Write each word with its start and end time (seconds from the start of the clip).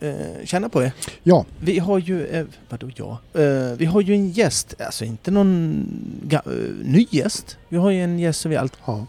eh, 0.00 0.44
känna 0.44 0.68
på 0.68 0.82
er. 0.82 0.92
Ja, 1.22 1.44
Vi 1.60 1.78
har 1.78 1.98
ju, 1.98 2.26
eh, 2.26 2.44
vadå 2.68 2.90
ja? 2.96 3.18
Eh, 3.40 3.72
vi 3.76 3.84
har 3.84 4.00
ju 4.00 4.14
en 4.14 4.30
gäst, 4.30 4.74
alltså 4.80 5.04
inte 5.04 5.30
någon 5.30 5.86
eh, 6.30 6.40
ny 6.84 7.06
gäst. 7.10 7.56
Vi 7.68 7.76
har 7.76 7.90
ju 7.90 8.04
en 8.04 8.18
gäst 8.18 8.40
som 8.40 8.50
vi 8.50 8.56
alltid, 8.56 8.80
ja. 8.84 9.06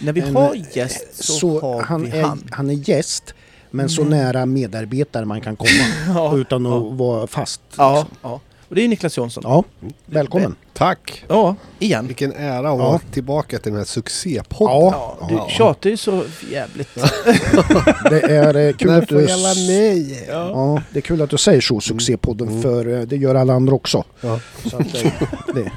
när 0.00 0.12
vi 0.12 0.20
En, 0.20 0.36
har 0.36 0.54
gäst 0.72 1.24
så, 1.24 1.32
Så 1.32 1.60
har 1.60 1.82
han, 1.82 2.02
vi 2.02 2.10
är, 2.18 2.22
han. 2.22 2.44
han 2.50 2.70
är 2.70 2.88
gäst, 2.88 3.34
men 3.70 3.88
så 3.88 4.00
Men- 4.04 4.10
nära 4.10 4.46
medarbetare 4.46 5.24
man 5.24 5.40
kan 5.40 5.56
komma 5.56 5.70
Ja, 6.14 6.36
utan 6.36 6.66
att 6.66 6.72
ja. 6.72 6.78
vara 6.88 7.26
fast. 7.26 7.60
ja, 7.76 7.94
liksom. 7.98 8.16
ja. 8.22 8.40
Och 8.72 8.76
det 8.76 8.84
är 8.84 8.88
Niklas 8.88 9.16
Jonsson. 9.16 9.42
ja. 9.46 9.64
Välkommen. 10.06 10.54
Tack! 10.72 11.24
Ja, 11.28 11.56
igen. 11.78 12.06
Vilken 12.06 12.32
ära 12.32 12.58
att 12.58 12.64
Ja. 12.64 12.76
vara 12.76 12.98
tillbaka 12.98 13.58
till 13.58 13.72
den 13.72 13.78
här 13.78 13.84
succépodden. 13.86 14.76
Ja, 14.76 15.16
Ja, 15.20 15.26
du 15.28 15.34
Ja. 15.34 15.48
tjatar 15.48 15.90
ju 15.90 15.96
så 15.96 16.24
jävligt. 16.52 16.94
det 18.10 18.20
är 18.20 18.56
eh, 18.56 18.72
kul 18.72 18.90
att 18.90 19.08
du... 19.08 19.14
med? 19.14 20.16
Ja, 20.28 20.82
det 20.92 20.98
är 20.98 21.00
kul 21.00 21.22
att 21.22 21.30
du 21.30 21.38
säger 21.38 21.60
så, 21.60 21.80
succépodden, 21.80 22.48
Mm. 22.48 22.62
för 22.62 22.86
eh, 22.98 23.00
det 23.00 23.16
gör 23.16 23.34
alla 23.34 23.52
andra 23.54 23.74
också. 23.74 24.04
Ja. 24.20 24.40
Så 24.70 24.76
att, 24.76 24.94
eh, 25.04 25.12
det 25.54 25.60
är 25.60 25.72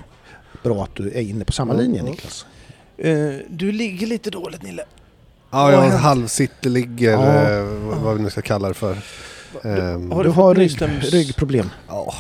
bra 0.64 0.84
att 0.84 0.96
du 0.96 1.08
är 1.12 1.22
inne 1.22 1.46
på 1.46 1.52
samma 1.52 1.74
Ja, 1.74 1.80
linje 1.80 1.98
ja. 1.98 2.04
Niklas. 2.10 2.46
Eh, 2.98 3.16
du 3.50 3.72
ligger 3.72 4.08
lite 4.08 4.30
dåligt 4.30 4.64
Nille. 4.64 4.84
Ja, 5.52 5.72
jag 5.72 5.82
halvsittligger, 5.90 7.12
Ja. 7.12 8.00
vad- 8.04 8.18
vi 8.18 8.24
nu 8.24 8.30
ska 8.30 8.42
kalla 8.42 8.68
det 8.68 8.74
för. 8.74 8.98
Ehm, 9.64 10.12
Har 10.12 10.24
Du 10.24 10.30
du 10.30 10.34
har 10.36 10.56
rygg, 10.56 10.82
ryggproblem. 11.14 11.70
Ja, 11.88 12.14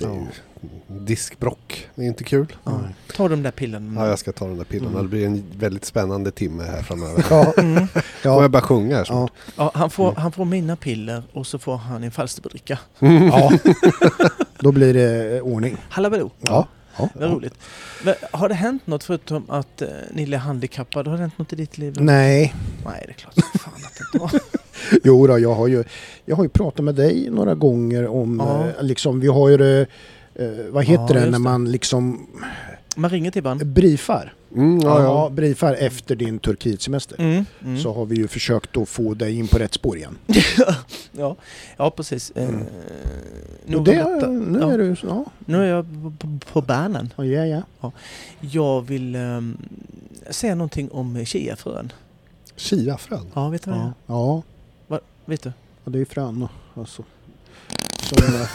det 0.00 0.06
är 0.06 0.08
Ja. 0.08 0.14
ju 0.14 0.98
diskbrock. 1.00 1.88
Det 1.94 2.02
är 2.02 2.06
inte 2.06 2.24
kul. 2.24 2.56
Ja. 2.64 2.80
Ta 3.16 3.28
de 3.28 3.42
där 3.42 3.50
pillerna. 3.50 4.00
Ja, 4.04 4.08
jag 4.08 4.18
ska 4.18 4.32
ta 4.32 4.46
de 4.46 4.56
där 4.58 4.64
pillerna. 4.64 4.90
Mm. 4.90 5.02
Det 5.02 5.08
blir 5.08 5.26
en 5.26 5.44
väldigt 5.58 5.84
spännande 5.84 6.30
timme 6.30 6.64
här 6.64 6.82
framöver. 6.82 7.24
Ja, 7.30 7.52
Mm. 7.58 7.86
Ja, 8.22 8.42
jag 8.42 8.50
börja 8.50 8.62
sjunga 8.62 8.94
här 8.94 9.00
ja, 9.00 9.04
snart? 9.04 9.32
Ja, 9.56 9.70
han, 9.74 9.90
får, 9.90 10.08
Mm. 10.10 10.22
han 10.22 10.32
får 10.32 10.44
mina 10.44 10.76
piller 10.76 11.22
och 11.32 11.46
så 11.46 11.58
får 11.58 11.76
han 11.76 12.04
en 12.04 12.10
Falsterbricka. 12.10 12.78
ja. 12.98 13.52
Då 14.58 14.72
blir 14.72 14.94
det 14.94 15.36
eh, 15.36 15.42
ordning. 15.42 15.76
Hallabaloo! 15.88 16.30
Ja. 16.40 16.66
Ja. 16.98 17.08
Vad 17.14 17.30
roligt. 17.30 17.54
Men, 18.04 18.14
har 18.32 18.48
det 18.48 18.54
hänt 18.54 18.86
något 18.86 19.04
förutom 19.04 19.50
att 19.50 19.82
eh, 19.82 19.88
Nille 20.12 20.36
är 20.36 20.40
handikappad? 20.40 21.06
Har 21.06 21.14
det 21.14 21.20
hänt 21.20 21.38
något 21.38 21.52
i 21.52 21.56
ditt 21.56 21.78
liv? 21.78 21.96
Nej, 22.00 22.54
Nej, 22.84 23.04
det 23.06 23.12
är 23.12 23.14
klart 23.14 23.34
fan 23.60 23.72
att 23.74 23.94
det 23.98 24.04
inte 24.18 24.36
har. 24.36 24.40
jo 25.04 25.26
då, 25.26 25.38
jag 25.38 25.54
har 25.54 25.66
ju, 25.66 25.84
jag 26.24 26.36
har 26.36 26.42
ju 26.44 26.48
pratat 26.48 26.84
med 26.84 26.94
dig 26.94 27.28
några 27.30 27.54
gånger 27.54 28.06
om, 28.06 28.42
Ja. 28.46 28.66
eh, 28.78 28.82
liksom, 28.84 29.20
vi 29.20 29.26
har 29.28 29.48
ju 29.48 29.56
det, 29.56 29.86
eh, 30.34 30.48
vad 30.70 30.84
heter 30.84 31.14
Ja, 31.14 31.20
det 31.20 31.30
när 31.30 31.38
man 31.38 31.70
liksom 31.72 32.26
Man 32.96 33.10
ringer 33.10 33.30
till 33.30 33.42
ban. 33.42 33.58
briefar? 33.64 34.34
Mm, 34.54 34.80
ja, 34.80 35.02
ja. 35.02 35.28
briefar 35.32 35.74
efter 35.74 36.16
din 36.16 36.38
Turkietsemester. 36.38 37.20
Mm. 37.20 37.44
Mm. 37.64 37.78
Så 37.80 37.92
har 37.92 38.06
vi 38.06 38.16
ju 38.16 38.28
försökt 38.28 38.76
att 38.76 38.88
få 38.88 39.14
dig 39.14 39.34
in 39.38 39.46
på 39.48 39.58
rätt 39.58 39.74
spår 39.74 39.96
igen. 39.96 40.18
ja. 41.12 41.36
ja, 41.76 41.90
precis. 41.90 42.30
Eh, 42.34 42.48
Mm. 42.48 42.60
nog 43.66 43.78
Och 43.80 43.84
det, 43.86 44.26
nu 44.28 44.58
Ja. 44.60 44.72
är 44.72 44.78
du, 44.78 44.96
ja, 45.02 45.24
Nu 45.38 45.58
är 45.62 45.66
jag 45.66 45.86
på, 46.18 46.38
på, 46.52 46.60
banan. 46.60 47.12
ja, 47.16 47.24
ja. 47.24 47.62
ja. 47.80 47.92
Jag 48.40 48.82
vill 48.82 49.14
ehm, 49.14 49.56
säga 50.30 50.54
någonting 50.54 50.90
om 50.90 51.24
chiafrön. 51.24 51.92
Chiafrön. 52.56 53.26
Ja, 53.34 53.48
vet 53.48 53.64
du 53.64 53.70
vad 53.70 53.80
det 53.80 53.84
är? 53.84 53.86
Ja, 53.86 53.92
ja. 54.06 54.42
Vet 55.30 55.42
du? 55.42 55.52
ja, 55.84 55.90
det 55.90 56.00
är 56.00 56.04
frön 56.04 56.48
alltså. 56.74 57.04
Som, 58.02 58.18
eh, 58.34 58.48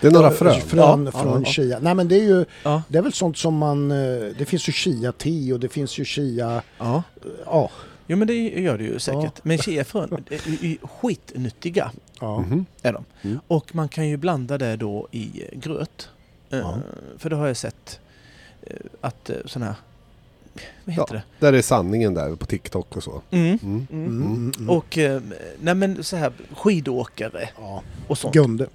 Det 0.00 0.06
är 0.06 0.10
några 0.10 0.30
frön. 0.30 0.60
Frön 0.60 1.04
Ja, 1.04 1.12
från 1.22 1.32
ja, 1.32 1.38
ja. 1.38 1.52
chia. 1.52 1.78
Nej 1.78 1.94
men 1.94 2.08
det 2.08 2.14
är 2.16 2.22
ju, 2.24 2.44
Ja. 2.62 2.82
det 2.88 2.98
är 2.98 3.02
väl 3.02 3.12
sånt 3.12 3.38
som 3.38 3.56
man, 3.56 3.90
eh, 3.90 3.96
det 4.38 4.44
finns 4.48 4.68
ju 4.68 4.72
chia-te 4.72 5.52
och 5.52 5.60
det 5.60 5.68
finns 5.68 5.98
ju 5.98 6.04
chia, 6.04 6.62
ja. 6.78 7.02
ja. 7.44 7.70
Jo 8.06 8.16
men 8.16 8.28
det 8.28 8.34
gör 8.34 8.78
det 8.78 8.84
ju 8.84 8.98
säkert. 8.98 9.44
Men 9.44 9.58
chiafrön 9.58 10.24
är 10.30 10.64
ju 10.66 10.78
skitnyttiga. 10.82 11.90
ja. 12.20 12.40
Mhm. 12.40 12.66
Är 12.82 12.92
de. 12.92 13.04
Mm. 13.22 13.38
Och 13.48 13.74
man 13.74 13.88
kan 13.88 14.08
ju 14.08 14.16
blanda 14.16 14.58
det 14.58 14.76
då 14.76 15.08
i 15.10 15.42
eh, 15.52 15.58
gröt. 15.58 16.08
Eh, 16.50 16.58
Ja. 16.58 16.78
För 17.18 17.30
det 17.30 17.36
har 17.36 17.46
jag 17.46 17.56
sett 17.56 18.00
eh, 18.62 18.76
att 19.00 19.30
eh, 19.30 19.36
sådana 19.46 19.66
här, 19.66 19.76
vad 20.84 20.94
heter 20.94 21.14
det? 21.14 21.22
Där 21.46 21.52
är 21.52 21.62
sanningen 21.62 22.14
där 22.14 22.36
på 22.36 22.46
TikTok 22.46 22.96
och 22.96 23.02
så. 23.02 23.22
Mm. 23.30 23.46
Mm. 23.62 23.86
Mm. 23.92 24.06
Mm, 24.06 24.22
mm, 24.22 24.52
mm. 24.58 24.70
Och 24.70 24.98
eh, 24.98 25.22
nej 25.60 25.74
men 25.74 26.04
så 26.04 26.16
här 26.16 26.32
skidåkare 26.56 27.48
ja. 27.58 27.82
och 28.08 28.18
sånt. 28.18 28.34
Gunde. 28.34 28.66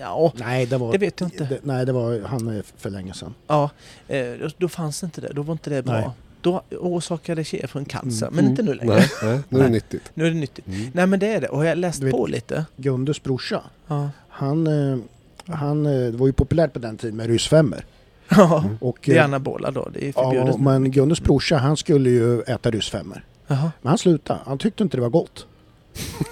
Ja, 0.00 0.32
Nej 0.36 0.66
det 0.66 0.78
var, 0.78 0.92
det 0.92 0.98
vet 0.98 1.20
jag 1.20 1.26
inte. 1.26 1.44
Det, 1.44 1.58
nej 1.62 1.86
det 1.86 1.92
var 1.92 2.20
han 2.26 2.48
är 2.48 2.62
för 2.76 2.90
länge 2.90 3.14
sedan. 3.14 3.34
Ja, 3.46 3.70
eh, 4.08 4.32
då, 4.58 4.68
fanns 4.68 5.02
inte 5.02 5.20
det. 5.20 5.32
Då 5.32 5.42
var 5.42 5.52
inte 5.52 5.70
det 5.70 5.82
bra. 5.82 5.94
Nej. 5.94 6.10
Då 6.40 6.62
orsakade 6.70 7.44
chiafrön 7.44 7.84
cancer, 7.84 8.26
Mm. 8.26 8.36
men 8.36 8.50
inte 8.50 8.62
nu 8.62 8.74
längre. 8.74 8.94
Nej, 8.94 9.08
nej, 9.22 9.40
nu 9.48 9.58
är 9.58 9.62
det 9.64 9.68
nyttigt. 9.70 10.10
Nu 10.14 10.26
är 10.26 10.30
det 10.30 10.36
nyttigt. 10.36 10.66
Mm. 10.66 10.90
Nej 10.94 11.06
men 11.06 11.18
det 11.20 11.26
är 11.26 11.40
det. 11.40 11.48
Och 11.48 11.64
jag 11.64 11.70
har 11.70 11.76
läst 11.76 12.02
vet- 12.02 12.12
på 12.12 12.26
lite. 12.26 12.64
Gundes 12.76 13.22
brorsa, 13.22 13.62
Ja. 13.86 14.10
han, 14.28 14.66
eh, 14.66 14.98
han 15.54 15.84
det 15.84 16.10
var 16.10 16.26
ju 16.26 16.32
populärt 16.32 16.72
på 16.72 16.78
den 16.78 16.96
tiden 16.96 17.16
med 17.16 17.26
ryssfemmor. 17.26 17.84
Ja, 18.36 18.58
Mm. 18.64 18.76
Och, 18.80 18.98
det 19.04 19.12
är 19.12 19.18
eh, 19.18 19.24
anabola 19.24 19.70
då. 19.70 19.88
Det 19.94 20.08
är 20.08 20.12
förbjudet. 20.12 20.48
ja, 20.48 20.56
men 20.58 20.90
Gundes 20.90 21.20
brorsa 21.20 21.56
han 21.56 21.76
skulle 21.76 22.10
ju 22.10 22.40
äta 22.42 22.70
ryssfemmor. 22.70 23.24
Men 23.46 23.70
han 23.82 23.98
slutade, 23.98 24.40
han 24.46 24.58
tyckte 24.58 24.82
inte 24.82 24.96
det 24.96 25.00
var 25.00 25.10
gott. 25.10 25.46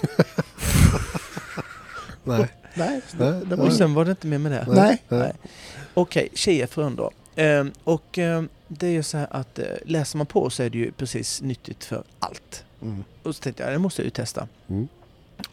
Nej. 2.25 2.49
Nej, 2.75 3.01
Nej, 3.19 3.43
det 3.47 3.57
var 3.57 3.67
Och 3.67 3.73
sen 3.73 3.95
var 3.95 4.05
det 4.05 4.11
inte 4.11 4.27
mer 4.27 4.39
med 4.39 4.53
det. 4.53 4.65
Nej. 4.69 5.03
Nej. 5.09 5.33
Okej, 5.95 6.29
chiafrön 6.35 6.97
då. 6.97 7.11
Ehm, 7.37 7.73
och 7.85 8.19
ehm, 8.19 8.49
det 8.69 8.87
är 8.87 8.91
ju 8.91 9.03
så 9.03 9.19
här 9.19 9.29
att 9.31 9.59
eh, 9.59 9.65
läser 9.85 10.19
man 10.19 10.27
på 10.27 10.51
så 10.51 10.63
är 10.63 10.71
det 10.71 10.79
ju 10.79 10.93
precis 10.93 11.43
nyttigt 11.43 11.85
för 11.85 12.03
allt. 12.19 12.65
Mm. 12.83 13.05
Och 13.23 13.35
så 13.37 13.43
tänkte 13.43 13.63
jag, 13.63 13.73
det 13.73 13.79
måste 13.79 14.03
jag 14.03 14.05
ju 14.05 14.11
testa. 14.11 14.49
Mm. 14.69 14.89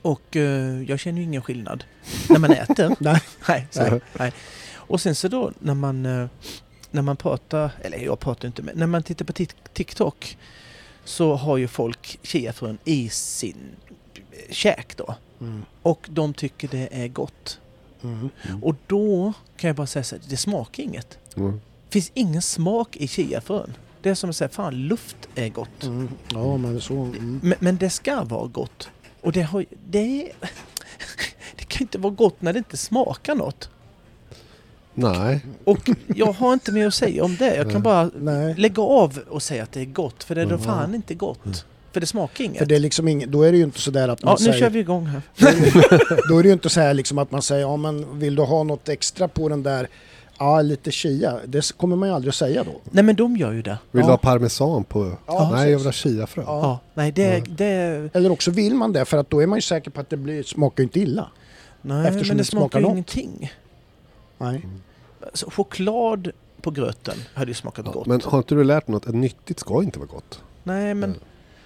Och 0.01 0.35
eh, 0.35 0.83
jag 0.83 0.99
känner 0.99 1.17
ju 1.17 1.23
ingen 1.23 1.41
skillnad 1.41 1.83
när 2.29 2.39
man 2.39 2.51
äter. 2.51 2.95
Nej. 2.99 3.21
Nej, 3.47 3.67
så, 3.71 3.99
Nej. 4.19 4.33
Och 4.87 5.01
sen 5.01 5.15
så 5.15 5.27
då 5.27 5.51
när 5.59 5.73
man, 5.73 6.05
eh, 6.05 6.27
när 6.91 7.01
man 7.01 7.17
pratar, 7.17 7.71
eller 7.81 7.97
jag 7.97 8.19
pratar 8.19 8.47
inte, 8.47 8.61
men 8.61 8.77
när 8.77 8.87
man 8.87 9.03
tittar 9.03 9.25
på 9.25 9.33
Tik- 9.33 9.55
TikTok 9.73 10.37
så 11.03 11.35
har 11.35 11.57
ju 11.57 11.67
folk 11.67 12.19
chiafrön 12.23 12.77
i 12.85 13.09
sin 13.09 13.57
eh, 14.15 14.53
käk 14.53 14.97
då. 14.97 15.15
Mm. 15.41 15.65
Och 15.81 16.07
de 16.11 16.33
tycker 16.33 16.67
det 16.67 16.89
är 16.91 17.07
gott. 17.07 17.59
Mm. 18.03 18.29
Och 18.61 18.75
då 18.87 19.33
kan 19.57 19.67
jag 19.67 19.75
bara 19.75 19.87
säga 19.87 20.03
så 20.03 20.15
här, 20.15 20.23
det 20.29 20.37
smakar 20.37 20.83
inget. 20.83 21.17
Mm. 21.37 21.51
Det 21.51 21.93
finns 21.93 22.11
ingen 22.13 22.41
smak 22.41 22.95
i 22.95 23.07
chiafrön. 23.07 23.73
Det 24.01 24.09
är 24.09 24.15
som 24.15 24.29
att 24.29 24.35
säga, 24.35 24.49
fan 24.49 24.75
luft 24.75 25.17
är 25.35 25.49
gott. 25.49 25.83
Mm. 25.83 26.09
Ja 26.33 26.57
men 26.57 26.81
så... 26.81 26.93
Mm. 26.93 27.39
Men, 27.43 27.57
men 27.59 27.77
det 27.77 27.89
ska 27.89 28.23
vara 28.23 28.47
gott. 28.47 28.89
Och 29.21 29.31
det 29.31 29.41
har 29.41 29.59
ju- 29.59 29.65
det, 29.87 30.31
det 31.55 31.65
kan 31.67 31.81
inte 31.81 31.97
vara 31.97 32.13
gott 32.13 32.41
när 32.41 32.53
det 32.53 32.57
inte 32.59 32.77
smakar 32.77 33.35
något. 33.35 33.69
Nej. 34.99 35.45
Och 35.63 35.89
jag 36.15 36.31
har 36.31 36.53
inte 36.53 36.71
mer 36.71 36.87
att 36.87 36.93
säga 36.93 37.23
om 37.23 37.35
det. 37.39 37.55
Jag 37.55 37.71
kan 37.71 37.81
bara 37.81 38.09
Nej. 38.19 38.55
lägga 38.57 38.81
av 38.83 39.19
och 39.29 39.43
säga 39.43 39.63
att 39.63 39.71
det 39.71 39.81
är 39.81 39.85
gott. 39.85 40.23
För 40.23 40.35
det 40.35 40.41
är 40.41 40.45
då 40.45 40.55
Mm. 40.55 40.65
fan 40.65 40.95
inte 40.95 41.13
gott. 41.15 41.65
För 41.91 41.99
det 41.99 42.05
smakar 42.07 42.43
inget. 42.43 42.57
För 42.57 42.65
det 42.65 42.75
är 42.75 42.79
liksom 42.79 43.07
ing, 43.07 43.31
då 43.31 43.41
är 43.43 43.51
det 43.51 43.57
ju 43.57 43.63
inte 43.63 43.81
sådär 43.81 44.07
att 44.09 44.23
man 44.23 44.31
ja, 44.31 44.37
nu 44.39 44.45
säger... 44.45 44.59
kör 44.59 44.69
vi 44.69 44.79
igång 44.79 45.05
här. 45.05 45.21
Då 46.29 46.37
är 46.39 46.43
det 46.43 46.47
ju 46.49 46.53
inte 46.53 46.69
så 46.69 46.79
här 46.81 46.93
liksom 46.93 47.17
att 47.17 47.31
man 47.31 47.41
säger 47.41 47.61
ja 47.61 47.77
men 47.77 48.19
vill 48.19 48.35
du 48.35 48.41
ha 48.43 48.63
något 48.63 48.89
extra 48.89 49.27
på 49.27 49.49
den 49.49 49.63
där 49.63 49.87
Ja, 50.39 50.61
lite 50.61 50.91
chia. 50.91 51.39
Det 51.45 51.77
kommer 51.77 51.95
man 51.95 52.09
ju 52.09 52.15
aldrig 52.15 52.29
att 52.29 52.35
säga 52.35 52.63
då. 52.63 52.71
Nej 52.91 53.03
men 53.03 53.15
de 53.15 53.37
gör 53.37 53.51
ju 53.51 53.61
det. 53.61 53.77
Vill 53.91 53.99
Ja. 54.01 54.05
du 54.07 54.11
ha 54.11 54.17
parmesan 54.17 54.83
på? 54.83 55.11
Ja, 55.25 55.49
Nej, 55.53 55.71
jag 55.71 55.77
vill 55.77 55.87
ha 55.87 55.91
chiafrön. 55.91 56.45
Ja. 56.47 56.59
Ja, 56.61 56.79
nej 56.93 57.11
det, 57.11 57.37
Ja. 57.37 57.43
det... 57.47 58.09
Eller 58.13 58.31
också 58.31 58.51
vill 58.51 58.73
man 58.75 58.93
det 58.93 59.05
för 59.05 59.17
att 59.17 59.29
då 59.29 59.41
är 59.43 59.47
man 59.47 59.57
ju 59.57 59.61
säker 59.61 59.91
på 59.91 60.01
att 60.01 60.09
det 60.09 60.17
blir, 60.17 60.43
smakar 60.43 60.83
inte 60.83 60.99
illa. 60.99 61.27
Nej, 61.81 62.07
Eftersom 62.07 62.27
men 62.27 62.37
det 62.37 62.43
det 62.43 62.45
smakar 62.45 62.61
smakar 62.61 62.79
ju 62.79 62.83
något. 62.85 62.93
ingenting. 63.17 63.51
Nej. 64.37 64.65
Alltså, 65.27 65.49
choklad 65.49 66.31
på 66.61 66.71
gröten 66.71 67.15
hade 67.33 67.51
ju 67.51 67.55
smakat 67.55 67.85
Ja, 67.85 67.91
gott. 67.91 68.07
men 68.07 68.21
har 68.25 68.37
inte 68.37 68.55
du 68.55 68.63
lärt 68.63 68.85
dig 68.85 68.93
något? 68.93 69.07
Att 69.07 69.15
nyttigt 69.15 69.59
ska 69.59 69.83
inte 69.83 69.99
vara 69.99 70.09
gott. 70.09 70.41
Nej, 70.63 70.93
men... 70.93 71.15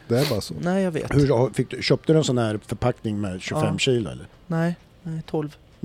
Det 0.07 0.19
är 0.19 0.29
bara 0.29 0.41
så. 0.41 0.53
Nej, 0.61 0.83
jag 0.83 0.91
vet. 0.91 1.13
Hur, 1.15 1.53
fick 1.53 1.69
du, 1.69 1.81
köpte 1.83 2.13
du 2.13 2.17
en 2.17 2.23
sån 2.23 2.37
här 2.37 2.59
förpackning 2.67 3.21
med 3.21 3.41
25 3.41 3.65
Ja. 3.65 3.77
kilo 3.77 4.09
eller? 4.09 4.25
Nej, 4.47 4.75
nej, 5.03 5.21
12. 5.25 5.55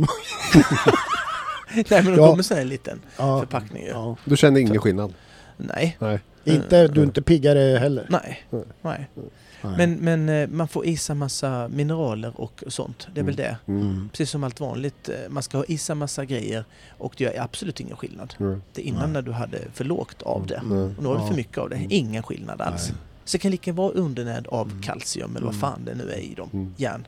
nej, 1.74 1.84
men 1.90 2.04
de 2.04 2.10
Ja. 2.14 2.26
kommer 2.30 2.42
sån 2.42 2.56
här 2.56 2.64
liten 2.64 3.00
Ja. 3.16 3.38
förpackning 3.40 3.82
ju. 3.82 3.88
ja. 3.88 4.16
Du 4.24 4.36
kände 4.36 4.60
ingen 4.60 4.80
skillnad? 4.80 5.14
Nej, 5.56 5.96
Nej. 6.00 6.20
Inte, 6.44 6.88
du 6.88 7.00
är 7.00 7.04
inte 7.04 7.22
piggare 7.22 7.78
heller? 7.78 8.06
nej, 8.08 8.44
Nej. 8.50 8.64
nej. 8.82 9.08
Men, 9.76 9.92
men 9.94 10.28
eh, 10.28 10.48
man 10.48 10.68
får 10.68 10.86
i 10.86 10.96
sig 10.96 11.16
massa 11.16 11.68
mineraler 11.68 12.40
och 12.40 12.64
sånt. 12.66 13.08
Det 13.14 13.20
är 13.20 13.24
väl 13.24 13.36
det. 13.36 13.56
Mm. 13.66 13.80
Mm. 13.80 14.08
Precis 14.12 14.30
som 14.30 14.44
allt 14.44 14.60
vanligt. 14.60 15.08
eh, 15.08 15.14
Man 15.28 15.42
ska 15.42 15.56
ha 15.58 15.64
i 15.64 15.78
sig 15.78 15.94
massa 15.96 16.24
grejer 16.24 16.64
och 16.98 17.14
det 17.18 17.24
gör 17.24 17.40
absolut 17.40 17.80
ingen 17.80 17.96
skillnad. 17.96 18.34
Mm. 18.40 18.62
Det 18.72 18.82
är 18.82 18.84
innan 18.86 19.02
Nej. 19.02 19.12
när 19.12 19.22
du 19.22 19.32
hade 19.32 19.58
för 19.74 19.84
lågt 19.84 20.22
av 20.22 20.46
det. 20.46 20.62
Nej. 20.64 20.78
Och 20.96 21.02
nu 21.02 21.08
har 21.08 21.14
Ja. 21.16 21.26
för 21.28 21.34
mycket 21.34 21.58
av 21.58 21.68
det. 21.70 21.76
Mm. 21.76 21.88
Ingen 21.90 22.22
skillnad 22.22 22.60
alls. 22.60 22.88
Nej. 22.88 22.98
Så 23.24 23.36
det 23.36 23.42
kan 23.42 23.50
lika 23.50 23.72
vara 23.72 23.90
undernärd 23.92 24.46
av 24.46 24.66
Mm. 24.70 24.82
kalcium 24.82 25.36
eller 25.36 25.46
vad 25.46 25.54
Mm. 25.54 25.60
fan 25.60 25.84
det 25.84 25.94
nu 25.94 26.10
är 26.10 26.18
i 26.18 26.34
dem. 26.34 26.48
Mm. 26.52 26.74
Järn. 26.76 27.06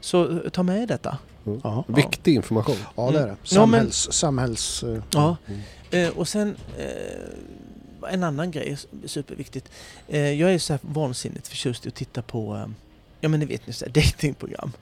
Så 0.00 0.30
eh, 0.30 0.38
ta 0.52 0.62
med 0.62 0.88
detta. 0.88 1.18
Ja. 1.62 1.84
Viktig 1.88 2.34
information. 2.34 2.76
ja, 2.96 3.10
det 3.10 3.18
är 3.18 3.22
det. 3.22 3.28
Mm. 3.28 3.36
Ja, 3.50 3.66
men- 3.66 3.90
Samhälls... 3.90 4.12
samhälls 4.12 4.84
Ja. 5.10 5.36
Mm. 5.46 5.60
Eh, 5.90 6.08
och 6.18 6.28
sen 6.28 6.56
eh, 6.78 6.84
en 8.10 8.24
annan 8.24 8.50
grej, 8.50 8.76
är 9.04 9.08
superviktigt. 9.08 9.70
Eh, 10.08 10.32
jag 10.32 10.54
är 10.54 10.58
så 10.58 10.72
här 10.72 10.80
vansinnigt 10.82 11.48
förtjust 11.48 11.86
i 11.86 11.88
att 11.88 11.94
titta 11.94 12.22
på, 12.22 12.54
eh, 12.56 12.66
ja 13.20 13.28
men 13.28 13.40
ni 13.40 13.46
vet 13.46 13.66
ni, 13.66 13.72
så 13.72 13.84
här 13.84 13.92
datingprogram. 13.92 14.72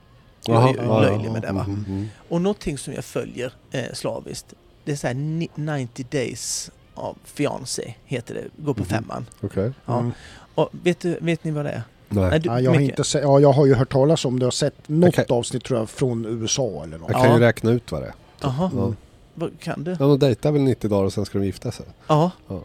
Jag 0.47 0.63
är 0.63 0.69
ju 0.83 0.89
löjlig 0.89 1.31
med 1.31 1.43
det 1.43 1.53
va. 1.53 1.65
mm, 1.65 1.85
mm. 1.89 2.09
Och 2.29 2.41
någonting 2.41 2.79
som 2.79 2.95
jag 2.95 3.05
följer 3.05 3.53
eh, 3.71 3.93
slaviskt, 3.95 4.55
det 4.85 4.93
är 4.93 4.97
så 4.97 5.07
här 5.07 5.15
ni- 5.15 5.51
90 5.55 6.07
days 6.11 6.71
av 6.95 7.17
fiancé 7.25 7.95
heter 8.05 8.35
det, 8.35 8.63
går 8.65 8.75
på 8.75 8.81
Mhm. 8.81 8.89
femman. 8.89 9.27
Okej. 9.41 9.73
Ja. 9.87 9.99
Mm. 9.99 10.13
Och 10.55 10.69
vet, 10.83 11.01
du, 11.01 11.19
vet 11.21 11.45
ni 11.45 11.51
vad 11.51 11.65
det 11.65 11.71
är? 11.71 11.83
Nej. 12.09 12.31
Nej, 12.31 12.41
du, 12.41 12.49
Ja, 12.49 12.61
jag, 12.61 12.71
har 12.73 12.81
inte 12.81 13.05
se, 13.05 13.19
ja, 13.19 13.41
jag 13.41 13.53
har 13.53 13.67
ju 13.67 13.75
hört 13.75 13.93
talas 13.93 14.25
om 14.25 14.39
det 14.39 14.47
och 14.47 14.55
sett 14.55 14.89
något 14.89 15.09
Okej. 15.09 15.25
avsnitt 15.29 15.65
tror 15.65 15.79
jag 15.79 15.91
från 15.91 16.25
USA 16.27 16.83
eller 16.85 16.99
något. 16.99 17.11
Jag 17.11 17.21
kan 17.21 17.31
Ja. 17.31 17.35
ju 17.39 17.41
räkna 17.43 17.71
ut 17.71 17.93
vad 17.93 18.03
det 18.03 18.07
är. 18.07 18.15
Jaha, 18.41 18.71
Ja. 18.77 18.95
vad 19.35 19.61
kan 19.61 19.85
du? 19.85 19.91
Ja, 19.91 19.97
de 20.07 20.19
dejtar 20.19 20.53
väl 20.53 20.63
90 20.63 20.91
dagar 20.91 21.05
och 21.05 21.13
sen 21.13 21.25
ska 21.25 21.39
de 21.39 21.45
gifta 21.45 21.73
sig. 21.73 21.87
Ja. 22.07 22.31
Ja. 22.49 22.63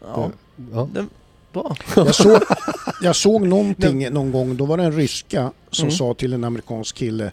Ja, 0.00 0.30
Ja. 0.72 0.88
det, 0.92 1.06
bra. 1.52 1.76
Jag 1.96 2.14
såg, 2.14 2.42
jag 3.02 3.16
såg 3.16 3.42
någonting 3.46 4.10
någon 4.12 4.32
gång, 4.32 4.56
då 4.56 4.64
var 4.64 4.76
det 4.76 4.82
en 4.84 4.92
ryska 4.92 5.52
som 5.70 5.84
Mm. 5.86 5.96
sa 5.96 6.14
till 6.14 6.32
en 6.32 6.44
amerikansk 6.44 6.96
kille 6.96 7.32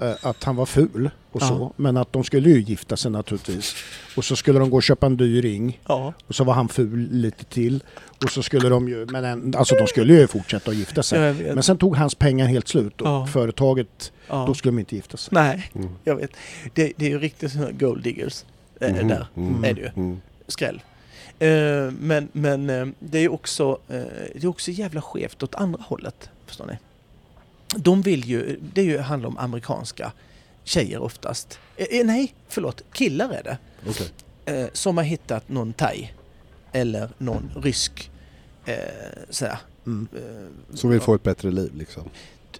eh, 0.00 0.12
att 0.22 0.44
han 0.44 0.56
var 0.56 0.66
ful 0.66 1.10
och 1.32 1.42
Ja. 1.42 1.48
så, 1.48 1.72
men 1.76 1.96
att 1.96 2.12
de 2.12 2.24
skulle 2.24 2.50
ju 2.50 2.60
gifta 2.60 2.96
sig 2.96 3.10
naturligtvis. 3.10 3.74
Och 4.16 4.24
så 4.24 4.36
skulle 4.36 4.58
de 4.58 4.70
gå 4.70 4.76
och 4.76 4.82
köpa 4.82 5.06
en 5.06 5.16
dyr 5.16 5.42
ring 5.42 5.80
Ja. 5.88 6.12
och 6.26 6.34
så 6.34 6.44
var 6.44 6.54
han 6.54 6.68
ful 6.68 7.08
lite 7.10 7.44
till. 7.44 7.84
Och 8.24 8.30
så 8.30 8.42
skulle 8.42 8.68
de 8.68 8.88
ju, 8.88 9.06
men 9.06 9.24
en, 9.24 9.54
alltså 9.56 9.74
de 9.74 9.86
skulle 9.86 10.12
ju 10.14 10.26
fortsätta 10.26 10.70
att 10.70 10.76
gifta 10.76 11.02
sig. 11.02 11.34
Men 11.54 11.62
sen 11.62 11.78
tog 11.78 11.96
hans 11.96 12.14
pengar 12.14 12.46
helt 12.46 12.68
slut 12.68 13.00
och 13.00 13.08
Ja. 13.08 13.26
företaget, 13.26 14.12
ja. 14.28 14.44
då 14.46 14.54
skulle 14.54 14.72
de 14.72 14.78
inte 14.78 14.96
gifta 14.96 15.16
sig. 15.16 15.30
Nej, 15.34 15.70
Mm. 15.74 15.88
jag 16.04 16.16
vet. 16.16 16.30
Det, 16.74 16.92
det 16.96 17.06
är 17.06 17.10
ju 17.10 17.18
riktigt 17.18 17.52
sådana 17.52 17.70
gold 17.72 18.02
diggers 18.02 18.44
eh, 18.80 18.92
Mhm. 18.94 19.08
där. 19.08 19.26
Mm. 19.36 19.64
är 19.64 19.74
det 19.74 19.80
ju. 19.80 19.90
Mm. 19.96 20.20
skräll. 20.48 20.82
Eh, 21.38 21.90
men 21.90 22.28
men 22.32 22.70
eh, 22.70 22.86
det 22.98 23.18
är 23.18 23.22
ju 23.22 23.28
också, 23.28 23.78
eh, 23.88 24.02
det 24.34 24.44
är 24.44 24.46
också 24.46 24.70
jävla 24.70 25.02
skevt 25.02 25.42
åt 25.42 25.54
andra 25.54 25.82
hållet. 25.82 26.30
Förstår 26.46 26.66
ni? 26.66 26.78
De 27.76 28.02
vill 28.02 28.24
ju, 28.24 28.60
det 28.74 28.80
är 28.80 28.84
ju, 28.84 28.98
handlar 28.98 29.28
om 29.28 29.38
amerikanska 29.38 30.12
tjejer 30.64 30.98
oftast. 30.98 31.58
Nej, 32.04 32.34
förlåt, 32.48 32.82
killar 32.92 33.30
är 33.30 33.42
det. 33.42 33.58
Eh, 34.52 34.68
som 34.72 34.96
har 34.96 35.04
hittat 35.04 35.48
någon 35.48 35.72
thai 35.72 36.10
eller 36.72 37.10
någon 37.18 37.50
rysk 37.62 38.10
eh, 38.66 38.74
sådär, 39.30 39.58
Mm. 39.86 40.08
Så 40.74 40.88
vill 40.88 41.00
få 41.00 41.14
ett 41.14 41.22
bättre 41.22 41.50
liv 41.50 41.74
liksom. 41.74 42.02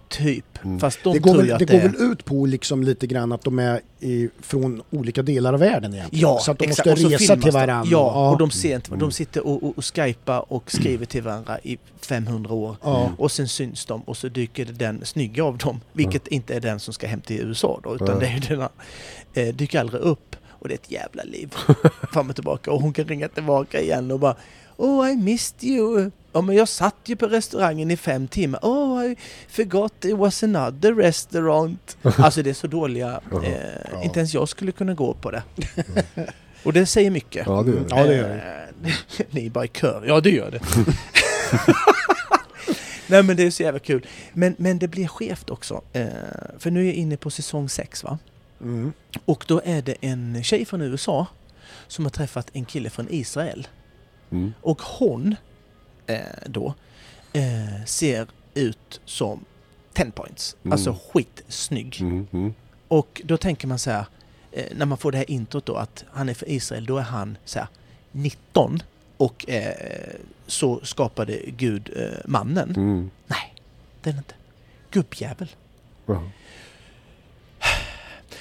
Typ. 0.09 0.65
Mm. 0.65 0.81
Fast 0.81 0.99
de 1.05 1.13
Det 1.13 1.19
går, 1.19 1.31
tror 1.33 1.43
väl, 1.43 1.53
att 1.53 1.59
det 1.59 1.65
det 1.65 1.73
går 1.73 1.89
väl 1.89 2.13
ut 2.13 2.25
på 2.25 2.47
liksom 2.47 2.83
lite 2.83 3.07
grann 3.07 3.33
att 3.33 3.45
de 3.45 3.59
är 3.59 3.81
i, 4.01 4.29
från 4.41 4.83
olika 4.91 5.23
delar 5.23 5.53
av 5.53 5.61
världen 5.61 5.95
egentligen. 5.95 6.29
Ja, 6.29 6.39
så 6.41 6.51
att 6.51 6.59
de 6.59 6.65
exakt. 6.65 6.89
måste 6.89 7.09
resa 7.09 7.37
till 7.37 7.53
varandra. 7.53 7.91
Ja, 7.93 8.31
och 8.31 8.39
de 8.39 8.51
ser 8.51 8.75
inte, 8.75 8.89
Mm. 8.89 8.99
de 9.01 9.11
sitter 9.13 9.47
och, 9.47 9.63
och, 9.63 9.79
och 9.79 9.85
skypar 9.97 10.53
och 10.53 10.71
skriver 10.71 11.07
till 11.07 11.23
varandra 11.23 11.59
i 11.63 11.79
500 12.01 12.55
år. 12.55 12.77
Ja. 12.83 13.11
Och 13.19 13.33
sen 13.33 13.49
syns 13.49 13.85
de 13.87 14.01
och 14.03 14.17
så 14.17 14.29
dyker 14.29 14.65
den 14.65 15.05
snygga 15.05 15.45
av 15.45 15.59
dem, 15.59 15.81
vilket 15.93 16.27
inte 16.29 16.55
är 16.55 16.61
den 16.61 16.81
som 16.81 16.95
ska 16.95 17.07
hem 17.07 17.21
till 17.21 17.41
USA 17.41 17.81
då, 17.83 17.95
utan 17.95 18.09
Ja. 18.09 18.15
det 18.15 18.27
är 18.27 18.57
den 18.57 18.69
eh, 19.49 19.55
dyker 19.55 19.81
aldrig 19.81 20.03
upp. 20.03 20.37
Och 20.61 20.69
det 20.69 20.75
är 20.75 20.79
ett 20.79 20.91
jävla 20.91 21.23
liv 21.23 21.55
fram 22.13 22.29
och 22.29 22.35
tillbaka. 22.35 22.71
Och 22.73 22.83
hon 22.83 22.93
kan 22.93 23.05
ringa 23.05 23.29
tillbaka 23.29 23.81
igen 23.81 24.11
och 24.11 24.19
bara 24.21 24.37
Oh 24.77 25.11
I 25.11 25.17
missed 25.17 25.65
you. 25.65 26.11
Ja 26.38 26.43
men 26.43 26.56
jag 26.56 26.69
satt 26.69 26.96
ju 27.05 27.17
på 27.17 27.26
restaurangen 27.26 27.90
i 27.90 27.96
fem 27.96 28.29
timmar. 28.29 28.61
Oh 28.62 29.05
I 29.05 29.17
forgot 29.49 30.05
it 30.05 30.17
was 30.17 30.43
another 30.43 30.94
restaurant. 30.94 31.96
Alltså 32.02 32.43
det 32.43 32.50
är 32.50 32.55
så 32.55 32.67
dåliga, 32.67 33.20
eh, 33.44 33.52
Ja. 33.93 34.02
inte 34.05 34.19
ens 34.19 34.35
jag 34.35 34.49
skulle 34.49 34.73
kunna 34.73 34.94
gå 34.94 35.14
på 35.14 35.31
det. 35.31 35.43
Och 36.62 36.73
det 36.73 36.87
säger 36.87 37.11
mycket. 37.11 37.46
Ja, 37.46 37.62
det 37.62 37.70
gör 37.70 37.81
det. 37.81 37.87
Ja, 37.96 38.05
det 38.06 38.14
gör 38.14 38.29
det. 38.29 38.90
Eh, 39.20 39.26
Ni 39.31 39.46
är 39.46 39.50
bara 39.50 39.64
i 39.64 39.69
kör. 39.69 40.05
Ja, 40.06 40.20
det 40.20 40.31
gör 40.31 40.50
det. 40.50 40.61
Nej, 43.06 43.23
men 43.23 43.37
det 43.37 43.43
är 43.43 43.50
så 43.50 43.62
jävla 43.62 43.79
kul. 43.81 44.06
Men, 44.32 44.55
men 44.58 44.79
det 44.79 44.88
blir 44.88 45.06
skevt 45.08 45.50
också. 45.50 45.82
Eh, 45.93 46.06
för 46.58 46.70
nu 46.70 46.81
är 46.81 46.85
jag 46.87 46.94
inne 46.94 47.17
på 47.17 47.31
säsong 47.31 47.69
6, 47.69 48.05
va? 48.05 48.19
Mm. 48.61 48.93
Och 49.25 49.44
då 49.49 49.61
är 49.64 49.82
det 49.82 49.96
en 50.00 50.43
tjej 50.44 50.64
från 50.64 50.82
USA 50.82 51.26
som 51.88 52.05
har 52.05 52.11
träffat 52.11 52.50
en 52.52 52.64
kille 52.64 52.90
från 52.90 53.06
Israel. 53.11 53.67
Mm. 54.31 54.52
Och 54.61 54.82
hon 54.82 55.37
då 56.47 56.75
eh, 57.33 57.85
ser 57.85 58.27
ut 58.55 59.01
som 59.05 59.45
10 59.93 60.11
points. 60.11 60.57
Mm. 60.63 60.73
Alltså 60.73 60.97
skitsnygg. 61.13 61.99
Mm. 62.01 62.27
Mm. 62.33 62.55
Och 62.89 63.23
då 63.25 63.37
tänker 63.37 63.69
man 63.69 63.79
så 63.79 63.91
här, 63.91 64.07
eh, 64.53 64.67
när 64.77 64.87
man 64.87 64.99
får 64.99 65.13
det 65.13 65.19
här 65.19 65.31
introt 65.31 65.67
då 65.67 65.75
att 65.75 66.05
han 66.11 66.29
är 66.29 66.35
från 66.35 66.49
Israel, 66.49 66.87
då 66.87 66.99
är 66.99 67.03
han 67.03 67.37
så 67.45 67.59
här 67.59 67.69
19 68.13 68.83
och 69.17 69.51
eh, 69.51 69.75
så 70.47 70.81
skapade 70.83 71.41
Gud 71.47 71.91
eh, 71.97 72.19
mannen. 72.25 72.71
Mm. 72.77 73.11
Nej, 73.27 73.55
det 74.03 74.11
är 74.11 74.15
det 74.15 74.19
inte. 74.19 74.35
Gubbjävel. 74.91 75.49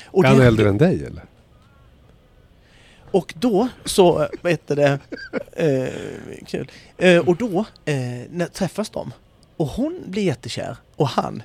Och, 0.06 0.26
Är 0.26 0.30
han 0.30 0.42
äldre 0.42 0.70
än 0.70 0.78
dig 0.78 1.06
eller? 1.06 1.24
Och 3.18 3.34
då 3.38 3.68
så, 3.86 4.28
vad 4.42 4.52
heter 4.52 4.76
det, 4.76 5.00
eh, 5.52 6.46
kul. 6.48 6.72
Eh, 6.98 7.18
och 7.28 7.36
då 7.36 7.60
eh, 7.86 7.96
när 8.30 8.46
träffas 8.46 8.90
de 8.90 9.14
och 9.58 9.68
hon 9.68 10.02
blir 10.08 10.24
jättekär 10.24 10.76
och 10.96 11.08
han, 11.08 11.44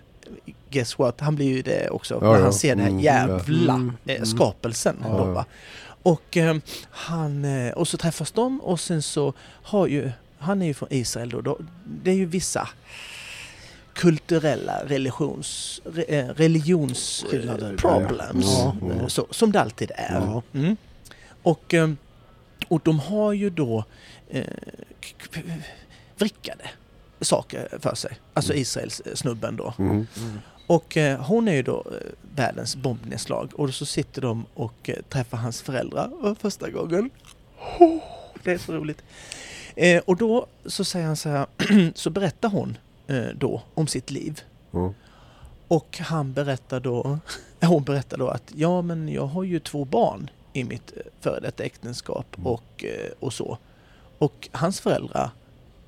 guess 0.71 0.99
what, 0.99 1.21
han 1.21 1.35
blir 1.37 1.47
ju 1.47 1.63
det 1.63 1.91
också 1.91 2.15
Ja, 2.15 2.21
när 2.33 2.39
ja. 2.39 2.43
han 2.43 2.53
ser 2.53 2.69
den 2.69 2.81
här 2.81 2.89
Mm, 2.91 3.01
jävla 3.03 3.75
Mm, 3.75 3.93
eh, 4.07 4.15
mm. 4.17 4.27
skapelsen. 4.27 4.97
Ja, 5.03 5.09
Då, 5.09 5.25
va? 5.25 5.45
Och 6.03 6.37
eh, 6.37 6.57
han, 6.91 7.45
eh, 7.45 7.73
och 7.73 7.89
så 7.89 7.97
träffas 7.97 8.33
de 8.33 8.61
och 8.61 8.81
sen 8.81 9.03
så 9.03 9.33
har 9.63 9.87
ju, 9.87 10.11
han 10.39 10.63
är 10.63 10.67
ju 10.67 10.75
från 10.75 10.89
Israel 10.93 11.29
då, 11.31 11.41
då 11.41 11.59
det 11.85 12.11
är 12.11 12.15
ju 12.15 12.27
vissa 12.27 12.69
kulturella 13.93 14.83
religions, 14.87 15.81
re, 15.85 16.03
eh, 16.03 16.29
religions 16.29 17.25
eh, 17.33 17.77
problems. 17.77 18.47
Ja, 18.59 18.77
ja. 19.01 19.09
Så, 19.09 19.27
som 19.31 19.53
det 19.53 19.61
alltid 19.61 19.91
är. 19.95 20.43
Mm. 21.45 21.53
Och, 21.53 21.75
eh, 21.75 21.91
och 22.69 22.81
de 22.85 23.01
har 23.01 23.33
ju 23.33 23.51
då 23.51 23.85
eh, 24.29 24.45
vrickade 26.17 26.65
saker 27.21 27.69
för 27.79 27.95
sig. 27.95 28.19
Alltså 28.35 28.55
Israels 28.55 29.01
eh, 29.01 29.15
snubben 29.15 29.57
då. 29.57 29.75
Mm. 29.79 29.91
Mm. 29.91 30.39
Och 30.67 30.97
eh, 30.97 31.21
hon 31.21 31.49
är 31.49 31.55
ju 31.55 31.63
då 31.63 31.85
eh, 31.91 32.09
världens 32.37 32.77
bombnedslag 32.77 33.51
och 33.55 33.75
så 33.75 33.87
sitter 33.87 34.23
de 34.23 34.47
och 34.55 34.91
eh, 34.91 34.97
träffar 35.09 35.39
hans 35.39 35.63
föräldrar 35.63 36.11
för 36.21 36.35
första 36.35 36.71
gången. 36.71 37.11
Det 38.43 38.53
är 38.53 38.59
så 38.59 38.73
roligt. 38.73 39.03
Eh, 39.77 40.03
och 40.07 40.17
då 40.17 40.47
så 40.67 40.85
säger 40.85 41.07
han 41.07 41.17
så 41.17 41.29
här, 41.29 41.47
så 41.95 42.11
berättar 42.11 42.49
hon 42.49 42.79
eh, 43.07 43.27
då 43.35 43.63
om 43.75 43.87
sitt 43.87 44.11
liv. 44.11 44.41
Ja. 44.71 44.95
Och 45.69 45.99
han 45.99 46.33
berättar 46.33 46.81
då, 46.81 47.19
hon 47.61 47.85
berättar 47.85 48.19
då 48.19 48.29
att 48.29 48.53
ja 48.55 48.83
men 48.83 49.09
jag 49.09 49.27
har 49.27 49.43
ju 49.43 49.61
två 49.61 49.85
barn 49.85 50.31
i 50.53 50.65
mitt 50.65 50.93
eh, 50.97 51.03
före 51.21 51.41
detta 51.41 51.63
äktenskap 51.65 52.27
Mm. 52.37 52.47
och, 52.47 52.85
eh, 52.85 53.11
och 53.21 53.33
så. 53.33 53.59
Och 54.19 54.49
hans 54.53 54.81
föräldrar 54.81 55.31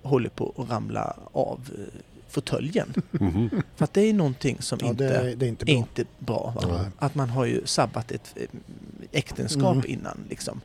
håller 0.02 0.28
på 0.28 0.54
att 0.56 0.71
ramla 0.71 1.16
av 1.33 1.61
eh, 1.78 2.00
fåtöljen. 2.28 2.94
Mhm. 3.11 3.50
För 3.76 3.85
att 3.85 3.92
det 3.94 4.00
är 4.00 4.12
någonting 4.12 4.56
som 4.62 4.78
Ja, 4.83 4.88
inte 4.88 5.04
det, 5.09 5.14
är- 5.33 5.37
det 5.37 5.47
är 5.47 5.49
inte 5.49 5.64
bra. 5.64 5.75
inte 5.75 6.04
bra. 6.18 6.54
Att 6.99 7.14
man 7.14 7.30
har 7.30 7.44
ju 7.44 7.66
sabbat 7.66 8.11
ett 8.12 8.35
äktenskap 9.12 9.75
Mm. 9.75 9.87
innan. 9.90 10.18
Liksom. 10.30 10.61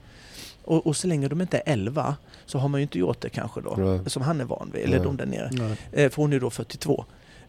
Och, 0.63 0.87
och 0.87 0.95
så 0.97 1.07
länge 1.07 1.27
de 1.27 1.41
inte 1.41 1.57
är 1.57 1.63
11 1.73 2.15
så 2.45 2.57
har 2.59 2.67
man 2.69 2.79
ju 2.79 2.83
inte 2.83 2.99
gjort 2.99 3.21
det 3.21 3.29
kanske 3.29 3.61
då. 3.61 3.75
Nej. 3.77 4.09
Som 4.09 4.21
han 4.21 4.41
är 4.41 4.45
van 4.45 4.69
vid, 4.73 4.83
eller 4.83 4.97
Nej. 4.97 5.05
de 5.05 5.17
där 5.17 5.25
nere. 5.25 5.49
Nej. 5.91 6.09
För 6.09 6.15
hon 6.21 6.33
är 6.33 6.39
då 6.39 6.49
42. 6.49 7.05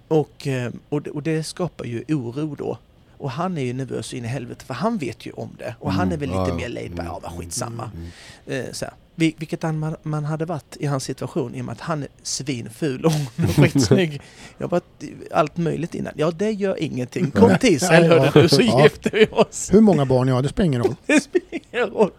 Och, 0.09 0.49
och, 0.89 1.03
det- 1.03 1.11
och 1.11 1.23
det 1.23 1.43
skapar 1.45 1.85
ju 1.85 2.05
oro 2.09 2.55
då. 2.55 2.79
Och 3.21 3.31
han 3.31 3.59
är 3.59 3.63
ju 3.63 3.73
nervös 3.73 4.15
in 4.15 4.25
i 4.25 4.29
helvete 4.29 4.65
för 4.65 4.75
han 4.75 4.99
vet 4.99 5.27
ju 5.27 5.33
om 5.33 5.51
det. 5.59 5.75
Och 5.81 5.93
han 5.93 6.13
är 6.13 6.17
väl 6.17 6.29
Mm, 6.31 6.41
lite 6.41 6.51
ja, 6.51 6.57
mer 6.57 6.69
laid 6.69 6.91
back. 6.91 7.01
Mm, 7.07 7.13
Ja, 7.23 7.29
men 7.31 7.39
skitsamma. 7.41 7.91
Mm. 7.95 8.67
Eh, 8.67 8.73
så 8.73 8.85
här. 8.85 8.95
Vil- 9.17 9.35
Vilket 9.39 9.63
man, 9.63 9.97
man 10.03 10.25
hade 10.25 10.45
varit 10.45 10.77
i 10.81 10.87
hans 10.87 11.05
situation 11.05 11.55
i 11.55 11.61
och 11.61 11.65
med 11.65 11.73
att 11.73 11.81
han 11.81 12.03
är 12.03 12.09
svinful 12.23 13.05
och 13.05 13.13
skitsnygg. 13.57 14.21
Jag 14.59 14.65
har 14.67 14.71
varit 14.71 15.05
allt 15.33 15.57
möjligt 15.57 15.95
innan. 15.95 16.13
Ja, 16.17 16.31
det 16.31 16.51
gör 16.51 16.83
ingenting. 16.83 17.31
Kom 17.31 17.59
till 17.59 17.75
Israel 17.75 18.05
hörde 18.09 18.43
du 18.43 18.49
så 18.49 18.63
ja. 18.63 18.83
gifter 18.83 19.11
vi 19.11 19.27
oss. 19.27 19.71
Hur 19.73 19.81
många 19.81 20.07
barn 20.07 20.29
jag 20.29 20.35
har, 20.35 20.43
det 20.43 20.49
spelar 20.49 20.67
ingen 20.67 20.83
roll. 20.83 20.95
Det 21.07 21.21
spelar 21.21 21.47
ingen 21.73 21.87
roll. 21.91 22.11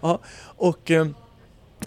Ja, 0.00 0.18
och 0.42 0.90
eh, 0.90 1.06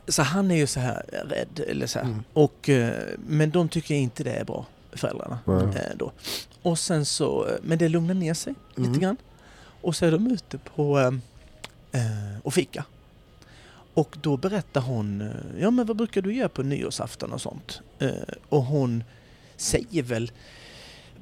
så 0.07 0.21
han 0.21 0.51
är 0.51 0.55
ju 0.55 0.67
så 0.67 0.79
här 0.79 1.03
rädd. 1.29 1.65
Eller 1.67 1.87
så 1.87 1.99
här. 1.99 2.05
Mm. 2.05 2.23
Och, 2.33 2.69
eh, 2.69 2.93
men 3.27 3.51
de 3.51 3.69
tycker 3.69 3.95
inte 3.95 4.23
det 4.23 4.31
är 4.33 4.43
bra, 4.43 4.65
föräldrarna. 4.93 5.39
Eh, 5.47 5.81
då. 5.95 6.11
Och 6.61 6.79
sen 6.79 7.05
så, 7.05 7.45
eh, 7.47 7.55
men 7.61 7.77
det 7.77 7.89
lugnar 7.89 8.13
ner 8.13 8.33
sig 8.33 8.53
Mm. 8.77 8.89
lite 8.91 9.01
grann. 9.03 9.17
Och 9.81 9.95
så 9.95 10.05
är 10.05 10.11
de 10.11 10.27
ute 10.31 10.57
på 10.57 10.99
eh, 10.99 11.07
eh, 12.01 12.39
och 12.43 12.53
fika. 12.53 12.85
Och 13.93 14.17
då 14.21 14.37
berättar 14.37 14.81
hon, 14.81 15.21
eh, 15.21 15.27
ja 15.59 15.71
men 15.71 15.85
vad 15.85 15.97
brukar 15.97 16.21
du 16.21 16.33
göra 16.33 16.49
på 16.49 16.63
nyårsafton 16.63 17.33
och 17.33 17.41
sånt? 17.41 17.81
Eh, 17.99 18.11
och 18.49 18.63
hon 18.63 19.03
säger 19.57 20.03
väl, 20.03 20.31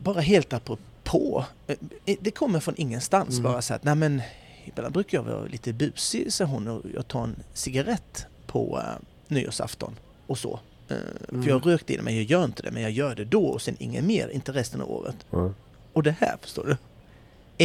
bara 0.03 0.22
helt 0.22 0.53
apropå, 0.53 1.46
eh, 1.67 1.77
det 2.22 2.31
kommer 2.31 2.60
från 2.60 2.75
ingenstans 2.77 3.29
Mm. 3.29 3.43
bara 3.43 3.62
så 3.62 3.74
att, 3.74 3.84
nej 3.84 3.96
men 3.96 4.22
ibland 4.65 4.93
brukar 4.93 5.17
jag 5.17 5.24
vara 5.24 5.43
lite 5.46 5.74
busig, 5.74 6.34
säger 6.34 6.51
hon, 6.51 6.67
och 6.67 6.81
jag 6.96 7.08
tar 7.08 7.24
en 7.24 7.36
cigarett 7.53 8.25
på 8.48 8.77
eh, 8.79 9.05
nyårsafton 9.27 9.96
och 10.27 10.38
så. 10.38 10.60
Eh, 10.89 10.98
Mm. 11.31 11.43
För 11.43 11.50
jag 11.50 11.60
har 11.60 11.72
rökt 11.72 11.89
in 11.89 12.03
men 12.03 12.15
jag 12.15 12.24
gör 12.24 12.46
inte 12.46 12.63
det, 12.63 12.72
men 12.72 12.81
jag 12.81 12.91
gör 12.91 13.15
det 13.15 13.25
då 13.25 13.46
och 13.46 13.62
sen 13.62 13.75
inget 13.79 14.03
mer, 14.03 14.29
inte 14.29 14.51
resten 14.51 14.81
av 14.81 14.91
året. 14.91 15.15
Ja. 15.29 15.53
Och 15.93 16.03
det 16.03 16.12
här, 16.19 16.38
förstår 16.41 16.63
du, 16.65 16.77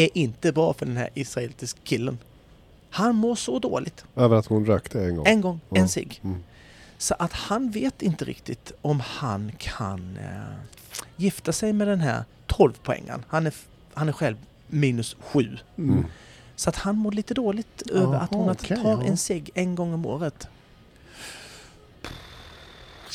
är 0.02 0.08
inte 0.18 0.52
bra 0.52 0.72
för 0.74 0.86
den 0.86 0.96
här 0.96 1.08
israeliska 1.14 1.80
killen. 1.84 2.18
Han 2.90 3.14
mår 3.14 3.34
så 3.34 3.58
dåligt. 3.58 4.04
Över 4.16 4.36
att 4.36 4.46
hon 4.46 4.66
rökte 4.66 5.04
en 5.04 5.16
gång. 5.16 5.26
En 5.26 5.40
gång, 5.40 5.60
Ja. 5.68 5.76
en 5.76 5.88
cigg. 5.88 6.20
Mm. 6.24 6.42
Så 6.98 7.14
att 7.18 7.32
han 7.32 7.70
vet 7.70 8.02
inte 8.02 8.24
riktigt 8.24 8.72
om 8.82 9.00
han 9.00 9.52
kan 9.58 10.16
eh, 10.16 10.54
gifta 11.16 11.52
sig 11.52 11.72
med 11.72 11.88
den 11.88 12.00
här 12.00 12.24
12-poängaren. 12.46 13.22
Han 13.28 13.46
är, 13.46 13.54
han 13.94 14.08
är 14.08 14.12
själv 14.12 14.36
minus 14.66 15.16
7. 15.20 15.58
Mm. 15.78 16.04
Så 16.56 16.68
att 16.70 16.76
han 16.76 16.96
mår 16.96 17.12
lite 17.12 17.34
dåligt 17.34 17.82
över 17.90 18.14
att 18.18 18.30
hon 18.34 18.50
okej, 18.50 18.76
tar 18.82 18.90
ja. 18.90 19.02
en 19.02 19.16
cigg 19.16 19.50
en 19.54 19.74
gång 19.74 19.94
om 19.94 20.06
året. 20.06 20.48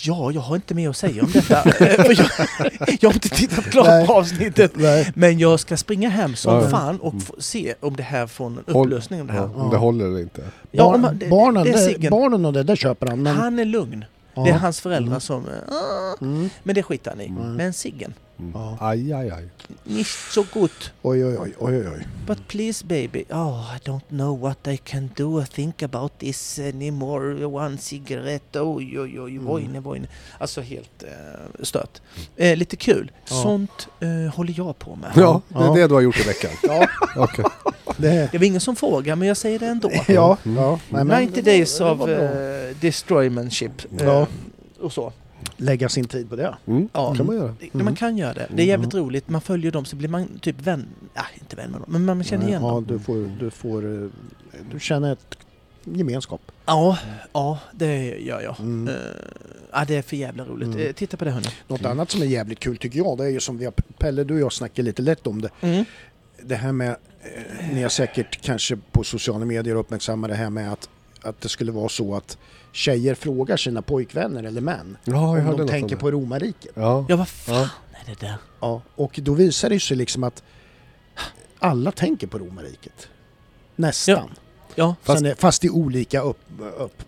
Ja, 0.03 0.31
jag 0.31 0.41
har 0.41 0.55
inte 0.55 0.73
mer 0.73 0.89
att 0.89 0.97
säga 0.97 1.23
om 1.23 1.31
detta. 1.31 1.63
Jag, 1.79 2.97
jag 3.01 3.09
har 3.09 3.13
inte 3.13 3.29
tittat 3.29 3.65
klart 3.65 3.87
Nej. 3.87 4.07
på 4.07 4.13
avsnittet. 4.13 4.71
Nej. 4.75 5.11
Men 5.15 5.39
jag 5.39 5.59
ska 5.59 5.77
springa 5.77 6.09
hem 6.09 6.35
som 6.35 6.53
Ja. 6.55 6.69
fan 6.69 6.99
och 6.99 7.13
Mm. 7.13 7.25
se 7.39 7.73
om 7.79 7.95
det 7.95 8.03
här 8.03 8.27
får 8.27 8.45
en 8.47 8.59
upplösning. 8.65 9.21
Om 9.21 9.27
det 9.27 9.33
Ja, 9.33 9.39
här. 9.47 9.61
om 9.61 9.69
det 9.69 9.77
håller 9.77 10.05
eller 10.05 10.19
inte. 10.19 10.41
Ja, 10.71 10.83
Barn, 10.83 11.01
man- 11.01 11.17
det- 11.17 11.27
barnen, 11.29 11.63
det 11.63 11.97
det, 11.99 12.09
barnen 12.09 12.45
och 12.45 12.53
det, 12.53 12.63
där 12.63 12.75
köper 12.75 13.07
han. 13.07 13.23
Men, 13.23 13.35
Han 13.35 13.59
är 13.59 13.65
lugn. 13.65 14.05
ja. 14.33 14.43
Det 14.43 14.49
är 14.49 14.53
hans 14.57 14.81
föräldrar 14.81 15.07
Mm. 15.07 15.19
som... 15.21 15.43
"Ah", 15.71 16.15
Mm. 16.25 16.49
Men 16.63 16.75
det 16.75 16.83
skiter 16.83 17.11
han 17.11 17.21
i. 17.21 17.27
Mm. 17.27 17.53
Men 17.53 17.73
ciggen, 17.73 18.13
Mm. 18.39 18.51
Ja. 18.55 18.77
Aj, 18.79 19.13
aj, 19.13 19.29
aj. 19.31 19.43
nicht 19.85 20.31
so 20.31 20.43
gut. 20.53 20.93
Oj, 21.03 21.23
oj, 21.25 21.37
oj, 21.37 21.53
oj, 21.59 21.87
oj. 21.87 22.05
But 22.27 22.47
please 22.47 22.85
baby, 22.85 23.25
oh 23.31 23.75
I 23.75 23.79
don't 23.89 24.07
know 24.09 24.43
what 24.43 24.67
I 24.67 24.77
can 24.77 25.09
do 25.17 25.37
or 25.39 25.43
think 25.45 25.83
about 25.83 26.11
this 26.19 26.59
anymore. 26.59 27.45
One 27.45 27.77
cigarette, 27.77 28.59
oj 28.59 28.97
oj 28.99 29.19
oj, 29.19 29.31
Mm. 29.31 29.45
vojne 29.45 29.79
vojne. 29.79 30.07
Alltså 30.37 30.61
helt 30.61 31.03
eh, 31.03 31.63
stört. 31.63 32.01
Eh, 32.37 32.57
lite 32.57 32.75
kul. 32.75 33.11
Ja. 33.29 33.35
Sånt 33.43 33.87
eh, 33.99 34.33
håller 34.35 34.53
jag 34.57 34.79
på 34.79 34.95
med. 34.95 35.11
Ja, 35.15 35.41
det 35.49 35.55
är 35.59 35.63
Ja. 35.65 35.73
det 35.73 35.87
du 35.87 35.93
har 35.93 36.01
gjort 36.01 36.19
i 36.19 36.23
veckan. 36.23 36.51
Ja, 36.63 36.87
Okej. 37.15 37.45
det... 37.97 38.29
Det 38.31 38.37
var 38.37 38.45
ingen 38.45 38.61
som 38.61 38.75
frågar 38.75 39.15
men 39.15 39.27
jag 39.27 39.37
säger 39.37 39.59
det 39.59 39.65
ändå. 39.67 39.91
Ja, 40.07 40.37
Mm. 40.45 40.57
ja. 40.57 40.79
Nej, 40.89 41.03
men 41.03 41.21
90 41.23 41.35
det 41.35 41.41
var- 41.41 41.57
days 41.57 41.81
of 41.81 41.97
bra. 41.97 42.09
eh, 42.09 42.75
destroymanship. 42.81 43.71
Ja. 43.99 44.27
Och 44.81 44.93
så. 44.93 45.13
Lägga 45.57 45.89
sin 45.89 46.05
tid 46.05 46.29
på 46.29 46.35
det. 46.35 46.55
Mm. 46.65 46.89
Ja. 46.93 47.15
kan 47.15 47.25
man 47.25 47.35
göra. 47.35 47.55
Mm. 47.73 47.85
Man 47.85 47.95
kan 47.95 48.17
göra 48.17 48.33
det. 48.33 48.47
Det 48.55 48.61
är 48.63 48.67
jävligt 48.67 48.93
roligt. 48.93 49.29
Man 49.29 49.41
följer 49.41 49.71
dem 49.71 49.85
så 49.85 49.95
blir 49.95 50.09
man 50.09 50.39
typ 50.41 50.61
vän... 50.61 50.85
Ja, 51.13 51.25
inte 51.41 51.55
vän 51.55 51.71
med 51.71 51.81
dem, 51.81 51.85
men 51.91 52.05
man 52.05 52.23
känner 52.23 52.47
igen 52.47 52.61
ja, 52.61 52.69
dem. 52.69 52.85
du 52.87 52.99
får, 52.99 53.31
du 53.39 53.49
får... 53.51 54.03
eh, 54.03 54.09
Du 54.71 54.79
känner 54.79 55.13
ett 55.13 55.37
gemenskap. 55.83 56.41
Ja, 56.65 56.97
ja, 57.33 57.59
det 57.71 58.17
gör 58.19 58.41
jag. 58.41 58.59
Mm. 58.59 58.87
Eh, 58.87 58.93
ja, 59.71 59.85
det 59.87 59.95
är 59.95 60.01
för 60.01 60.15
jävla 60.15 60.45
roligt. 60.45 60.67
Mm. 60.67 60.79
Eh, 60.87 60.91
titta 60.91 61.17
på 61.17 61.25
det 61.25 61.31
hörni. 61.31 61.47
Något 61.67 61.85
annat 61.85 62.11
som 62.11 62.21
är 62.21 62.25
jävligt 62.25 62.59
kul 62.59 62.77
tycker 62.77 62.97
jag, 62.99 63.17
det 63.17 63.23
är 63.25 63.29
ju 63.29 63.39
som 63.39 63.57
vi 63.57 63.65
har, 63.65 63.73
Pelle 63.97 64.23
du 64.23 64.33
och 64.33 64.39
jag 64.39 64.53
snackade 64.53 64.85
lite 64.85 65.01
lätt 65.01 65.27
om 65.27 65.41
det. 65.41 65.49
Mm. 65.61 65.85
Det 66.43 66.55
här 66.55 66.71
med, 66.71 66.89
eh, 66.89 67.73
ni 67.73 67.81
har 67.81 67.89
säkert 67.89 68.41
kanske 68.41 68.77
på 68.91 69.03
sociala 69.03 69.45
medier 69.45 69.75
uppmärksammat 69.75 70.29
det 70.29 70.35
här 70.35 70.49
med 70.49 70.73
att, 70.73 70.89
att 71.21 71.41
det 71.41 71.49
skulle 71.49 71.71
vara 71.71 71.89
så 71.89 72.15
att 72.15 72.37
tjejer 72.71 73.15
frågar 73.15 73.57
sina 73.57 73.81
pojkvänner 73.81 74.43
eller 74.43 74.61
män 74.61 74.97
Ja, 75.03 75.37
jag 75.37 75.49
om 75.49 75.57
de 75.57 75.67
tänker 75.67 75.95
om 75.95 75.99
på 75.99 76.11
romarriket. 76.11 76.71
Ja. 76.73 77.05
Ja, 77.09 77.15
vad 77.15 77.27
fan 77.27 77.55
Ja. 77.55 77.99
är 78.05 78.05
det 78.15 78.19
där? 78.27 78.35
Ja, 78.59 78.81
och 78.95 79.19
då 79.23 79.33
visar 79.33 79.69
det 79.69 79.79
sig 79.79 79.97
liksom 79.97 80.23
att 80.23 80.43
alla 81.59 81.91
tänker 81.91 82.27
på 82.27 82.37
romarriket. 82.39 83.07
Nästan. 83.75 84.29
Ja, 84.75 84.95
Fast- 85.03 85.19
Sen 85.19 85.25
är, 85.31 85.35
fast 85.35 85.65
i 85.65 85.69
olika 85.69 86.21
upp... 86.21 86.37
upp 86.77 87.03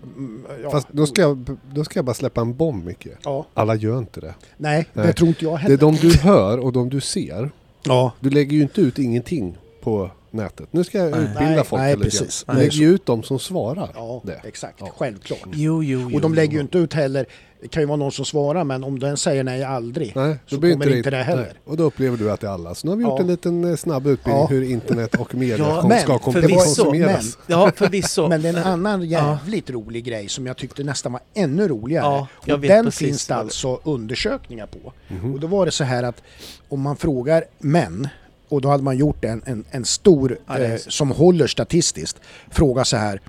ja, 0.64 0.72
Fast 0.72 0.88
då 0.92 1.06
ska, 1.06 1.22
jag, 1.22 1.58
då 1.74 1.84
ska 1.84 1.98
jag 1.98 2.06
bara 2.06 2.14
släppa 2.14 2.42
en 2.42 2.56
bomb 2.56 2.86
Micke. 2.86 3.08
Ja, 3.24 3.46
Alla 3.54 3.76
gör 3.76 3.98
inte 3.98 4.22
det. 4.22 4.34
nej, 4.58 4.86
Nej. 4.94 5.08
det 5.08 5.14
tror 5.14 5.28
inte 5.28 5.46
jag 5.46 5.54
Det 5.54 5.56
är 5.56 5.62
heller. 5.62 5.78
de 5.78 5.96
du 5.96 6.18
hör 6.18 6.58
och 6.58 6.74
de 6.74 6.90
du 6.90 7.02
ser. 7.02 7.52
Ja, 7.84 8.12
Du 8.20 8.30
lägger 8.30 8.52
ju 8.58 8.62
inte 8.62 8.82
ut 8.82 9.00
ingenting 9.00 9.58
på 9.82 10.12
nätet. 10.34 10.68
Nu 10.72 10.84
ska 10.84 10.98
jag 10.98 11.08
utbilda 11.08 11.40
Nej, 11.40 11.64
folk 11.64 11.80
nej, 11.82 11.96
lite 11.96 12.04
precis. 12.10 12.44
grann. 12.44 12.70
Ju 12.72 12.90
ut 12.90 13.06
de 13.06 13.24
som 13.24 13.40
svarar. 13.40 13.90
ja 13.96 14.22
det. 14.26 14.42
exakt. 14.44 14.78
Ja. 14.80 14.90
Självklart. 14.98 15.40
jo, 15.54 15.84
jo, 15.84 16.00
jo. 16.10 16.16
Och 16.16 16.22
de 16.22 16.34
lägger 16.34 16.54
ju 16.54 16.60
inte 16.62 16.78
ut 16.78 16.94
heller, 16.94 17.26
det 17.62 17.68
kan 17.68 17.84
ju 17.84 17.88
vara 17.88 17.98
någon 17.98 18.12
som 18.12 18.26
svarar 18.26 18.64
men 18.64 18.84
om 18.84 19.00
den 19.00 19.18
säger 19.18 19.44
nej 19.44 19.64
aldrig 19.64 20.12
Nej, 20.16 20.36
så 20.48 20.56
kommer 20.56 20.96
inte 20.98 21.10
det 21.10 21.18
heller. 21.18 21.42
nej. 21.42 21.54
Och 21.66 21.78
då 21.78 21.84
upplever 21.84 22.18
du 22.18 22.32
att 22.32 22.40
det 22.40 22.48
är 22.48 22.52
alla. 22.52 22.76
Så 22.76 22.88
nu 22.88 22.92
har 22.92 22.98
vi 22.98 23.04
gjort 23.04 23.14
Ja. 23.18 23.22
en 23.22 23.28
liten 23.28 23.64
eh, 23.64 23.76
snabb 23.76 24.08
utbildning 24.08 24.42
Ja. 24.42 24.48
hur 24.48 24.64
internet 24.72 25.16
och 25.16 25.36
media 25.36 25.58
Ja, 25.58 25.88
men 25.88 26.00
ska 26.00 26.20
kom, 26.20 26.34
förvisso, 26.34 26.58
konsumeras. 26.84 27.38
Ja, 27.48 27.72
förvisso. 27.76 28.28
Men 28.30 28.42
det 28.42 28.50
är 28.50 28.54
en 28.58 28.64
annan 28.64 29.04
jävligt 29.10 29.70
rolig 29.70 30.04
grej 30.04 30.30
som 30.30 30.48
jag 30.48 30.58
tyckte 30.58 30.84
nästan 30.84 31.12
var 31.12 31.22
ännu 31.34 31.68
roligare. 31.68 32.06
Ja, 32.06 32.28
jag 32.46 32.56
och 32.58 32.64
vet 32.64 32.70
den 32.70 32.92
finns 32.92 33.28
det 33.28 33.36
alltså 33.36 33.80
undersökningar 33.84 34.68
på. 34.68 34.94
Mhm. 35.08 35.34
Och 35.34 35.40
då 35.40 35.48
var 35.48 35.66
det 35.66 35.72
så 35.72 35.84
här 35.84 36.04
att 36.04 36.22
om 36.70 36.82
man 36.82 36.96
frågar 36.96 37.44
män 37.60 38.08
och 38.52 38.62
då 38.62 38.70
hade 38.70 38.84
man 38.84 38.98
gjort 38.98 39.26
en, 39.26 39.42
en, 39.46 39.66
en 39.72 39.86
stor 39.86 40.38
Ja, 40.48 40.58
eh, 40.58 40.78
så. 40.78 40.92
som 40.92 41.12
håller 41.12 41.48
statistiskt. 41.48 42.18
Fråga 42.52 42.86
så 42.86 42.98
här. 42.98 43.22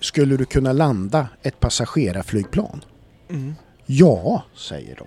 Skulle 0.00 0.36
du 0.36 0.44
kunna 0.44 0.72
landa 0.72 1.28
ett 1.42 1.60
passagerarflygplan? 1.60 2.84
Mm. 3.30 3.54
Ja, 3.86 4.42
säger 4.56 4.96
de. 4.98 5.06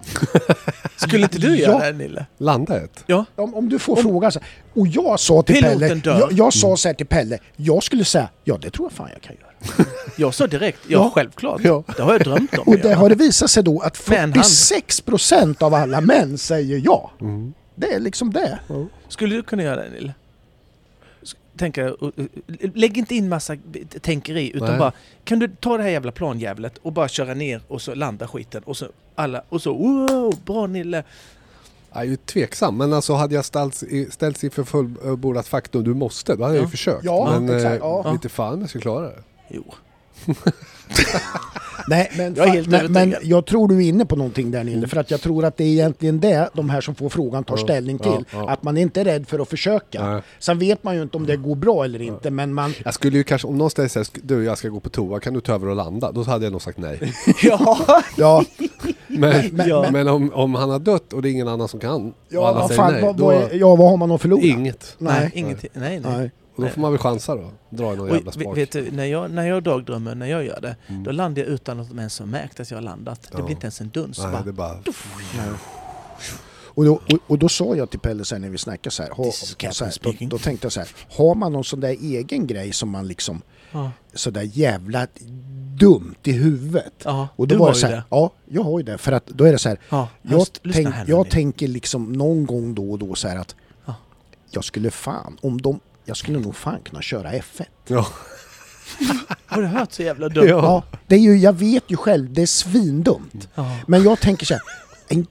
Skulle 1.07 1.23
inte 1.23 1.37
du 1.37 1.47
Ja. 1.59 1.67
göra 1.67 1.91
det 1.91 1.97
Nille? 1.97 2.25
Landa 2.37 2.81
ett. 2.83 3.03
Ja. 3.07 3.25
Om, 3.35 3.55
om 3.55 3.69
du 3.69 3.79
får 3.79 3.95
fråga 3.95 4.31
så 4.31 4.39
här. 4.39 4.49
Och 4.73 4.87
jag 4.87 5.19
sa 5.19 5.41
till 5.41 5.55
Piloten 5.55 5.79
Pelle, 5.79 5.95
dör. 5.95 6.19
jag, 6.19 6.31
jag 6.31 6.53
sa 6.53 6.77
så 6.77 6.87
här 6.89 6.93
till 6.93 7.05
Pelle, 7.07 7.39
jag 7.55 7.83
skulle 7.83 8.05
säga 8.05 8.29
ja 8.43 8.57
det 8.61 8.69
tror 8.69 8.85
jag 8.85 8.91
fan 8.91 9.09
jag 9.13 9.21
kan 9.21 9.35
göra. 9.35 9.43
Jag 10.19 10.33
sa 10.33 10.47
direkt, 10.47 10.79
ja, 10.87 10.99
Ja. 10.99 11.11
självklart. 11.15 11.61
Ja. 11.63 11.83
Det 11.97 12.01
har 12.03 12.11
jag 12.13 12.21
drömt 12.21 12.57
om 12.57 12.63
Och 12.73 12.77
det 12.79 12.93
har 12.93 13.09
det 13.09 13.15
visat 13.15 13.49
sig 13.51 13.63
då 13.63 13.79
att 13.79 14.09
Med 14.09 14.17
en 14.23 14.33
hand. 14.33 14.43
46% 14.45 15.63
av 15.63 15.73
alla 15.73 16.01
män 16.01 16.37
säger 16.37 16.81
ja. 16.85 17.11
Mm. 17.21 17.53
Det 17.79 17.93
är 17.93 17.99
liksom 17.99 18.33
det. 18.33 18.59
Skulle 19.07 19.35
du 19.35 19.43
kunna 19.43 19.63
göra 19.63 19.83
det 19.83 19.89
Nille? 19.89 20.13
Tänka, 21.57 21.95
lägg 22.73 22.97
inte 22.97 23.15
in 23.15 23.29
massa 23.29 23.55
tänkeri 24.01 24.51
utan 24.55 24.69
Nej. 24.69 24.79
bara 24.79 24.91
Kan 25.23 25.39
du 25.39 25.47
ta 25.59 25.77
det 25.77 25.83
här 25.83 25.89
jävla 25.89 26.11
planjävlet 26.11 26.77
och 26.77 26.91
bara 26.93 27.07
köra 27.07 27.33
ner 27.33 27.61
och 27.67 27.81
så 27.81 27.95
landa 27.95 28.27
skiten 28.27 28.63
och 28.63 28.77
så 28.77 28.85
alla 29.15 29.43
och 29.49 29.61
så 29.61 29.73
wow, 29.73 30.33
bra 30.45 30.67
Nille! 30.67 31.03
Jag 31.93 32.01
är 32.01 32.05
ju 32.07 32.15
tveksam, 32.15 32.77
men 32.77 32.93
alltså 32.93 33.13
hade 33.13 33.35
jag 33.35 33.45
ställts, 33.45 33.83
i- 33.83 34.11
ställts 34.11 34.43
inför 34.43 34.63
fullbordat 34.63 35.47
faktum, 35.47 35.83
du 35.83 35.93
måste, 35.93 36.35
då 36.35 36.43
hade 36.43 36.55
jag 36.55 36.61
Ja. 36.61 36.65
ju 36.65 36.71
försökt. 36.71 37.03
Ja, 37.05 37.39
men 37.39 37.55
exakt, 37.55 37.71
eh, 37.73 37.79
ja. 37.79 38.11
lite 38.13 38.29
fan 38.29 38.59
jag 38.59 38.69
skulle 38.69 38.81
klara 38.81 39.01
det. 39.05 39.23
Jo. 39.49 39.63
Nej, 41.89 42.11
men, 42.17 42.35
Jag 42.35 42.47
helt 42.47 42.67
men, 42.67 42.91
men 42.91 43.15
jag 43.23 43.45
tror 43.45 43.67
du 43.67 43.75
är 43.77 43.81
inne 43.89 44.05
på 44.05 44.15
någonting 44.15 44.51
där 44.51 44.63
Nille, 44.63 44.87
för 44.87 44.97
att 44.97 45.11
jag 45.11 45.21
tror 45.21 45.45
att 45.45 45.57
det 45.57 45.63
är 45.63 45.67
egentligen 45.67 46.19
det 46.19 46.49
de 46.53 46.69
här 46.69 46.81
som 46.81 46.95
får 46.95 47.09
frågan 47.09 47.43
tar 47.43 47.57
Ja, 47.57 47.63
ställning 47.63 47.99
ja, 48.03 48.15
till. 48.15 48.25
ja. 48.31 48.49
Att 48.49 48.63
man 48.63 48.77
inte 48.77 49.01
är 49.01 49.05
rädd 49.05 49.27
för 49.27 49.39
att 49.39 49.49
försöka. 49.49 50.09
Nej. 50.09 50.21
Sen 50.39 50.59
vet 50.59 50.83
man 50.83 50.95
ju 50.95 51.01
inte 51.01 51.17
om 51.17 51.25
det 51.25 51.37
går 51.37 51.55
bra 51.55 51.83
eller 51.85 52.01
inte, 52.01 52.31
men 52.31 52.53
man... 52.53 52.73
Jag 52.85 52.93
skulle 52.93 53.17
ju 53.17 53.23
kanske, 53.23 53.47
om 53.47 53.57
någon 53.57 53.69
ställer 53.69 53.89
sig 53.89 54.03
"Sk- 54.03 54.19
du 54.23 54.43
jag 54.43 54.57
ska 54.57 54.69
gå 54.69 54.79
på 54.79 54.89
toa, 54.89 55.19
kan 55.19 55.33
du 55.33 55.41
ta 55.41 55.53
över 55.53 55.67
och 55.67 55.75
landa? 55.75 56.11
Då 56.11 56.23
hade 56.23 56.45
jag 56.45 56.51
nog 56.51 56.61
sagt 56.61 56.77
nej. 56.77 57.13
Ja! 57.43 57.77
Ja, 58.17 58.43
Men, 59.07 59.49
Men- 59.51 59.67
Ja. 59.69 59.85
men 59.91 60.07
om, 60.07 60.33
om 60.33 60.55
han 60.55 60.69
har 60.69 60.79
dött 60.79 61.13
och 61.13 61.21
det 61.21 61.29
är 61.29 61.31
ingen 61.31 61.47
annan 61.47 61.67
som 61.67 61.79
kan, 61.79 62.13
och 62.35 62.47
alla 62.47 62.59
ja, 62.59 62.67
säger 62.67 62.81
fan, 62.81 62.93
nej, 62.93 63.01
vad, 63.01 63.15
då 63.17 63.33
ja, 63.51 63.75
vad 63.75 63.89
har 63.89 63.97
man 63.97 64.11
att 64.11 64.21
förlora? 64.21 64.41
inget. 64.43 64.95
Nej, 64.97 65.13
Nej. 65.19 65.31
ingenting. 65.33 65.69
Nej, 65.73 65.99
nej. 65.99 66.17
Nej. 66.17 66.31
Och 66.57 66.63
då 66.63 66.69
får 66.69 66.81
man 66.81 66.91
väl 66.91 66.99
chansa 66.99 67.35
då, 67.35 67.51
dra 67.69 67.93
i 67.93 67.95
någon 67.97 68.09
Och, 68.09 68.15
jävla 68.15 68.31
spak. 68.31 68.57
vet 68.57 68.71
du, 68.71 68.91
när 68.91 69.05
jag, 69.05 69.31
när 69.31 69.47
jag 69.47 69.63
dagdrömmer, 69.63 70.15
när 70.15 70.25
jag 70.27 70.45
gör 70.45 70.61
det, 70.61 70.75
Mm. 70.87 71.03
då 71.03 71.11
landar 71.11 71.41
jag 71.41 71.49
utan 71.51 71.79
att 71.79 71.89
de 71.89 71.99
ens 71.99 72.19
har 72.19 72.25
märkt 72.25 72.59
att 72.59 72.71
jag 72.71 72.77
har 72.77 72.81
landat. 72.83 73.21
Det 73.21 73.29
Ja. 73.37 73.43
blir 73.43 73.51
inte 73.55 73.65
ens 73.65 73.81
en 73.81 73.89
duns. 73.89 74.17
Nej, 74.19 74.31
bara, 74.31 74.43
det 74.43 74.49
är 74.49 74.53
bara... 74.53 74.77
Och 76.65 76.85
då, 76.85 76.93
och, 76.93 77.19
och 77.27 77.39
då 77.39 77.49
sa 77.49 77.75
jag 77.75 77.89
till 77.89 77.99
Pelle 77.99 78.25
sen 78.25 78.41
när 78.41 78.49
vi 78.49 78.57
snackade 78.57 78.91
så 78.91 79.03
här, 79.03 79.09
ha, 79.09 79.31
så 79.31 79.85
här 79.85 79.93
då, 80.01 80.13
då 80.27 80.37
tänkte 80.37 80.65
jag 80.65 80.71
så 80.71 80.79
här, 80.79 80.89
har 81.17 81.35
man 81.35 81.51
någon 81.53 81.63
sån 81.63 81.79
där 81.79 81.89
egen 81.89 82.47
grej 82.47 82.73
som 82.73 82.89
man 82.89 83.07
liksom 83.07 83.41
ja. 83.71 83.91
så 84.13 84.29
där 84.29 84.49
jävla 84.53 85.07
dumt 85.79 86.15
i 86.23 86.31
huvudet? 86.31 86.93
ja, 87.03 87.27
Och 87.35 87.47
då 87.47 87.55
du 87.55 87.59
var 87.59 87.67
har 87.67 87.73
ju 87.73 87.79
så 87.81 87.87
här, 87.87 87.95
det. 87.95 88.03
ja, 88.09 88.31
jag 88.45 88.63
har 88.63 88.79
ju 88.79 88.83
det 88.85 88.97
för 88.97 89.11
att 89.11 89.25
då 89.25 89.43
är 89.45 89.51
det 89.51 89.59
så 89.59 89.69
här, 89.69 89.79
Ja, 89.89 90.09
jag, 90.21 90.47
tänk, 90.73 90.95
jag 91.07 91.29
tänker 91.29 91.67
liksom 91.67 92.13
någon 92.13 92.45
gång 92.45 92.75
då 92.75 92.91
och 92.91 92.99
då 92.99 93.15
så 93.15 93.27
här 93.27 93.37
att 93.37 93.55
Ja. 93.85 93.95
jag 94.51 94.63
skulle 94.63 94.91
fan, 94.91 95.37
om 95.41 95.61
de, 95.61 95.79
jag 96.07 96.17
skulle 96.17 96.39
nog 96.39 96.55
fan 96.55 96.79
kunna 96.81 97.01
köra 97.01 97.31
F1. 97.31 97.63
Ja. 97.87 98.07
Har 99.45 99.61
du 99.61 99.67
hört 99.67 99.91
så 99.93 100.03
jävla 100.03 100.29
dumt? 100.29 100.45
Ja. 100.47 100.55
Ja, 100.57 100.83
det 101.07 101.15
är 101.15 101.19
ju, 101.19 101.37
jag 101.37 101.53
vet 101.53 101.83
ju 101.87 101.97
själv, 101.97 102.33
det 102.33 102.41
är 102.41 102.45
svindumt. 102.45 103.47
Ja. 103.55 103.79
Men 103.87 104.03
jag 104.03 104.19
tänker 104.19 104.45
så 104.45 104.53
här, 104.53 104.61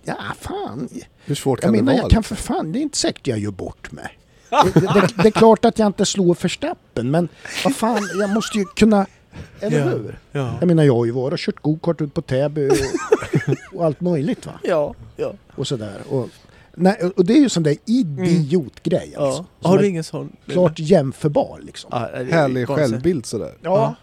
ja 0.05 0.17
fan, 0.41 0.89
Hur 1.25 1.35
svårt 1.35 1.59
jag 1.59 1.63
kan 1.65 1.73
menar 1.73 1.93
det 1.93 1.97
jag 1.97 2.03
vara? 2.03 2.11
kan 2.13 2.23
för 2.23 2.35
fan, 2.35 2.73
det 2.73 2.79
är 2.79 2.81
inte 2.81 2.99
säkert 2.99 3.27
jag 3.27 3.39
gör 3.39 3.51
bort 3.51 3.93
mig. 3.93 4.19
Det, 4.51 4.81
det, 4.81 4.81
det, 4.81 5.23
det 5.23 5.29
är 5.29 5.31
klart 5.31 5.65
att 5.65 5.79
jag 5.79 5.87
inte 5.87 6.07
slår 6.07 6.37
Verstappen, 6.43 7.11
men 7.11 7.29
vad 7.65 7.77
fan, 7.77 8.09
jag 8.21 8.31
måste 8.31 8.59
ju 8.59 8.65
kunna, 8.65 9.07
eller 9.61 9.79
Ja. 9.79 9.85
hur? 9.85 10.19
Ja. 10.33 10.55
Jag 10.61 10.67
menar 10.67 10.85
jag 10.85 10.95
har 10.95 11.05
ju 11.05 11.11
varit 11.11 11.33
och 11.33 11.39
kört 11.39 11.63
gokart 11.63 12.01
ut 12.01 12.15
på 12.15 12.23
Täby 12.23 12.69
och, 12.71 12.77
och 13.79 13.85
allt 13.85 14.01
möjligt 14.01 14.47
va. 14.47 14.53
Ja. 14.65 14.95
ja. 15.17 15.33
Och 15.55 15.67
sådär. 15.67 15.97
Och, 16.09 16.29
nej, 16.77 16.97
och 17.17 17.25
det 17.25 17.33
är 17.33 17.39
ju 17.41 17.49
sån 17.49 17.63
där 17.63 17.77
idiotgrej 17.85 19.11
ja. 19.15 19.21
alltså. 19.27 19.45
Som 19.61 19.71
Har 19.71 19.79
du 19.79 19.87
ingen 19.89 20.05
sån? 20.05 20.37
klart 20.47 20.79
jämförbar 20.79 21.61
liksom. 21.63 21.89
Ja, 21.93 21.99
det 21.99 22.17
är 22.19 22.25
Härlig 22.25 22.67
konstigt. 22.67 22.91
självbild 22.91 23.27
sådär. 23.27 23.55
Ja. 23.63 23.95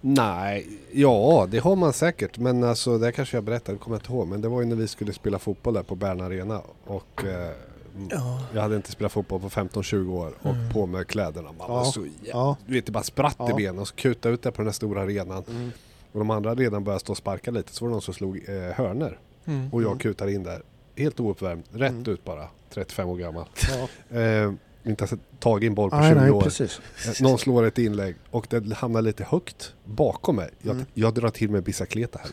Nej, 0.00 0.66
ja 0.92 1.46
det 1.50 1.58
har 1.58 1.76
man 1.76 1.92
säkert. 1.92 2.38
Men 2.38 2.64
alltså 2.64 2.98
det 2.98 3.12
kanske 3.12 3.36
jag 3.36 3.44
berättade, 3.44 3.78
det 3.78 3.82
kommer 3.82 3.96
jag 3.96 4.00
inte 4.02 4.12
ihåg. 4.12 4.26
Men 4.26 4.40
det 4.40 4.48
var 4.48 4.60
ju 4.60 4.66
när 4.66 4.76
vi 4.76 4.88
skulle 4.88 5.12
spela 5.12 5.38
fotboll 5.38 5.74
där 5.74 5.82
på 5.82 5.94
Bern 5.94 6.20
Arena. 6.20 6.60
Och 6.86 7.24
eh, 7.24 7.50
Mm. 7.96 8.08
Ja. 8.12 8.42
Jag 8.54 8.62
hade 8.62 8.76
inte 8.76 8.90
spelat 8.92 9.12
fotboll 9.12 9.40
på 9.40 9.48
15-20 9.50 10.12
år 10.12 10.32
och 10.42 10.50
Mm. 10.54 10.72
på 10.72 10.86
med 10.86 11.06
kläderna. 11.06 11.48
Man 11.58 11.70
var 11.70 11.78
Ja. 11.78 11.84
så 11.84 12.00
jävla... 12.00 12.14
Ja. 12.24 12.56
Du 12.66 12.72
vet, 12.74 12.86
det 12.86 12.92
bara 12.92 13.02
spratt 13.04 13.36
Ja. 13.38 13.50
i 13.50 13.54
benen 13.54 13.78
och 13.78 13.88
så 13.88 13.94
kuta 13.94 14.28
ut 14.28 14.42
det 14.42 14.50
på 14.52 14.56
den 14.56 14.66
här 14.66 14.72
stora 14.72 15.02
arenan. 15.02 15.44
Mm. 15.50 15.70
Och 16.12 16.18
de 16.18 16.30
andra 16.30 16.54
redan 16.54 16.84
började 16.84 17.00
stå 17.00 17.12
och 17.12 17.16
sparka 17.16 17.50
lite 17.50 17.72
så 17.74 17.84
var 17.84 17.88
det 17.88 17.92
någon 17.92 18.02
som 18.02 18.14
slog 18.14 18.36
eh, 18.48 18.54
hörner 18.74 19.18
Mm. 19.44 19.68
Och 19.72 19.82
jag 19.82 19.86
Mm. 19.86 19.98
kutade 19.98 20.32
in 20.32 20.42
där, 20.42 20.62
helt 20.96 21.20
ouppvärmd, 21.20 21.62
rätt 21.72 21.90
Mm. 21.90 22.12
ut 22.12 22.24
bara. 22.24 22.48
35 22.74 23.08
år 23.08 23.16
gammal. 23.16 23.44
Ja. 23.68 23.88
Eh, 24.20 24.52
inte 24.84 25.04
ens 25.04 25.22
tagit 25.38 25.66
en 25.68 25.74
boll 25.74 25.90
på 25.90 25.96
Nej, 25.96 26.10
20 26.12 26.20
nej, 26.20 26.30
år. 26.30 26.40
precis. 26.42 26.80
Eh, 27.06 27.22
Någon 27.22 27.38
slår 27.38 27.62
ett 27.66 27.78
inlägg 27.78 28.14
och 28.30 28.46
det 28.50 28.74
hamnar 28.74 29.02
lite 29.02 29.24
högt 29.24 29.72
bakom 29.84 30.36
mig. 30.36 30.50
Jag, 30.62 30.74
Mm. 30.74 30.86
jag 30.94 31.14
drar 31.14 31.30
till 31.30 31.50
med 31.50 31.62
bicicleta 31.62 32.18
här. 32.22 32.30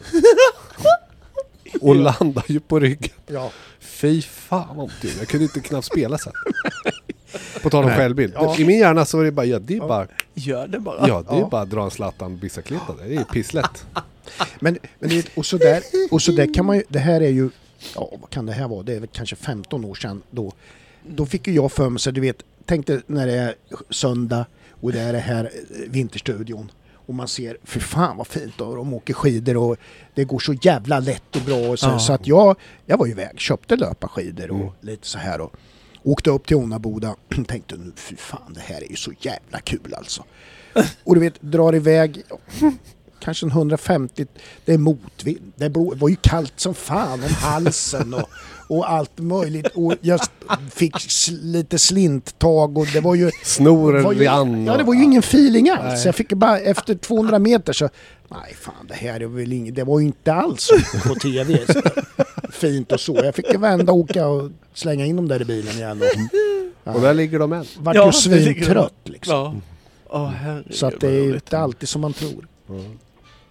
och 1.81 1.95
landar 1.95 2.43
ju 2.47 2.59
på 2.59 2.79
ryggen. 2.79 3.13
Ja. 3.27 3.51
Fy 3.79 4.21
fan 4.21 4.67
vad 4.75 4.83
ont 4.83 4.93
det. 5.01 5.17
Jag 5.19 5.27
kunde 5.27 5.43
inte 5.43 5.59
knappt 5.59 5.87
spela 5.87 6.17
sen. 6.17 6.33
På 7.63 7.69
tal 7.69 7.83
om 7.83 7.89
Nej. 7.89 7.97
självbild. 7.99 8.33
Ja. 8.35 8.55
I 8.57 8.65
min 8.65 8.79
hjärna 8.79 9.05
så 9.05 9.17
var 9.17 9.23
det 9.23 9.31
bara, 9.31 9.45
ja 9.45 9.59
det 9.59 9.73
är 9.73 9.77
Ja. 9.77 9.87
bara, 9.87 10.07
Gör 10.33 10.67
det 10.67 10.79
bara. 10.79 11.07
ja, 11.07 11.21
det 11.29 11.35
är 11.35 11.39
Ja. 11.39 11.47
bara 11.51 11.61
att 11.61 11.69
dra 11.69 11.83
en 11.83 11.91
Zlatan 11.91 12.37
bicicleta. 12.37 12.93
Det 13.07 13.15
är 13.15 13.23
pisslätt. 13.23 13.85
Men, 14.59 14.77
men 14.99 15.09
det, 15.09 15.25
och, 15.37 15.45
så 15.45 15.57
där, 15.57 15.83
och 16.11 16.21
så 16.21 16.31
där 16.31 16.53
kan 16.53 16.65
man 16.65 16.75
ju, 16.77 16.83
det 16.89 16.99
här 16.99 17.21
är 17.21 17.29
ju, 17.29 17.49
ja 17.95 18.09
vad 18.21 18.29
kan 18.29 18.45
det 18.45 18.53
här 18.53 18.67
vara, 18.67 18.83
det 18.83 18.93
är 18.93 18.99
väl 18.99 19.09
kanske 19.13 19.35
15 19.35 19.85
år 19.85 19.95
sedan 19.95 20.23
då. 20.31 20.51
Då 21.07 21.25
fick 21.25 21.47
ju 21.47 21.53
jag 21.53 21.71
för 21.71 21.89
mig, 21.89 21.99
så 21.99 22.11
du 22.11 22.21
vet, 22.21 22.37
tänk 22.65 22.87
dig 22.87 23.01
när 23.07 23.27
det 23.27 23.33
är 23.33 23.55
söndag 23.89 24.45
och 24.81 24.91
det 24.91 24.99
är 24.99 25.13
det 25.13 25.19
här 25.19 25.43
eh, 25.45 25.89
Vinterstudion. 25.91 26.71
Och 27.05 27.13
man 27.13 27.27
ser, 27.27 27.57
för 27.63 27.79
fan 27.79 28.17
vad 28.17 28.27
fint 28.27 28.61
och 28.61 28.75
de 28.75 28.93
åker 28.93 29.13
skidor 29.13 29.57
och 29.57 29.77
det 30.13 30.23
går 30.23 30.39
så 30.39 30.53
jävla 30.53 30.99
lätt 30.99 31.35
och 31.35 31.41
bra. 31.41 31.69
Och 31.69 31.79
så, 31.79 31.87
Ja. 31.87 31.99
så 31.99 32.13
att 32.13 32.27
jag, 32.27 32.55
jag 32.85 32.97
var 32.97 33.05
ju 33.05 33.11
iväg, 33.11 33.39
köpte 33.39 33.75
löparskidor 33.75 34.51
och 34.51 34.59
Mm. 34.61 34.73
lite 34.81 35.07
så 35.07 35.17
här 35.17 35.41
och 35.41 35.55
åkte 36.03 36.29
upp 36.29 36.47
till 36.47 36.57
Onaboda. 36.57 37.15
Tänkte 37.47 37.75
nu, 37.77 37.91
fy 37.95 38.15
fan 38.15 38.53
det 38.53 38.59
här 38.61 38.83
är 38.83 38.89
ju 38.89 38.95
så 38.95 39.11
jävla 39.19 39.59
kul 39.59 39.93
alltså. 39.97 40.23
Och 41.03 41.15
du 41.15 41.21
vet, 41.21 41.41
drar 41.41 41.75
iväg 41.75 42.23
kanske 43.23 43.45
en 43.45 43.51
150, 43.51 44.25
det 44.65 44.73
är 44.73 44.77
motvind. 44.77 45.53
Det 45.55 45.69
var 45.69 46.09
ju 46.09 46.15
kallt 46.15 46.53
som 46.55 46.73
fan 46.73 47.23
om 47.23 47.29
halsen 47.29 48.13
och, 48.13 48.29
och 48.67 48.91
allt 48.91 49.19
möjligt. 49.19 49.67
Och 49.67 49.93
jag 50.01 50.19
fick 50.71 50.95
lite 51.29 51.79
slinttag 51.79 52.77
och 52.77 52.87
det 52.93 52.99
var 53.01 53.15
ju... 53.15 53.31
Snor 53.43 53.93
var 53.93 54.11
en 54.11 54.17
ju 54.17 54.23
lian. 54.23 54.65
ja, 54.65 54.77
det 54.77 54.83
var 54.83 54.93
ju 54.93 55.03
ingen 55.03 55.19
feeling 55.19 55.69
alls. 55.69 55.81
Nej. 55.93 56.01
Jag 56.05 56.15
fick 56.15 56.33
bara 56.33 56.59
efter 56.59 56.95
200 56.95 57.39
meter 57.39 57.73
så... 57.73 57.89
Nej 58.29 58.55
fan, 58.61 58.87
det 58.87 58.93
här 58.93 59.19
är 59.19 59.25
väl 59.25 59.53
inget... 59.53 59.75
Det 59.75 59.83
var 59.83 59.99
ju 59.99 60.05
inte 60.05 60.33
alls 60.33 60.69
på 61.07 61.15
TV. 61.15 61.59
Så, 61.73 61.81
fint 62.51 62.91
och 62.91 62.99
så. 62.99 63.15
Jag 63.23 63.35
fick 63.35 63.51
ju 63.51 63.57
vända 63.57 63.91
och 63.91 63.97
åka 63.97 64.27
och 64.27 64.51
slänga 64.73 65.05
in 65.05 65.15
dem 65.15 65.27
där 65.27 65.41
i 65.41 65.45
bilen 65.45 65.73
igen. 65.73 66.01
Och, 66.01 66.95
Och 66.95 67.01
där 67.01 67.13
ligger 67.13 67.39
de 67.39 67.53
än. 67.53 67.65
vart 67.77 67.95
Ja, 67.95 68.05
ju 68.05 68.11
svintrött 68.11 68.93
liksom. 69.03 69.61
Ja. 70.09 70.33
Herregud, 70.35 70.75
Så 70.75 70.85
att 70.85 70.99
det 70.99 71.09
är 71.09 71.35
inte 71.35 71.57
alltid 71.57 71.89
som 71.89 72.01
man 72.01 72.13
tror. 72.13 72.47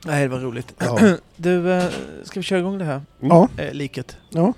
Nej, 0.05 0.23
det 0.23 0.29
var 0.29 0.39
roligt. 0.41 0.75
Ja. 0.79 1.17
Du, 1.37 1.73
eh, 1.73 1.91
ska 2.23 2.41
vi 2.41 2.45
köra 2.45 2.59
igång 2.59 2.79
det 2.79 2.85
här? 2.85 3.03
Ja, 3.21 3.49
Eh, 3.59 3.73
liket. 3.75 4.17
ja, 4.31 4.53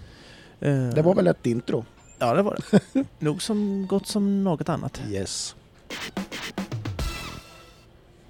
Eh, 0.61 0.89
det 0.89 1.03
var 1.03 1.15
väl 1.15 1.27
ett 1.27 1.47
intro. 1.47 1.85
Ja, 2.19 2.35
det 2.35 2.43
var 2.43 2.59
det. 2.71 3.05
Nog 3.19 3.43
som 3.43 3.87
gott 3.87 4.07
som 4.07 4.45
något 4.45 4.69
annat. 4.69 5.03
Yes. 5.11 5.55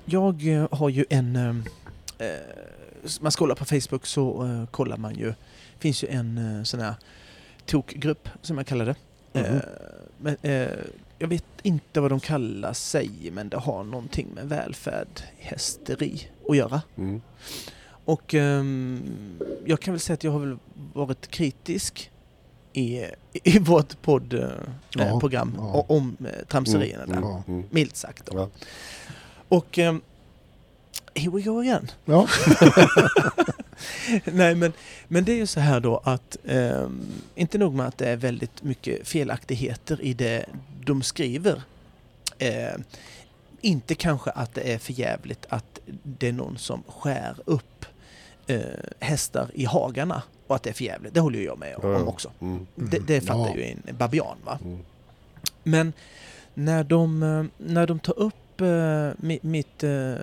Jag 0.04 0.49
eh, 0.49 0.68
har 0.71 0.88
ju 0.88 1.04
en... 1.11 1.37
Eh, 1.37 2.26
eh, 2.28 2.37
man 3.21 3.33
ska 3.33 3.38
kolla 3.38 3.54
på 3.54 3.64
Facebook 3.64 4.06
så 4.06 4.44
eh, 4.44 4.66
kollar 4.71 4.97
man 4.97 5.14
ju... 5.14 5.35
finns 5.78 6.04
ju 6.04 6.09
en 6.09 6.56
eh, 6.59 6.62
sån 6.62 6.80
här 6.80 6.94
tokgrupp 7.66 8.28
som 8.42 8.56
jag 8.59 8.66
kallar 8.66 8.85
det. 8.87 8.94
Mhm. 9.33 9.44
Eh, 9.56 9.62
men, 10.18 10.37
eh, 10.42 10.68
jag 11.18 11.28
vet 11.28 11.44
inte 11.62 12.00
vad 12.00 12.11
de 12.11 12.21
kallar 12.21 12.73
sig 12.73 13.11
men 13.33 13.49
det 13.49 13.56
har 13.56 13.85
någonting 13.85 14.28
med 14.35 14.49
välfärd, 14.49 15.21
hästeri 15.38 16.29
att 16.48 16.57
göra. 16.57 16.83
Mm. 16.96 17.20
Och 18.04 18.35
ehm, 18.35 19.02
jag 19.64 19.80
kan 19.80 19.94
väl 19.94 20.00
säga 20.00 20.14
att 20.14 20.24
jag 20.24 20.30
har 20.33 20.38
väl 20.40 20.57
varit 20.92 21.26
kritisk 21.28 22.11
i, 22.72 23.04
i 23.33 23.59
vårt 23.59 24.02
poddprogram 24.02 25.54
Ja, 25.57 25.62
eh, 25.62 25.70
ja. 25.72 25.72
o- 25.74 25.85
om 25.88 26.16
eh, 26.20 26.46
tramserierna 26.48 27.07
där. 27.07 27.20
Ja. 27.20 27.42
Mm. 27.48 27.64
Milt 27.70 27.96
sagt. 27.96 28.26
Då. 28.26 28.38
Ja. 28.38 28.48
Och 29.48 29.78
ehm, 29.78 30.00
here 31.14 31.30
we 31.30 31.42
go 31.42 31.61
again. 31.61 31.90
Ja. 32.04 32.28
Nej 34.24 34.54
men, 34.54 34.72
men 35.09 35.24
det 35.24 35.33
är 35.33 35.37
ju 35.37 35.46
så 35.46 35.61
här 35.61 35.80
då 35.80 35.96
att 36.04 36.37
ehm, 36.46 37.00
inte 37.35 37.59
nog 37.59 37.74
med 37.74 37.87
att 37.87 37.98
det 37.98 38.09
är 38.09 38.16
väldigt 38.16 38.62
mycket 38.62 39.09
felaktigheter 39.09 40.00
i 40.02 40.14
det 40.14 40.44
de 40.85 41.02
skriver. 41.02 41.62
Eh, 42.38 42.74
inte 43.64 43.94
kanske 43.94 44.31
att 44.31 44.55
det 44.55 44.72
är 44.72 44.79
för 44.79 44.92
jävligt 44.92 45.46
att 45.48 45.81
det 46.03 46.29
är 46.29 46.33
någon 46.33 46.59
som 46.59 46.83
skär 46.88 47.37
upp 47.44 47.87
eh, 48.46 48.61
hästar 49.00 49.50
i 49.55 49.64
hagarna 49.64 50.22
och 50.46 50.57
att 50.57 50.62
det 50.62 50.70
är 50.70 50.74
för 50.74 50.85
jävligt. 50.85 51.14
Det 51.14 51.20
håller 51.20 51.38
ju 51.38 51.44
jag 51.44 51.59
med 51.59 51.77
om, 51.77 51.94
om 51.94 52.09
också. 52.09 52.31
Mm. 52.40 52.66
Det, 52.74 52.98
det 52.98 53.20
fattar 53.20 53.48
Ja. 53.50 53.57
ju 53.57 53.64
en 53.64 53.96
babian 53.96 54.37
va. 54.44 54.59
Mm. 54.64 54.79
Men 55.62 55.92
när 56.55 56.85
de, 56.85 57.22
eh, 57.22 57.44
när 57.66 57.87
de 57.87 57.98
tar 57.98 58.18
upp 58.18 58.61
eh, 58.61 58.64
mi- 58.64 59.38
mitt 59.42 59.83
eh, 59.83 60.14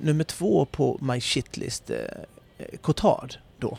nummer 0.00 0.24
två 0.24 0.64
på 0.64 0.98
My 1.00 1.20
Shitlist, 1.20 1.90
eh, 1.90 1.96
Cotard 2.80 3.34
då, 3.58 3.78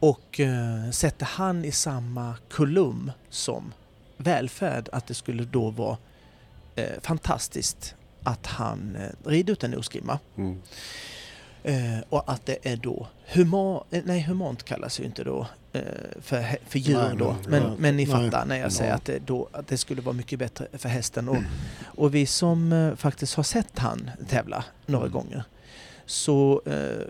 och 0.00 0.40
eh, 0.40 0.90
sätter 0.90 1.26
han 1.26 1.64
i 1.64 1.72
samma 1.72 2.34
kolumn 2.50 3.12
som 3.30 3.72
välfärd, 4.16 4.88
att 4.92 5.06
det 5.06 5.14
skulle 5.14 5.44
då 5.44 5.70
vara 5.70 5.96
eh, 6.74 7.00
fantastiskt 7.02 7.94
att 8.26 8.46
han 8.46 8.96
eh, 8.96 9.28
rider 9.30 9.52
ut 9.52 9.64
en 9.64 9.70
nosgrimma. 9.70 10.18
Mm. 10.36 10.62
Eh, 11.62 11.98
och 12.08 12.32
att 12.32 12.46
det 12.46 12.58
är 12.72 12.76
då 12.76 13.06
huma, 13.26 13.84
eh, 13.90 14.02
nej 14.04 14.20
humant 14.22 14.62
kallas 14.64 15.00
ju 15.00 15.04
inte 15.04 15.24
då 15.24 15.46
eh, 15.72 15.80
för, 16.20 16.44
för 16.68 16.78
djur 16.78 16.96
Nej, 17.08 17.16
då. 17.18 17.36
men- 17.48 17.62
ja, 17.62 17.74
men 17.78 17.96
ni 17.96 18.04
nej. 18.06 18.12
fattar 18.14 18.46
när 18.46 18.56
jag 18.56 18.72
säger 18.72 18.94
att 18.94 19.04
det, 19.04 19.18
då, 19.26 19.48
att 19.52 19.66
det 19.68 19.78
skulle 19.78 20.02
vara 20.02 20.12
mycket 20.12 20.38
bättre 20.38 20.66
för 20.72 20.88
hästen. 20.88 21.28
Och, 21.28 21.36
och 21.84 22.14
vi 22.14 22.26
som 22.26 22.72
eh, 22.72 22.94
faktiskt 22.94 23.34
har 23.34 23.42
sett 23.42 23.78
han 23.78 24.10
tävla 24.28 24.64
några 24.86 25.06
Mm. 25.06 25.12
gånger 25.12 25.44
så, 26.06 26.62
eh, 26.66 27.06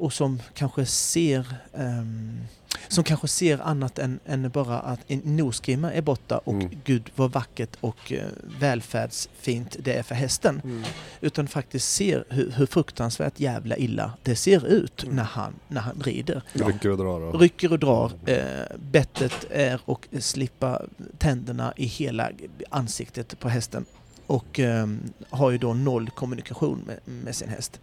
och 0.00 0.12
som 0.12 0.42
kanske 0.54 0.86
ser 0.86 1.54
ehm, 1.74 2.40
som 2.88 3.04
kanske 3.04 3.28
ser 3.28 3.58
annat 3.58 3.98
än, 3.98 4.20
än 4.26 4.50
bara 4.50 4.78
att 4.78 5.00
en 5.06 5.18
nosgrimma 5.36 5.92
är 5.92 6.02
borta 6.02 6.38
och 6.38 6.54
Mm. 6.54 6.70
gud 6.84 7.10
vad 7.16 7.32
vackert 7.32 7.76
och 7.80 8.12
eh, 8.12 8.24
välfärdsfint 8.60 9.76
det 9.80 9.92
är 9.94 10.02
för 10.02 10.14
hästen 10.14 10.60
Mm. 10.64 10.82
utan 11.20 11.48
faktiskt 11.48 11.92
ser 11.92 12.24
hur, 12.28 12.50
hur 12.56 12.66
fruktansvärt 12.66 13.40
jävla 13.40 13.76
illa 13.76 14.12
det 14.22 14.36
ser 14.36 14.66
ut 14.66 15.02
Mm. 15.02 15.16
när, 15.16 15.22
han, 15.24 15.54
när 15.68 15.80
han 15.80 16.00
rider. 16.04 16.42
Ja. 16.52 16.66
Rycker 16.68 16.90
och 16.90 16.96
drar. 16.98 17.20
Och... 17.20 17.40
Rycker 17.40 17.72
och 17.72 17.78
drar. 17.78 18.12
Eh, 18.26 18.76
bettet 18.78 19.46
är 19.50 19.80
att 19.86 20.24
slippa 20.24 20.82
tänderna 21.18 21.72
i 21.76 21.84
hela 21.86 22.30
ansiktet 22.70 23.38
på 23.40 23.48
hästen 23.48 23.84
och 24.26 24.60
eh, 24.60 24.86
har 25.30 25.50
ju 25.50 25.58
då 25.58 25.74
noll 25.74 26.10
kommunikation 26.10 26.82
med, 26.86 26.98
med 27.24 27.34
sin 27.34 27.48
häst. 27.48 27.80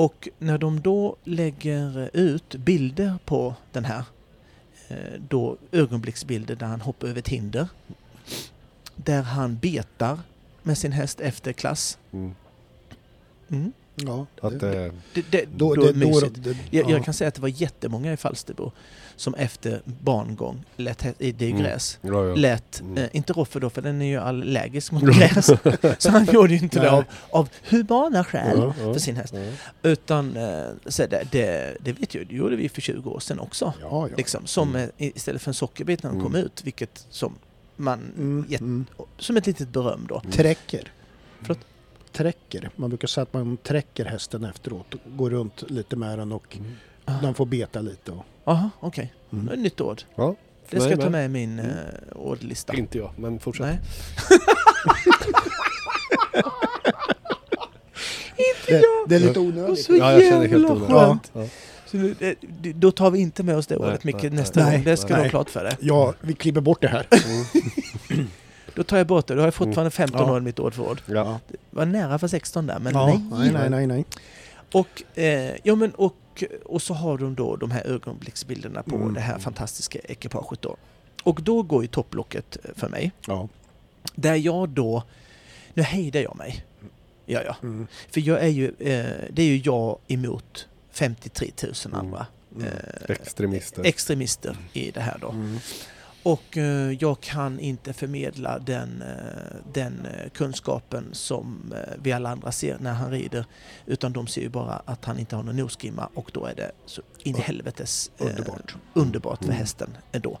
Och 0.00 0.28
när 0.38 0.58
de 0.58 0.80
då 0.80 1.16
lägger 1.24 2.10
ut 2.12 2.54
bilder 2.54 3.18
på 3.24 3.54
den 3.72 3.84
här, 3.84 4.04
eh, 4.88 5.20
då 5.28 5.56
ögonblicksbilder 5.72 6.56
där 6.56 6.66
han 6.66 6.80
hoppar 6.80 7.08
över 7.08 7.18
ett 7.18 7.28
hinder, 7.28 7.68
där 8.96 9.22
han 9.22 9.58
betar 9.58 10.18
med 10.62 10.78
sin 10.78 10.92
häst 10.92 11.20
efter 11.20 11.52
klass. 11.52 11.98
Mm. 12.12 12.34
Mm. 13.48 13.72
Ja. 14.06 14.26
Att, 14.42 14.60
det- 14.60 14.92
Det, 15.14 15.24
det, 15.30 15.44
då, 15.56 15.74
då, 15.74 15.82
det, 15.82 15.92
då, 15.92 16.00
då, 16.00 16.06
mysigt. 16.08 16.44
det, 16.44 16.56
Jag, 16.70 16.84
ja. 16.86 16.90
jag 16.90 17.04
kan 17.04 17.14
säga 17.14 17.28
att 17.28 17.34
det 17.34 17.40
var 17.42 17.48
jättemånga 17.48 18.12
i 18.12 18.16
Falsterbo 18.16 18.72
som 19.16 19.34
efter 19.34 19.82
barngång, 19.84 20.64
lät, 20.76 20.98
det 20.98 21.30
är 21.30 21.42
ju 21.42 21.50
Mm. 21.50 21.62
gräs, 21.62 21.98
ja, 22.02 22.24
ja. 22.26 22.34
lät, 22.34 22.80
Mm. 22.80 22.98
eh, 22.98 23.08
inte 23.12 23.32
Roffe 23.32 23.60
då 23.60 23.70
för 23.70 23.82
den 23.82 24.02
är 24.02 24.06
ju 24.06 24.16
allergisk 24.16 24.92
mot 24.92 25.02
gräs, 25.18 25.50
så 25.98 26.10
han 26.10 26.24
gjorde 26.32 26.52
ju 26.54 26.58
inte 26.58 26.80
det 26.80 26.90
av, 26.90 27.04
av 27.30 27.48
humana 27.68 28.24
skäl 28.24 28.58
Ja, 28.58 28.74
ja. 28.80 28.92
för 28.92 29.00
sin 29.00 29.16
häst. 29.16 29.34
Ja. 29.36 29.90
Utan 29.90 30.36
eh, 30.36 30.64
så 30.86 31.06
det, 31.06 31.22
det, 31.30 31.76
det 31.80 31.92
vet 31.92 32.14
jag, 32.14 32.26
det 32.26 32.34
gjorde 32.34 32.56
vi 32.56 32.68
för 32.68 32.80
20 32.80 33.10
år 33.10 33.20
sedan 33.20 33.40
också. 33.40 33.72
Ja, 33.80 34.08
ja. 34.10 34.16
Liksom, 34.16 34.46
som 34.46 34.68
Mm. 34.68 34.90
eh, 34.98 35.06
istället 35.16 35.42
för 35.42 35.50
en 35.50 35.54
sockerbit 35.54 36.02
när 36.02 36.10
den 36.10 36.20
kom 36.20 36.34
Mm. 36.34 36.46
ut, 36.46 36.60
vilket 36.64 37.06
som 37.10 37.34
man, 37.76 37.98
Mm, 38.16 38.44
gett- 38.48 38.60
mm. 38.60 38.86
som 39.18 39.36
ett 39.36 39.46
litet 39.46 39.68
beröm 39.68 40.06
då. 40.08 40.22
Träcker. 40.32 40.92
Förlåt? 41.40 41.58
Träcker. 42.12 42.70
Man 42.76 42.90
brukar 42.90 43.08
säga 43.08 43.22
att 43.22 43.32
man 43.32 43.56
träcker 43.56 44.04
hästen 44.04 44.44
efteråt 44.44 44.94
och 44.94 45.00
går 45.16 45.30
runt 45.30 45.64
lite 45.70 45.96
med 45.96 46.18
den 46.18 46.32
och 46.32 46.56
Mm. 47.06 47.22
Den 47.22 47.34
får 47.34 47.46
beta 47.46 47.80
lite. 47.80 48.12
Och, 48.12 48.24
Jaha, 48.44 48.70
okej. 48.80 49.12
mm. 49.32 49.48
Ett 49.48 49.58
nytt 49.58 49.80
ord. 49.80 50.02
Ja, 50.14 50.34
Det 50.70 50.80
ska 50.80 50.90
jag 50.90 51.00
ta 51.00 51.10
med 51.10 51.24
i 51.24 51.28
min 51.28 51.58
Mm. 51.58 51.70
eh, 51.70 52.16
ordlista. 52.16 52.74
Inte 52.74 52.98
jag, 52.98 53.10
men 53.16 53.38
fortsätt. 53.38 53.66
Nej. 53.66 53.78
det, 58.66 58.82
det 59.06 59.14
är 59.16 59.20
lite 59.20 59.40
onödigt. 59.40 59.84
Så 59.84 59.96
Ja, 59.96 60.12
jag 60.12 60.22
känner 60.22 60.38
helt 60.40 60.52
jävla 60.52 60.68
onödigt. 60.70 60.90
skönt. 60.90 61.30
Ja. 61.34 61.46
Så 61.86 61.96
nu, 61.96 62.14
eh, 62.20 62.34
då 62.74 62.90
tar 62.92 63.10
vi 63.10 63.18
inte 63.18 63.42
med 63.42 63.56
oss 63.56 63.66
det 63.66 63.78
Nej, 63.78 63.88
ordet 63.88 64.04
Micke 64.04 64.22
nej, 64.22 64.30
nästa 64.30 64.60
nej. 64.64 64.76
gång. 64.76 64.84
Det 64.84 64.96
ska 64.96 65.08
du 65.08 65.14
ha 65.14 65.20
Nej. 65.20 65.30
klart 65.30 65.50
för 65.50 65.64
dig. 65.64 65.76
Ja, 65.80 66.14
vi 66.20 66.32
klipper 66.34 66.60
bort 66.60 66.80
det 66.80 66.88
här. 66.88 67.06
Mm. 68.10 68.26
Då 68.80 68.84
tar 68.84 68.96
jag 68.98 69.06
bort 69.06 69.26
det. 69.26 69.34
Då 69.34 69.40
har 69.40 69.46
jag 69.46 69.54
fortfarande 69.54 69.90
15 69.90 70.20
Ja. 70.20 70.32
år 70.32 70.38
i 70.38 70.40
mitt 70.40 70.58
ordförråd. 70.58 71.02
Ja. 71.06 71.40
Var 71.70 71.86
nära 71.86 72.18
för 72.18 72.28
16 72.28 72.66
där, 72.66 72.78
men 72.78 72.92
ja, 72.94 73.06
nej. 73.06 73.20
nej, 73.30 73.52
nej, 73.52 73.70
nej, 73.70 73.86
nej. 73.86 74.04
Och, 74.72 75.02
eh, 75.18 75.56
ja, 75.62 75.74
men, 75.74 75.90
och, 75.94 76.44
och 76.64 76.82
så 76.82 76.94
har 76.94 77.18
de 77.18 77.34
då 77.34 77.56
de 77.56 77.70
här 77.70 77.86
ögonblicksbilderna 77.86 78.82
på 78.82 78.96
Mm. 78.96 79.14
det 79.14 79.20
här 79.20 79.38
fantastiska 79.38 79.98
ekipaget 79.98 80.62
då. 80.62 80.76
Och 81.22 81.42
då 81.42 81.62
går 81.62 81.82
ju 81.82 81.88
topplocket 81.88 82.56
eh, 82.64 82.70
för 82.76 82.88
mig. 82.88 83.12
Ja. 83.26 83.48
Där 84.14 84.34
jag 84.34 84.68
då... 84.68 85.02
Nu 85.74 85.82
hejdar 85.82 86.20
jag 86.20 86.36
mig. 86.36 86.64
Ja, 87.26 87.40
ja. 87.46 87.56
Mm. 87.62 87.86
För 88.10 88.20
jag 88.20 88.40
är 88.42 88.48
ju, 88.48 88.66
eh, 88.66 89.06
det 89.32 89.42
är 89.42 89.46
ju 89.46 89.56
jag 89.64 89.98
emot 90.08 90.68
53 90.92 91.50
000 91.62 91.94
andra 91.94 92.26
Mm. 92.56 92.66
eh, 92.66 93.10
Extremister. 93.10 93.84
extremister 93.86 94.56
i 94.72 94.90
det 94.90 95.00
här 95.00 95.18
då. 95.20 95.34
Och 96.22 96.56
eh, 96.56 96.92
jag 97.00 97.20
kan 97.20 97.60
inte 97.60 97.92
förmedla 97.92 98.58
den, 98.58 99.02
eh, 99.02 99.56
den 99.72 100.06
eh, 100.06 100.30
kunskapen 100.30 101.08
som 101.12 101.74
vi 102.02 102.12
alla 102.12 102.30
andra 102.30 102.52
ser 102.52 102.78
när 102.78 102.92
han 102.92 103.10
rider. 103.10 103.44
Utan 103.86 104.12
de 104.12 104.26
ser 104.26 104.40
ju 104.40 104.48
bara 104.48 104.82
att 104.84 105.04
han 105.04 105.18
inte 105.18 105.36
har 105.36 105.42
någon 105.42 105.56
nosgrimma 105.56 106.08
och 106.14 106.30
då 106.34 106.46
är 106.46 106.54
det 106.54 106.70
så 106.86 107.02
in 107.22 107.36
i 107.36 107.40
helvetes 107.40 108.10
eh, 108.18 108.26
Underbart. 108.26 108.74
underbart 108.94 109.38
för 109.38 109.44
Mm. 109.44 109.56
hästen 109.56 109.96
ändå. 110.12 110.38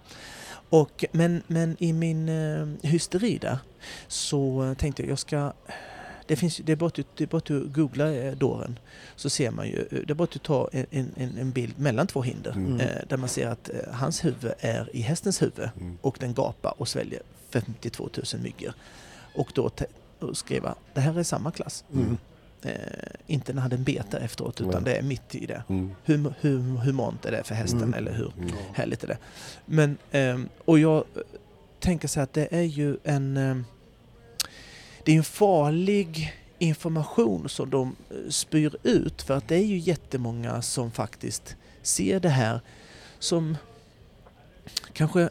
Och, 0.70 1.04
men, 1.12 1.42
men 1.46 1.76
i 1.78 1.92
min 1.92 2.28
hysteri 2.82 3.38
där 3.38 3.58
så 4.08 4.74
tänkte 4.78 5.02
jag 5.02 5.10
jag 5.10 5.18
ska 5.18 5.52
det, 6.30 6.36
finns, 6.36 6.56
det 6.56 6.72
är 6.72 6.76
bara 6.76 6.86
att, 6.86 6.94
det 7.16 7.24
är 7.24 7.26
bara 7.26 7.38
att 7.38 7.72
googla 7.72 8.12
eh, 8.14 8.32
dåren 8.36 8.78
så 9.16 9.30
ser 9.30 9.50
man 9.50 9.66
ju, 9.68 9.78
eh, 9.90 9.98
det 10.06 10.10
är 10.10 10.14
bara 10.14 10.24
att 10.34 10.42
ta 10.42 10.68
en, 10.72 10.86
en, 11.16 11.38
en 11.38 11.50
bild 11.50 11.78
mellan 11.78 12.06
två 12.06 12.22
hinder 12.22 12.52
Mm. 12.52 12.80
eh, 12.80 12.86
där 13.08 13.16
man 13.16 13.28
ser 13.28 13.46
att 13.46 13.68
eh, 13.68 13.74
hans 13.92 14.24
huvud 14.24 14.52
är 14.60 14.90
i 14.96 15.00
hästens 15.00 15.42
huvud 15.42 15.70
Mm. 15.80 15.98
och 16.02 16.16
den 16.20 16.34
gapar 16.34 16.74
och 16.78 16.88
sväljer 16.88 17.22
52 17.50 18.08
000 18.34 18.42
myggor. 18.42 18.72
Och 19.34 19.50
då 19.54 19.70
och 20.18 20.36
skriva, 20.36 20.74
det 20.94 21.00
här 21.00 21.18
är 21.18 21.22
samma 21.22 21.50
klass. 21.50 21.84
Mm. 21.92 22.16
Eh, 22.62 22.72
inte 23.26 23.52
när 23.52 23.68
den 23.68 23.84
betar 23.84 24.20
efteråt 24.20 24.60
utan 24.60 24.84
det 24.84 24.94
är 24.94 25.02
mitt 25.02 25.34
i 25.34 25.46
det. 25.46 25.62
Mm. 25.68 25.90
Hur, 26.04 26.34
hur 26.40 26.58
humant 26.58 27.24
är 27.24 27.30
det 27.32 27.44
för 27.44 27.54
hästen 27.54 27.82
Mm. 27.82 27.94
eller 27.94 28.12
hur 28.12 28.32
Mm. 28.38 28.50
härligt 28.74 29.04
är 29.04 29.08
det? 29.08 29.18
Men, 29.66 29.98
ehm, 30.12 30.48
och 30.64 30.78
jag 30.78 31.04
tänker 31.80 32.08
så 32.08 32.20
här 32.20 32.24
att 32.24 32.32
det 32.32 32.48
är 32.54 32.62
ju 32.62 32.96
en... 33.04 33.64
det 35.04 35.12
är 35.12 35.16
en 35.16 35.24
farlig 35.24 36.32
information 36.58 37.48
som 37.48 37.70
de 37.70 37.96
eh, 38.10 38.30
spyr 38.30 38.76
ut 38.82 39.22
för 39.22 39.36
att 39.36 39.48
det 39.48 39.56
är 39.56 39.64
ju 39.66 39.78
jättemånga 39.78 40.62
som 40.62 40.90
faktiskt 40.90 41.56
ser 41.82 42.20
det 42.20 42.28
här 42.28 42.60
som 43.18 43.56
kanske 44.92 45.28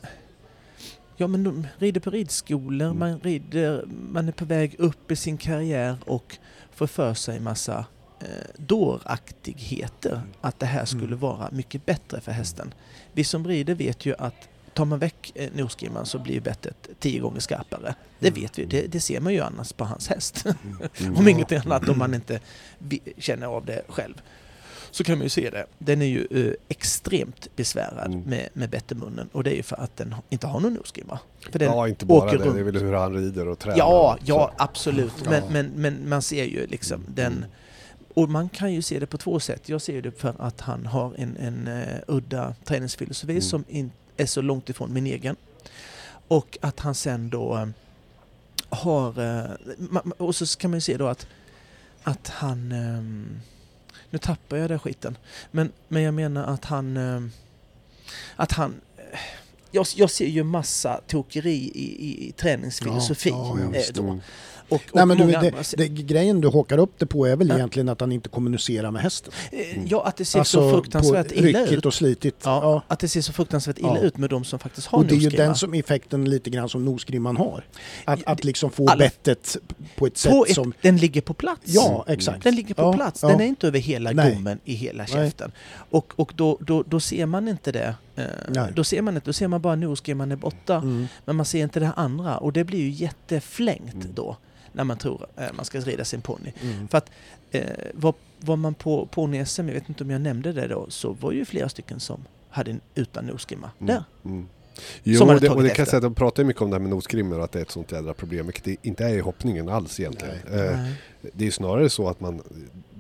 Ja 1.18 1.28
men 1.28 1.44
de 1.44 1.68
rider 1.78 2.02
på 2.02 2.10
ridskolor, 2.10 2.88
Mm. 2.88 3.00
man, 3.00 3.20
rider, 3.20 3.86
man 4.12 4.28
är 4.28 4.32
på 4.32 4.46
väg 4.46 4.76
upp 4.80 5.12
i 5.12 5.16
sin 5.16 5.38
karriär 5.38 5.98
och 6.06 6.38
får 6.72 6.88
för 6.88 7.14
sig 7.14 7.40
massa 7.40 7.86
eh, 8.20 8.28
dåraktigheter. 8.58 10.22
Att 10.42 10.60
det 10.60 10.66
här 10.66 10.86
skulle 10.86 11.06
Mm. 11.06 11.20
vara 11.20 11.50
mycket 11.52 11.86
bättre 11.86 12.22
för 12.22 12.32
hästen. 12.32 12.74
Vi 13.14 13.24
som 13.24 13.48
rider 13.48 13.76
vet 13.76 14.06
ju 14.06 14.16
att 14.20 14.50
tar 14.80 14.86
man 14.86 15.00
väck 15.00 15.32
eh, 15.36 15.50
nosgrimman 15.56 16.06
så 16.06 16.20
blir 16.20 16.42
bettet 16.42 16.90
tio 17.00 17.20
gånger 17.20 17.40
skarpare. 17.40 17.96
Det 18.20 18.28
Mm. 18.28 18.42
vet 18.42 18.60
vi, 18.60 18.66
det, 18.66 18.88
det 18.88 19.00
ser 19.00 19.20
man 19.20 19.34
ju 19.34 19.40
annars 19.40 19.74
på 19.74 19.84
hans 19.86 20.08
häst. 20.08 20.46
Mm. 21.00 21.16
Om 21.18 21.28
inget 21.28 21.52
annat, 21.66 21.90
om 21.90 21.98
man 21.98 22.14
inte 22.14 22.40
känner 23.18 23.48
av 23.48 23.66
det 23.66 23.82
själv. 23.90 24.22
Så 24.92 25.04
kan 25.04 25.18
man 25.18 25.26
ju 25.26 25.30
se 25.30 25.50
det. 25.50 25.66
Den 25.78 26.02
är 26.02 26.06
ju 26.06 26.28
eh, 26.32 26.54
extremt 26.68 27.48
besvärad 27.56 28.06
Mm. 28.14 28.22
med, 28.22 28.50
med 28.54 28.70
bettemunnen 28.70 29.30
och 29.32 29.44
det 29.44 29.52
är 29.52 29.56
ju 29.56 29.64
för 29.64 29.76
att 29.76 29.98
den 29.98 30.16
inte 30.30 30.48
har 30.48 30.60
någon 30.60 30.74
nosgrimma. 30.74 31.20
För 31.52 31.60
den 31.60 31.68
Ja, 31.72 31.88
inte 31.88 32.06
bara 32.06 32.18
åker 32.28 32.38
det. 32.38 32.44
Det 32.44 32.50
är 32.50 32.54
runt. 32.64 32.76
väl 32.76 32.84
hur 32.84 32.94
han 32.94 33.14
rider 33.14 33.48
och 33.48 33.60
tränar. 33.60 33.78
Ja, 33.78 34.18
ja 34.26 34.52
absolut. 34.58 35.14
Ja. 35.24 35.30
Men, 35.30 35.44
men, 35.54 35.66
men 35.76 36.10
man 36.10 36.22
ser 36.22 36.44
ju 36.46 36.68
liksom 36.68 37.04
den... 37.16 37.34
Mm. 37.34 37.50
Och 38.14 38.30
man 38.30 38.50
kan 38.50 38.74
ju 38.74 38.82
se 38.82 39.00
det 39.00 39.06
på 39.06 39.18
två 39.18 39.40
sätt. 39.40 39.70
Jag 39.70 39.82
ser 39.82 39.94
ju 39.94 40.02
det 40.02 40.12
för 40.12 40.34
att 40.40 40.62
han 40.62 40.86
har 40.86 41.14
en, 41.18 41.38
en 41.38 41.68
uh, 41.68 41.84
udda 42.08 42.56
träningsfilosofi 42.66 43.32
Mm. 43.32 43.42
som 43.42 43.64
in, 43.68 43.92
är 44.22 44.26
så 44.26 44.42
långt 44.42 44.70
ifrån 44.70 44.94
min 44.94 45.08
egen. 45.08 45.36
Och 46.28 46.58
att 46.62 46.80
han 46.80 46.96
sen 46.96 47.30
då 47.30 47.58
eh, 47.58 47.68
har... 48.70 49.20
eh, 49.20 49.52
och 50.18 50.36
så 50.36 50.46
kan 50.58 50.72
man 50.72 50.78
ju 50.78 50.82
se 50.82 50.98
då 50.98 51.08
att, 51.08 51.28
att 52.04 52.28
han... 52.28 52.72
ehm, 52.72 53.40
nu 54.10 54.18
tappar 54.18 54.58
jag 54.58 54.70
den 54.70 54.80
skiten. 54.80 55.18
Men, 55.52 55.72
men 55.88 56.04
jag 56.04 56.14
menar 56.14 56.44
att 56.44 56.66
han... 56.66 56.98
att 58.36 58.52
han... 58.52 58.82
eh, 58.98 59.20
Jag, 59.72 59.86
jag 59.96 60.10
ser 60.12 60.28
ju 60.28 60.44
massa 60.44 61.02
tokeri 61.08 61.72
i, 61.74 62.06
i, 62.06 62.28
i 62.28 62.32
träningsfilosofi. 62.32 63.30
Ja, 63.30 63.58
ja, 63.96 64.20
Och, 64.70 64.76
och 64.76 64.82
Nej, 64.94 65.06
men 65.06 65.18
du, 65.18 65.26
det, 65.26 65.54
det, 65.78 65.88
grejen 65.88 66.42
du 66.42 66.48
hakar 66.48 66.78
upp 66.78 66.94
det 67.00 67.06
på 67.06 67.26
är 67.26 67.36
väl 67.36 67.50
Ja. 67.50 67.56
egentligen 67.56 67.90
att 67.90 68.02
han 68.02 68.12
inte 68.12 68.30
kommunicerar 68.30 68.92
med 68.92 69.02
hästen. 69.02 69.34
Eh, 69.52 69.84
Ja, 69.86 70.04
att 70.06 70.18
det 70.18 70.26
ser 70.26 70.40
Alltså 70.40 70.62
så 70.62 70.72
fruktansvärt 70.72 71.32
illa 71.32 71.66
ut. 71.68 71.86
och 71.86 71.94
slitigt. 71.94 72.36
Ja, 72.44 72.60
Ja. 72.64 72.82
Att 72.88 73.00
det 73.00 73.08
ser 73.08 73.22
så 73.22 73.34
fruktansvärt 73.34 73.78
illa 73.78 73.96
Ja. 73.96 74.02
ut 74.02 74.18
med 74.18 74.30
de 74.30 74.44
som 74.44 74.60
faktiskt 74.60 74.88
har 74.88 74.98
Och 75.00 75.06
det 75.06 75.16
är 75.16 75.20
ju 75.20 75.30
den 75.30 75.56
som 75.56 75.74
effekten 75.74 76.30
lite 76.30 76.50
grann 76.50 76.70
som 76.70 76.86
nosgrimman 76.86 77.38
har. 77.38 77.64
Att, 78.06 78.20
att 78.26 78.44
liksom 78.44 78.72
få 78.72 78.88
alla- 78.90 78.98
bettet 78.98 79.58
på 79.96 80.08
ett 80.08 80.18
sätt 80.18 80.32
på 80.32 80.46
ett, 80.46 80.56
som... 80.56 80.74
Den 80.82 80.98
ligger 80.98 81.22
på 81.22 81.34
plats. 81.34 81.62
Ja, 81.66 82.06
exakt. 82.08 82.44
Den 82.44 82.56
ligger 82.56 82.74
på 82.74 82.94
plats. 82.94 83.22
Den 83.22 83.42
är 83.42 83.46
inte 83.46 83.68
över 83.68 83.80
hela 83.80 84.12
Nej. 84.12 84.34
gommen 84.34 84.60
i 84.66 84.74
hela 84.74 84.98
Nej. 85.04 85.08
käften. 85.14 85.52
Och, 85.90 86.14
och 86.16 86.34
då, 86.36 86.58
då, 86.62 86.84
då 86.88 87.00
ser 87.00 87.26
man 87.26 87.48
inte 87.48 87.72
det. 87.72 87.96
Eh, 88.16 88.24
Nej. 88.50 88.72
då 88.76 88.84
ser 88.84 89.02
man 89.02 89.16
inte, 89.16 89.26
då 89.30 89.34
ser 89.34 89.48
man 89.48 89.62
bara 89.62 89.76
nosgrimman 89.76 90.32
är 90.32 90.36
borta. 90.36 90.76
Mm. 90.76 91.08
Men 91.26 91.36
man 91.36 91.46
ser 91.46 91.64
inte 91.64 91.80
det 91.80 91.92
andra. 91.96 92.38
Och 92.38 92.54
det 92.54 92.64
blir 92.64 92.80
ju 92.80 92.90
jätteflängt 92.90 93.94
Mm. 93.94 94.08
då. 94.14 94.38
När 94.80 94.84
man 94.84 94.98
tror 94.98 95.26
eh, 95.38 95.46
man 95.54 95.66
ska 95.66 95.80
rida 95.80 96.06
sin 96.06 96.22
ponny. 96.22 96.52
Mm. 96.62 96.88
För 96.88 96.98
att 96.98 97.10
eh, 97.52 97.64
var, 97.94 98.14
var 98.40 98.56
man 98.56 98.74
på, 98.74 99.06
på 99.06 99.44
SM, 99.46 99.68
jag 99.68 99.74
vet 99.74 99.90
inte 99.90 100.04
om 100.04 100.10
jag 100.10 100.22
nämnde 100.22 100.54
det 100.54 100.68
då, 100.68 100.86
så 100.90 101.12
var 101.14 101.32
ju 101.32 101.46
flera 101.46 101.70
stycken 101.70 102.00
som 102.00 102.20
hade 102.50 102.72
en 102.72 102.82
utan 102.96 103.26
nosgrimma. 103.26 103.72
Mm. 103.80 103.88
Där. 103.96 104.04
Mm. 104.26 104.48
Som 104.74 104.84
Jo, 105.04 105.26
hade 105.28 105.40
det, 105.40 105.50
och 105.50 105.64
det 105.64 105.70
kan 105.70 105.86
säga, 105.86 106.00
de 106.00 106.16
pratar 106.16 106.44
ju 106.44 106.48
mycket 106.48 106.62
om 106.62 106.70
det 106.70 106.76
här 106.76 106.82
med 106.82 106.90
nosgrimmor 106.90 107.38
och 107.38 107.44
att 107.44 107.52
det 107.52 107.60
är 107.60 107.64
ett 107.64 107.72
sånt 107.72 107.92
jädra 107.92 108.14
problem, 108.14 108.46
vilket 108.46 108.64
det 108.64 108.76
inte 108.82 109.06
är 109.06 109.10
i 109.14 109.20
hoppningen 109.20 109.70
alls 109.70 110.00
egentligen. 110.00 110.36
Eh, 110.52 110.78
Nej. 110.78 110.94
det 111.34 111.48
är 111.48 111.52
snarare 111.52 111.90
så 111.90 112.08
att 112.10 112.20
man 112.20 112.42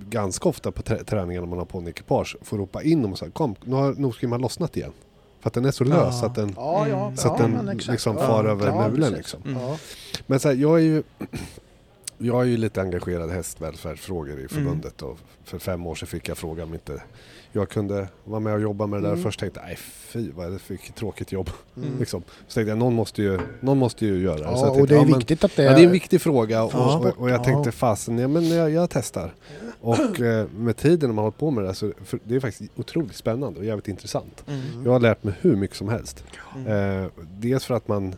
ganska 0.10 0.50
ofta 0.50 0.72
på 0.72 0.82
trä- 0.82 1.04
träningar 1.04 1.42
när 1.42 1.48
man 1.48 1.60
har 1.60 1.66
ponnykipage 1.66 2.36
får 2.42 2.58
ropa 2.58 2.84
in 2.84 3.02
dem 3.02 3.12
och 3.12 3.18
säga 3.20 3.32
kom, 3.32 3.56
nu 3.64 3.76
har 3.76 3.94
nosgrimman 3.94 4.42
lossnat 4.42 4.78
igen. 4.78 4.92
För 5.42 5.50
att 5.50 5.54
den 5.54 5.66
är 5.66 5.72
så 5.72 5.84
lös 5.84 6.16
Ja. 6.22 6.26
att 6.28 6.36
den, 6.36 6.54
Ja, 6.56 6.88
ja, 6.88 7.12
så 7.16 7.34
att 7.34 7.40
ja, 7.40 7.48
den 7.48 7.78
liksom 7.78 8.18
Ja, 8.18 8.28
far 8.28 8.46
över 8.46 8.68
ja, 8.68 8.88
mulen. 8.90 9.14
Liksom. 9.14 9.42
Mm. 9.46 9.62
Ja. 9.62 9.78
Men 10.28 10.40
så 10.40 10.48
här, 10.50 10.56
jag 10.56 10.80
är 10.80 10.84
ju 10.84 11.04
jag 12.22 12.42
är 12.42 12.46
ju 12.46 12.58
lite 12.58 12.82
engagerad 12.82 13.30
i 13.30 13.34
hästvälfärdsfrågor 13.34 14.40
i 14.40 14.48
förbundet 14.48 15.02
och 15.02 15.18
för 15.44 15.60
fem 15.60 15.88
år 15.88 15.96
sedan 15.96 16.08
fick 16.08 16.30
jag 16.30 16.38
frågan 16.38 16.68
om 16.68 16.74
inte 16.74 17.02
jag 17.52 17.70
kunde 17.70 18.08
vara 18.24 18.40
med 18.40 18.54
och 18.54 18.62
jobba 18.62 18.88
med 18.88 19.00
det 19.02 19.08
där. 19.08 19.14
Mm. 19.14 19.24
Först 19.24 19.40
tänkte 19.40 19.60
jag, 19.60 19.68
nej 19.68 19.76
fy 19.80 20.32
vad 20.32 20.46
är 20.48 20.52
det 20.52 20.60
för 20.60 20.78
tråkigt 20.94 21.32
jobb. 21.32 21.50
Mm. 21.78 21.90
Liksom. 22.00 22.24
Så 22.48 22.54
tänkte 22.54 22.70
jag, 22.70 22.78
någon 22.78 22.94
måste 22.94 23.22
ju, 23.22 23.40
någon 23.60 23.78
måste 23.78 24.06
ju 24.06 24.22
göra 24.22 24.36
det. 24.38 24.44
Ja, 24.44 24.62
tänkte, 24.62 24.82
och 24.82 24.88
det 24.88 24.94
är 24.94 24.98
ja, 24.98 25.04
men- 25.06 25.18
viktigt 25.18 25.44
att 25.44 25.56
det 25.56 25.64
Ja, 25.64 25.72
det 25.72 25.82
är 25.82 25.86
en 25.86 25.92
viktig 25.92 26.22
fråga 26.22 26.64
och, 26.64 26.74
Ja. 26.74 26.98
och, 26.98 27.22
och 27.22 27.30
jag 27.30 27.44
tänkte 27.44 27.72
fasen, 27.72 28.18
ja, 28.20 28.28
men 28.28 28.50
jag, 28.50 28.70
jag 28.72 28.90
testar. 28.90 29.34
Och 29.82 30.20
eh, 30.22 30.48
med 30.58 30.78
tiden 30.78 31.10
när 31.10 31.16
man 31.16 31.18
har 31.18 31.24
hållit 31.24 31.38
på 31.38 31.52
med 31.52 31.64
det 31.64 31.68
här 31.68 31.74
så 31.74 31.92
för 32.06 32.20
det 32.24 32.36
är 32.36 32.40
faktiskt 32.40 32.72
otroligt 32.76 33.16
spännande 33.16 33.60
och 33.60 33.66
jävligt 33.66 33.88
intressant. 33.88 34.44
Mm. 34.48 34.62
Jag 34.86 34.92
har 34.92 35.00
lärt 35.00 35.24
mig 35.24 35.34
hur 35.42 35.56
mycket 35.56 35.78
som 35.78 35.90
helst. 35.90 36.24
Mm. 36.56 37.04
Eh, 37.04 37.10
dels 37.40 37.66
för 37.66 37.74
att 37.74 37.88
man 37.88 38.16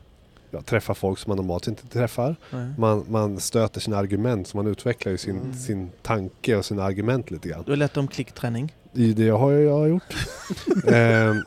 ja, 0.51 0.61
träffar 0.61 0.93
folk 0.93 1.19
som 1.19 1.29
man 1.29 1.37
normalt 1.37 1.67
inte 1.67 1.87
träffar. 1.87 2.35
Nej. 2.49 2.67
Man, 2.77 3.05
man 3.09 3.39
stöter 3.39 3.81
sina 3.81 3.97
argument, 3.97 4.47
så 4.47 4.57
man 4.57 4.67
utvecklar 4.67 5.11
ju 5.11 5.17
sin, 5.17 5.37
Mm. 5.39 5.53
sin 5.53 5.89
tanke 6.01 6.55
och 6.55 6.65
sina 6.65 6.83
argument 6.83 7.31
lite 7.31 7.49
grann. 7.49 7.63
Du 7.65 7.71
har 7.71 7.77
lärt 7.77 7.97
om 7.97 8.07
klickträning. 8.07 8.75
I 8.93 9.13
det 9.13 9.29
har 9.29 9.51
jag, 9.51 9.61
jag 9.63 9.77
har 9.77 9.87
gjort. 9.87 10.03
Ehm, 10.87 11.43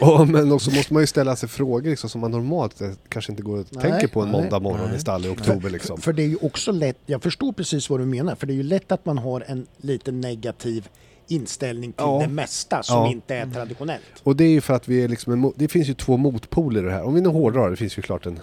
och, 0.00 0.28
men 0.28 0.52
också 0.52 0.70
måste 0.70 0.92
man 0.92 1.02
ju 1.02 1.06
ställa 1.06 1.36
sig 1.36 1.48
frågor 1.48 1.90
liksom, 1.90 2.10
som 2.10 2.20
man 2.20 2.30
normalt 2.30 2.80
eh, 2.80 2.90
kanske 3.08 3.32
inte 3.32 3.42
går 3.42 3.58
och 3.58 3.66
Nej, 3.70 3.82
tänker 3.82 4.08
på 4.08 4.20
en 4.22 4.28
nej, 4.30 4.40
måndag 4.42 4.60
morgon 4.60 4.86
nej. 4.88 4.96
i 4.96 5.00
stall 5.00 5.20
i 5.20 5.24
För, 5.24 5.32
oktober. 5.34 5.70
Liksom. 5.70 6.00
för 6.00 6.12
det 6.12 6.22
är 6.22 6.26
ju 6.26 6.36
också 6.42 6.72
lätt, 6.72 6.96
jag 7.06 7.22
förstår 7.22 7.52
precis 7.52 7.90
vad 7.90 8.00
du 8.00 8.06
menar, 8.06 8.34
för 8.34 8.46
det 8.46 8.52
är 8.52 8.54
ju 8.54 8.62
lätt 8.62 8.92
att 8.92 9.06
man 9.06 9.18
har 9.18 9.44
en 9.46 9.66
lite 9.76 10.12
negativ 10.12 10.88
inställning 11.28 11.92
till 11.92 12.04
Ja. 12.06 12.18
det 12.22 12.28
mesta 12.28 12.82
som 12.82 12.96
Ja. 12.96 13.08
inte 13.10 13.34
är 13.36 13.42
Mm. 13.42 13.54
traditionellt. 13.54 14.02
Och 14.22 14.36
det 14.36 14.44
är 14.44 14.48
ju 14.50 14.60
för 14.60 14.74
att 14.74 14.88
vi 14.88 15.04
är 15.04 15.08
liksom 15.08 15.32
en, 15.32 15.52
det 15.56 15.68
finns 15.68 15.88
ju 15.88 15.94
två 15.94 16.16
motpoler 16.16 16.80
i 16.80 16.84
det 16.84 16.90
här. 16.92 17.02
Om 17.02 17.14
vi 17.14 17.20
nu 17.20 17.28
hårdrar, 17.28 17.70
det 17.70 17.76
finns 17.76 17.98
ju 17.98 18.02
klart 18.02 18.26
en, 18.26 18.38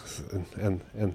en, 0.62 0.80
en, 1.00 1.14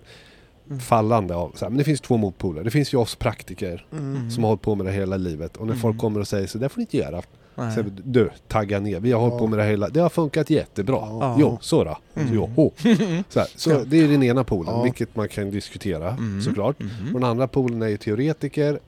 Mm. 0.71 0.81
fallande 0.81 1.35
av, 1.35 1.53
så 1.55 1.65
här, 1.65 1.71
men 1.71 1.79
det 1.79 1.85
finns 1.85 2.01
två 2.01 2.17
motpoler. 2.17 2.65
Det 2.65 2.71
finns 2.71 2.95
ju 2.95 2.99
oss 2.99 3.15
praktiker 3.15 3.87
Mm. 3.93 4.31
som 4.31 4.45
har 4.45 4.49
hållit 4.51 4.63
på 4.63 4.75
med 4.75 4.87
det 4.87 4.93
hela 4.93 5.17
livet 5.17 5.57
och 5.57 5.67
när 5.67 5.73
Mm. 5.73 5.83
folk 5.83 5.99
kommer 5.99 6.21
och 6.21 6.29
säger 6.29 6.47
så 6.47 6.59
där 6.59 6.69
får 6.69 6.79
ni 6.79 6.83
inte 6.83 6.97
göra. 6.97 7.23
Nej. 7.55 7.75
Så, 7.75 7.85
du, 8.05 8.31
tagga 8.49 8.81
ner. 8.81 9.01
Vi 9.01 9.13
har 9.13 9.21
hållit 9.21 9.33
Ja. 9.35 9.39
på 9.39 9.47
med 9.47 9.59
det 9.59 9.65
hela, 9.65 9.89
det 9.89 10.01
har 10.01 10.09
funkat 10.09 10.51
jättebra. 10.51 10.97
Ja. 10.97 11.37
Jo, 11.41 11.59
så 11.61 11.85
då. 11.85 11.99
Mm. 12.15 12.29
Jo, 12.35 12.51
ho. 12.57 12.71
Så, 13.29 13.39
här, 13.41 13.49
så 13.57 13.85
det 13.85 13.97
är 13.99 14.09
den 14.09 14.23
ena 14.23 14.45
polen, 14.45 14.75
Ja. 14.75 14.83
vilket 14.83 15.17
man 15.17 15.29
kan 15.29 15.51
diskutera 15.51 16.11
Mm. 16.11 16.43
såklart. 16.43 16.81
Mhm. 16.81 17.15
Och 17.15 17.21
den 17.21 17.31
andra 17.31 17.49
polen 17.49 17.83
är 17.83 17.89
ju 17.89 17.97
teoretiker 17.97 18.79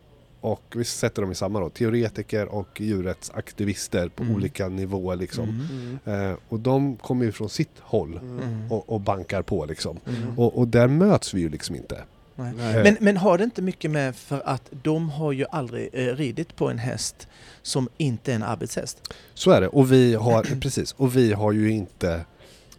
och 0.41 0.63
vi 0.77 0.85
sätter 0.85 1.23
dem 1.23 1.33
i 1.33 1.35
samma 1.35 1.61
då, 1.61 1.69
teoretiker 1.71 2.47
och 2.47 2.81
djurrättsaktivister 2.81 4.09
på 4.09 4.23
Mm. 4.23 4.35
olika 4.35 4.69
nivåer 4.69 5.17
liksom. 5.17 5.49
Mm. 5.49 5.99
Mm. 6.05 6.31
Eh, 6.31 6.37
och 6.49 6.61
de 6.61 6.97
kommer 6.97 7.25
ju 7.25 7.33
från 7.33 7.49
sitt 7.49 7.79
håll 7.81 8.17
Mm. 8.23 8.73
och, 8.73 8.89
och 8.93 9.01
bankar 9.01 9.43
på 9.43 9.65
liksom. 9.67 9.99
Mm. 10.09 10.39
Och, 10.39 10.59
och 10.59 10.69
där 10.69 10.89
möts 10.89 11.35
vi 11.35 11.41
ju 11.41 11.49
liksom 11.49 11.77
inte. 11.77 12.03
Nej. 12.37 12.83
Men, 12.83 12.97
men 13.01 13.17
har 13.17 13.39
det 13.39 13.45
inte 13.45 13.63
mycket 13.63 13.91
med 13.91 14.17
för 14.17 14.43
att 14.45 14.63
de 14.83 15.11
har 15.11 15.33
ju 15.33 15.45
aldrig 15.53 15.89
eh, 15.93 16.07
ridit 16.07 16.57
på 16.57 16.69
en 16.69 16.79
häst 16.79 17.29
som 17.63 17.89
inte 17.97 18.33
är 18.33 18.37
en 18.37 18.43
arbetshäst? 18.43 19.13
Så 19.35 19.51
är 19.51 19.61
det. 19.61 19.69
Och 19.69 19.93
vi 19.93 20.15
har, 20.15 20.43
precis, 20.61 20.93
och 20.93 21.17
vi 21.17 21.33
har 21.33 21.53
ju 21.53 21.71
inte 21.71 22.21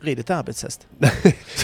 Ridit 0.01 0.29
arbetshäst? 0.29 0.87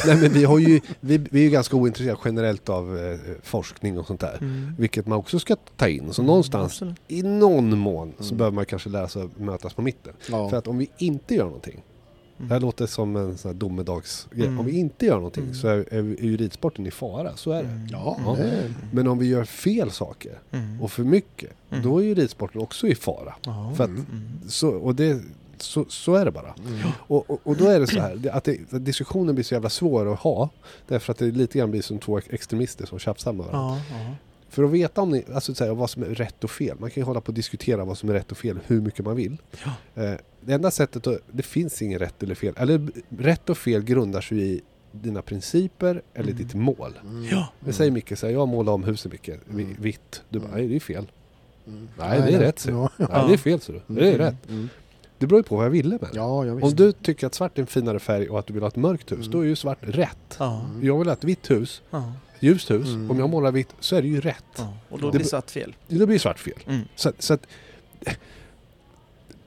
Nej 0.06 0.18
men 0.22 0.34
vi 0.34 0.44
har 0.44 0.60
ju, 0.60 0.80
vi, 1.00 1.18
vi 1.18 1.40
är 1.40 1.44
ju 1.44 1.50
ganska 1.50 1.76
ointresserade 1.76 2.20
generellt 2.26 2.70
av 2.70 2.98
eh, 2.98 3.20
forskning 3.44 4.00
och 4.00 4.08
sånt 4.08 4.20
där. 4.20 4.38
Mm. 4.42 4.76
Vilket 4.78 5.08
man 5.08 5.18
också 5.18 5.40
ska 5.40 5.56
ta 5.76 5.88
in. 5.88 6.14
Så 6.14 6.24
någonstans, 6.24 6.72
Absolut. 6.74 6.96
i 7.08 7.24
någon 7.24 7.78
mån, 7.78 8.14
så 8.20 8.24
Mm. 8.26 8.38
behöver 8.38 8.56
man 8.56 8.66
kanske 8.66 8.90
lära 8.90 9.08
sig 9.08 9.22
att 9.24 9.40
mötas 9.40 9.74
på 9.74 9.82
mitten. 9.82 10.14
Ja. 10.30 10.50
För 10.50 10.58
att 10.58 10.68
om 10.68 10.78
vi 10.78 10.90
inte 10.98 11.36
gör 11.36 11.46
någonting, 11.46 11.84
Mm. 12.40 12.50
det 12.50 12.56
här 12.56 12.62
låter 12.62 12.86
som 12.86 13.16
en 13.16 13.38
sån 13.38 13.52
här 13.52 13.60
domedagsgrej. 13.60 14.46
Mm. 14.48 14.60
Om 14.60 14.66
vi 14.66 14.78
inte 14.80 15.06
gör 15.06 15.16
någonting 15.16 15.44
Mm. 15.44 15.56
så 15.56 15.68
är, 15.68 15.78
är, 15.78 15.98
är 15.98 16.24
ju 16.24 16.38
ridsporten 16.38 16.88
i 16.88 16.92
fara, 16.92 17.36
så 17.36 17.52
är 17.52 17.64
det. 17.64 17.70
Mm. 17.70 17.88
Ja, 17.92 18.18
Ja. 18.26 18.38
Men 18.92 19.08
om 19.08 19.18
vi 19.20 19.28
gör 19.28 19.44
fel 19.44 19.92
saker 19.92 20.40
Mm. 20.52 20.82
och 20.82 20.92
för 20.92 21.04
mycket, 21.04 21.52
Mm. 21.70 21.84
då 21.84 21.98
är 22.00 22.04
ju 22.04 22.16
ridsporten 22.16 22.62
också 22.62 22.88
i 22.88 22.96
fara. 22.96 23.34
För 23.76 23.84
att, 23.84 23.90
Mm. 23.90 24.06
Mm. 24.12 24.50
så, 24.50 24.70
och 24.70 24.96
det, 24.96 25.22
så, 25.62 25.86
så 25.90 26.16
är 26.16 26.26
det 26.26 26.32
bara. 26.32 26.56
Mm. 26.68 26.90
Och, 26.98 27.30
och, 27.30 27.40
och 27.44 27.58
då 27.58 27.66
är 27.68 27.80
det 27.80 27.88
så 27.88 28.00
här, 28.00 28.30
att, 28.32 28.44
det, 28.44 28.60
att 28.74 28.86
diskussionen 28.86 29.36
blir 29.36 29.44
så 29.46 29.54
jävla 29.54 29.70
svår 29.70 30.14
att 30.14 30.20
ha. 30.20 30.50
Därför 30.88 31.12
att 31.12 31.18
det 31.20 31.26
lite 31.26 31.58
grann 31.60 31.72
blir 31.72 31.82
som 31.82 32.00
två 32.00 32.18
extremister 32.30 32.86
som 32.86 33.00
tjafsar 33.00 33.34
med 33.34 33.46
varandra. 33.46 33.82
Ja, 33.90 33.98
ja. 34.06 34.16
För 34.50 34.64
att 34.64 34.72
veta 34.72 35.02
om 35.02 35.10
ni, 35.10 35.24
alltså 35.34 35.56
så 35.56 35.66
här, 35.66 35.72
vad 35.74 35.90
som 35.90 36.04
är 36.04 36.08
rätt 36.08 36.44
och 36.44 36.52
fel. 36.52 36.78
Man 36.80 36.90
kan 36.92 37.02
ju 37.02 37.06
hålla 37.06 37.22
på 37.22 37.28
och 37.28 37.34
diskutera 37.34 37.86
vad 37.86 37.98
som 37.98 38.10
är 38.10 38.14
rätt 38.14 38.32
och 38.32 38.38
fel 38.38 38.60
hur 38.68 38.82
mycket 38.82 39.06
man 39.06 39.16
vill. 39.16 39.38
Ja. 39.96 40.04
Eh, 40.04 40.14
det 40.42 40.54
enda 40.54 40.72
sättet, 40.72 41.08
att, 41.08 41.18
det 41.32 41.44
finns 41.44 41.82
inget 41.82 42.02
rätt 42.02 42.24
eller 42.24 42.36
fel. 42.36 42.54
Eller 42.58 42.88
rätt 43.10 43.50
och 43.50 43.58
fel 43.58 43.84
grundar 43.84 44.22
sig 44.22 44.38
i 44.54 44.62
dina 44.92 45.22
principer 45.22 46.02
eller 46.14 46.32
Mm. 46.32 46.44
ditt 46.44 46.54
mål. 46.54 47.00
Mm. 47.04 47.26
Ja. 47.32 47.48
Det 47.60 47.74
säger 47.74 47.92
Micke, 47.92 48.18
så 48.18 48.26
här, 48.26 48.34
jag 48.34 48.48
målar 48.48 48.74
om 48.74 48.84
huset 48.84 49.12
Micke, 49.12 49.30
vi- 49.46 49.64
Mm. 49.64 49.76
vitt. 49.80 50.24
Du 50.30 50.40
bara, 50.40 50.48
Mm. 50.48 50.60
nej 50.60 50.68
det 50.68 50.76
är 50.76 50.80
fel. 50.80 51.12
Mm. 51.68 51.88
Nej, 51.98 52.22
det 52.22 52.34
är 52.36 52.40
rätt, 52.40 52.66
Ja, 52.70 52.90
Nej, 52.98 53.08
det 53.28 53.34
är 53.34 53.38
fel 53.38 53.60
så 53.62 53.72
du. 53.72 53.82
Det 53.88 54.02
är 54.10 54.16
Mm. 54.16 54.18
rätt. 54.18 54.50
Det 55.20 55.28
beror 55.28 55.40
ju 55.40 55.44
på 55.44 55.56
vad 55.56 55.66
jag 55.66 55.70
ville 55.70 55.90
med 55.90 56.00
det. 56.00 56.10
Ja, 56.14 56.46
jag 56.46 56.64
Om 56.64 56.76
du 56.76 56.92
tycker 56.92 57.28
att 57.28 57.34
svart 57.34 57.58
är 57.58 57.62
en 57.62 57.68
finare 57.68 58.00
färg 58.00 58.30
och 58.30 58.40
att 58.40 58.48
du 58.48 58.54
vill 58.54 58.64
ha 58.64 58.68
ett 58.68 58.76
mörkt 58.76 59.12
hus, 59.12 59.20
Mm. 59.20 59.32
då 59.32 59.40
är 59.40 59.46
ju 59.46 59.56
svart 59.56 59.78
rätt. 59.82 60.36
Ja. 60.40 60.62
Jag 60.82 60.98
vill 61.00 61.08
ha 61.08 61.14
ett 61.14 61.24
vitt 61.24 61.52
hus, 61.52 61.82
Ja. 61.90 62.14
ljust 62.40 62.72
hus. 62.72 62.88
Mm. 62.88 63.12
Om 63.12 63.20
jag 63.20 63.30
målar 63.30 63.52
vitt 63.52 63.70
så 63.80 63.96
är 63.96 64.02
det 64.02 64.08
ju 64.08 64.22
rätt. 64.22 64.44
Ja. 64.58 64.74
Och 64.90 65.00
då 65.00 65.06
Det 65.08 65.12
blir 65.12 65.20
be- 65.20 65.30
svart 65.30 65.50
fel. 65.52 65.76
Då 65.88 66.06
blir 66.06 66.20
svart 66.20 66.40
fel. 66.40 66.54
Mm. 66.68 66.82
Så, 66.96 67.10
att- 67.10 67.22
så 67.22 67.34
att 67.34 67.48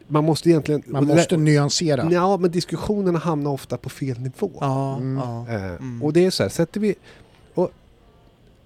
man 0.07 0.25
måste 0.25 0.49
egentligen... 0.51 0.83
Man 0.87 1.07
måste 1.07 1.37
nyansera. 1.37 2.13
Ja, 2.13 2.37
men 2.37 2.51
diskussionerna 2.51 3.19
hamnar 3.19 3.51
ofta 3.51 3.77
på 3.77 3.89
fel 3.89 4.19
nivå. 4.21 4.51
Ja, 4.61 4.97
Mm. 4.97 5.17
ja. 5.17 5.47
Eh, 5.55 5.65
Mm. 5.65 6.03
Och 6.03 6.13
det 6.13 6.27
är 6.27 6.31
så 6.31 6.43
här, 6.43 6.51
sätter 6.51 6.81
vi... 6.81 6.95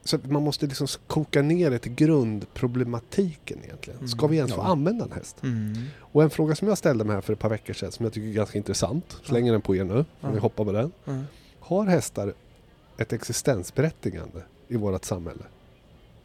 Så 0.04 0.16
att 0.16 0.30
man 0.30 0.42
måste 0.42 0.66
liksom 0.66 0.86
koka 1.06 1.42
ner 1.42 1.70
det 1.70 1.78
till 1.78 1.94
grundproblematiken 1.94 3.58
egentligen. 3.64 4.08
Ska 4.08 4.26
vi 4.26 4.36
ens 4.36 4.52
få 4.52 4.60
Mm. 4.60 4.66
Ja. 4.66 4.72
använda 4.72 5.04
en 5.04 5.12
häst? 5.12 5.36
Mm. 5.42 5.82
Och 6.00 6.22
en 6.22 6.30
fråga 6.30 6.54
som 6.56 6.68
jag 6.68 6.78
ställde 6.78 7.04
mig 7.04 7.14
här 7.14 7.20
för 7.20 7.32
ett 7.32 7.38
par 7.38 7.48
veckor 7.48 7.74
sedan 7.74 7.92
som 7.92 8.04
jag 8.04 8.12
tycker 8.12 8.28
är 8.28 8.32
ganska 8.32 8.58
intressant. 8.58 9.16
Slänger 9.24 9.52
den 9.52 9.60
på 9.60 9.76
er 9.76 9.84
nu, 9.84 10.04
Ja. 10.20 10.30
vi 10.30 10.38
hoppar 10.38 10.64
på 10.64 10.72
den. 10.72 10.92
Mm. 11.06 11.24
Har 11.60 11.86
hästar 11.86 12.34
ett 12.98 13.12
existensberättigande 13.12 14.42
i 14.68 14.76
vårt 14.76 15.04
samhälle? 15.04 15.42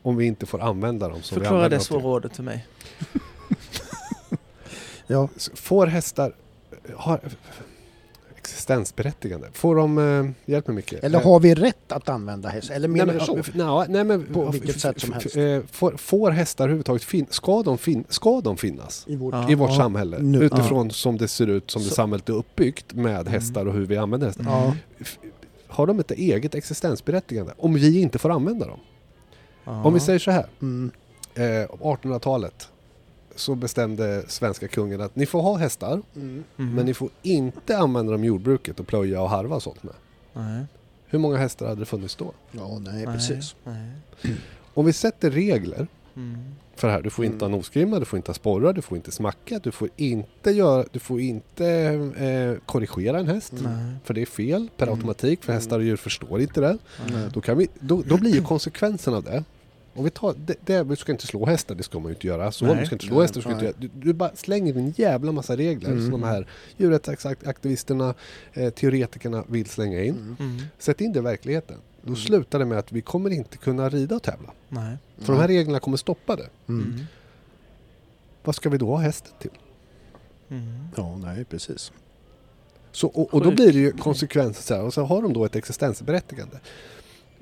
Om 0.01 0.15
vi 0.17 0.25
inte 0.25 0.45
får 0.45 0.59
använda 0.61 1.09
dem 1.09 1.21
som 1.21 1.35
vi 1.35 1.39
Förklara 1.39 1.55
använder 1.65 1.69
det 1.69 1.75
dem 1.75 1.83
till. 2.29 2.43
mig. 2.43 2.67
Ja. 5.07 5.29
Får 5.53 5.87
hästar 5.87 6.33
har 6.95 7.19
existensberättigande? 8.49 9.47
Får 9.53 9.75
de, 9.75 9.97
eh, 9.97 10.51
hjälp 10.53 10.67
mig 10.67 10.75
mycket. 10.75 11.03
Eller 11.03 11.19
har 11.19 11.39
vi 11.39 11.55
rätt 11.55 11.91
att 11.91 12.09
använda 12.09 12.49
häst? 12.49 12.69
Eller 12.71 12.87
menar 12.87 13.13
du 13.13 13.19
så? 13.19 13.35
Nej, 13.53 13.85
nej, 13.89 14.03
men, 14.03 14.25
På 14.25 14.45
vilket 14.51 14.79
sätt 14.81 15.01
som 15.01 15.13
helst. 15.13 15.35
eh, 15.37 15.59
Får, 15.71 15.91
får 15.97 16.31
hästar 16.31 16.63
överhuvudtaget 16.63 17.03
fin, 17.03 17.25
ska, 17.29 17.63
de 17.63 17.77
fin, 17.77 18.03
ska 18.09 18.41
de 18.41 18.57
finnas 18.57 19.03
I 19.07 19.15
vårt... 19.15 19.33
Ja. 19.33 19.49
i 19.51 19.55
vårt 19.55 19.75
samhälle? 19.75 20.19
Nu- 20.19 20.43
utifrån 20.43 20.91
som 20.91 21.17
det 21.17 21.27
ser 21.27 21.47
ut, 21.47 21.71
som 21.71 21.81
det 21.81 21.87
Så- 21.89 21.95
samhället 21.95 22.29
är 22.29 22.33
uppbyggt 22.33 22.93
med 22.93 23.19
Mm. 23.21 23.27
hästar 23.33 23.65
och 23.65 23.73
hur 23.73 23.85
vi 23.85 23.97
använder 23.97 24.27
hästar. 24.27 24.43
Ja. 24.47 24.75
F- 24.99 25.17
Har 25.67 25.87
de 25.87 25.99
ett 25.99 26.11
eget 26.11 26.55
existensberättigande? 26.55 27.53
Om 27.57 27.73
vi 27.73 28.01
inte 28.01 28.19
får 28.19 28.29
använda 28.29 28.67
dem? 28.67 28.79
Ja. 29.65 29.83
Om 29.83 29.93
vi 29.93 29.99
säger 29.99 30.19
så 30.19 30.31
här. 30.31 30.45
Mm. 30.61 30.91
Eh, 31.35 31.41
1800-talet 31.43 32.69
så 33.39 33.55
bestämde 33.55 34.23
svenska 34.27 34.67
kungen 34.67 35.01
att 35.01 35.15
ni 35.15 35.25
får 35.25 35.41
ha 35.41 35.57
hästar 35.57 36.01
Mm. 36.15 36.43
Mm. 36.57 36.75
men 36.75 36.85
ni 36.85 36.93
får 36.93 37.09
inte 37.21 37.77
använda 37.77 38.11
dem 38.11 38.23
i 38.23 38.27
jordbruket 38.27 38.79
och 38.79 38.87
plöja 38.87 39.21
och 39.21 39.29
harva 39.29 39.55
och 39.55 39.63
sånt 39.63 39.83
med. 39.83 39.93
Nej. 40.33 40.65
Hur 41.07 41.19
många 41.19 41.37
hästar 41.37 41.67
hade 41.67 41.81
det 41.81 41.85
funnits 41.85 42.15
då? 42.15 42.33
Ja, 42.51 42.79
nej, 42.79 43.05
precis. 43.05 43.55
Nej. 43.63 43.91
Om 44.73 44.85
vi 44.85 44.93
sätter 44.93 45.31
regler 45.31 45.87
Mm. 46.15 46.37
för 46.75 46.87
det 46.87 46.93
här. 46.93 47.01
Du 47.01 47.09
får 47.09 47.25
inte 47.25 47.45
Mm. 47.45 47.51
ha 47.51 47.57
nosgrimma, 47.57 47.99
du 47.99 48.05
får 48.05 48.17
inte 48.17 48.29
ha 48.29 48.33
sporrar, 48.33 48.73
du 48.73 48.81
får 48.81 48.97
inte 48.97 49.11
smacka, 49.11 49.59
du 49.63 49.71
får 49.71 49.89
inte, 49.95 50.51
göra, 50.51 50.85
du 50.91 50.99
får 50.99 51.19
inte 51.21 51.65
eh, 52.17 52.65
korrigera 52.65 53.19
en 53.19 53.27
häst. 53.27 53.51
Mm. 53.53 53.63
Nej. 53.63 53.95
För 54.03 54.13
det 54.13 54.21
är 54.21 54.25
fel 54.25 54.69
per 54.77 54.85
Mm. 54.87 54.95
automatik, 54.95 55.43
för 55.43 55.51
Mm. 55.51 55.57
hästar 55.61 55.79
och 55.79 55.85
djur 55.85 55.95
förstår 55.95 56.41
inte 56.41 56.61
det. 56.61 56.77
Då, 57.33 57.41
kan 57.41 57.57
vi, 57.57 57.67
då, 57.79 58.01
då 58.01 58.17
blir 58.17 58.31
ju 58.35 58.41
konsekvensen 58.43 59.13
av 59.13 59.23
det 59.23 59.43
om 59.99 60.05
vi 60.05 60.09
tar, 60.11 60.33
det, 60.37 60.55
det, 60.65 60.83
du 60.83 60.95
ska 60.95 61.11
inte 61.11 61.27
slå 61.27 61.45
hästar, 61.45 61.75
det 61.75 61.83
ska 61.83 61.99
man 61.99 62.09
ju 62.09 62.15
inte 62.15 62.27
göra. 62.27 62.51
Så, 62.51 62.65
Nej. 62.65 62.75
du 62.79 62.85
ska 62.85 62.95
inte 62.95 63.05
slå 63.05 63.15
Nej, 63.15 63.21
hästar, 63.23 63.35
du, 63.35 63.41
ska 63.41 63.51
inte 63.51 63.65
göra, 63.65 63.75
du, 63.77 63.89
du 63.93 64.13
bara 64.13 64.35
slänger 64.35 64.73
en 64.77 64.93
jävla 64.97 65.31
massa 65.31 65.57
regler 65.57 65.89
Mm. 65.89 66.01
som 66.01 66.11
de 66.11 66.23
här 66.23 66.47
djurrättsaktivisterna, 66.77 68.13
eh, 68.53 68.69
teoretikerna 68.69 69.43
vill 69.47 69.65
slänga 69.69 70.03
in. 70.03 70.15
Mm. 70.15 70.35
Mm. 70.39 70.61
Sätt 70.77 71.01
in 71.01 71.13
det 71.13 71.19
i 71.19 71.21
verkligheten. 71.21 71.77
Då 72.01 72.07
Mm. 72.07 72.15
slutar 72.19 72.59
det 72.59 72.65
med 72.65 72.77
att 72.79 72.91
vi 72.91 73.01
kommer 73.01 73.29
inte 73.29 73.57
kunna 73.57 73.89
rida 73.89 74.15
och 74.15 74.23
tävla. 74.23 74.49
Nej. 74.69 74.97
För 75.17 75.33
de 75.33 75.39
här 75.39 75.47
reglerna 75.47 75.79
kommer 75.79 75.97
stoppa 75.97 76.35
det. 76.35 76.49
Mm. 76.67 76.83
Mm. 76.93 77.05
Vad 78.43 78.55
ska 78.55 78.69
vi 78.69 78.77
då 78.77 78.87
ha 78.87 78.97
hästen 78.97 79.31
till? 79.39 79.51
Mm. 80.49 80.87
Ja, 80.97 81.17
nej, 81.17 81.45
precis. 81.45 81.91
Så, 82.91 83.07
och, 83.07 83.33
och 83.33 83.43
då 83.43 83.51
blir 83.51 83.73
det 83.73 83.79
ju 83.79 83.91
konsekvenser 83.91 84.61
så 84.63 84.73
här, 84.75 84.83
och 84.83 84.93
så 84.93 85.03
har 85.03 85.21
de 85.21 85.33
då 85.33 85.45
ett 85.45 85.55
existensberättigande. 85.55 86.57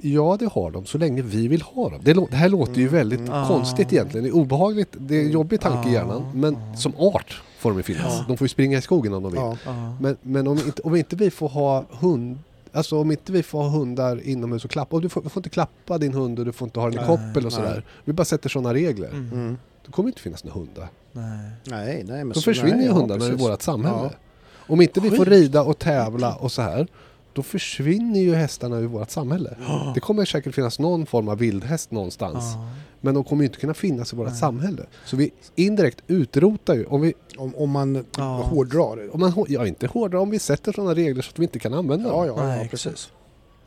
Ja, 0.02 0.38
det 0.40 0.46
har 0.46 0.72
de 0.72 0.86
så 0.86 0.98
länge 0.98 1.22
vi 1.22 1.48
vill 1.48 1.62
ha 1.62 1.90
dem. 1.90 2.00
Det, 2.04 2.14
det 2.14 2.36
här 2.36 2.50
låter 2.50 2.76
ju 2.76 2.82
Mm, 2.82 2.94
väldigt 2.94 3.20
mm. 3.20 3.34
Ah. 3.34 3.48
konstigt 3.48 3.94
egentligen. 3.94 4.24
Det 4.24 4.30
är 4.30 4.36
obehagligt. 4.36 4.96
Det 5.00 5.16
är 5.16 5.22
en 5.22 5.32
jobbig 5.32 5.62
tanke 5.62 5.90
i 5.90 5.92
Ah, 5.92 5.94
hjärnan. 5.94 6.32
Men 6.34 6.56
ah. 6.56 6.76
som 6.76 6.94
art 6.98 7.42
får 7.60 7.70
de 7.70 7.78
ju 7.78 7.84
finnas. 7.84 8.04
Ja. 8.18 8.26
De 8.28 8.38
får 8.38 8.46
ju 8.46 8.50
springa 8.50 8.78
i 8.78 8.82
skogen 8.82 9.14
om 9.14 9.24
de 9.24 9.32
vill. 9.32 9.42
Ja. 9.42 9.58
Ja. 9.66 9.96
Men, 10.02 10.18
men 10.22 10.48
om, 10.48 10.58
inte, 10.58 10.82
om 10.82 10.96
inte 10.96 11.16
vi 11.16 11.32
får 11.32 11.50
ha 11.50 11.86
hund 12.00 12.40
Alltså 12.72 13.00
om 13.00 13.12
inte 13.12 13.32
vi 13.32 13.44
får 13.44 13.64
ha 13.64 13.70
hundar 13.70 14.22
inomhus 14.24 14.66
och 14.66 14.72
klappa. 14.72 14.96
Och 14.96 15.02
du 15.02 15.10
får, 15.10 15.22
du 15.22 15.30
får 15.30 15.40
inte 15.40 15.50
klappa 15.50 15.98
din 15.98 16.14
hund 16.14 16.40
och 16.40 16.46
du 16.46 16.52
får 16.52 16.66
inte 16.66 16.80
ha 16.80 16.90
den 16.90 17.04
i 17.04 17.08
koppel 17.08 17.46
och 17.46 17.54
sådär. 17.54 17.86
Vi 18.06 18.14
bara 18.14 18.26
sätter 18.26 18.50
sådana 18.50 18.74
regler. 18.74 19.10
Mm. 19.10 19.32
Mm. 19.34 19.58
Då 19.86 19.92
kommer 19.92 20.10
inte 20.10 20.22
finnas 20.22 20.44
några 20.44 20.60
hundar. 20.60 20.88
Nej. 21.12 21.50
Nej, 21.64 22.04
nej, 22.08 22.24
men 22.24 22.30
Då 22.30 22.42
försvinner 22.42 22.82
ju 22.82 22.86
ja, 22.86 22.94
hundarna 22.94 23.26
ur 23.26 23.30
precis. 23.30 23.48
vårt 23.48 23.62
samhälle. 23.62 23.98
Ja. 23.98 24.12
Om 24.56 24.82
inte 24.82 25.00
vi 25.00 25.12
får 25.12 25.26
rida 25.26 25.64
och 25.64 25.80
tävla 25.80 26.36
och 26.36 26.52
så 26.52 26.62
här, 26.62 26.88
då 27.38 27.44
försvinner 27.44 28.20
ju 28.20 28.36
hästarna 28.36 28.78
ur 28.78 28.88
vårt 28.88 29.10
samhälle. 29.12 29.56
Ja. 29.68 29.92
Det 29.96 30.00
kommer 30.00 30.26
säkert 30.26 30.56
finnas 30.56 30.80
någon 30.80 31.06
form 31.06 31.28
av 31.30 31.38
vildhäst 31.38 31.92
någonstans. 31.92 32.44
Ja. 32.54 32.70
Men 33.02 33.14
de 33.14 33.24
kommer 33.24 33.44
ju 33.44 33.48
inte 33.48 33.60
kunna 33.60 33.74
finnas 33.74 34.14
i 34.14 34.16
vårt 34.16 34.28
Nej. 34.28 34.38
samhälle. 34.38 34.86
Så 35.06 35.16
vi 35.18 35.32
indirekt 35.56 36.02
utrotar 36.08 36.76
ju, 36.76 36.86
om 36.86 37.02
vi, 37.02 37.14
Om, 37.38 37.56
om 37.56 37.70
man 37.70 38.06
Ja. 38.18 38.24
hårdrar. 38.42 39.10
om 39.16 39.20
man, 39.20 39.46
ja 39.48 39.68
inte 39.68 39.88
hårdare, 39.88 40.22
om 40.22 40.30
vi 40.30 40.40
sätter 40.40 40.72
sådana 40.72 40.94
regler 40.96 41.22
så 41.22 41.30
att 41.32 41.40
vi 41.40 41.44
inte 41.44 41.60
kan 41.60 41.74
använda 41.74 42.10
Ja, 42.10 42.26
dem. 42.26 42.36
ja, 42.38 42.44
Nej, 42.48 42.62
ja, 42.64 42.68
precis. 42.72 43.10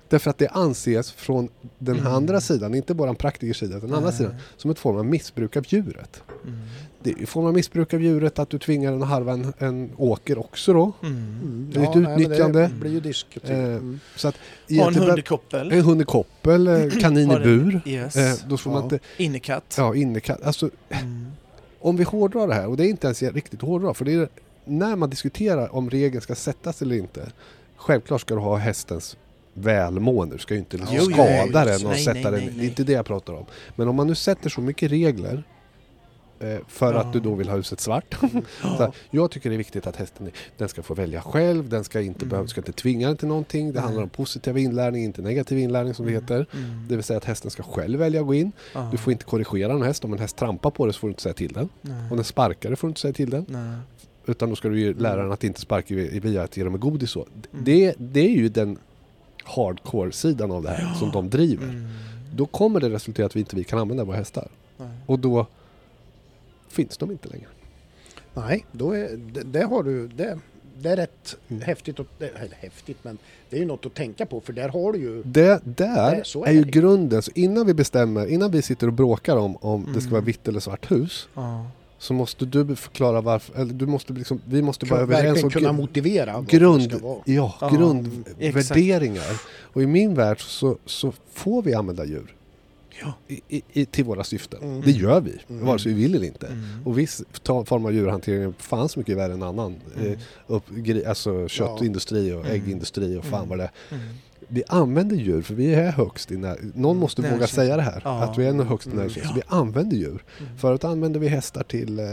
Därför 0.09 0.30
att 0.30 0.38
det 0.38 0.48
anses 0.48 1.12
från 1.12 1.48
den 1.78 1.98
Mm. 1.98 2.12
andra 2.12 2.40
sidan, 2.40 2.74
inte 2.74 2.94
bara 2.94 3.11
en 3.11 3.16
praktiker 3.16 3.64
utan 3.64 3.80
den 3.80 3.94
andra 3.94 4.12
sidan, 4.12 4.35
som 4.56 4.70
ett 4.70 4.78
form 4.78 4.96
av 4.96 5.04
missbruk 5.06 5.56
av 5.56 5.64
djuret. 5.68 6.22
Mm. 6.46 6.59
Det 7.02 7.10
är 7.10 7.18
ju 7.18 7.26
form 7.26 7.46
av 7.46 7.54
missbruk 7.54 7.94
av 7.94 8.02
djuret 8.02 8.38
att 8.38 8.50
du 8.50 8.58
tvingar 8.58 8.92
den 8.92 9.02
att 9.02 9.08
harva 9.08 9.32
en, 9.32 9.52
en 9.58 9.90
åker 9.96 10.38
också 10.38 10.72
då. 10.72 10.92
Mm. 11.02 11.14
Mm. 11.16 11.70
Det 11.74 11.80
är 11.80 11.82
ett 11.84 11.94
nej, 11.94 12.02
men 12.02 12.20
utnyttjande. 12.20 12.60
Det 12.62 12.74
blir 12.74 12.90
ju 12.90 13.00
diskuterat. 13.00 13.50
Eh, 13.50 13.56
Mm. 13.58 14.00
Så 14.16 14.28
att 14.28 14.34
Ha 14.78 14.88
en 14.88 14.94
hund 14.94 15.18
i 15.18 15.22
koppel. 15.22 15.72
en 15.72 15.80
hund 15.80 16.00
i 16.02 16.04
koppel, 16.04 16.66
eh, 16.66 16.88
kanin 17.00 17.30
i 17.30 17.38
bur. 17.38 17.80
Yes. 17.86 18.16
Eh, 18.16 18.48
då 18.48 18.56
får 18.56 18.70
man 18.70 18.78
Ja. 18.78 18.84
inte, 18.84 18.98
Innekatt. 19.16 19.74
ja 19.78 19.94
innekatt. 19.94 20.42
Alltså 20.42 20.70
Mm. 20.88 21.26
om 21.80 21.96
vi 21.96 22.04
hårdrar 22.04 22.48
det 22.48 22.54
här, 22.54 22.66
och 22.68 22.76
det 22.76 22.86
är 22.86 22.88
inte 22.88 23.06
ens 23.06 23.22
riktigt 23.22 23.62
hårdrar, 23.62 23.94
för 23.94 24.04
det 24.04 24.12
är 24.12 24.28
när 24.64 24.96
man 24.96 25.10
diskuterar 25.10 25.74
om 25.74 25.90
regeln 25.90 26.20
ska 26.22 26.34
sättas 26.34 26.82
eller 26.82 26.96
inte. 26.96 27.32
Självklart 27.76 28.20
ska 28.20 28.34
du 28.34 28.40
ha 28.40 28.56
hästens 28.56 29.16
välmående, 29.54 30.34
du 30.34 30.38
ska 30.38 30.54
ju 30.54 30.60
inte 30.60 30.76
liksom 30.76 30.96
Jo, 30.96 31.02
jo, 31.08 31.12
skada 31.12 31.36
jo, 31.46 31.70
den 31.70 31.86
och 31.86 31.92
nej, 31.92 32.04
sätta 32.04 32.14
nej, 32.14 32.22
den, 32.22 32.32
nej, 32.32 32.40
det 32.46 32.52
är 32.52 32.56
nej. 32.56 32.66
inte 32.66 32.84
det 32.84 32.92
jag 32.92 33.06
pratar 33.06 33.32
om. 33.32 33.44
Men 33.76 33.88
om 33.88 33.96
man 33.96 34.06
nu 34.06 34.14
sätter 34.14 34.50
så 34.50 34.60
mycket 34.60 34.90
regler 34.90 35.42
för 36.68 36.94
Ja. 36.94 37.00
att 37.00 37.12
du 37.12 37.20
då 37.20 37.35
vill 37.35 37.48
ha 37.48 37.57
huset 37.57 37.81
svart. 37.81 38.14
Så 38.20 38.26
här, 38.26 38.42
Ja. 38.79 38.92
jag 39.11 39.31
tycker 39.31 39.50
det 39.50 39.57
är 39.57 39.59
viktigt 39.59 39.87
att 39.87 39.96
hästen 39.96 40.31
den 40.59 40.68
ska 40.68 40.83
få 40.83 40.94
välja 40.94 41.20
själv, 41.20 41.68
den 41.68 41.85
ska 41.85 42.00
inte, 42.00 42.20
Mm. 42.20 42.29
behöva, 42.29 42.48
ska 42.48 42.61
inte 42.61 42.72
tvinga 42.72 43.07
den 43.09 43.16
till 43.16 43.29
någonting. 43.29 43.66
Det 43.66 43.72
Nej. 43.72 43.83
handlar 43.83 44.03
om 44.03 44.09
positiv 44.09 44.59
inlärning, 44.59 45.05
inte 45.05 45.22
negativ 45.22 45.59
inlärning 45.59 45.94
som 45.94 46.07
det 46.07 46.12
heter. 46.12 46.46
Mm. 46.55 46.88
Det 46.88 46.96
vill 46.96 47.05
säga 47.05 47.16
att 47.16 47.24
hästen 47.24 47.50
ska 47.50 47.62
själv 47.62 47.98
välja 47.98 48.20
att 48.20 48.26
gå 48.26 48.35
in. 48.35 48.53
Ja. 48.74 48.88
Du 48.92 48.96
får 48.96 49.12
inte 49.12 49.24
korrigera 49.24 49.72
en 49.72 49.83
häst. 49.83 50.05
Om 50.05 50.12
en 50.12 50.18
häst 50.18 50.37
trampar 50.37 50.70
på 50.70 50.87
dig 50.87 50.92
så 50.94 51.00
får 51.00 51.09
du 51.09 51.11
inte 51.12 51.22
säga 51.22 51.35
till 51.35 51.53
den. 51.53 51.68
Nej. 51.81 52.11
Om 52.11 52.16
den 52.16 52.24
sparkar 52.24 52.68
dig 52.70 52.76
får 52.76 52.88
du 52.88 52.90
inte 52.90 53.00
säga 53.00 53.12
till 53.14 53.31
den. 53.31 53.44
Nej. 53.48 53.76
Utan 54.26 54.50
då 54.50 54.57
ska 54.57 54.68
du 54.68 54.81
ju 54.81 54.94
lära 54.94 55.22
den 55.22 55.33
att 55.33 55.44
inte 55.44 55.61
sparka 55.61 55.94
via 55.94 56.42
att 56.42 56.57
ge 56.57 56.64
dem 56.64 56.81
godis. 56.81 57.11
Så. 57.11 57.26
Mm. 57.53 57.64
Det, 57.64 57.94
det 57.98 58.20
är 58.20 58.29
ju 58.37 58.48
den 58.48 58.79
hardcore-sidan 59.44 60.50
av 60.50 60.62
det 60.62 60.70
här 60.70 60.94
som 60.94 61.11
de 61.11 61.31
driver. 61.31 61.64
Mm. 61.68 61.88
Då 62.35 62.46
kommer 62.46 62.81
det 62.81 62.90
resultera 62.90 63.26
att 63.26 63.37
vi 63.37 63.40
inte 63.40 63.57
vi 63.57 63.64
kan 63.64 63.79
använda 63.79 64.05
våra 64.05 64.16
hästar. 64.16 64.48
Nej. 64.76 64.88
Och 65.07 65.18
då 65.18 65.46
finns 66.70 66.96
de 66.96 67.11
inte 67.11 67.28
längre. 67.28 67.46
Nej, 68.35 68.66
då 68.72 68.92
är, 68.92 69.09
det, 69.16 69.42
det 69.42 69.64
har 69.64 69.83
du... 69.83 70.09
Det, 70.09 70.38
det 70.78 70.88
är 70.90 70.96
rätt 70.96 71.37
Mm. 71.48 71.62
häftigt, 71.62 71.96
det- 72.18 72.28
eller 72.28 72.54
häftigt 72.56 72.96
men 73.02 73.18
det 73.50 73.56
är 73.56 73.61
ju 73.61 73.66
något 73.66 73.87
att 73.87 73.94
tänka 73.94 74.26
på 74.26 74.40
för 74.40 74.52
där 74.52 74.68
har 74.68 74.92
du 74.92 74.98
ju... 74.98 75.22
Det 75.22 75.61
där 75.64 76.12
är, 76.12 76.46
är 76.48 76.52
ju 76.52 76.64
det. 76.64 76.70
grunden. 76.70 77.22
Så 77.22 77.30
innan 77.35 77.66
vi 77.66 77.74
bestämmer, 77.74 78.26
innan 78.26 78.50
vi 78.50 78.62
sitter 78.62 78.87
och 78.87 78.92
bråkar 78.92 79.37
om 79.37 79.56
om 79.56 79.85
det 79.85 79.92
ska 79.92 80.00
Mm. 80.00 80.11
vara 80.12 80.20
vitt 80.22 80.48
eller 80.48 80.61
svart 80.61 80.90
hus. 80.90 81.28
Ja. 81.35 81.66
Så 81.98 82.14
måste 82.14 82.44
du 82.44 82.76
förklara 82.76 83.20
varför, 83.20 83.61
eller 83.61 83.74
du 83.74 83.87
måste 83.87 84.12
liksom, 84.12 84.40
vi 84.44 84.62
måste 84.62 84.87
vara 84.87 85.00
överens 85.00 85.44
om 85.44 85.50
kunna 85.50 85.72
motivera 85.72 86.44
grund, 86.48 86.83
ska 86.83 86.98
vara. 86.98 87.18
ja, 87.24 87.54
Ja, 87.61 87.68
grundvärderingar. 87.68 89.40
Och 89.72 89.83
i 89.83 89.87
min 89.87 90.14
värld 90.14 90.40
så, 90.40 90.78
så 90.87 91.12
får 91.33 91.62
vi 91.62 91.74
använda 91.74 92.04
djur. 92.04 92.35
I, 93.28 93.40
i, 93.48 93.62
i, 93.72 93.86
till 93.86 94.04
våra 94.04 94.24
syften. 94.24 94.62
Mm. 94.62 94.80
Det 94.80 94.90
gör 94.90 95.20
vi, 95.20 95.38
Mm. 95.48 95.66
vare 95.66 95.78
sig 95.78 95.92
vi 95.92 96.02
vill 96.02 96.14
eller 96.14 96.26
inte. 96.26 96.46
Mm. 96.46 96.64
Och 96.84 96.98
viss 96.98 97.22
form 97.64 97.84
av 97.86 97.92
djurhantering 97.94 98.42
är 98.42 98.52
fan 98.58 98.88
så 98.88 98.98
mycket 98.98 99.16
värre 99.16 99.32
än 99.32 99.42
annan. 99.42 99.74
Mm. 99.96 100.12
Eh, 100.12 100.18
upp, 100.46 100.62
alltså 101.06 101.48
köttindustri 101.48 102.32
och 102.32 102.40
Mm. 102.40 102.52
äggindustri 102.52 103.16
och 103.16 103.24
fan 103.24 103.34
Mm. 103.38 103.48
vad 103.48 103.58
det 103.58 103.64
är. 103.64 103.70
Mm. 103.96 104.14
Vi 104.48 104.62
använder 104.68 105.16
djur 105.16 105.42
för 105.42 105.54
vi 105.54 105.74
är 105.74 105.90
högst 105.92 106.30
i 106.32 106.36
när, 106.36 106.58
Någon 106.74 106.96
måste 106.96 107.22
Närkänsla. 107.22 107.38
våga 107.38 107.46
säga 107.46 107.76
det 107.76 107.82
här. 107.82 108.00
Ja. 108.04 108.22
Att 108.24 108.38
vi 108.38 108.44
är 108.46 108.52
högst 108.66 108.86
i 108.86 108.90
Mm. 108.90 109.28
Så 109.28 109.34
vi 109.34 109.42
använder 109.46 109.96
djur. 109.96 110.24
Mm. 110.40 110.58
Förut 110.58 110.84
använde 110.84 111.18
vi 111.18 111.28
hästar 111.28 111.62
till, 111.62 111.98
eh, 111.98 112.04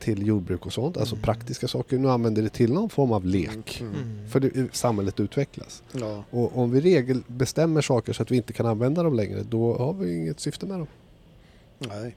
till 0.00 0.26
jordbruk 0.26 0.66
och 0.66 0.72
sånt. 0.72 0.96
Alltså 0.96 1.14
Mm. 1.14 1.22
praktiska 1.22 1.68
saker. 1.68 1.98
Nu 1.98 2.10
använder 2.10 2.42
det 2.42 2.48
till 2.48 2.72
någon 2.72 2.90
form 2.90 3.12
av 3.12 3.26
lek. 3.26 3.80
Mm. 3.80 3.94
Mm. 3.94 4.28
För 4.28 4.40
det, 4.40 4.74
samhället 4.74 5.20
utvecklas. 5.20 5.82
Ja. 5.92 6.24
Och 6.30 6.58
om 6.58 6.70
vi 6.70 6.80
regel 6.80 7.22
bestämmer 7.26 7.80
saker 7.80 8.12
så 8.12 8.22
att 8.22 8.30
vi 8.30 8.36
inte 8.36 8.52
kan 8.52 8.66
använda 8.66 9.02
dem 9.02 9.14
längre, 9.14 9.42
då 9.42 9.78
har 9.78 9.92
vi 9.92 10.16
inget 10.16 10.40
syfte 10.40 10.66
med 10.66 10.78
dem. 10.78 10.86
Nej. 11.78 12.16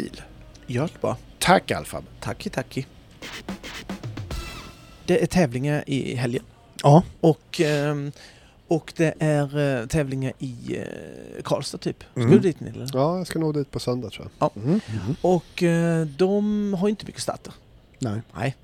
bil. 0.00 0.22
gör 0.66 0.82
det 0.92 1.00
bara. 1.00 1.16
Tack 1.38 1.70
Alfab. 1.70 2.04
Tacki 2.20 2.50
tacki. 2.50 2.86
Det 5.06 5.22
är 5.22 5.26
tävlingar 5.26 5.84
i 5.86 6.14
helgen. 6.14 6.44
Ja. 6.82 7.02
Och, 7.20 7.60
ehm, 7.60 8.12
och 8.68 8.92
det 8.96 9.14
är 9.18 9.80
eh, 9.80 9.86
tävlingar 9.86 10.32
i 10.38 10.76
eh, 10.78 11.42
Karlstad 11.44 11.78
typ. 11.78 12.04
Ska 12.10 12.20
Mm. 12.20 12.32
du 12.32 12.38
dit 12.38 12.60
Nille? 12.60 12.86
Ja, 12.92 13.18
jag 13.18 13.26
ska 13.26 13.38
nå 13.38 13.52
dit 13.52 13.70
på 13.70 13.80
söndag 13.80 14.10
tror 14.10 14.28
jag. 14.38 14.50
Mm. 14.56 14.80
Och 15.20 15.62
eh, 15.62 16.06
de 16.06 16.74
har 16.74 16.88
inte 16.88 17.06
mycket 17.06 17.22
starter. 17.22 17.52
Nej. 17.98 18.20
Nej. 18.34 18.56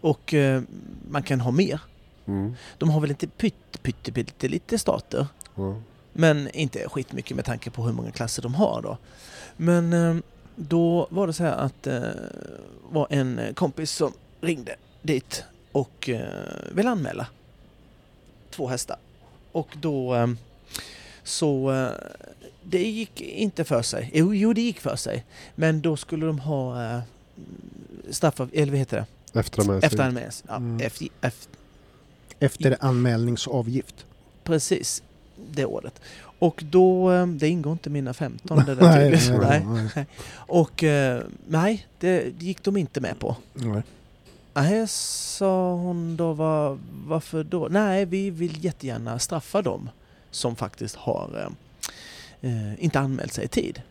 Och 0.00 0.34
eh, 0.34 0.62
man 1.10 1.22
kan 1.22 1.40
ha 1.40 1.50
mer. 1.50 1.80
Mm. 2.26 2.54
De 2.78 2.90
har 2.90 3.00
väl 3.00 3.10
inte 3.10 3.26
pytte, 3.26 3.78
pytte, 3.82 4.12
pytte 4.12 4.48
lite 4.48 4.78
starter. 4.78 5.26
Ja. 5.54 5.76
Men 6.12 6.50
inte 6.50 6.88
skitmycket 6.88 7.36
med 7.36 7.44
tanke 7.44 7.70
på 7.70 7.82
hur 7.82 7.92
många 7.92 8.10
klasser 8.10 8.42
de 8.42 8.54
har 8.54 8.82
då. 8.82 8.98
Men 9.56 9.92
eh, 9.92 10.16
då 10.56 11.06
var 11.10 11.26
det 11.26 11.32
så 11.32 11.44
här 11.44 11.52
att 11.56 11.82
det 11.82 12.14
var 12.90 13.06
en 13.10 13.40
kompis 13.54 13.90
som 13.90 14.12
ringde 14.40 14.76
dit 15.02 15.44
och 15.72 16.08
eh, 16.08 16.28
ville 16.72 16.90
anmäla 16.90 17.26
två 18.50 18.68
hästar. 18.68 18.96
Och 19.52 19.68
då 19.80 20.14
eh, 20.14 20.26
så 21.22 21.72
eh, 21.72 21.88
det 22.62 22.82
gick 22.88 23.20
inte 23.20 23.64
för 23.64 23.82
sig. 23.82 24.10
Jo, 24.14 24.34
jo, 24.34 24.52
det 24.52 24.60
gick 24.60 24.80
för 24.80 24.96
sig. 24.96 25.24
Men 25.54 25.80
då 25.80 25.96
skulle 25.96 26.26
de 26.26 26.38
ha 26.38 26.84
eh, 26.94 27.00
straff, 28.10 28.40
eller 28.52 28.72
vad 28.72 28.78
heter 28.78 28.96
det? 29.32 29.40
Efteranmälan. 29.40 29.82
Efteranmälan. 29.82 30.30
Ja, 30.48 30.56
Mm. 30.56 30.80
efter, 30.86 31.08
efter, 31.20 31.48
Efter 32.38 32.76
anmälningsavgift. 32.80 34.06
precis 34.44 35.02
det 35.50 35.64
året. 35.64 36.00
Och 36.38 36.62
då, 36.70 37.12
eh, 37.12 37.26
det 37.26 37.48
ingår 37.48 37.72
inte 37.72 37.90
mina 37.90 38.14
15 38.14 38.64
det 38.66 38.74
där 38.74 38.82
Nej, 38.82 39.10
nej, 39.10 39.38
nej. 39.38 39.88
nej. 39.94 40.06
Och 40.32 40.84
eh, 40.84 41.22
nej, 41.48 41.86
det 41.98 42.42
gick 42.42 42.62
de 42.62 42.76
inte 42.76 43.00
med 43.00 43.18
på. 43.18 43.36
Nej. 43.52 43.82
Nej, 44.54 44.88
sa 44.88 45.74
hon 45.74 46.16
då, 46.16 46.32
var, 46.32 46.78
varför 47.06 47.44
då? 47.44 47.68
Nej, 47.70 48.04
vi 48.04 48.30
vill 48.30 48.64
jättegärna 48.64 49.18
straffa 49.18 49.62
dem 49.62 49.88
som 50.30 50.56
faktiskt 50.56 50.96
har 50.96 51.30
eh, 52.42 52.50
eh, 52.50 52.84
inte 52.84 53.00
anmält 53.00 53.32
sig 53.32 53.44
i 53.44 53.48
tid. 53.48 53.82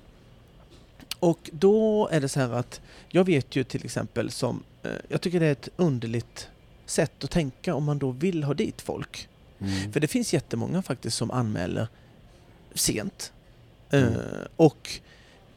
Och 1.20 1.50
då 1.54 2.08
är 2.12 2.22
det 2.22 2.30
så 2.30 2.40
här 2.40 2.54
att 2.54 2.82
jag 3.10 3.24
vet 3.24 3.56
ju 3.56 3.64
till 3.64 3.86
exempel 3.86 4.32
som, 4.32 4.64
eh, 4.84 4.92
jag 5.08 5.22
tycker 5.22 5.40
det 5.40 5.46
är 5.46 5.52
ett 5.52 5.70
underligt 5.78 6.48
sätt 6.86 7.24
att 7.24 7.32
tänka 7.32 7.76
om 7.76 7.84
man 7.84 8.00
då 8.00 8.12
vill 8.12 8.44
ha 8.44 8.54
dit 8.54 8.82
folk. 8.82 9.28
Mm. 9.60 9.92
För 9.92 10.00
det 10.00 10.08
finns 10.08 10.34
jättemånga 10.34 10.82
faktiskt 10.82 11.18
som 11.18 11.32
anmäler 11.32 11.88
sent. 12.76 13.32
Mm. 13.90 14.14
Eh, 14.14 14.20
och 14.56 14.90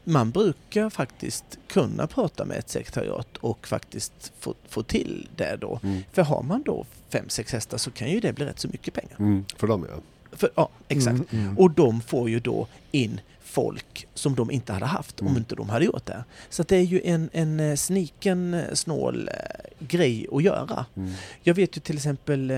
man 0.05 0.31
brukar 0.31 0.91
faktiskt 0.91 1.45
kunna 1.69 2.07
prata 2.07 2.45
med 2.45 2.59
ett 2.59 2.69
sekretariat 2.69 3.37
och 3.37 3.66
faktiskt 3.66 4.33
få, 4.39 4.55
få 4.69 4.83
till 4.83 5.29
det 5.37 5.57
då. 5.61 5.81
Mm. 5.83 6.03
För 6.12 6.23
har 6.23 6.43
man 6.43 6.62
då 6.62 6.87
fem, 7.09 7.29
sex 7.29 7.53
hästar 7.53 7.79
så 7.79 7.91
kan 7.91 8.11
ju 8.11 8.21
det 8.21 8.33
bli 8.33 8.45
rätt 8.45 8.59
så 8.59 8.69
mycket 8.69 8.95
pengar. 8.95 9.16
Mm. 9.19 9.45
För 9.57 9.66
dem 9.66 9.87
ja. 9.91 9.97
För, 10.33 10.51
ja, 10.55 10.69
exakt. 10.89 11.33
Mm, 11.33 11.45
mm. 11.45 11.59
Och 11.59 11.71
de 11.71 12.01
får 12.01 12.31
ju 12.31 12.41
då 12.41 12.66
in 12.91 13.21
folk 13.43 14.07
som 14.14 14.35
de 14.35 14.51
inte 14.51 14.73
hade 14.73 14.87
haft 14.87 15.21
om 15.21 15.27
Mm. 15.27 15.39
inte 15.39 15.55
de 15.55 15.69
hade 15.69 15.85
gjort 15.85 16.07
det. 16.07 16.25
Så 16.51 16.62
det 16.62 16.77
är 16.77 16.83
ju 16.83 17.01
en, 17.05 17.31
en 17.33 17.61
eh, 17.61 17.77
sniken 17.77 18.55
eh, 18.55 18.75
snål 18.75 19.31
grej 19.79 20.27
att 20.33 20.43
göra. 20.43 20.87
Mm. 20.97 21.12
Jag 21.43 21.55
vet 21.55 21.77
ju 21.77 21.81
till 21.81 21.97
exempel 21.97 22.53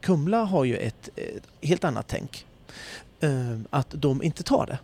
Kumla 0.00 0.44
har 0.44 0.64
ju 0.64 0.76
ett, 0.76 1.08
ett 1.16 1.68
helt 1.68 1.84
annat 1.84 2.08
tänk. 2.08 2.46
Eh, 3.20 3.58
Att 3.70 3.88
de 3.90 4.22
inte 4.22 4.42
tar 4.42 4.66
det. 4.66 4.78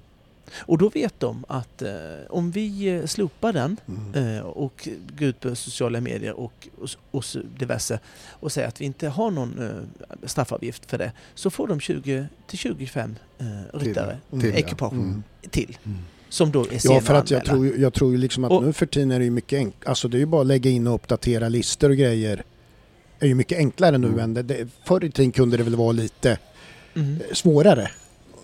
Och 0.57 0.79
då 0.79 0.89
vet 0.89 1.21
de 1.21 1.45
att 1.49 1.83
eh, 1.83 1.91
om 2.31 2.51
vi 2.51 2.89
eh, 2.89 3.07
slopar 3.07 3.53
den 3.53 3.77
Mm. 3.89 4.37
eh, 4.37 4.43
och 4.43 4.89
går 5.19 5.29
ut 5.29 5.41
på 5.41 5.55
sociala 5.55 6.01
medier 6.01 6.33
och, 6.33 6.69
och, 6.81 6.89
och 7.11 7.25
diverse 7.59 7.99
och 8.31 8.53
säger 8.53 8.69
att 8.69 8.81
vi 8.81 8.85
inte 8.85 9.09
har 9.09 9.31
någon 9.31 9.59
eh, 9.59 10.27
straffavgift 10.29 10.91
för 10.91 10.99
det 10.99 11.13
så 11.35 11.51
får 11.51 11.69
de 11.69 11.81
20 11.81 12.27
till 12.47 12.59
25 12.59 13.17
eh, 13.39 13.47
ryttare. 13.79 14.19
Till, 14.31 14.45
ekipage 14.55 14.93
Mm. 14.93 15.23
till. 15.51 15.79
Mm. 15.85 15.99
Som 16.29 16.53
då 16.53 16.61
är 16.71 16.79
sena 16.79 16.95
Ja, 16.95 17.01
för 17.01 17.15
att 17.15 17.31
jag 17.31 17.45
tror, 17.45 17.77
jag 17.79 17.95
tror 17.95 18.13
ju 18.13 18.19
liksom 18.19 18.45
att 18.45 18.53
Och- 18.53 18.63
nu 18.63 18.73
för 18.73 18.87
tiden 18.87 19.11
är 19.11 19.19
det 19.19 19.25
ju 19.25 19.31
mycket 19.31 19.57
enkelt. 19.57 19.87
Alltså 19.89 20.09
det 20.09 20.17
är 20.17 20.19
ju 20.19 20.27
bara 20.27 20.41
att 20.41 20.47
lägga 20.47 20.71
in 20.71 20.87
och 20.87 20.95
uppdatera 20.95 21.49
listor 21.49 21.91
och 21.91 21.97
grejer. 21.97 22.43
Det 23.19 23.27
är 23.27 23.29
ju 23.29 23.35
mycket 23.35 23.59
enklare 23.59 23.99
nu 23.99 24.07
Mm. 24.07 24.19
än 24.21 24.35
det, 24.35 24.43
det. 24.43 24.69
Förr 24.85 25.05
i 25.05 25.11
tiden 25.11 25.33
kunde 25.33 25.57
det 25.57 25.63
väl 25.63 25.77
vara 25.77 25.93
lite 25.93 26.39
Mm. 26.95 27.15
eh, 27.17 27.35
svårare. 27.35 27.91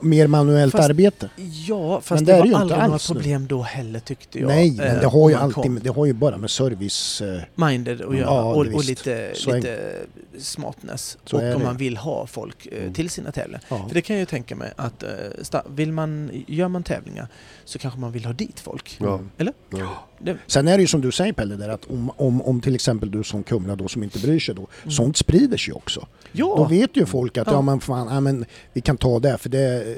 Mer 0.01 0.27
manuellt 0.27 0.73
Fast- 0.73 0.89
arbete. 0.91 1.31
Ja, 1.69 2.01
fast 2.01 2.11
Men 2.11 2.25
det, 2.25 2.33
det 2.33 2.39
var 2.39 2.47
ju 2.47 2.55
aldrig 2.55 2.67
inte 2.77 2.77
några 2.87 2.95
alls 2.95 3.09
nu. 3.11 3.15
problem 3.15 3.47
då 3.47 3.63
heller 3.63 4.01
tyckte 4.01 4.39
jag. 4.39 4.49
Nej, 4.49 4.71
men 4.77 4.87
eh, 4.87 5.01
det 5.01 5.07
har 5.07 5.21
om 5.25 5.31
ju 5.31 5.37
alltid, 5.37 5.73
det 5.83 5.91
har 5.91 6.07
ju 6.07 6.13
bara 6.13 6.37
med 6.37 6.51
service... 6.51 7.21
eh, 7.21 7.41
minded 7.69 8.01
att 8.03 8.17
göra 8.17 8.27
Ja, 8.27 8.43
och, 8.55 8.67
och 8.67 8.85
lite, 8.85 9.31
Så 9.35 9.55
lite 9.57 9.93
smartness. 10.39 11.19
Så 11.25 11.37
och 11.37 11.55
om 11.57 11.63
man 11.63 11.77
vill 11.77 11.97
ha 11.97 12.27
folk 12.27 12.67
eh, 12.67 12.81
Mm. 12.81 12.93
till 12.95 13.11
sina 13.11 13.33
tävlingar. 13.33 13.61
Ja. 13.69 13.85
För 13.89 13.95
det 13.95 14.03
kan 14.03 14.17
jag 14.17 14.21
ju 14.21 14.27
tänka 14.27 14.57
mig 14.57 14.73
att 14.77 15.03
eh, 15.03 15.61
vill 15.69 15.93
man, 15.93 16.31
gör 16.47 16.69
man 16.69 16.83
tävlingar 16.83 17.29
så 17.65 17.79
kanske 17.79 18.01
man 18.01 18.13
vill 18.13 18.25
ha 18.25 18.33
dit 18.33 18.61
folk. 18.61 18.97
Ja. 19.01 19.15
Mm. 19.15 19.31
Eller? 19.39 19.53
Ja. 19.71 20.07
Det, 20.19 20.37
Sen 20.47 20.69
är 20.69 20.77
det 20.77 20.81
ju 20.81 20.87
som 20.87 21.01
du 21.01 21.13
säger 21.13 21.33
Pelle, 21.33 21.57
där 21.57 21.69
att 21.69 21.85
om, 21.91 22.11
om, 22.17 22.43
om 22.43 22.61
till 22.61 22.75
exempel 22.75 23.11
du 23.11 23.25
som 23.25 23.43
Kumla 23.43 23.77
då 23.77 23.89
som 23.89 24.03
inte 24.03 24.19
bryr 24.19 24.41
sig 24.41 24.55
då, 24.55 24.67
Mm. 24.83 24.91
sånt 24.91 25.17
sprider 25.17 25.57
sig 25.57 25.75
också. 25.75 26.01
Då 26.01 26.55
ja, 26.59 26.65
vet 26.65 26.97
ju 26.97 27.07
folk 27.07 27.39
att 27.39 27.47
ja, 27.47 27.53
Ja. 27.53 27.63
men 27.63 27.81
fan, 27.81 28.09
ja, 28.11 28.21
men 28.21 28.45
vi 28.73 28.81
kan 28.81 28.97
ta 28.97 29.19
det 29.19 29.39
för 29.39 29.49
det... 29.49 29.90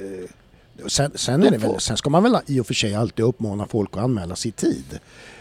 Sen, 0.88 1.12
sen, 1.14 1.42
är 1.42 1.50
det 1.50 1.58
väl, 1.58 1.80
sen 1.80 1.96
ska 1.96 2.10
man 2.10 2.22
väl 2.22 2.36
i 2.46 2.60
och 2.60 2.66
för 2.66 2.74
sig 2.74 2.94
alltid 2.94 3.24
uppmana 3.24 3.66
folk 3.66 3.96
att 3.96 4.02
anmäla 4.02 4.36
sig 4.36 4.48
i 4.48 4.52
tid. 4.52 4.84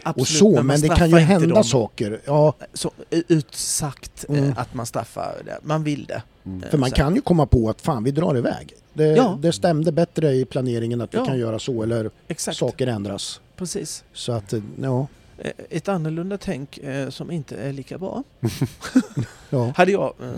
absolut, 0.04 0.22
och 0.22 0.28
så, 0.28 0.52
men, 0.52 0.66
man 0.66 0.82
det 0.82 0.88
kan 0.90 1.10
ju 1.10 1.18
hända 1.18 1.56
dem. 1.56 1.64
saker. 1.64 2.20
Ja, 2.26 2.54
Så, 2.74 2.92
utsagt 3.10 4.26
eh, 4.30 4.38
Mm. 4.38 4.54
att 4.58 4.74
man 4.74 4.86
straffar 4.86 5.36
det. 5.46 5.60
Man 5.62 5.84
vill 5.84 6.06
det. 6.06 6.22
Mm. 6.46 6.70
För 6.70 6.78
man 6.78 6.90
så- 6.90 6.96
kan 6.96 7.16
ju 7.16 7.22
komma 7.22 7.46
på 7.46 7.70
att 7.70 7.82
fan 7.82 8.04
vi 8.04 8.12
drar 8.12 8.38
iväg. 8.38 8.74
Det, 8.94 9.04
Ja. 9.08 9.38
det 9.42 9.52
stämde 9.52 9.92
bättre 9.92 10.34
i 10.34 10.46
planeringen 10.46 11.02
att 11.02 11.14
vi 11.14 11.18
Ja. 11.18 11.26
kan 11.26 11.40
göra 11.40 11.60
så 11.60 11.84
eller 11.84 12.10
Exakt, 12.28 12.58
saker 12.58 12.88
ändras. 12.88 13.42
precis. 13.58 14.04
Så 14.14 14.32
att, 14.32 14.54
eh, 14.54 14.62
ja. 14.82 15.08
Eh, 15.38 15.52
Ett 15.70 15.88
annorlunda 15.88 16.38
tänk 16.38 16.80
som 17.10 17.32
inte 17.32 17.56
är 17.58 17.74
lika 17.74 17.98
bra. 17.98 18.24
Ja, 19.50 19.74
Hade 19.76 19.92
jag 19.92 20.14
eh, 20.22 20.30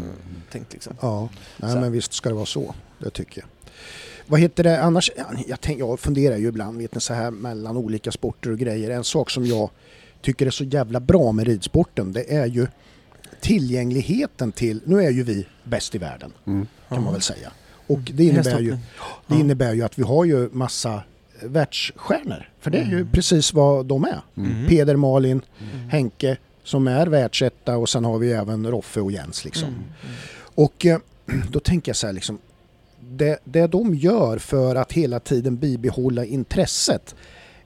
tänkt 0.51 0.73
liksom. 0.73 0.93
ja. 1.01 1.29
Nej, 1.57 1.75
men 1.75 1.91
visst 1.91 2.13
ska 2.13 2.29
det 2.29 2.35
vara 2.35 2.45
så. 2.45 2.75
Det 2.99 3.09
tycker 3.09 3.41
jag. 3.41 3.47
Vad 4.27 4.39
heter 4.39 4.63
det 4.63 4.81
annars? 4.83 5.11
Ja, 5.17 5.23
Jag, 5.47 5.61
tänk, 5.61 5.79
jag 5.79 5.99
funderar 5.99 6.37
ju 6.37 6.47
ibland 6.47 6.77
vet 6.77 6.95
ni, 6.95 7.01
så 7.01 7.13
här 7.13 7.31
mellan 7.31 7.77
olika 7.77 8.11
sporter 8.11 8.51
och 8.51 8.57
grejer. 8.59 8.89
En 8.89 9.03
sak 9.03 9.29
som 9.29 9.45
jag 9.45 9.69
tycker 10.21 10.45
är 10.45 10.51
så 10.51 10.63
jävla 10.63 10.99
bra 10.99 11.31
med 11.31 11.47
ridsporten 11.47 12.13
det 12.13 12.33
är 12.35 12.45
ju 12.45 12.67
tillgängligheten 13.41 14.51
till, 14.51 14.81
nu 14.85 15.03
är 15.03 15.09
ju 15.09 15.23
vi 15.23 15.45
bäst 15.63 15.95
i 15.95 15.97
världen 15.97 16.31
Mm. 16.47 16.67
kan 16.89 17.03
man 17.03 17.13
väl 17.13 17.21
säga. 17.21 17.51
Och 17.87 17.99
det 18.13 18.23
innebär, 18.23 18.59
ju, 18.59 18.77
det 19.27 19.35
innebär 19.35 19.73
ju 19.73 19.81
att 19.83 19.99
vi 19.99 20.03
har 20.03 20.25
ju 20.25 20.49
massa 20.51 20.93
eh, 21.41 21.47
världsstjärnor. 21.49 22.49
För 22.61 22.71
det 22.71 22.77
är 22.77 22.85
ju 22.85 22.95
Mm. 22.97 23.07
precis 23.11 23.53
vad 23.53 23.85
de 23.85 24.03
är. 24.03 24.21
Mm. 24.37 24.67
Peder, 24.67 24.95
Malin, 24.95 25.41
Mm. 25.59 25.89
Henke 25.89 26.37
som 26.63 26.87
är 26.87 27.07
världsetta 27.07 27.77
och 27.77 27.89
sen 27.89 28.05
har 28.05 28.17
vi 28.17 28.31
även 28.31 28.67
Roffe 28.71 28.99
och 29.01 29.11
Jens 29.11 29.45
liksom. 29.45 29.67
Mm. 29.67 29.79
Mm. 30.03 30.15
Och 30.55 30.85
eh, 30.85 30.97
då 31.51 31.59
tänker 31.59 31.89
jag 31.89 31.95
så 31.95 32.07
här 32.07 32.13
liksom, 32.13 32.37
det, 33.17 33.39
det 33.43 33.67
de 33.67 33.95
gör 33.95 34.37
för 34.37 34.75
att 34.75 34.91
hela 34.91 35.19
tiden 35.19 35.57
bibehålla 35.57 36.25
intresset 36.25 37.15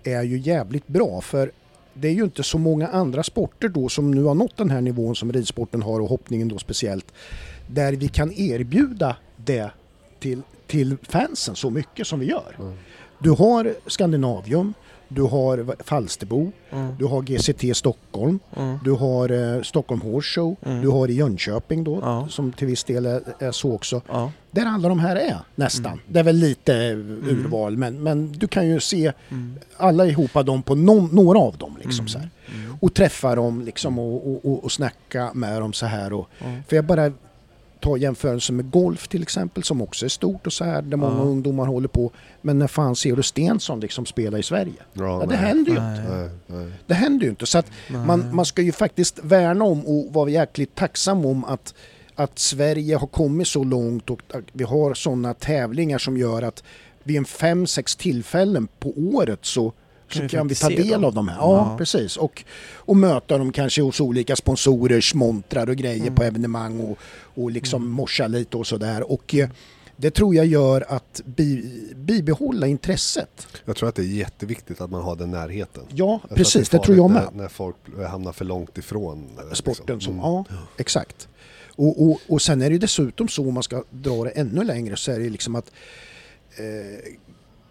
är 0.03 0.23
ju 0.23 0.39
jävligt 0.39 0.87
bra 0.87 1.21
för 1.21 1.51
det 1.93 2.07
är 2.07 2.11
ju 2.11 2.23
inte 2.23 2.43
så 2.43 2.57
många 2.57 2.87
andra 2.87 3.23
sporter 3.23 3.69
då 3.69 3.89
som 3.89 4.11
nu 4.11 4.23
har 4.23 4.35
nått 4.35 4.57
den 4.57 4.69
här 4.69 4.81
nivån 4.81 5.15
som 5.15 5.33
ridsporten 5.33 5.81
har 5.81 5.99
och 5.99 6.09
hoppningen 6.09 6.47
då 6.47 6.57
speciellt 6.57 7.13
där 7.67 7.93
vi 7.93 8.07
kan 8.07 8.31
erbjuda 8.31 9.15
det 9.35 9.71
till, 10.19 10.41
till 10.67 10.97
fansen 11.01 11.55
så 11.55 11.69
mycket 11.69 12.07
som 12.07 12.19
vi 12.19 12.25
gör. 12.25 12.55
Mm. 12.59 12.73
Du 13.19 13.29
har 13.29 13.75
Skandinavium, 13.87 14.73
du 15.07 15.21
har 15.21 15.75
Falsterbo, 15.83 16.51
Mm. 16.71 16.95
du 16.99 17.05
har 17.05 17.21
GCT 17.21 17.73
Stockholm, 17.77 18.39
Mm. 18.55 18.79
du 18.83 18.91
har 18.91 19.55
eh, 19.55 19.61
Stockholm 19.61 20.01
Horse 20.01 20.27
Show, 20.39 20.55
Mm. 20.65 20.81
du 20.81 20.87
har 20.89 21.07
i 21.09 21.13
Jönköping 21.13 21.83
då, 21.83 21.99
Ja. 22.01 22.27
som 22.29 22.51
till 22.51 22.67
viss 22.67 22.83
del 22.83 23.05
är, 23.05 23.21
är 23.39 23.51
så 23.51 23.73
också. 23.73 24.01
Ja. 24.07 24.31
Där 24.51 24.65
alla 24.65 24.89
de 24.89 24.99
här 24.99 25.15
är 25.15 25.37
nästan. 25.55 25.85
Mm. 25.91 25.99
Det 26.07 26.19
är 26.19 26.23
väl 26.23 26.35
lite 26.35 26.75
eh, 26.75 26.97
urval 27.31 27.77
men, 27.77 28.03
men 28.03 28.31
du 28.31 28.47
kan 28.47 28.67
ju 28.67 28.79
se 28.79 29.11
Mm. 29.29 29.55
alla 29.77 30.05
ihopa 30.05 30.43
dem 30.43 30.63
på 30.63 30.75
någon, 30.75 31.09
några 31.15 31.39
av 31.39 31.57
dem 31.57 31.77
liksom 31.83 31.99
Mm. 32.03 32.07
så 32.07 32.19
här. 32.19 32.29
Mm. 32.55 32.77
Och 32.81 32.93
träffa 32.93 33.35
dem 33.35 33.61
liksom 33.61 33.99
och, 33.99 34.27
och, 34.31 34.45
och, 34.45 34.63
och 34.63 34.71
snacka 34.71 35.31
med 35.33 35.61
dem 35.61 35.73
så 35.73 35.85
här 35.85 36.13
och 36.13 36.29
för 36.67 36.75
jag 36.75 36.85
bara 36.85 37.11
tar 37.81 37.97
jämförelse 37.97 38.53
med 38.53 38.71
golf 38.71 39.07
till 39.07 39.21
exempel 39.21 39.63
som 39.63 39.81
också 39.81 40.05
är 40.05 40.09
stort 40.09 40.47
och 40.47 40.53
så 40.53 40.63
här 40.63 40.81
där 40.81 40.97
många 40.97 41.15
Ja. 41.17 41.21
ungdomar 41.21 41.65
håller 41.65 41.87
på. 41.87 42.11
Men 42.41 42.59
när 42.59 42.67
fan 42.67 42.95
ser 42.95 43.15
du 43.15 43.23
Stensson 43.23 43.79
liksom 43.79 44.05
spela 44.05 44.37
i 44.39 44.43
Sverige? 44.43 44.73
Ja, 44.93 45.19
Ja, 45.21 45.25
det 45.25 45.35
händer 45.35 45.71
ju 45.71 45.79
Nej. 45.79 45.97
inte. 45.99 46.29
Nej. 46.47 46.71
Det 46.87 46.93
händer 46.93 47.23
ju 47.23 47.29
inte. 47.29 47.45
Så 47.45 47.57
att 47.57 47.71
Nej. 47.89 48.05
man, 48.05 48.35
man 48.35 48.45
ska 48.45 48.61
ju 48.61 48.71
faktiskt 48.71 49.19
värna 49.23 49.65
om 49.65 49.85
och 49.85 50.13
vara 50.13 50.29
jäkligt 50.29 50.75
tacksam 50.75 51.25
om 51.25 51.45
att, 51.45 51.73
att 52.15 52.39
Sverige 52.39 52.95
har 52.95 53.07
kommit 53.07 53.47
så 53.47 53.63
långt 53.63 54.09
och 54.09 54.21
att 54.33 54.43
vi 54.53 54.63
har 54.63 54.93
sådana 54.93 55.33
tävlingar 55.33 55.97
som 55.97 56.17
gör 56.17 56.41
att 56.41 56.63
vid 57.03 57.17
en 57.17 57.25
fem, 57.25 57.67
sex 57.67 57.95
tillfällen 57.95 58.67
på 58.79 58.93
året 58.97 59.39
så, 59.45 59.73
så 60.09 60.27
kan 60.27 60.47
vi 60.47 60.55
ta 60.55 60.69
del 60.69 60.87
dem. 60.89 61.03
av 61.03 61.13
de 61.13 61.27
här. 61.27 61.37
Ja, 61.37 61.55
Ja. 61.71 61.77
precis. 61.77 62.17
Och, 62.17 62.43
och 62.75 62.97
möta 62.97 63.37
dem 63.37 63.51
kanske 63.51 63.81
hos 63.81 64.01
olika 64.01 64.35
sponsorers 64.35 65.13
montrar 65.13 65.69
och 65.69 65.75
grejer 65.75 66.01
Mm. 66.01 66.15
på 66.15 66.23
evenemang 66.23 66.79
och, 66.79 66.97
och 67.43 67.51
liksom 67.51 67.81
Mm. 67.81 67.91
morsa 67.93 68.27
lite 68.27 68.57
och 68.57 68.67
sådär. 68.67 69.11
Och 69.11 69.35
eh, 69.35 69.49
det 69.99 70.11
tror 70.11 70.35
jag 70.35 70.45
gör 70.45 70.85
att 70.89 71.21
bi, 71.25 71.73
bibehålla 71.95 72.67
intresset. 72.67 73.47
Jag 73.65 73.75
tror 73.75 73.89
att 73.89 73.95
det 73.95 74.01
är 74.01 74.05
jätteviktigt 74.05 74.81
att 74.81 74.91
man 74.91 75.01
har 75.03 75.15
den 75.15 75.31
närheten. 75.31 75.83
Ja, 75.89 76.19
Jag 76.29 76.37
precis. 76.37 76.73
är 76.73 76.77
Det 76.77 76.83
tror 76.83 76.97
jag 76.97 77.11
med. 77.11 77.23
När, 77.33 77.41
när 77.41 77.47
folk 77.49 77.75
hamnar 78.09 78.31
för 78.31 78.45
långt 78.45 78.77
ifrån 78.77 79.29
eh, 79.37 79.53
sporten 79.53 79.95
liksom. 79.97 79.99
som, 80.01 80.13
Mm. 80.13 80.43
ja 80.49 80.57
exakt. 80.77 81.27
Och, 81.75 82.03
och, 82.09 82.19
och 82.27 82.41
sen 82.41 82.61
är 82.61 82.69
det 82.69 82.77
dessutom 82.77 83.27
så 83.27 83.47
om 83.47 83.53
man 83.53 83.63
ska 83.63 83.83
dra 83.89 84.23
det 84.23 84.29
ännu 84.29 84.63
längre 84.63 84.97
så 84.97 85.11
är 85.11 85.19
det 85.19 85.29
liksom 85.29 85.55
att 85.55 85.71
eh, 86.57 87.13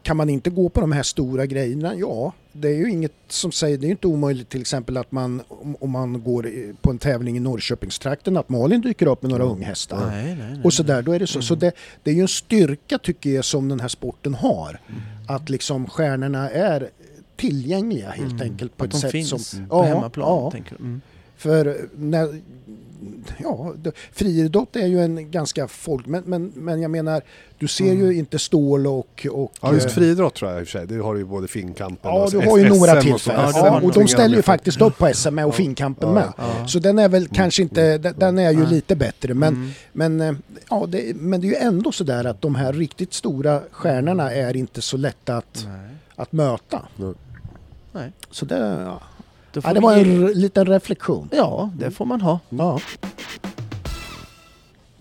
kan 0.07 0.17
man 0.17 0.29
inte 0.31 0.51
gå 0.51 0.69
på 0.69 0.81
de 0.81 0.93
här 0.93 1.03
stora 1.03 1.47
grejerna? 1.47 1.95
Ja, 1.95 2.33
det 2.53 2.69
är 2.69 2.75
ju 2.75 2.91
inget 2.91 3.13
som 3.29 3.53
säger, 3.53 3.79
det 3.79 3.87
är 3.87 3.91
inte 3.91 4.07
omöjligt 4.07 4.49
till 4.49 4.61
exempel 4.61 4.97
att 4.97 5.13
man 5.13 5.43
om, 5.81 5.91
man 5.91 6.23
går 6.23 6.51
på 6.83 6.91
en 6.91 6.99
tävling 6.99 7.37
i 7.37 7.41
Norrköpingstrakten 7.41 8.37
att 8.37 8.49
Malin 8.49 8.81
dyker 8.81 9.07
upp 9.07 9.23
med 9.23 9.31
några 9.31 9.45
unghästar. 9.45 10.07
Nej, 10.11 10.25
nej, 10.25 10.49
nej. 10.53 10.61
Och 10.65 10.73
så 10.73 10.83
där, 10.83 11.03
då 11.03 11.13
är 11.13 11.19
det 11.19 11.27
så. 11.27 11.43
Så 11.43 11.55
Mm. 11.55 11.61
det, 11.61 11.73
det 12.03 12.11
är 12.11 12.15
ju 12.15 12.21
en 12.21 12.29
styrka 12.29 12.99
tycker 12.99 13.31
jag 13.31 13.45
som 13.45 13.69
den 13.69 13.81
här 13.81 13.89
sporten 13.89 14.35
har. 14.35 14.81
Mm. 14.89 15.01
Att 15.29 15.49
liksom 15.51 15.87
stjärnorna 15.89 16.51
är 16.51 16.89
tillgängliga 17.37 18.11
helt 18.11 18.33
Mm. 18.33 18.43
enkelt 18.53 18.77
på 18.77 18.85
Att 18.85 18.89
ett 18.89 18.93
de 18.95 19.01
sätt 19.01 19.13
finns 19.13 19.29
som... 19.51 19.69
på 19.69 19.77
Ja, 19.77 19.83
hemmaplan. 19.83 20.29
ja. 20.29 20.51
Tänker 20.51 20.77
du. 20.79 21.01
Mm. 21.45 21.65
För 21.65 21.89
när, 21.97 22.41
ja, 23.39 23.75
friidrott 24.13 24.77
är 24.77 24.87
ju 24.87 25.01
en 25.03 25.31
ganska 25.31 25.69
folk... 25.69 26.07
Men, 26.07 26.23
men, 26.27 26.53
men 26.55 26.81
jag 26.83 26.91
menar, 26.91 27.23
du 27.59 27.69
ser 27.69 27.93
ju 27.93 28.05
Mm. 28.05 28.19
inte 28.19 28.39
stål 28.39 28.87
och... 28.87 29.27
och 29.33 29.53
Ja 29.63 29.73
just 29.75 29.87
eh, 29.87 29.93
friidrott 29.93 30.35
tror 30.35 30.51
jag 30.51 30.61
i 30.61 30.65
och 30.65 30.69
för 30.69 30.79
sig. 30.79 30.87
Det 30.87 30.97
har 31.03 31.15
du 31.15 31.21
ju 31.21 31.27
både 31.27 31.49
Finnkampen 31.49 32.11
Ja, 32.11 32.25
och 32.25 32.31
du 32.31 32.39
S- 32.39 32.45
har 32.51 32.59
ju 32.59 32.65
SM 32.65 32.69
några 32.79 32.93
och 32.93 33.03
så. 33.03 33.09
tillfällen. 33.09 33.41
Ja, 33.55 33.63
det 33.63 33.69
Ja, 33.69 33.81
och 33.81 33.93
de 33.93 34.09
ställer 34.09 34.37
ju 34.37 34.43
faktiskt 34.43 34.81
upp 34.81 34.99
på 34.99 35.11
SM 35.15 35.39
och 35.39 35.43
Ja. 35.49 35.53
Finnkampen 35.53 36.09
Ja. 36.09 36.15
med. 36.15 36.33
Ja. 36.39 36.67
Så 36.67 36.79
den 36.79 36.99
är 36.99 37.09
väl 37.09 37.29
kanske 37.29 37.63
inte, 37.63 37.99
den, 37.99 38.15
den 38.19 38.39
är 38.39 38.51
ju 38.51 38.67
lite 38.67 38.97
bättre 38.97 39.35
men, 39.35 39.55
Mm. 39.55 39.71
men, 39.93 40.21
eh, 40.21 40.35
ja, 40.71 40.87
det, 40.89 41.17
men 41.17 41.41
det 41.41 41.47
är 41.47 41.49
ju 41.51 41.57
ändå 41.57 41.93
sådär 41.93 42.25
att 42.25 42.43
de 42.43 42.55
här 42.55 42.73
riktigt 42.73 43.13
stora 43.15 43.61
stjärnorna 43.71 44.33
är 44.33 44.57
inte 44.57 44.83
så 44.83 44.97
lätta 44.97 45.37
att, 45.37 45.67
Nej. 45.69 45.91
att 46.17 46.33
möta. 46.33 46.83
Nej. 47.93 48.13
Så 48.31 48.45
det, 48.45 48.83
ja. 48.85 49.01
Då 49.57 49.63
får 49.63 49.71
Ja, 49.71 49.75
det 49.75 49.81
var 49.81 49.97
en 49.97 50.25
r- 50.29 50.33
liten 50.35 50.67
reflektion. 50.67 51.29
Ja, 51.33 51.71
det 51.79 51.91
får 51.91 52.05
man 52.05 52.21
ha. 52.21 52.41
Ja. 52.49 52.81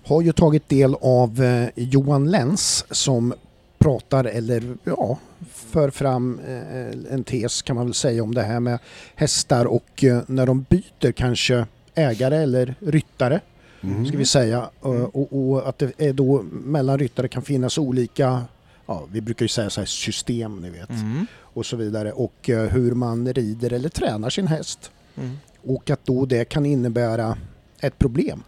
Har 0.05 0.21
ju 0.21 0.31
tagit 0.31 0.69
del 0.69 0.95
av 1.01 1.43
eh, 1.43 1.69
Johan 1.75 2.31
Lenz 2.31 2.85
som 2.91 3.33
pratar 3.77 4.23
eller 4.25 4.63
ja, 4.83 5.17
för 5.53 5.89
fram 5.89 6.39
eh, 6.47 7.13
en 7.13 7.23
tes 7.23 7.61
kan 7.61 7.75
man 7.75 7.85
väl 7.85 7.93
säga 7.93 8.23
om 8.23 8.33
det 8.33 8.41
här 8.43 8.59
med 8.59 8.79
hästar 9.15 9.65
och 9.65 10.03
eh, 10.03 10.21
när 10.27 10.45
de 10.45 10.65
byter 10.69 11.11
kanske 11.11 11.65
ägare 11.95 12.35
eller 12.37 12.75
ryttare 12.79 13.41
Mm. 13.83 14.05
ska 14.05 14.17
vi 14.17 14.25
säga 14.25 14.69
eh, 14.85 14.89
och, 14.91 15.49
och 15.51 15.69
att 15.69 15.77
det 15.77 15.91
är 15.97 16.13
då 16.13 16.41
mellan 16.51 16.99
ryttare 16.99 17.27
kan 17.27 17.41
finnas 17.41 17.77
olika 17.77 18.41
Ja, 18.85 19.03
vi 19.11 19.21
brukar 19.21 19.43
ju 19.43 19.47
säga 19.49 19.69
så 19.69 19.81
här 19.81 19.85
system 19.85 20.55
ni 20.61 20.69
vet 20.69 20.89
Mm. 20.89 21.27
Och 21.55 21.65
så 21.65 21.75
vidare 21.75 22.11
och 22.11 22.49
eh, 22.49 22.63
hur 22.69 22.91
man 22.91 23.33
rider 23.33 23.73
eller 23.73 23.89
tränar 23.89 24.29
sin 24.29 24.47
häst. 24.47 24.91
Mm. 25.17 25.37
Och 25.63 25.89
att 25.89 26.05
då 26.05 26.25
det 26.25 26.45
kan 26.45 26.65
innebära 26.65 27.37
ett 27.79 27.97
problem. 27.99 28.43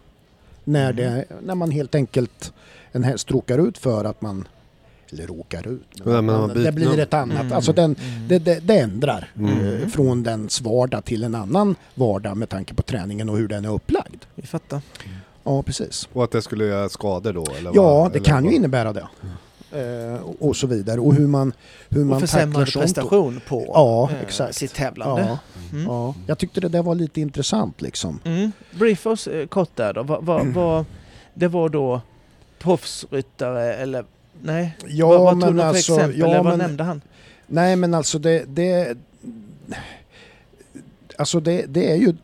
När, 0.64 0.93
det, 0.93 1.26
när 1.43 1.55
man 1.55 1.72
helt 1.72 1.95
enkelt, 1.95 2.53
en 2.91 3.03
häst 3.03 3.32
råkar 3.32 3.68
ut 3.68 3.78
för 3.78 4.05
att 4.05 4.22
man, 4.22 4.47
eller 5.12 5.28
råkar 5.28 5.68
ut, 5.68 6.05
men 6.05 6.26
man, 6.26 6.49
det 6.64 6.72
blir 6.72 6.99
ett 6.99 7.14
annat. 7.14 7.39
Mm. 7.41 7.53
Alltså 7.53 7.74
den, 7.74 7.95
Mm. 7.95 8.28
det, 8.28 8.39
det, 8.39 8.60
det 8.60 8.80
ändrar 8.80 9.32
Mm. 9.36 9.82
eh, 9.82 9.88
från 9.88 10.24
dens 10.24 10.62
vardag 10.62 11.05
till 11.05 11.24
en 11.24 11.36
annan 11.36 11.76
vardag 11.95 12.38
med 12.38 12.49
tanke 12.49 12.74
på 12.74 12.84
träningen 12.84 13.30
och 13.30 13.38
hur 13.38 13.47
den 13.47 13.66
är 13.66 13.74
upplagd. 13.74 14.24
Vi 14.36 14.47
fattar. 14.47 14.82
Ja, 15.43 15.64
precis. 15.64 16.10
Och 16.14 16.24
att 16.24 16.32
det 16.32 16.41
skulle 16.41 16.66
göra 16.66 16.89
skador 16.89 17.34
då? 17.34 17.45
Eller 17.60 17.72
Ja, 17.76 17.84
vad? 17.99 18.12
det 18.12 18.18
Eller 18.18 18.26
kan 18.26 18.43
ju 18.43 18.49
vad? 18.49 18.55
innebära 18.55 18.93
det. 18.93 19.08
Eh, 19.72 20.22
och, 20.39 20.55
så 20.55 20.68
vidare. 20.68 20.99
Och 20.99 21.13
hur 21.15 21.28
man, 21.28 21.53
hur 21.89 22.05
man 22.05 22.24
Och 22.24 22.30
tacklar 22.30 22.65
sånt. 22.65 22.84
prestation 22.86 23.41
på 23.47 23.65
Ja, 23.68 24.09
eh, 24.11 24.22
exakt. 24.22 24.55
sitt 24.55 24.74
tävlande. 24.74 25.22
Ja, 25.22 25.39
Mm. 25.72 25.86
ja. 25.86 26.13
Jag 26.28 26.38
tyckte 26.38 26.61
det 26.61 26.68
där 26.70 26.84
var 26.84 26.95
lite 26.95 27.22
intressant 27.22 27.82
liksom. 27.82 28.20
Mm. 28.26 28.51
Brief 28.80 29.05
oss 29.05 29.28
eh, 29.28 29.47
kort 29.47 29.70
där 29.76 29.93
då. 29.93 30.03
Va, 30.03 30.20
va, 30.22 30.43
va, 30.43 30.86
det 31.34 31.47
var 31.47 31.70
då 31.70 32.01
proffsryttare 32.59 33.74
eller 33.74 34.05
nej? 34.41 34.78
Ja, 34.88 35.07
vad 35.07 35.20
vad 35.20 35.41
tog 35.41 35.53
du 35.53 35.59
för 35.59 35.65
alltså, 35.68 35.93
exempel? 35.93 36.20
ja, 36.20 36.26
eller 36.26 36.38
vad 36.38 36.45
men- 36.45 36.57
nämnde 36.59 36.84
han? 36.84 37.01
Nej 37.47 37.76
men 37.76 37.93
alltså 37.93 38.20
det, 38.20 38.43
det 38.47 38.97
Alltså 41.18 41.39
det, 41.39 41.65
det 41.68 41.91
är 41.91 41.95
ju 41.95 42.15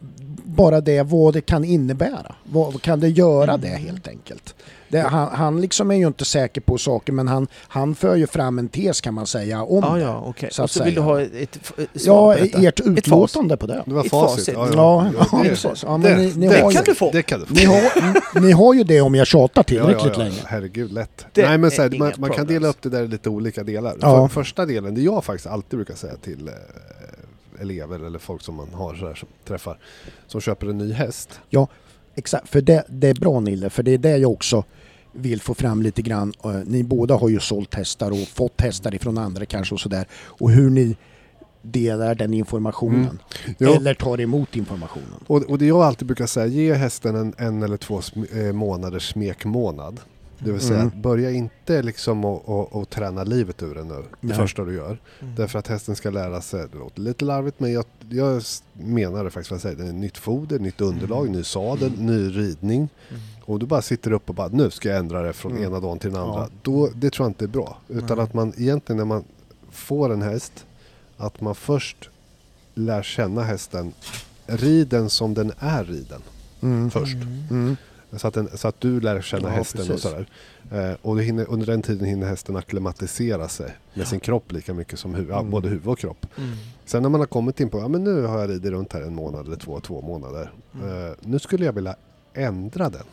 bara 0.46 0.82
det 0.82 1.04
vad 1.04 1.34
det 1.34 1.42
kan 1.42 1.64
innebära. 1.64 2.36
Vad 2.44 2.82
kan 2.82 3.00
det 3.00 3.10
göra 3.10 3.54
Mm. 3.54 3.62
det 3.62 3.68
helt 3.68 4.08
enkelt? 4.08 4.56
Det, 4.94 5.02
han, 5.02 5.28
han 5.32 5.62
liksom 5.62 5.92
är 5.92 5.96
ju 5.96 6.08
inte 6.08 6.26
säker 6.26 6.62
på 6.62 6.78
saker 6.78 7.14
men 7.14 7.28
han, 7.28 7.48
han 7.68 7.96
för 7.96 8.16
ju 8.16 8.28
fram 8.28 8.60
en 8.60 8.68
tes 8.70 9.02
kan 9.02 9.14
man 9.14 9.28
säga 9.28 9.64
om 9.64 9.84
Ja, 9.84 9.94
det. 9.94 10.02
ja, 10.02 10.24
okej. 10.26 10.50
så 10.52 10.62
Och 10.62 10.66
att 10.66 10.72
så 10.72 10.84
vill 10.84 10.96
du 10.96 11.02
säga. 11.02 11.06
ha 11.06 11.22
ett, 11.22 11.56
ett, 11.78 11.90
Ja, 11.94 12.34
på 12.34 12.40
detta? 12.44 12.60
ert 12.68 12.80
utlåtande 12.80 13.58
på 13.58 13.68
det. 13.68 13.84
Det 13.86 13.94
var 13.94 14.04
facit. 14.04 14.54
Ja, 14.54 14.70
Ja, 14.74 15.12
ja, 15.32 15.40
det, 15.44 15.50
precis. 15.50 15.84
Ja, 15.84 15.98
men 15.98 16.02
det, 16.02 16.18
ni, 16.18 16.34
ni, 16.36 16.48
det 16.48 16.62
har 16.62 16.72
kan 16.72 16.82
ju, 16.86 16.92
du 16.92 16.96
få. 16.96 17.12
Det 17.12 17.22
kan 17.24 17.40
du 17.40 17.46
få. 17.46 17.54
ni, 17.54 17.66
har, 17.66 18.40
ni 18.42 18.52
har 18.52 18.74
ju 18.74 18.84
det 18.84 19.02
om 19.02 19.16
jag 19.16 19.28
tjatar 19.28 19.64
tillräckligt 19.64 20.00
ja, 20.00 20.08
ja, 20.08 20.14
ja. 20.18 20.24
länge. 20.24 20.42
Herregud, 20.46 20.92
lätt. 20.92 21.26
Det 21.32 21.48
Nej, 21.48 21.58
men 21.58 21.72
så 21.72 21.82
här, 21.82 21.94
är 21.96 22.00
man, 22.00 22.14
man 22.18 22.30
kan 22.30 22.48
dela 22.48 22.68
upp 22.68 22.82
det 22.82 22.90
där 22.90 23.04
i 23.04 23.08
lite 23.08 23.30
olika 23.30 23.64
delar. 23.64 23.96
Ja. 24.02 24.28
För, 24.28 24.34
första 24.44 24.66
delen, 24.66 24.96
det 24.96 25.02
jag 25.02 25.24
faktiskt 25.24 25.48
alltid 25.48 25.78
brukar 25.80 25.96
säga 25.96 26.16
till 26.22 26.48
eh, 26.48 26.54
elever 27.62 28.06
eller 28.06 28.20
folk 28.20 28.42
som 28.42 28.56
man 28.56 28.68
har 28.74 28.96
så 28.96 29.08
här, 29.08 29.16
som 29.16 29.28
träffar, 29.48 29.78
som 30.28 30.42
köper 30.42 30.68
en 30.68 30.78
ny 30.78 30.94
häst. 30.94 31.40
Exakt, 32.16 32.50
för 32.50 32.62
det, 32.62 32.84
det 32.88 33.08
är 33.10 33.14
bra 33.14 33.40
Nille, 33.40 33.70
för 33.70 33.84
det 33.84 33.92
är 33.92 33.98
det 33.98 34.18
jag 34.18 34.32
också 34.32 34.64
vill 35.14 35.42
få 35.42 35.54
fram 35.54 35.82
lite 35.82 36.02
grann. 36.02 36.34
Eh, 36.44 36.52
Ni 36.66 36.84
båda 36.84 37.16
har 37.16 37.30
ju 37.30 37.40
sålt 37.40 37.74
hästar 37.76 38.12
och 38.12 38.28
fått 38.28 38.62
hästar 38.62 38.96
ifrån 38.96 39.18
andra 39.18 39.46
kanske 39.46 39.76
och 39.76 39.82
sådär. 39.82 40.08
Och 40.14 40.52
hur 40.52 40.70
ni 40.70 40.98
delar 41.62 42.16
den 42.16 42.34
informationen. 42.34 43.20
Mm. 43.60 43.74
Eller 43.78 43.94
tar 43.94 44.22
emot 44.22 44.56
informationen. 44.56 45.20
Och, 45.28 45.44
och 45.44 45.58
det 45.58 45.66
jag 45.66 45.82
alltid 45.82 46.08
brukar 46.08 46.26
säga, 46.26 46.46
ge 46.46 46.74
hästen 46.74 47.16
en, 47.16 47.34
en 47.38 47.64
eller 47.64 47.78
två 47.78 48.00
sm- 48.00 48.48
eh, 48.48 48.54
månaders 48.54 49.12
smekmånad. 49.12 50.00
Det 50.40 50.52
vill 50.52 50.62
säga, 50.62 50.80
Mm. 50.82 51.02
börja 51.02 51.32
inte 51.32 51.82
liksom 51.82 52.26
att 52.26 52.76
att 52.76 52.90
träna 52.90 53.24
livet 53.24 53.64
ur 53.64 53.76
den 53.76 53.88
nu, 53.88 53.94
det 53.94 54.28
Nej. 54.28 54.38
första 54.38 54.64
du 54.66 54.74
gör. 54.76 54.98
Mm. 55.22 55.36
Därför 55.36 55.60
att 55.60 55.68
hästen 55.68 55.96
ska 55.96 56.10
lära 56.10 56.42
sig, 56.42 56.66
det 56.72 56.78
låter 56.78 57.02
lite 57.02 57.26
larvigt 57.26 57.60
men 57.60 57.74
jag, 57.74 57.86
jag 58.10 58.42
menar 58.74 59.24
det 59.24 59.30
faktiskt 59.32 59.52
vad 59.52 59.56
jag 59.56 59.62
säger. 59.62 59.76
Det 59.76 59.88
är 59.90 59.94
nytt 59.94 60.18
foder, 60.18 60.60
nytt 60.60 60.82
underlag, 60.82 61.30
ny 61.30 61.44
sadel, 61.44 61.92
ny 62.02 62.30
ridning. 62.38 62.90
Och 63.46 63.60
du 63.60 63.66
bara 63.66 63.82
sitter 63.82 64.12
upp 64.12 64.30
och 64.30 64.36
bara 64.36 64.48
nu 64.48 64.70
ska 64.72 64.90
jag 64.90 64.98
ändra 64.98 65.22
det 65.22 65.34
från 65.34 65.52
Mm. 65.52 65.64
ena 65.64 65.80
dagen 65.80 66.00
till 66.00 66.12
den 66.12 66.22
andra. 66.22 66.40
Ja. 66.40 66.50
Då, 66.62 66.90
det 66.96 67.10
tror 67.10 67.26
jag 67.26 67.30
inte 67.30 67.46
är 67.46 67.48
bra. 67.48 67.78
Utan 67.88 68.18
Nej. 68.18 68.24
att 68.24 68.34
man 68.34 68.54
egentligen 68.58 68.98
när 68.98 69.06
man 69.06 69.24
får 69.72 70.14
en 70.14 70.22
häst, 70.22 70.66
att 71.18 71.42
man 71.42 71.56
först 71.56 72.10
lär 72.74 73.04
känna 73.04 73.44
hästen, 73.44 73.94
rid 74.46 74.88
den 74.88 75.10
som 75.10 75.34
den 75.34 75.52
är 75.60 75.84
riden 75.84 76.22
Mm. 76.62 76.92
först. 76.92 77.14
Mm. 77.16 77.44
Mm. 77.50 77.78
Så 78.18 78.28
att, 78.28 78.34
den, 78.34 78.50
så 78.58 78.68
att 78.68 78.82
du 78.82 79.00
lär 79.02 79.22
känna 79.22 79.48
Ja, 79.50 79.54
hästen 79.56 79.82
och 79.82 79.88
precis. 79.88 80.02
sådär. 80.04 80.28
Eh, 80.72 80.96
och 81.02 81.22
hinner, 81.22 81.46
under 81.50 81.66
den 81.68 81.82
tiden 81.82 82.06
hinner 82.08 82.28
hästen 82.28 82.56
akklimatisera 82.56 83.48
sig 83.48 83.76
med 83.94 84.08
sin 84.08 84.20
kropp 84.20 84.52
lika 84.52 84.74
mycket 84.74 85.00
som 85.00 85.16
hu- 85.16 85.30
ja, 85.30 85.40
Mm. 85.40 85.52
både 85.52 85.70
huvud 85.70 85.88
och 85.88 86.00
kropp. 86.00 86.26
Mm. 86.38 86.50
Sen 86.86 87.02
när 87.02 87.10
man 87.10 87.20
har 87.22 87.28
kommit 87.28 87.60
in 87.60 87.70
på, 87.70 87.80
ja 87.80 87.88
men 87.88 88.04
nu 88.04 88.22
har 88.26 88.40
jag 88.40 88.50
ridit 88.50 88.72
runt 88.72 88.94
här 88.94 89.02
en 89.02 89.16
månad 89.16 89.46
eller 89.48 89.56
två, 89.56 89.80
två 89.80 90.02
månader. 90.02 90.52
Mm. 90.76 91.06
Eh, 91.08 91.12
nu 91.22 91.40
skulle 91.40 91.66
jag 91.66 91.74
vilja 91.74 91.96
ändra 92.34 92.90
den. 92.90 93.04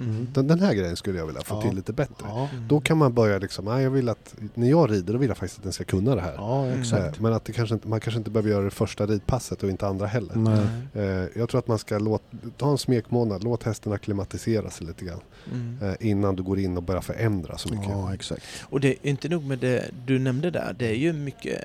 Mm. 0.00 0.28
den. 0.34 0.46
Den 0.46 0.60
här 0.60 0.74
grejen 0.74 0.96
skulle 0.96 1.18
jag 1.18 1.26
vilja 1.26 1.40
få 1.42 1.54
Ja. 1.54 1.62
till 1.62 1.76
lite 1.76 1.92
bättre. 1.92 2.14
Ja. 2.28 2.48
Mm. 2.52 2.68
Då 2.68 2.80
kan 2.80 2.98
man 2.98 3.14
börja 3.14 3.38
liksom, 3.38 3.64
nej 3.64 3.82
jag 3.82 3.90
vill 3.90 4.08
att, 4.08 4.34
när 4.54 4.70
jag 4.70 4.90
rider 4.90 5.12
då 5.12 5.18
vill 5.18 5.28
jag 5.28 5.36
faktiskt 5.36 5.58
att 5.58 5.62
den 5.64 5.72
ska 5.72 5.84
kunna 5.84 6.14
det 6.14 6.20
här. 6.20 6.34
ja, 6.36 6.64
Mm. 6.64 6.80
exakt. 6.80 7.16
Eh, 7.16 7.22
Men 7.22 7.32
att 7.32 7.44
det 7.44 7.52
kanske 7.52 7.74
inte, 7.74 7.88
man 7.88 8.00
kanske 8.00 8.18
inte 8.18 8.30
behöver 8.30 8.50
göra 8.50 8.64
det 8.64 8.70
första 8.70 9.06
ridpasset 9.06 9.62
och 9.62 9.70
inte 9.70 9.86
andra 9.86 10.06
heller. 10.06 10.34
Nej. 10.34 10.66
Eh, 10.94 11.26
jag 11.36 11.48
tror 11.48 11.58
att 11.58 11.68
man 11.68 11.78
ska 11.78 11.98
låt, 11.98 12.22
ta 12.56 12.70
en 12.70 12.78
smekmånad, 12.78 13.44
låt 13.44 13.62
hästen 13.62 13.92
akklimatisera 13.92 14.70
sig 14.70 14.86
lite 14.86 15.04
grann. 15.04 15.20
Mm. 15.52 15.78
Eh, 15.82 15.94
innan 16.10 16.36
du 16.36 16.42
går 16.42 16.58
in 16.58 16.76
och 16.76 16.82
börjar 16.82 17.00
förändra 17.00 17.58
så 17.58 17.68
mycket. 17.68 17.88
Ja, 17.88 18.14
exakt. 18.14 18.42
Och 18.62 18.80
det 18.80 18.88
är 18.88 18.96
inte 19.02 19.28
nog 19.28 19.44
med 19.44 19.58
det 19.58 19.84
du 20.06 20.18
nämnde 20.18 20.50
där. 20.50 20.76
Det 20.78 20.86
är 20.88 20.94
ju 20.94 21.12
mycket, 21.12 21.58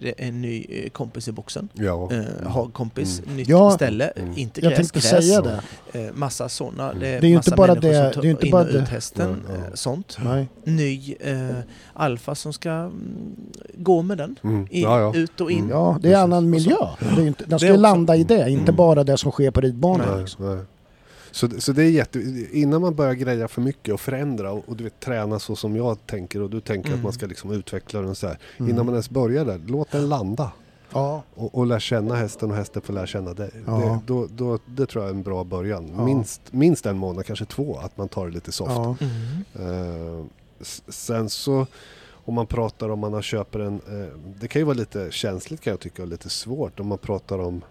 det 0.00 0.08
är 0.08 0.14
en 0.28 0.40
ny 0.42 0.88
kompis 0.92 1.28
i 1.28 1.32
boxen. 1.32 1.68
Ja. 1.72 2.12
Eh, 2.12 2.46
har 2.46 2.68
kompis, 2.68 3.22
nytt 3.26 3.48
Ja. 3.48 3.70
ställe, 3.70 4.06
Mm. 4.06 4.38
inte 4.38 4.60
Jag 4.60 4.70
gräs, 4.70 4.76
tänkte 4.90 4.98
gräs. 5.16 5.26
säga 5.26 5.40
det. 5.42 5.62
Massa 6.14 6.48
sådana. 6.48 6.86
Mm. 6.90 7.00
Det 7.00 7.08
är, 7.08 7.20
Det 7.20 7.26
är 7.26 7.28
ju 7.28 7.36
massa 7.50 7.50
inte 7.50 7.56
bara 7.56 7.66
människor 7.74 7.88
det- 7.88 7.94
som 7.94 8.02
det 8.02 8.08
är 8.08 8.12
tar 8.12 8.24
inte 8.30 8.46
in 8.46 8.52
bara 8.52 8.62
och 8.62 8.72
det. 8.72 8.78
ut 8.78 8.88
hästen. 8.88 9.36
Ja, 9.48 9.54
ja. 9.54 9.64
Eh, 9.66 9.74
sånt. 9.74 10.18
Nej. 10.24 10.48
Ny 10.64 11.14
eh, 11.20 11.56
alfa 11.92 12.34
som 12.34 12.52
ska 12.52 12.70
mm, 12.70 12.92
gå 13.74 14.02
med 14.02 14.18
den. 14.18 14.38
Mm. 14.44 14.66
I, 14.70 14.82
ja, 14.82 15.00
ja. 15.00 15.14
Ut 15.14 15.40
och 15.40 15.50
in. 15.50 15.58
Mm. 15.58 15.70
Ja, 15.70 15.98
det 16.02 16.08
är 16.08 16.12
Precis. 16.12 16.22
annan 16.24 16.50
miljö. 16.50 16.76
Det 17.16 17.22
är 17.22 17.26
inte, 17.26 17.44
den 17.44 17.58
ska 17.58 17.68
Det 17.68 17.74
ju 17.74 17.80
landa 17.80 18.16
i 18.16 18.24
det, 18.24 18.50
inte 18.50 18.62
Mm. 18.62 18.76
bara 18.76 19.04
det 19.04 19.16
som 19.18 19.32
sker 19.32 19.50
på 19.50 19.60
ridbanan. 19.60 20.06
Nej, 20.12 20.20
Liksom. 20.20 20.56
nej. 20.56 20.64
Så, 21.30 21.48
så 21.58 21.72
det 21.72 21.82
är 21.84 21.90
jätte... 21.90 22.18
Innan 22.52 22.80
man 22.80 22.94
börjar 22.94 23.12
greja 23.14 23.48
för 23.48 23.60
mycket 23.60 23.94
och 23.94 24.00
förändra 24.00 24.52
och, 24.52 24.68
och 24.68 24.76
du 24.76 24.84
vet, 24.84 25.00
träna 25.00 25.38
så 25.38 25.56
som 25.56 25.76
jag 25.76 26.06
tänker 26.06 26.42
och 26.42 26.50
du 26.50 26.60
tänker 26.60 26.88
Mm. 26.88 26.98
att 27.00 27.04
man 27.04 27.12
ska 27.12 27.26
liksom 27.26 27.52
utveckla 27.52 28.00
den 28.00 28.14
så 28.14 28.26
här. 28.26 28.38
Mm. 28.58 28.70
Innan 28.70 28.86
man 28.86 28.94
ens 28.94 29.10
börjar 29.10 29.44
där, 29.44 29.60
låt 29.66 29.90
den 29.90 30.08
landa. 30.08 30.50
Ja, 30.94 31.22
Och, 31.34 31.54
och 31.54 31.66
lär 31.66 31.78
känna 31.78 32.14
hästen 32.14 32.50
och 32.50 32.56
hästen 32.56 32.82
får 32.82 32.92
lära 32.92 33.06
känna 33.06 33.34
dig. 33.34 33.50
Ja. 33.66 33.72
Det, 33.78 34.00
då, 34.06 34.26
då, 34.30 34.58
det 34.66 34.86
tror 34.86 35.04
jag 35.04 35.10
är 35.10 35.14
en 35.16 35.22
bra 35.22 35.44
början. 35.44 35.90
Ja. 35.96 36.04
Minst, 36.04 36.40
minst 36.52 36.86
en 36.86 36.96
månad, 36.98 37.26
kanske 37.26 37.44
två, 37.44 37.78
att 37.78 37.96
man 37.96 38.08
tar 38.08 38.26
det 38.26 38.32
lite 38.32 38.52
soft. 38.52 38.70
ja. 38.70 38.96
Mm. 39.00 40.28
S- 40.60 40.82
sen 40.88 41.30
så 41.30 41.66
om 42.26 42.34
man 42.34 42.46
pratar 42.46 42.88
om 42.88 42.98
man 42.98 43.12
har 43.12 43.22
köper 43.22 43.60
en, 43.60 43.74
eh, 43.74 44.18
det 44.40 44.48
kan 44.48 44.60
ju 44.60 44.64
vara 44.66 44.76
lite 44.76 45.08
känsligt 45.10 45.60
kan 45.60 45.70
jag 45.70 45.80
tycka 45.80 46.02
och 46.02 46.08
lite 46.08 46.30
svårt 46.30 46.80
om 46.80 46.86
man 46.86 46.98
pratar 46.98 47.38
om 47.38 47.62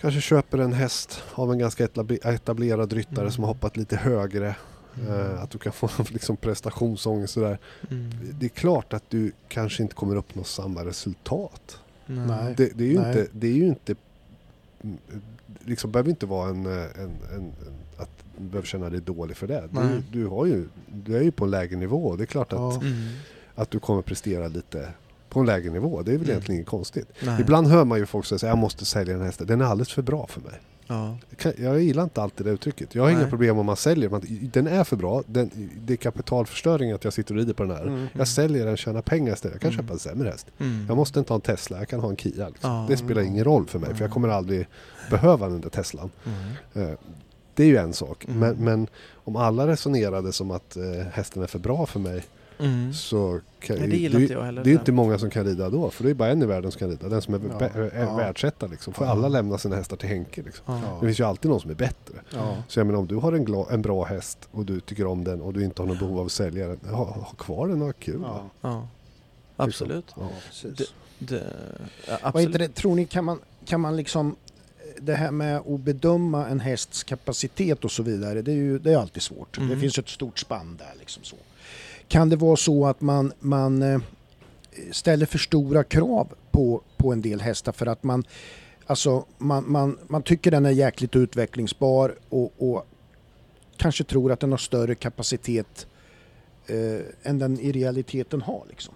Kanske 0.00 0.20
köper 0.20 0.58
en 0.58 0.72
häst 0.72 1.22
av 1.34 1.52
en 1.52 1.58
ganska 1.58 1.84
etablerad 2.24 2.92
ryttare 2.92 3.20
Mm. 3.20 3.30
som 3.32 3.44
har 3.44 3.48
hoppat 3.48 3.76
lite 3.76 3.96
högre. 3.96 4.56
Mm. 5.00 5.38
Att 5.38 5.50
du 5.50 5.58
kan 5.58 5.72
få 5.72 5.88
liksom 6.10 6.36
prestationsångest 6.36 7.32
sådär. 7.34 7.58
Mm. 7.90 8.10
Det 8.38 8.46
är 8.46 8.50
klart 8.50 8.92
att 8.92 9.10
du 9.10 9.32
kanske 9.48 9.82
inte 9.82 9.94
kommer 9.94 10.16
uppnå 10.16 10.44
samma 10.44 10.84
resultat. 10.84 11.78
Nej. 12.06 12.54
Det, 12.56 12.70
det 12.78 12.84
är 12.84 12.88
ju 12.88 12.98
Nej. 13.00 13.08
inte, 13.08 13.26
det 13.32 13.46
är 13.46 13.52
ju 13.52 13.66
inte 13.66 13.94
mm, 14.82 14.98
liksom 15.64 15.90
behöver 15.92 16.10
inte 16.10 16.26
vara 16.26 16.48
en, 16.50 16.66
eh, 16.66 16.72
en, 16.72 17.10
en, 17.34 17.36
en 17.36 17.52
att 17.96 18.10
du 18.38 18.44
behöver 18.44 18.66
känna 18.68 18.90
dig 18.90 19.00
dålig 19.00 19.36
för 19.36 19.46
det. 19.46 19.68
Du, 19.72 20.02
du, 20.20 20.26
har 20.26 20.46
ju, 20.46 20.68
du 20.86 21.16
är 21.16 21.22
ju 21.22 21.30
på 21.30 21.44
en 21.44 21.50
lägre 21.50 21.76
nivå 21.76 22.16
det 22.16 22.24
är 22.24 22.26
klart 22.26 22.52
att, 22.52 22.58
Ja. 22.58 22.74
Mm. 22.82 23.08
att 23.54 23.70
du 23.70 23.80
kommer 23.80 24.02
prestera 24.02 24.48
lite 24.48 24.88
på 25.28 25.40
en 25.40 25.46
lägre 25.46 25.70
nivå. 25.70 26.02
Det 26.02 26.10
är 26.10 26.12
väl 26.12 26.20
Mm. 26.20 26.30
egentligen 26.30 26.56
inget 26.56 26.68
konstigt. 26.68 27.08
Nej. 27.22 27.40
Ibland 27.40 27.66
hör 27.66 27.84
man 27.84 27.98
ju 27.98 28.06
folk 28.06 28.26
säga 28.26 28.36
att 28.36 28.42
jag 28.42 28.58
måste 28.58 28.84
sälja 28.84 29.12
den 29.12 29.20
här 29.20 29.26
hästen, 29.26 29.46
den 29.46 29.60
är 29.60 29.64
alldeles 29.64 29.92
för 29.92 30.02
bra 30.02 30.26
för 30.26 30.40
mig. 30.40 30.60
Ja. 30.86 31.16
Jag 31.58 31.82
gillar 31.82 32.02
inte 32.04 32.22
alltid 32.22 32.46
det 32.46 32.52
uttrycket. 32.52 32.94
Jag 32.94 33.02
har 33.02 33.10
Nej. 33.10 33.20
inga 33.20 33.30
problem 33.30 33.58
om 33.58 33.66
man 33.66 33.76
säljer 33.76 34.08
den. 34.10 34.50
Den 34.52 34.66
är 34.66 34.84
för 34.84 34.96
bra, 34.96 35.22
den, 35.26 35.50
det 35.80 35.92
är 35.92 35.96
kapitalförstöring 35.96 36.92
att 36.92 37.04
jag 37.04 37.12
sitter 37.12 37.34
och 37.34 37.38
rider 37.38 37.54
på 37.54 37.62
den 37.62 37.76
här. 37.76 37.82
Mm. 37.86 38.06
Jag 38.12 38.28
säljer 38.28 38.66
den, 38.66 38.76
tjänar 38.76 39.02
pengar 39.02 39.32
istället. 39.32 39.54
Jag 39.54 39.60
kan 39.62 39.70
Mm. 39.70 39.82
köpa 39.84 39.92
en 39.92 39.98
sämre 39.98 40.28
häst. 40.28 40.46
Mm. 40.58 40.84
Jag 40.88 40.96
måste 40.96 41.18
inte 41.18 41.32
ha 41.32 41.34
en 41.34 41.40
Tesla, 41.40 41.78
jag 41.78 41.88
kan 41.88 42.00
ha 42.00 42.08
en 42.10 42.16
Kia. 42.16 42.48
Liksom. 42.48 42.70
Ja. 42.70 42.86
Det 42.88 42.96
spelar 42.96 43.22
ingen 43.22 43.44
roll 43.44 43.66
för 43.66 43.78
mig, 43.78 43.94
för 43.94 44.02
jag 44.04 44.10
kommer 44.10 44.28
aldrig 44.28 44.66
behöva 45.10 45.48
den 45.48 45.60
där 45.60 45.68
Teslan. 45.70 46.10
Mm. 46.74 46.88
Eh, 46.90 46.98
Det 47.54 47.62
är 47.62 47.66
ju 47.66 47.76
en 47.76 47.92
sak. 47.92 48.24
Mm. 48.24 48.38
Men, 48.38 48.56
men 48.64 48.86
om 49.14 49.36
alla 49.36 49.66
resonerade 49.66 50.32
som 50.32 50.50
att 50.50 50.76
eh, 50.76 50.82
hästen 51.12 51.42
är 51.42 51.46
för 51.46 51.58
bra 51.58 51.86
för 51.86 52.00
mig 52.00 52.24
Mm. 52.58 52.92
så 52.92 53.40
kan, 53.60 53.76
Nej, 53.76 53.86
det, 53.88 53.90
det 53.92 53.96
gillar 54.00 54.20
inte 54.20 54.32
jag 54.32 54.42
heller. 54.42 54.64
det 54.64 54.70
är 54.70 54.72
inte 54.74 54.92
många 54.92 55.18
som 55.18 55.30
kan 55.30 55.44
rida 55.44 55.70
då. 55.70 55.90
För 55.90 56.04
det 56.04 56.10
är 56.10 56.14
bara 56.14 56.28
en 56.28 56.42
i 56.42 56.46
världen 56.46 56.72
som 56.72 56.78
kan 56.78 56.90
rida. 56.90 57.08
Den 57.08 57.22
som 57.22 57.34
är 57.34 57.40
Ja. 57.60 57.66
är 57.68 58.00
Ja. 58.04 58.16
världsetta 58.16 58.66
liksom. 58.66 58.92
Får 58.92 59.06
Ja. 59.06 59.12
alla 59.12 59.28
lämna 59.28 59.58
sina 59.58 59.76
hästar 59.76 59.96
till 59.96 60.08
Henke 60.08 60.42
liksom. 60.42 60.64
Ja. 60.66 60.98
Det 61.00 61.06
finns 61.06 61.20
ju 61.20 61.24
alltid 61.24 61.50
någon 61.50 61.60
som 61.60 61.70
är 61.70 61.74
bättre. 61.74 62.14
Ja. 62.34 62.56
Så 62.68 62.80
jag 62.80 62.86
menar 62.86 62.98
om 63.00 63.06
du 63.06 63.16
har 63.16 63.32
en, 63.32 63.46
gla- 63.46 63.72
en 63.72 63.82
bra 63.82 64.04
häst 64.04 64.48
och 64.52 64.64
du 64.64 64.80
tycker 64.80 65.06
om 65.06 65.24
den 65.24 65.40
och 65.40 65.52
du 65.52 65.64
inte 65.64 65.82
har 65.82 65.86
något 65.86 65.98
behov 65.98 66.18
av 66.20 66.26
att 66.26 66.32
sälja 66.32 66.68
den. 66.68 66.78
Ha, 66.94 67.04
ha 67.04 67.32
kvar 67.38 67.68
den 67.68 67.80
och 67.80 67.86
ha 67.86 67.92
kul. 67.92 68.20
Ja. 68.22 68.28
va? 68.32 68.50
Ja. 68.60 68.88
Absolut. 69.56 70.14
Precis. 70.48 70.92
Det, 71.18 71.52
absolut. 72.22 72.58
det, 72.58 72.68
tror 72.68 72.94
ni, 72.94 73.06
kan 73.06 73.24
man, 73.24 73.38
kan 73.64 73.80
man 73.80 73.96
liksom 73.96 74.36
det 75.00 75.14
här 75.14 75.30
med 75.30 75.56
att 75.56 75.80
bedöma 75.80 76.46
en 76.46 76.60
hästs 76.60 77.04
kapacitet 77.04 77.84
och 77.84 77.90
så 77.90 78.02
vidare, 78.02 78.42
det 78.42 78.50
är 78.50 78.56
ju 78.56 78.78
det 78.78 78.92
är 78.92 78.96
alltid 78.98 79.22
svårt. 79.22 79.58
Mm. 79.58 79.70
Det 79.70 79.76
finns 79.76 79.98
ett 79.98 80.08
stort 80.08 80.38
spann 80.38 80.76
där. 80.78 80.92
Liksom 80.98 81.22
så. 81.24 81.36
Kan 82.08 82.28
det 82.28 82.36
vara 82.36 82.56
så 82.56 82.86
att 82.86 83.00
man, 83.00 83.32
man 83.40 83.82
eh, 83.82 84.00
ställer 84.92 85.26
för 85.26 85.38
stora 85.38 85.84
krav 85.84 86.28
på, 86.50 86.82
på 86.96 87.12
en 87.12 87.22
del 87.22 87.40
hästar 87.40 87.72
för 87.72 87.86
att 87.86 88.02
man, 88.02 88.24
alltså, 88.86 89.24
man, 89.38 89.64
man, 89.70 89.98
man 90.08 90.22
tycker 90.22 90.50
den 90.50 90.66
är 90.66 90.70
jäkligt 90.70 91.16
utvecklingsbar 91.16 92.14
och, 92.28 92.52
och 92.58 92.86
kanske 93.76 94.04
tror 94.04 94.32
att 94.32 94.40
den 94.40 94.50
har 94.50 94.58
större 94.58 94.94
kapacitet 94.94 95.86
eh, 96.66 97.00
än 97.30 97.38
den 97.38 97.60
i 97.60 97.72
realiteten 97.72 98.42
har. 98.42 98.62
Liksom. 98.68 98.94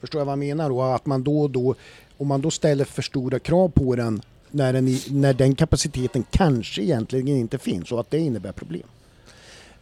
Förstår 0.00 0.20
jag 0.20 0.26
vad 0.26 0.32
jag 0.32 0.38
menar? 0.38 0.70
Och 0.70 0.94
Att 0.94 1.06
man 1.06 1.22
då 1.22 1.40
och 1.42 1.50
då, 1.50 1.74
om 2.16 2.26
man 2.28 2.40
då 2.40 2.50
ställer 2.50 2.84
för 2.84 3.02
stora 3.02 3.38
krav 3.38 3.68
på 3.68 3.96
den 3.96 4.22
när 4.50 4.72
den, 4.72 4.88
i- 4.88 5.02
när 5.10 5.34
den 5.34 5.54
kapaciteten 5.54 6.24
kanske 6.30 6.82
egentligen 6.82 7.28
inte 7.28 7.58
finns 7.58 7.92
och 7.92 8.00
att 8.00 8.10
det 8.10 8.18
innebär 8.18 8.52
problem. 8.52 8.86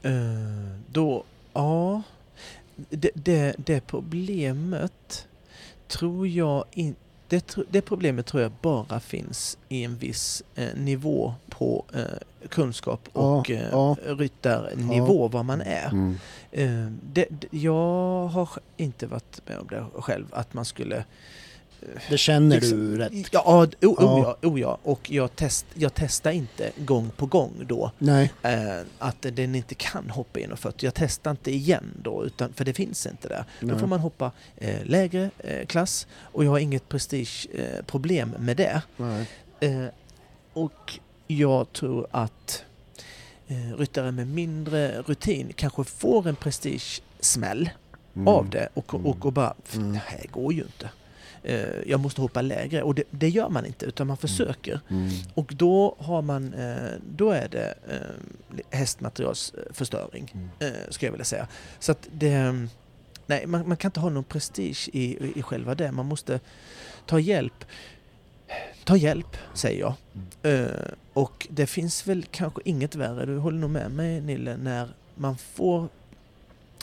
Eh, 0.02 0.12
då, 0.92 1.24
ja. 1.58 2.02
Det, 2.90 3.10
det, 3.14 3.54
det 3.58 3.80
problemet 3.86 5.26
tror 5.88 6.28
jag 6.28 6.64
inte... 6.72 7.00
Det, 7.28 7.56
det 7.70 7.80
problemet 7.80 8.26
tror 8.26 8.42
jag 8.42 8.52
bara 8.62 9.00
finns 9.00 9.58
i 9.68 9.84
en 9.84 9.96
viss 9.96 10.42
eh, 10.54 10.74
nivå 10.76 11.34
på 11.48 11.84
eh, 11.94 12.48
kunskap 12.48 13.08
Ja, 13.12 13.20
och 13.20 13.50
eh, 13.50 13.68
ja. 13.70 13.96
ryttarnivå, 14.04 15.28
vad 15.28 15.44
man 15.44 15.60
är. 15.60 15.88
Mm. 15.88 16.16
Eh, 16.52 16.92
det, 17.12 17.26
det, 17.30 17.46
jag 17.50 18.26
har 18.26 18.48
inte 18.76 19.06
varit 19.06 19.40
med 19.46 19.58
om 19.58 19.66
det 19.66 19.84
själv, 19.94 20.26
att 20.30 20.54
man 20.54 20.64
skulle... 20.64 21.04
Det 22.10 22.18
känner 22.18 22.56
liksom- 22.60 22.78
du 22.78 22.98
rätt? 22.98 23.12
Ja, 23.32 23.66
o, 23.80 23.86
o, 23.86 23.96
Ja. 24.00 24.36
ja. 24.42 24.48
O, 24.48 24.58
ja. 24.58 24.78
Och 24.82 25.10
jag, 25.10 25.36
test, 25.36 25.66
jag 25.74 25.94
testar 25.94 26.30
inte 26.30 26.72
gång 26.76 27.10
på 27.16 27.26
gång 27.26 27.52
då 27.66 27.90
Nej. 27.98 28.32
eh, 28.42 28.80
att 28.98 29.22
den 29.22 29.54
inte 29.54 29.74
kan 29.74 30.10
hoppa 30.10 30.38
1,40. 30.40 30.72
Jag 30.78 30.94
testar 30.94 31.30
inte 31.30 31.50
igen 31.50 31.90
då, 32.02 32.24
utan, 32.24 32.52
för 32.52 32.64
det 32.64 32.72
finns 32.74 33.06
inte 33.06 33.28
där. 33.28 33.44
Då 33.60 33.66
Nej. 33.66 33.78
får 33.78 33.86
man 33.86 34.00
hoppa 34.00 34.32
eh, 34.56 34.84
lägre 34.84 35.30
eh, 35.38 35.66
klass 35.66 36.06
och 36.20 36.44
jag 36.44 36.50
har 36.50 36.58
inget 36.58 36.88
prestigeproblem 36.88 38.34
eh, 38.34 38.40
med 38.40 38.56
det. 38.56 38.82
Eh, 39.60 39.84
och 40.52 40.98
jag 41.26 41.72
tror 41.72 42.06
att 42.10 42.64
eh, 43.48 43.76
ryttare 43.78 44.12
med 44.12 44.26
mindre 44.28 45.02
rutin 45.02 45.52
kanske 45.56 45.84
får 45.84 46.28
en 46.28 46.36
prestigesmäll 46.36 47.70
Mm. 48.16 48.28
av 48.28 48.50
det 48.50 48.68
och, 48.74 48.94
och, 48.94 49.26
och 49.26 49.32
bara 49.32 49.54
"F- 49.64 49.74
Mm. 49.76 49.92
det 49.92 50.02
här 50.06 50.26
går 50.30 50.52
ju 50.52 50.62
inte. 50.62 50.90
Eh, 51.42 51.58
jag 51.86 52.00
måste 52.00 52.20
hoppa 52.20 52.42
lägre 52.42 52.82
och 52.82 52.94
det, 52.94 53.02
det 53.10 53.28
gör 53.28 53.48
man 53.48 53.66
inte 53.66 53.86
utan 53.86 54.06
man 54.06 54.16
försöker. 54.16 54.80
Mm. 54.88 55.08
Och 55.34 55.52
då 55.56 55.96
har 55.98 56.22
man, 56.22 56.54
eh, 56.54 56.92
då 57.16 57.30
är 57.30 57.48
det 57.48 57.74
eh, 57.88 58.78
hästmaterialsförstöring, 58.78 60.30
Mm. 60.60 60.74
skulle 60.90 61.06
jag 61.06 61.12
vilja 61.12 61.24
säga. 61.24 61.48
Så 61.78 61.92
att 61.92 62.08
det, 62.12 62.66
nej 63.26 63.46
man, 63.46 63.68
man 63.68 63.76
kan 63.76 63.88
inte 63.88 64.00
ha 64.00 64.08
någon 64.10 64.24
prestige 64.24 64.88
i, 64.92 65.32
i 65.38 65.42
själva 65.42 65.74
det. 65.74 65.92
Man 65.92 66.06
måste 66.06 66.40
ta 67.06 67.20
hjälp. 67.20 67.64
Ta 68.84 68.96
hjälp, 68.96 69.36
säger 69.54 69.80
jag. 69.80 69.94
Eh, 70.42 70.66
och 71.12 71.46
det 71.50 71.66
finns 71.66 72.06
väl 72.06 72.24
kanske 72.30 72.60
inget 72.64 72.94
värre, 72.94 73.26
du 73.26 73.38
håller 73.38 73.58
nog 73.58 73.70
med 73.70 73.90
mig 73.90 74.20
Nille, 74.20 74.56
när 74.56 74.88
man 75.14 75.36
får 75.38 75.88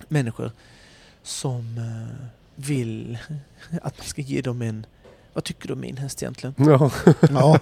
människor 0.07 0.51
som 1.23 1.79
vill 2.55 3.17
att 3.81 3.97
man 3.97 4.07
ska 4.07 4.21
ge 4.21 4.41
dem 4.41 4.61
en 4.61 4.85
vad 5.33 5.43
tycker 5.43 5.67
du 5.67 5.73
om 5.73 5.79
min 5.79 5.97
häst 5.97 6.23
egentligen? 6.23 6.55
Ja. 6.57 6.91
Ja. 7.29 7.59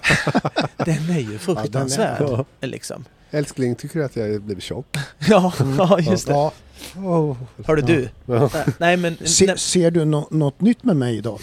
Den 0.76 1.10
är 1.10 1.20
ju 1.20 1.38
fruktansvärd. 1.38 2.22
Ja. 2.22 2.44
liksom. 2.60 3.04
Älskling, 3.30 3.74
tycker 3.74 3.98
du 3.98 4.04
att 4.04 4.16
jag 4.16 4.42
blivit 4.42 4.64
tjock? 4.64 4.96
Ja, 5.28 5.52
ja, 5.78 6.00
just 6.00 6.26
det. 6.26 6.32
Ja. 6.32 6.52
Oh. 6.96 7.36
Hörde 7.66 7.82
du? 7.82 8.08
Ja. 8.26 8.50
Nej, 8.54 8.64
Nej 8.78 8.96
men... 8.96 9.16
Se, 9.24 9.46
nej, 9.46 9.58
ser 9.58 9.90
du 9.90 10.04
nå- 10.04 10.28
något 10.30 10.60
nytt 10.60 10.84
med 10.84 10.96
mig 10.96 11.16
idag? 11.16 11.40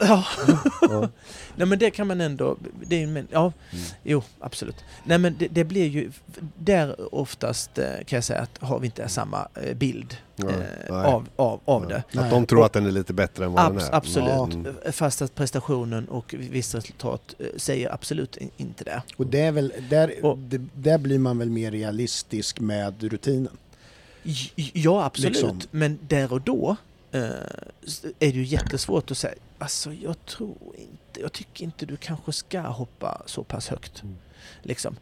ja. 0.00 0.24
Ja. 0.82 1.08
Nej 1.56 1.66
men 1.66 1.78
det 1.78 1.90
kan 1.90 2.06
man 2.06 2.20
ändå... 2.20 2.56
Det 2.86 3.02
är, 3.02 3.06
men, 3.06 3.28
ja, 3.30 3.52
Mm. 3.72 3.84
jo 4.02 4.22
absolut. 4.40 4.76
Nej 5.04 5.18
men 5.18 5.36
det, 5.38 5.48
det 5.48 5.64
blir 5.64 5.86
ju... 5.86 6.10
Där 6.58 7.14
oftast 7.14 7.78
eh, 7.78 7.84
kan 8.06 8.16
jag 8.16 8.24
säga 8.24 8.40
att 8.40 8.58
har 8.60 8.78
vi 8.78 8.86
inte 8.86 9.08
samma 9.08 9.48
eh, 9.62 9.74
bild 9.76 10.16
Ja, 10.36 10.46
eh, 10.88 10.94
av, 11.14 11.26
av, 11.36 11.60
av 11.64 11.82
Ja. 11.82 11.88
det. 11.88 11.96
Att 11.96 12.04
Nej. 12.14 12.30
de 12.30 12.46
tror 12.46 12.64
att 12.66 12.72
den 12.72 12.86
är 12.86 12.90
lite 12.90 13.12
bättre 13.12 13.44
än 13.44 13.52
vad 13.52 13.64
den 13.72 13.78
Abs- 13.78 13.88
är. 13.90 13.94
absolut. 13.94 14.54
Mm. 14.54 14.74
Fast 14.92 15.22
att 15.22 15.34
prestationen 15.34 16.08
och 16.08 16.34
vissa 16.38 16.78
resultat 16.78 17.34
eh, 17.38 17.46
säger 17.56 17.94
absolut 17.94 18.36
in- 18.36 18.50
inte 18.56 18.84
det. 18.84 19.02
Och 19.16 19.26
det 19.26 19.40
är 19.40 19.52
väl, 19.52 19.72
där, 19.90 20.24
Och- 20.24 20.38
det, 20.38 20.60
där 20.74 20.98
blir 20.98 21.18
man 21.18 21.38
väl 21.38 21.50
mer 21.50 21.70
realistisk 21.70 22.60
med 22.60 23.02
rutinen. 23.02 23.52
Ja, 24.72 25.04
absolut. 25.04 25.32
Liksom. 25.32 25.60
Men 25.70 25.98
där 26.08 26.32
och 26.32 26.40
då 26.40 26.76
eh, 27.12 27.20
är 27.20 28.10
det 28.18 28.30
ju 28.30 28.44
jättesvårt 28.44 29.10
att 29.10 29.18
säga. 29.18 29.34
Alltså, 29.58 29.92
jag 29.92 30.26
tror 30.26 30.56
inte, 30.76 31.20
jag 31.20 31.32
tycker 31.32 31.64
inte 31.64 31.86
du 31.86 31.96
kanske 31.96 32.32
ska 32.32 32.60
hoppa 32.60 33.22
så 33.26 33.44
pass 33.44 33.68
högt. 33.68 34.02
Mm. 34.02 34.16
Liksom. 34.62 34.96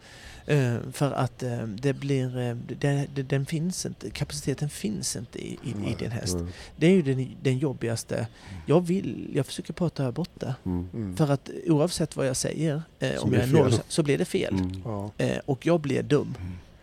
Eh, 0.47 0.77
för 0.93 1.13
att 1.13 1.43
eh, 1.43 1.63
det 1.63 1.93
blir, 1.93 2.39
eh, 2.39 2.55
det, 2.55 3.07
det, 3.15 3.23
den 3.23 3.47
finns 3.47 3.87
inte, 3.87 4.11
kapaciteten 4.11 4.71
finns 4.71 5.17
inte 5.17 5.39
i, 5.39 5.53
i, 5.53 5.91
i 5.91 5.95
din 5.99 6.11
häst. 6.11 6.35
Mm. 6.35 6.49
Det 6.77 6.87
är 6.87 6.91
ju 6.91 7.03
den, 7.03 7.37
den 7.43 7.59
jobbigaste. 7.59 8.27
Jag 8.67 8.87
vill, 8.87 9.31
jag 9.35 9.47
försöker 9.47 9.73
prata 9.73 10.13
bort 10.13 10.31
det. 10.35 10.55
Mm. 10.65 10.89
Mm. 10.95 11.17
För 11.17 11.31
att 11.31 11.51
oavsett 11.67 12.17
vad 12.17 12.27
jag 12.27 12.37
säger, 12.37 12.83
eh, 12.99 13.23
om 13.23 13.33
jag 13.33 13.43
är 13.43 13.47
noll, 13.47 13.75
så 13.89 14.03
blir 14.03 14.19
det 14.19 14.25
fel. 14.25 14.55
Mm. 14.55 14.83
Ja. 14.85 15.11
Eh, 15.19 15.39
och 15.45 15.67
jag 15.67 15.81
blir 15.81 16.03
dum. 16.03 16.35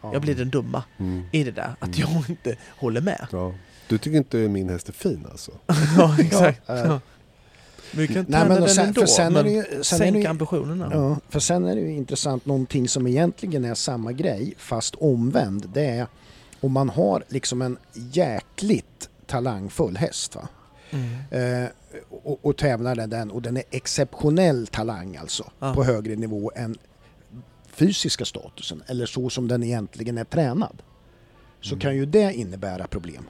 Ja. 0.06 0.14
Jag 0.14 0.22
blir 0.22 0.36
den 0.36 0.50
dumma 0.50 0.84
Mm. 0.98 1.24
i 1.32 1.44
det 1.44 1.52
där. 1.52 1.76
Att 1.80 1.98
Mm. 1.98 2.00
jag 2.14 2.30
inte 2.30 2.56
håller 2.80 3.02
med. 3.02 3.28
Ja. 3.32 3.54
Du 3.88 3.98
tycker 3.98 4.18
inte 4.18 4.38
min 4.38 4.70
häst 4.70 4.90
är 4.90 4.94
fin 4.94 5.26
alltså? 5.32 5.52
ja, 5.98 6.16
exakt. 6.20 6.62
Ja, 6.66 7.00
vi 7.92 8.08
kan 8.08 8.26
Nej, 8.30 8.48
men 8.48 8.62
den 8.62 8.70
sen, 8.70 8.86
ändå, 8.88 9.02
för 9.02 9.08
sen 9.08 9.26
är 9.26 9.30
men 9.32 9.44
det 9.46 9.52
ju, 9.52 9.64
sen 9.64 9.78
är 9.78 9.84
sänka 9.84 10.20
ju, 10.20 10.26
ambitionerna. 10.26 10.90
ja, 10.94 11.18
för 11.30 11.40
sen 11.40 11.66
är 11.66 11.76
det 11.76 11.82
ju 11.82 11.92
intressant 11.92 12.46
någonting 12.46 12.90
som 12.90 13.08
egentligen 13.08 13.66
är 13.66 13.74
samma 13.74 14.12
grej 14.12 14.54
fast 14.58 14.96
omvänd. 14.96 15.70
Det 15.74 15.86
är 15.86 16.08
om 16.62 16.72
man 16.72 16.90
har 16.90 17.24
liksom 17.30 17.62
en 17.62 17.78
jäkligt 17.94 19.10
talangfull 19.26 19.98
häst 19.98 20.36
va? 20.36 20.48
Mm. 20.92 21.64
Eh, 21.64 21.70
och, 22.24 22.40
och 22.46 22.58
tävlar 22.58 22.96
den- 22.96 23.10
den 23.10 23.32
och 23.32 23.42
den 23.42 23.58
är 23.58 23.64
exceptionell 23.72 24.68
talang 24.68 25.18
alltså 25.18 25.52
Ja. 25.60 25.74
på 25.74 25.84
högre 25.84 26.16
nivå 26.16 26.52
än 26.56 26.78
fysiska 27.76 28.26
statusen 28.26 28.84
eller 28.88 29.06
så 29.06 29.30
som 29.30 29.48
den 29.48 29.64
egentligen 29.64 30.18
är 30.18 30.24
tränad. 30.24 30.82
Så 31.62 31.70
Mm. 31.74 31.80
kan 31.80 31.96
ju 31.96 32.06
det 32.06 32.34
innebära 32.34 32.88
problem. 32.88 33.24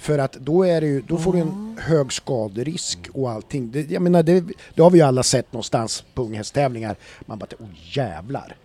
För 0.00 0.18
att 0.18 0.32
då, 0.32 0.62
är 0.62 0.80
det 0.80 0.86
ju, 0.86 1.00
då 1.00 1.18
får 1.18 1.32
du 1.32 1.38
en 1.38 1.78
hög 1.80 2.12
skaderisk 2.12 2.98
och 3.12 3.30
allting. 3.30 3.70
Det, 3.70 3.90
jag 3.90 4.02
menar, 4.02 4.22
det, 4.22 4.44
det 4.74 4.82
har 4.82 4.90
vi 4.90 4.98
ju 4.98 5.04
alla 5.04 5.22
sett 5.22 5.52
någonstans 5.52 6.04
på 6.14 6.22
unghästtävlingar. 6.22 6.96
Man 7.26 7.38
bara, 7.38 7.46
oh 7.58 7.68
jävlar. 7.96 8.56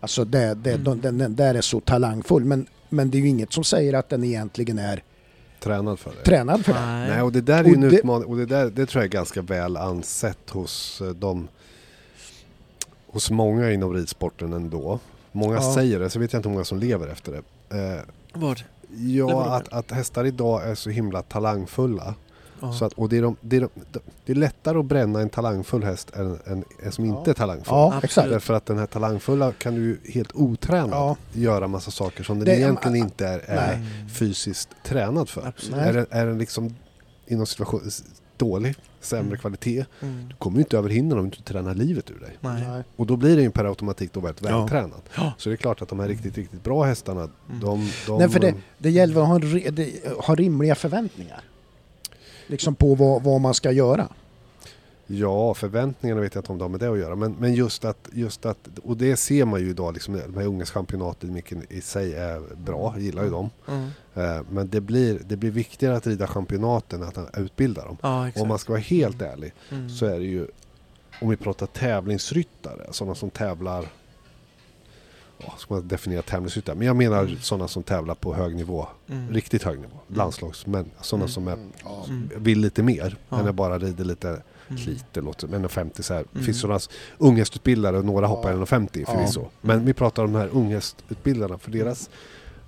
Alltså 0.00 0.24
det, 0.24 0.54
det, 0.54 0.72
Mm. 0.74 1.00
den, 1.00 1.18
den 1.18 1.36
där 1.36 1.54
är 1.54 1.60
så 1.60 1.80
talangfull. 1.80 2.44
Men, 2.44 2.66
men 2.88 3.10
det 3.10 3.18
är 3.18 3.22
ju 3.22 3.28
inget 3.28 3.52
som 3.52 3.64
säger 3.64 3.92
att 3.94 4.08
den 4.08 4.24
egentligen 4.24 4.78
är 4.78 5.02
Tränad 5.60 5.98
för 5.98 6.10
det? 6.10 6.22
tränad 6.22 6.64
för 6.64 6.72
det. 6.72 6.80
Nej. 6.80 7.08
Nej, 7.10 7.22
och 7.22 7.32
det 7.32 7.40
där 7.40 7.64
är 7.64 7.68
ju 7.68 7.74
en 7.74 7.82
utmaning 7.82 8.28
och 8.28 8.36
det, 8.36 8.46
där, 8.46 8.70
det 8.70 8.86
tror 8.86 9.02
jag 9.02 9.08
är 9.08 9.12
ganska 9.12 9.42
väl 9.42 9.76
ansett 9.76 10.50
hos 10.50 11.00
eh, 11.00 11.08
de 11.08 11.48
hos 13.12 13.30
många 13.30 13.70
inom 13.72 13.94
ridsporten 13.94 14.52
ändå. 14.52 14.98
Många 15.32 15.54
Ja. 15.54 15.74
säger 15.74 15.98
det, 16.00 16.10
så 16.10 16.18
vet 16.18 16.32
jag 16.32 16.38
inte 16.38 16.48
hur 16.48 16.54
många 16.54 16.64
som 16.64 16.78
lever 16.78 17.08
efter 17.08 17.32
det. 17.32 17.76
Eh, 17.78 18.00
Vad? 18.34 18.62
ja, 18.96 19.44
att, 19.56 19.72
att 19.72 19.90
hästar 19.90 20.24
idag 20.24 20.68
är 20.68 20.74
så 20.74 20.90
himla 20.90 21.22
talangfulla 21.22 22.14
Ja. 22.64 22.72
Så 22.72 22.84
att, 22.84 22.92
och 22.92 23.08
det 23.08 23.16
är, 23.16 23.22
de, 23.22 23.36
det, 23.40 23.56
är 23.56 23.60
de, 23.60 23.68
det 24.24 24.32
är 24.32 24.36
lättare 24.36 24.78
att 24.78 24.84
bränna 24.84 25.20
en 25.20 25.28
talangfull 25.28 25.84
häst 25.84 26.10
än 26.16 26.38
en, 26.44 26.64
en 26.82 26.92
som 26.92 27.06
Ja. 27.06 27.18
inte 27.18 27.30
är 27.30 27.34
talangfull. 27.34 27.64
Ja, 27.74 28.00
exakt. 28.02 28.28
Därför 28.30 28.54
att 28.54 28.66
den 28.66 28.78
här 28.78 28.86
talangfulla 28.86 29.52
kan 29.52 29.74
du 29.74 29.80
ju 29.80 29.98
helt 30.12 30.30
otränad 30.34 30.90
Ja. 30.92 31.16
göra 31.32 31.68
massa 31.68 31.90
saker 31.90 32.24
som 32.24 32.38
den 32.38 32.44
Det- 32.44 32.56
egentligen 32.56 32.96
inte 32.96 33.26
är, 33.26 33.38
är 33.46 33.78
fysiskt 34.14 34.68
tränad 34.84 35.28
för. 35.28 35.46
Absolut. 35.46 35.76
Är 35.80 35.92
den, 35.92 36.06
är 36.10 36.26
den 36.26 36.38
liksom 36.38 36.74
inom 37.26 37.46
situation 37.46 37.82
dålig, 38.36 38.74
sämre 39.02 39.26
Mm. 39.26 39.38
kvalitet, 39.38 39.84
Mm. 40.00 40.28
du 40.28 40.34
kommer 40.34 40.56
ju 40.56 40.62
inte 40.62 40.78
över 40.78 40.88
hindren 40.88 41.18
om 41.20 41.30
du 41.30 41.36
inte 41.36 41.52
tränar 41.52 41.74
livet 41.74 42.10
ur 42.10 42.20
dig. 42.20 42.36
Nej. 42.40 42.82
Och 42.96 43.06
då 43.06 43.16
blir 43.16 43.36
det 43.36 43.42
ju 43.42 43.50
per 43.50 43.64
automatik 43.64 44.12
då 44.12 44.20
väldigt 44.20 44.44
Ja. 44.44 44.58
vältränad. 44.58 45.00
Ja. 45.16 45.32
Så 45.38 45.48
det 45.48 45.54
är 45.54 45.56
klart 45.56 45.82
att 45.82 45.88
de 45.88 46.00
här 46.00 46.08
riktigt, 46.08 46.36
riktigt 46.36 46.64
bra 46.64 46.82
hästarna, 46.84 47.20
Mm. 47.20 47.60
de... 47.60 47.90
de 48.06 48.18
Nej, 48.18 48.28
för 48.28 48.40
det, 48.40 48.54
det 48.78 48.90
gäller 48.90 49.20
att 49.22 49.28
ha, 49.28 49.40
ha 50.26 50.34
rimliga 50.34 50.74
förväntningar. 50.74 51.40
Liksom 52.46 52.74
på 52.74 52.94
vad, 52.94 53.22
vad 53.22 53.40
man 53.40 53.54
ska 53.54 53.72
göra. 53.72 54.08
Ja, 55.14 55.54
förväntningarna 55.54 56.20
vet 56.20 56.34
jag 56.34 56.42
inte 56.42 56.52
om 56.52 56.58
det 56.58 56.64
har 56.64 56.68
med 56.68 56.80
det 56.80 56.90
att 56.92 56.98
göra. 56.98 57.14
Men, 57.16 57.32
men 57.38 57.54
just, 57.54 57.84
att, 57.84 58.08
just 58.12 58.46
att, 58.46 58.68
och 58.82 58.96
det 58.96 59.16
ser 59.16 59.44
man 59.44 59.60
ju 59.60 59.70
idag, 59.70 59.94
liksom, 59.94 60.14
de 60.14 60.34
här 60.40 60.46
ungdomschampionaten 60.46 61.32
mycket 61.32 61.72
i 61.72 61.80
sig 61.80 62.14
är 62.14 62.40
bra, 62.56 62.92
jag 62.94 63.02
gillar 63.02 63.24
ju 63.24 63.30
dem. 63.30 63.50
Mm. 63.68 63.88
Eh, 64.14 64.42
Men 64.50 64.68
det 64.68 64.80
blir, 64.80 65.20
det 65.26 65.36
blir 65.36 65.50
viktigare 65.50 65.96
att 65.96 66.06
rida 66.06 66.26
championaten 66.26 67.02
än 67.02 67.08
att 67.08 67.38
utbilda 67.38 67.84
dem. 67.84 67.96
Ja. 68.02 68.30
Om 68.36 68.48
man 68.48 68.58
ska 68.58 68.72
vara 68.72 68.80
helt 68.80 69.22
ärlig 69.22 69.52
Mm. 69.70 69.88
så 69.90 70.06
är 70.06 70.18
det 70.18 70.26
ju, 70.26 70.46
om 71.20 71.28
vi 71.30 71.36
pratar 71.36 71.66
tävlingsryttare, 71.66 72.86
sådana 72.90 73.14
som 73.14 73.30
tävlar 73.30 73.86
Ja, 75.44 75.54
ska 75.58 75.74
man 75.74 75.88
definiera 75.88 76.22
tävlingsryttare? 76.22 76.76
Men 76.76 76.86
jag 76.86 76.96
menar 76.96 77.22
Mm. 77.22 77.36
sådana 77.40 77.68
som 77.68 77.82
tävlar 77.82 78.14
på 78.14 78.34
hög 78.34 78.54
nivå. 78.56 78.86
Mm. 79.08 79.30
Riktigt 79.32 79.62
hög 79.62 79.78
nivå. 79.80 79.96
Landslagsmän. 80.08 80.90
Sådana 81.00 81.24
Mm. 81.24 81.32
som 81.32 81.48
är. 81.48 81.52
Mm. 81.52 82.30
vill 82.36 82.60
lite 82.60 82.82
mer. 82.82 83.16
Ja. 83.28 83.40
Än 83.40 83.48
att 83.48 83.54
bara 83.54 83.78
rider 83.78 84.04
lite, 84.04 84.42
Mm. 84.80 84.84
lite 84.94 85.20
låter 85.20 85.48
men 85.48 85.68
50 85.68 86.02
så 86.02 86.14
här. 86.14 86.24
Mm. 86.32 86.44
finns 86.44 86.60
sådana 86.60 86.80
unghästutbildare 87.18 87.98
och 87.98 88.04
några 88.04 88.24
Ja. 88.26 88.28
hoppar 88.28 88.52
1,50 88.52 89.04
Ja. 89.06 89.12
förvisso. 89.14 89.46
Men 89.60 89.84
vi 89.84 89.92
pratar 89.94 90.24
om 90.24 90.32
de 90.32 90.38
här 90.38 90.48
unghästutbildarna. 90.52 91.58
För 91.58 91.70
deras 91.70 92.10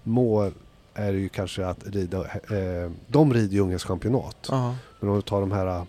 mål 0.02 0.52
är 0.94 1.12
ju 1.12 1.28
kanske 1.28 1.66
att 1.66 1.86
rida, 1.86 2.20
eh, 2.20 2.90
de 3.08 3.34
rider 3.34 3.54
ju 3.54 3.60
unghästchampionat. 3.60 4.36
Ja. 4.50 4.74
Men 5.00 5.10
om 5.10 5.16
du 5.16 5.22
tar 5.22 5.40
de 5.40 5.52
här 5.52 5.86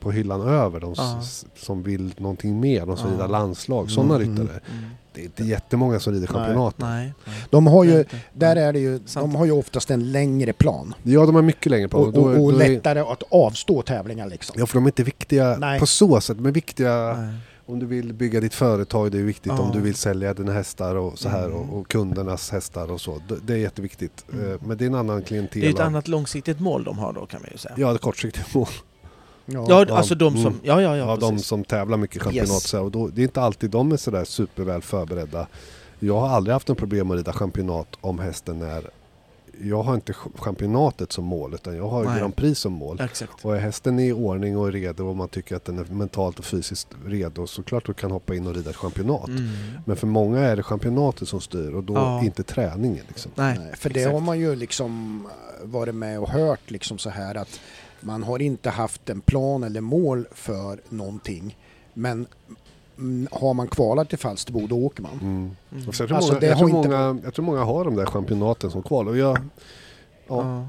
på 0.00 0.10
hyllan 0.10 0.40
över, 0.40 0.80
de 0.80 0.94
Ja. 0.96 1.18
s- 1.22 1.46
som 1.56 1.82
vill 1.82 2.14
någonting 2.18 2.60
mer, 2.60 2.86
de 2.86 2.96
som 2.96 3.06
Ja. 3.08 3.14
rider 3.14 3.28
landslag, 3.28 3.90
sådana 3.90 4.14
Mm. 4.16 4.28
ryttare. 4.30 4.60
Mm. 4.70 4.84
Det 5.14 5.20
är 5.20 5.24
inte 5.24 5.44
jättemånga 5.44 6.00
som 6.00 6.12
rider 6.12 6.28
Nej. 6.32 6.42
championat. 6.44 6.74
Nej. 6.78 7.12
De 7.50 7.66
har 7.66 7.84
ju, 7.84 8.04
där 8.32 8.56
är 8.56 8.72
det 8.72 8.78
ju, 8.78 9.00
de 9.14 9.34
har 9.34 9.44
ju 9.44 9.52
oftast 9.52 9.90
en 9.90 10.12
längre 10.12 10.52
plan. 10.52 10.94
Ja, 11.02 11.26
de 11.26 11.34
har 11.34 11.42
mycket 11.42 11.70
längre 11.70 11.88
på. 11.88 11.98
Och, 11.98 12.12
Då- 12.12 12.20
och, 12.20 12.28
och 12.44 12.52
då 12.52 12.58
är- 12.60 12.68
lättare 12.68 13.00
att 13.00 13.22
avstå 13.30 13.82
tävlingar 13.82 14.26
liksom. 14.26 14.56
Ja, 14.58 14.66
för 14.66 14.74
de 14.74 14.84
är 14.84 14.88
inte 14.88 15.02
viktiga 15.02 15.56
Nej. 15.60 15.80
på 15.80 15.86
så 15.86 16.20
sätt. 16.20 16.38
Är 16.38 16.42
viktiga 16.42 17.14
Nej. 17.18 17.34
om 17.66 17.78
du 17.78 17.86
vill 17.86 18.12
bygga 18.12 18.40
ditt 18.40 18.54
företag, 18.54 19.12
det 19.12 19.18
är 19.18 19.22
viktigt 19.22 19.52
Ja. 19.56 19.62
om 19.62 19.70
du 19.72 19.80
vill 19.80 19.94
sälja 19.94 20.34
dina 20.34 20.52
hästar 20.52 20.94
och 20.94 21.18
så 21.18 21.28
här 21.28 21.44
Mm. 21.46 21.56
och, 21.58 21.78
och 21.78 21.88
kundernas 21.88 22.50
hästar 22.50 22.90
och 22.90 23.00
så. 23.00 23.20
Det, 23.42 23.52
är 23.52 23.56
jätteviktigt. 23.58 24.24
Mm. 24.32 24.52
Eh, 24.52 24.56
Men 24.66 24.76
det 24.78 24.84
är 24.84 24.86
en 24.86 24.94
annan 24.94 25.22
klientel. 25.22 25.60
Det 25.62 25.66
är 25.68 25.70
ett 25.74 25.80
annat 25.80 26.08
långsiktigt 26.08 26.60
mål 26.60 26.84
de 26.84 26.98
har 26.98 27.12
då 27.12 27.26
kan 27.26 27.40
man 27.42 27.50
ju 27.52 27.58
säga. 27.58 27.74
Ja, 27.78 27.88
det 27.88 27.94
är 27.94 27.98
kortsiktigt 27.98 28.54
mål. 28.54 28.66
Ja, 29.50 29.64
Ja, 29.68 29.96
alltså 29.96 30.14
de 30.14 30.32
som... 30.32 30.46
mm. 30.46 30.60
Ja, 30.62 30.82
ja, 30.82 30.96
ja, 30.96 31.06
Ja, 31.06 31.16
de 31.16 31.38
som 31.38 31.64
tävlar 31.64 31.96
mycket 31.96 32.16
i 32.16 32.20
championat. 32.20 32.48
Yes. 32.50 32.74
Och 32.74 32.90
då, 32.90 33.08
det 33.08 33.20
är 33.20 33.22
inte 33.22 33.40
alltid 33.40 33.70
de 33.70 33.92
är 33.92 33.96
sådär 33.96 34.24
superväl 34.24 34.82
förberedda. 34.82 35.46
Jag 35.98 36.20
har 36.20 36.28
aldrig 36.28 36.52
haft 36.52 36.68
en 36.68 36.76
problem 36.76 37.10
att 37.10 37.16
rida 37.16 37.32
championat 37.32 37.88
om 38.00 38.18
hästen 38.18 38.62
är... 38.62 38.90
Jag 39.62 39.82
har 39.82 39.94
inte 39.94 40.12
ch- 40.12 40.38
championatet 40.38 41.12
som 41.12 41.24
mål 41.24 41.54
utan 41.54 41.76
jag 41.76 41.88
har 41.88 42.04
Nej. 42.04 42.20
Grand 42.20 42.36
Prix 42.36 42.60
som 42.60 42.72
mål. 42.72 43.00
Exakt. 43.00 43.44
Och 43.44 43.56
är 43.56 43.60
hästen 43.60 43.98
i 43.98 44.12
ordning 44.12 44.56
och 44.56 44.72
redo 44.72 45.06
och 45.08 45.16
man 45.16 45.28
tycker 45.28 45.56
att 45.56 45.64
den 45.64 45.78
är 45.78 45.84
mentalt 45.84 46.38
och 46.38 46.44
fysiskt 46.44 46.88
redo 47.06 47.46
så 47.46 47.62
klart 47.62 47.86
du 47.86 47.94
kan 47.94 48.10
hoppa 48.10 48.34
in 48.34 48.46
och 48.46 48.54
rida 48.54 48.70
ett 48.70 48.76
championat. 48.76 49.28
Mm. 49.28 49.48
Men 49.84 49.96
för 49.96 50.06
många 50.06 50.38
är 50.40 50.56
det 50.56 50.62
championatet 50.62 51.28
som 51.28 51.40
styr 51.40 51.74
och 51.74 51.84
då 51.84 51.94
Ja. 51.94 52.24
inte 52.24 52.42
träningen. 52.42 53.04
Liksom. 53.08 53.32
Nej, 53.34 53.58
Nej, 53.58 53.76
för 53.76 53.90
det 53.90 54.00
exakt. 54.00 54.12
har 54.14 54.20
man 54.20 54.38
ju 54.38 54.56
liksom 54.56 55.22
eh, 55.62 55.66
varit 55.68 55.94
med 55.94 56.20
och 56.20 56.28
hört 56.30 56.70
liksom 56.70 56.98
så 56.98 57.10
här 57.10 57.34
att 57.34 57.60
man 58.00 58.22
har 58.22 58.42
inte 58.42 58.70
haft 58.70 59.10
en 59.10 59.20
plan 59.20 59.64
eller 59.64 59.80
mål 59.80 60.26
för 60.32 60.80
någonting. 60.88 61.56
Men 61.94 62.26
mm, 62.98 63.28
har 63.32 63.54
man 63.54 63.68
kvalat 63.68 64.08
till 64.08 64.18
Falsterbo 64.18 64.66
då 64.66 64.76
åker 64.84 65.02
man. 65.02 65.18
Mm. 65.22 65.50
Mm. 65.72 65.88
Och 65.88 65.94
så 65.94 66.02
jag, 66.02 66.08
tror 66.08 66.16
Alltså, 66.16 66.32
många, 66.32 66.46
jag, 66.46 66.56
har 66.56 66.68
tror 66.68 66.78
inte 66.78 66.88
många, 66.88 67.20
jag 67.24 67.34
tror 67.34 67.44
många 67.44 67.64
har 67.64 67.84
de 67.84 67.96
där 67.96 68.06
championaten 68.06 68.70
som 68.70 68.82
kval. 68.82 69.08
Och 69.08 69.16
jag, 69.16 69.38
ja, 69.38 69.42
Ja. 70.28 70.68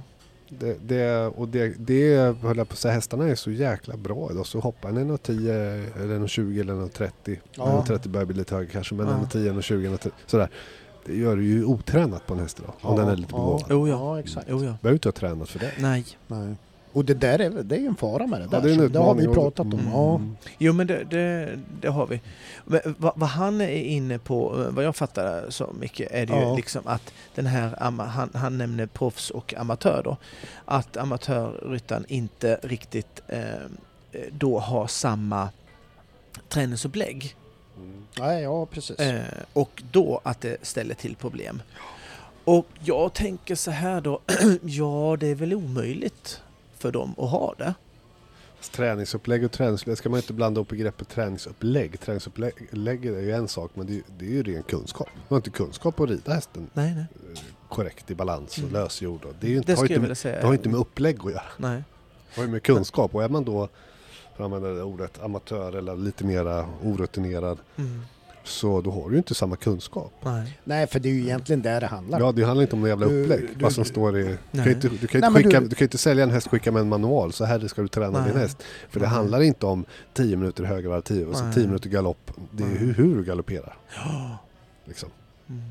Det, 0.60 0.78
det, 0.88 1.28
och 1.28 1.48
det, 1.48 1.74
det 1.78 2.18
höll 2.42 2.58
jag 2.58 2.70
på 2.70 2.74
att 2.74 2.80
säga, 2.80 2.94
hästarna 2.94 3.28
är 3.28 3.36
så 3.36 3.52
jäkla 3.52 3.98
bra 3.98 4.32
idag. 4.32 4.46
Så 4.46 4.60
hoppar 4.60 4.90
en 4.90 4.98
1,10 4.98 6.02
eller 6.04 6.20
1,20 6.20 6.62
eller 6.62 6.74
1,30. 6.74 7.38
Ja. 7.56 7.84
1,30 7.88 8.10
börjar 8.10 8.26
bli 8.26 8.38
lite 8.38 8.56
högre 8.56 8.72
kanske, 8.72 8.96
men 8.96 9.08
Ja. 9.08 9.14
1,10, 9.14 9.54
1,20, 9.54 9.98
1,30 9.98 10.12
sådär. 10.26 10.50
Det 11.06 11.16
gör 11.16 11.36
du 11.36 11.46
ju 11.46 11.66
otränat 11.66 12.28
på 12.28 12.34
en 12.34 12.40
häst 12.40 12.60
idag. 12.60 12.74
Om 12.82 12.96
Ja, 12.96 13.02
den 13.02 13.12
är 13.12 13.16
lite 13.16 13.30
ja. 13.32 13.38
begåvad. 13.38 13.72
Oh, 13.72 13.90
ja. 13.90 13.96
Ja, 13.96 14.20
exakt. 14.20 14.48
Jo, 14.50 14.56
ja. 14.64 14.76
Behöver 14.82 14.94
inte 14.94 15.08
ha 15.08 15.14
tränat 15.14 15.50
för 15.50 15.60
det. 15.60 15.72
Nej. 15.80 16.06
Nej. 16.28 16.56
Och 16.94 17.06
det 17.06 17.14
där 17.14 17.40
är, 17.40 17.50
det 17.50 17.76
är 17.76 17.80
ju 17.80 17.86
en 17.88 17.96
fara 17.96 18.28
med 18.28 18.42
det 18.42 18.48
Ja, 18.52 18.60
där. 18.60 18.62
det 18.62 18.70
är 18.70 18.74
en 18.74 18.80
så 18.80 18.88
det 18.88 19.00
har 19.00 19.16
vi 19.16 19.28
pratat 19.28 19.60
om. 19.60 19.74
Mm. 19.74 19.92
Ja. 19.92 20.22
Jo 20.58 20.74
men 20.74 20.88
det, 20.88 21.04
det, 21.04 21.60
det 21.82 21.88
har 21.88 22.08
vi. 22.08 22.22
Men 22.66 22.80
vad, 22.98 23.14
vad 23.16 23.30
han 23.30 23.62
är 23.62 23.68
inne 23.70 24.20
på, 24.20 24.62
eh, 24.62 24.72
vad 24.74 24.86
jag 24.86 24.96
fattar 24.96 25.46
så 25.50 25.74
mycket, 25.80 26.12
är 26.12 26.26
det 26.26 26.34
ju 26.34 26.40
Ja. 26.42 26.56
liksom 26.56 26.82
att 26.86 27.14
den 27.36 27.46
här, 27.46 27.76
han, 27.80 28.30
han 28.34 28.58
nämner 28.58 28.86
proffs 28.86 29.30
och 29.30 29.54
amatör 29.54 30.02
då, 30.04 30.18
att 30.66 30.98
amatörryttaren 30.98 32.06
inte 32.08 32.60
riktigt 32.64 33.22
eh, 33.28 33.42
då 34.32 34.60
har 34.60 34.88
samma 34.88 35.50
träningsupplägg. 36.50 37.36
Mm. 37.78 38.04
Nej, 38.20 38.44
ja 38.44 38.66
precis. 38.66 39.00
Eh, 39.00 39.22
och 39.54 39.84
då 39.92 40.22
att 40.24 40.42
det 40.42 40.58
ställer 40.62 40.96
till 40.96 41.16
problem. 41.16 41.62
Och 42.44 42.66
jag 42.84 43.14
tänker 43.14 43.56
så 43.56 43.72
här 43.72 44.02
då, 44.02 44.20
ja 44.62 45.18
det 45.20 45.28
är 45.28 45.36
väl 45.36 45.54
omöjligt 45.54 46.42
för 46.80 46.92
dem 46.92 47.16
att 47.18 47.30
ha 47.30 47.56
det. 47.58 47.74
Träningsupplägg 48.72 49.44
och 49.46 49.52
träningsupplägg 49.52 49.98
ska 49.98 50.10
man 50.10 50.20
inte 50.20 50.34
blanda 50.34 50.62
upp 50.62 50.68
begreppet 50.68 51.10
träningsupplägg. 51.10 52.00
Träningsupplägg 52.00 53.06
är 53.06 53.20
ju 53.22 53.32
en 53.32 53.48
sak 53.48 53.72
men 53.74 53.88
det 53.88 53.94
är, 53.96 54.02
det 54.20 54.26
är 54.26 54.30
ju 54.30 54.44
ren 54.44 54.64
kunskap. 54.64 55.08
Man 55.14 55.24
har 55.28 55.38
inte 55.38 55.50
kunskap 55.50 56.00
att 56.00 56.10
rida 56.10 56.34
hästen 56.34 56.70
Nej, 56.74 56.94
nej. 56.96 57.06
eh, 57.34 57.40
korrekt 57.70 58.12
i 58.12 58.16
balans 58.16 58.52
och 58.58 58.60
Mm. 58.64 58.74
lösgjord. 58.74 59.26
Det, 59.40 59.48
är 59.48 59.52
ju 59.52 59.58
inte, 59.58 59.72
Det 59.72 59.78
har, 59.80 59.92
inte, 59.92 60.16
säga. 60.16 60.40
det 60.42 60.46
har 60.48 60.54
inte 60.54 60.70
med 60.70 60.80
upplägg 60.80 61.18
att 61.26 61.32
göra. 61.32 61.42
Nej. 61.58 61.84
Det 62.36 62.42
har 62.42 62.46
ju 62.46 62.52
med 62.52 62.64
kunskap 62.64 63.16
och 63.16 63.24
är 63.24 63.30
man 63.30 63.44
då, 63.44 63.68
för 64.38 64.44
att 64.44 64.46
använda 64.46 64.70
det 64.70 64.84
ordet, 64.84 65.22
amatör 65.24 65.76
eller 65.76 65.96
lite 65.96 66.24
mera 66.26 66.66
orutinerad 66.84 67.58
Mm. 67.76 68.02
Så 68.50 68.82
då 68.82 68.92
har 68.92 69.06
du 69.10 69.12
ju 69.12 69.18
inte 69.18 69.36
samma 69.36 69.56
kunskap. 69.56 70.14
Nej. 70.24 70.58
Nej, 70.64 70.88
för 70.88 71.00
det 71.00 71.10
är 71.10 71.14
ju 71.14 71.22
egentligen 71.22 71.62
där 71.62 71.82
det 71.82 71.88
handlar. 71.88 72.20
Ja, 72.20 72.32
det 72.32 72.44
handlar 72.44 72.62
inte 72.62 72.76
om 72.76 72.80
några 72.80 72.90
jävla 72.90 73.08
Du- 73.08 73.22
upplägg. 73.24 73.42
du- 73.56 73.64
vad 73.64 73.74
som 73.74 73.86
står 73.86 74.18
i... 74.20 74.38
Du 74.52 74.64
kan 74.64 74.72
inte, 74.72 74.90
du 74.90 75.08
kan 75.08 75.22
Nej, 75.22 75.44
skicka, 75.44 75.60
du- 75.62 75.68
du 75.68 75.76
kan 75.76 75.86
inte 75.86 75.98
sälja 75.98 76.24
en 76.24 76.32
häst 76.32 76.48
skicka 76.48 76.72
med 76.72 76.82
en 76.82 76.90
manual. 76.90 77.34
Så 77.34 77.46
här 77.46 77.68
ska 77.68 77.82
du 77.82 77.88
träna 77.88 78.20
Nej. 78.22 78.32
din 78.32 78.42
häst. 78.42 78.64
För 78.90 79.00
det 79.00 79.06
Nej. 79.06 79.16
handlar 79.16 79.42
inte 79.42 79.66
om 79.66 79.86
10 80.14 80.36
minuter 80.38 80.64
högervarv, 80.64 81.02
10 81.02 81.26
och 81.26 81.36
så 81.36 81.44
Nej. 81.44 81.54
10 81.54 81.66
minuter 81.68 81.90
galopp. 81.90 82.32
Det 82.52 82.64
är 82.64 82.68
hur, 82.68 82.94
hur 82.94 83.16
du 83.16 83.24
galopperar. 83.24 83.78
Ja. 83.96 84.38
Liksom. 84.86 85.10
Mm. 85.50 85.62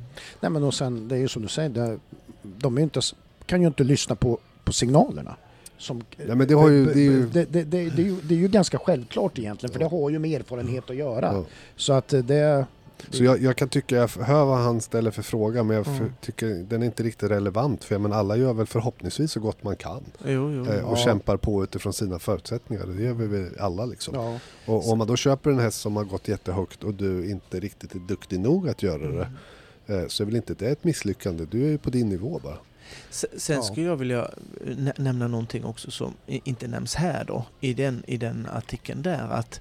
Nej, 0.40 0.50
men 0.50 0.62
och 0.64 0.74
sen, 0.74 1.08
det 1.08 1.14
är 1.14 1.18
ju 1.20 1.28
som 1.28 1.42
du 1.42 1.48
säger, 1.48 1.68
det, 1.68 1.98
de 2.42 2.78
inte, 2.78 3.00
kan 3.46 3.60
ju 3.60 3.66
inte 3.66 3.84
lyssna 3.84 4.14
på, 4.14 4.38
på 4.64 4.72
signalerna. 4.72 5.36
Som, 5.78 6.02
Ja, 6.28 6.34
men 6.34 6.48
det 6.48 6.54
har 6.54 6.68
ju- 6.68 6.84
det 6.86 6.92
är 6.92 6.96
ju- 7.04 7.26
det, 7.26 7.44
det, 7.44 7.64
det, 7.64 7.84
det, 7.90 8.02
är 8.02 8.06
ju, 8.06 8.16
det 8.22 8.34
är 8.34 8.38
ju 8.38 8.48
ganska 8.48 8.78
självklart 8.78 9.38
egentligen, 9.38 9.72
för 9.72 9.78
det 9.80 9.86
har 9.86 10.10
ju 10.10 10.18
med 10.18 10.40
erfarenhet 10.40 10.90
att 10.90 10.96
göra. 10.96 11.32
Ja. 11.32 11.44
Så 11.76 11.92
att 11.92 12.12
eh, 12.12 12.20
det... 12.24 12.66
Så 13.10 13.24
jag, 13.24 13.42
jag 13.42 13.56
kan 13.56 13.68
tycka, 13.68 13.96
jag 13.96 14.08
hör 14.08 14.44
vad 14.44 14.58
han 14.58 14.80
ställer 14.80 15.10
för 15.10 15.22
fråga 15.22 15.62
men 15.62 15.76
jag 15.76 15.86
Mm. 15.86 15.98
för, 15.98 16.12
tycker 16.20 16.46
den 16.68 16.82
är 16.82 16.86
inte 16.86 17.02
riktigt 17.02 17.30
relevant. 17.30 17.84
För 17.84 17.94
jag 17.94 18.02
menar, 18.02 18.16
alla 18.16 18.36
gör 18.36 18.52
väl 18.52 18.66
förhoppningsvis 18.66 19.32
så 19.32 19.40
gott 19.40 19.62
man 19.64 19.76
kan. 19.76 20.04
Jo, 20.24 20.50
jo. 20.52 20.66
eh, 20.66 20.84
och 20.84 20.98
Ja. 20.98 21.04
kämpar 21.04 21.36
på 21.36 21.62
utifrån 21.64 21.92
sina 21.92 22.18
förutsättningar. 22.18 22.86
Det 22.86 23.02
gör 23.02 23.12
vi 23.12 23.26
väl 23.26 23.48
alla 23.60 23.84
liksom. 23.84 24.14
Ja, 24.14 24.38
Och 24.72 24.90
om 24.92 24.98
man 24.98 25.06
då 25.06 25.16
köper 25.16 25.50
en 25.50 25.58
häst 25.58 25.80
som 25.80 25.96
har 25.96 26.04
gått 26.04 26.28
jättehögt 26.28 26.84
och 26.84 26.94
du 26.94 27.30
inte 27.30 27.60
riktigt 27.60 27.94
är 27.94 27.98
duktig 27.98 28.40
nog 28.40 28.68
att 28.68 28.82
göra 28.82 29.08
det. 29.12 29.28
Mm. 29.86 30.02
eh, 30.02 30.08
Så 30.08 30.22
är 30.22 30.24
väl 30.24 30.36
inte 30.36 30.54
det 30.54 30.68
ett 30.68 30.84
misslyckande. 30.84 31.44
Du 31.50 31.64
är 31.64 31.68
ju 31.70 31.78
på 31.78 31.90
din 31.90 32.08
nivå 32.08 32.40
bara. 32.44 32.56
Se- 33.10 33.38
Sen 33.40 33.56
Ja. 33.56 33.62
skulle 33.62 33.86
jag 33.86 33.96
vilja 33.96 34.30
nä- 34.76 34.92
nämna 34.96 35.28
någonting 35.28 35.64
också 35.64 35.90
som 35.90 36.14
inte 36.26 36.68
nämns 36.68 36.94
här 36.94 37.24
då 37.24 37.44
i 37.60 37.74
den, 37.74 38.02
i 38.06 38.16
den 38.16 38.46
artikeln 38.52 39.02
där 39.02 39.28
att 39.30 39.60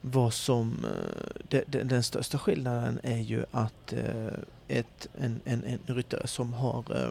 vad 0.00 0.34
som 0.34 0.84
eh, 0.84 1.42
de, 1.48 1.64
de, 1.66 1.82
den 1.84 2.02
största 2.02 2.38
skillnaden 2.38 3.00
är 3.02 3.18
ju 3.18 3.44
att 3.50 3.92
eh, 3.92 4.26
ett, 4.68 5.08
en, 5.20 5.40
en, 5.44 5.64
en 5.64 5.94
ryttare 5.94 6.26
som 6.26 6.52
har 6.52 6.84
eh, 7.04 7.10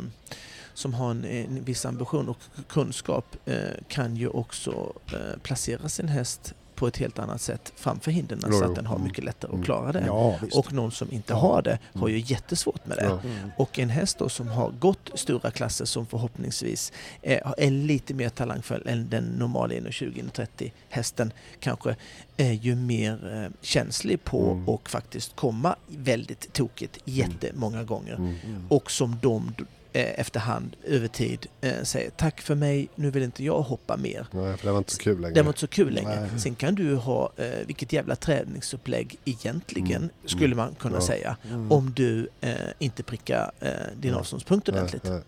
som 0.74 0.94
har 0.94 1.12
en, 1.12 1.26
en 1.26 1.64
viss 1.64 1.86
ambition 1.86 2.30
och 2.30 2.38
kunskap 2.68 3.36
eh, 3.46 3.58
kan 3.88 4.16
ju 4.16 4.28
också 4.28 4.94
eh, 5.14 5.40
placera 5.44 5.90
sin 5.90 6.08
häst 6.08 6.54
på 6.76 6.88
ett 6.88 6.98
helt 6.98 7.20
annat 7.20 7.42
sätt 7.42 7.74
framför 7.76 8.12
hindren 8.12 8.42
så 8.42 8.64
att 8.64 8.76
den 8.76 8.86
har 8.86 8.96
Mm. 8.96 9.08
mycket 9.08 9.24
lättare 9.24 9.50
att 9.50 9.54
Mm. 9.54 9.66
klara 9.66 9.92
det. 9.92 10.04
Ja. 10.08 10.36
Och 10.54 10.74
någon 10.74 10.92
som 10.92 11.12
inte 11.12 11.34
Ja. 11.34 11.38
har 11.40 11.62
det 11.62 11.80
har 11.94 12.08
ju 12.08 12.20
jättesvårt 12.20 12.86
med 12.86 12.98
det. 12.98 13.04
Ja. 13.04 13.20
Mm. 13.24 13.52
Och 13.58 13.80
en 13.80 13.90
häst 13.90 14.18
då 14.20 14.30
som 14.30 14.48
har 14.48 14.70
gått 14.72 15.10
stora 15.16 15.52
klasser 15.52 15.86
som 15.86 16.06
förhoppningsvis 16.06 16.92
är, 17.22 17.54
är 17.58 17.72
lite 17.72 18.14
mer 18.14 18.30
talangfull 18.30 18.84
än 18.88 19.10
den 19.10 19.24
normala 19.24 19.74
1,20-1,30 19.74 20.72
hästen 20.90 21.32
kanske 21.60 21.96
är 22.38 22.52
ju 22.52 22.76
mer 22.76 23.44
eh, 23.44 23.52
känslig 23.62 24.24
på 24.24 24.52
Mm. 24.52 24.70
och 24.70 24.90
faktiskt 24.90 25.36
komma 25.36 25.76
väldigt 25.88 26.54
tokigt 26.54 26.98
jättemånga 27.06 27.84
gånger. 27.84 28.14
Mm. 28.16 28.36
Mm. 28.46 28.66
Och 28.70 28.92
som 28.92 29.18
de 29.22 29.54
efterhand 30.02 30.76
över 30.84 31.08
tid 31.08 31.48
eh, 31.62 31.84
säger 31.84 32.10
tack 32.10 32.42
för 32.42 32.56
mig, 32.56 32.88
nu 32.96 33.12
vill 33.12 33.24
inte 33.24 33.44
jag 33.44 33.62
hoppa 33.62 33.98
mer. 33.98 34.28
Nej, 34.32 34.58
för 34.58 34.66
det 34.68 34.72
var 34.72 34.78
inte 34.78 34.92
så 34.92 35.00
kul 35.02 35.22
längre. 35.22 35.34
Det 35.34 35.42
var 35.42 35.50
inte 35.50 35.60
så 35.60 35.68
kul 35.68 35.94
längre. 35.94 36.22
Nej. 36.32 36.40
Sen 36.40 36.56
kan 36.56 36.76
du 36.76 36.96
ha 36.96 37.32
eh, 37.38 37.46
vilket 37.66 37.94
jävla 37.94 38.16
träningsupplägg 38.16 39.16
egentligen, 39.26 40.02
Mm. 40.02 40.10
skulle 40.26 40.56
man 40.56 40.76
kunna 40.80 40.98
Ja. 40.98 41.02
säga, 41.08 41.38
Mm. 41.50 41.72
om 41.72 41.94
du 41.96 42.28
eh, 42.42 42.52
inte 42.80 43.04
prickar 43.04 43.52
eh, 43.60 43.70
din 44.00 44.12
Ja. 44.12 44.18
avståndspunkt 44.20 44.68
Nej, 44.68 44.76
ordentligt. 44.76 45.04
nej. 45.04 45.22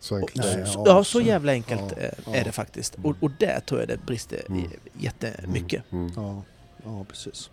Så 0.00 0.14
Och, 0.14 0.20
enkelt. 0.20 0.44
Nej, 0.44 0.54
är 0.54 0.58
det. 0.58 0.66
så, 0.66 0.82
ja, 0.86 0.96
ja, 0.96 1.04
så 1.04 1.20
jävla 1.20 1.52
enkelt 1.52 1.82
ja, 1.96 2.02
eh, 2.02 2.10
ja. 2.26 2.34
är 2.34 2.44
det 2.44 2.52
faktiskt. 2.52 2.96
Mm. 2.96 3.10
Och, 3.10 3.16
och 3.20 3.30
där 3.38 3.60
tror 3.66 3.80
jag 3.80 3.88
det 3.88 4.06
brister 4.06 4.42
Mm. 4.48 4.70
jättemycket. 4.98 5.82
Mm. 5.92 6.12
Ja, 6.16 6.42
ja, 6.84 7.04
precis. 7.08 7.50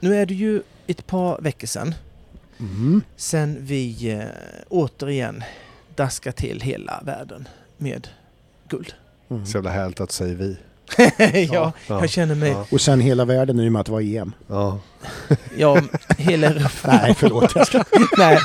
Nu 0.00 0.14
är 0.16 0.26
det 0.26 0.34
ju 0.34 0.62
ett 0.86 1.06
par 1.06 1.40
veckor 1.40 1.66
sedan, 1.66 1.94
Mm. 2.62 3.02
sen 3.16 3.56
vi 3.60 4.10
eh, 4.12 4.24
återigen 4.68 5.42
daskar 5.96 6.32
till 6.32 6.60
hela 6.60 7.00
världen 7.04 7.48
med 7.76 8.08
guld. 8.68 8.94
Mm. 9.30 9.46
Så 9.46 9.56
jävla 9.56 9.70
härligt 9.70 10.00
att 10.00 10.12
säga 10.12 10.34
vi. 10.34 10.56
ja, 11.18 11.46
Ja. 11.52 11.72
jag 11.86 12.10
känner 12.10 12.34
mig... 12.34 12.50
Ja. 12.50 12.66
Och 12.72 12.80
sen 12.80 13.00
hela 13.00 13.24
världen 13.24 13.60
i 13.60 13.68
och 13.68 13.72
med 13.72 13.80
att 13.80 13.86
det 13.86 13.92
var 13.92 14.00
EM. 14.00 14.32
Ja. 14.48 14.78
Ja, 15.56 15.80
hela 16.18 16.46
Europa. 16.46 16.68
Nej, 17.02 17.14
förlåt. 17.14 17.52
Jag 17.54 17.66
ska... 17.66 17.84
Nej, 18.18 18.38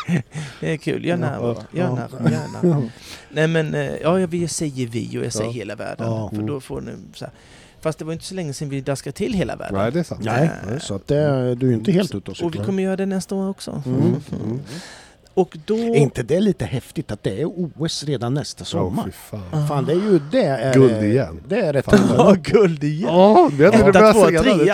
det 0.59 0.73
är 0.73 0.77
kul. 0.77 1.05
Gör 1.05 1.17
bara. 1.17 1.65
Gör 1.71 1.89
narr. 1.95 2.91
Nej 3.29 3.47
men, 3.47 3.75
eh, 3.75 3.91
ja 4.01 4.19
jag 4.19 4.49
säger 4.49 4.87
vi 4.87 5.17
och 5.19 5.25
jag 5.25 5.33
säger 5.33 5.45
Ja. 5.49 5.53
hela 5.53 5.75
världen. 5.75 6.07
Ja. 6.07 6.29
För 6.29 6.35
Mm. 6.35 6.47
då 6.47 6.59
får 6.59 6.81
ni 6.81 6.91
så 7.13 7.25
här. 7.25 7.33
Fast 7.81 7.99
det 7.99 8.05
var 8.05 8.13
inte 8.13 8.25
så 8.25 8.35
länge 8.35 8.53
sedan 8.53 8.69
vi 8.69 8.81
daskade 8.81 9.11
till 9.11 9.33
hela 9.33 9.55
världen. 9.55 9.77
Nej, 9.77 9.91
det 9.91 9.99
är 9.99 10.03
sant. 10.03 10.21
Nej, 10.23 10.49
så 10.81 10.95
att 10.95 11.07
det, 11.07 11.55
du 11.55 11.69
är 11.69 11.73
inte 11.73 11.91
helt 11.91 12.15
ute 12.15 12.31
och 12.31 12.37
Och 12.37 12.45
vi 12.45 12.51
cyklar. 12.51 12.65
kommer 12.65 12.83
göra 12.83 12.95
det 12.95 13.05
nästa 13.05 13.35
år 13.35 13.49
också. 13.49 13.83
Mm. 13.85 14.01
Mm. 14.43 14.59
Och 15.33 15.57
då... 15.65 15.77
Är 15.77 15.95
inte 15.95 16.23
det 16.23 16.39
lite 16.39 16.65
häftigt 16.65 17.11
att 17.11 17.23
det 17.23 17.41
är 17.41 17.45
OS 17.45 18.03
redan 18.03 18.33
nästa 18.33 18.65
sommar? 18.65 19.03
fy 19.05 19.11
fan. 19.11 19.41
Ah. 19.51 19.67
Fan, 19.67 19.85
det 19.85 19.91
är 19.91 19.95
ju 19.95 20.19
det. 20.31 20.45
Är, 20.45 20.73
Guld 20.73 21.03
igen. 21.03 21.39
Det 21.47 21.59
är 21.59 21.73
rätt 21.73 21.85
Ja, 22.17 22.35
guld 22.43 22.83
igen! 22.83 23.09
Ja, 23.13 23.49
vi 23.53 23.65
hade 23.65 23.91
det 23.91 24.13
trea. 24.13 24.43
känner 24.43 24.65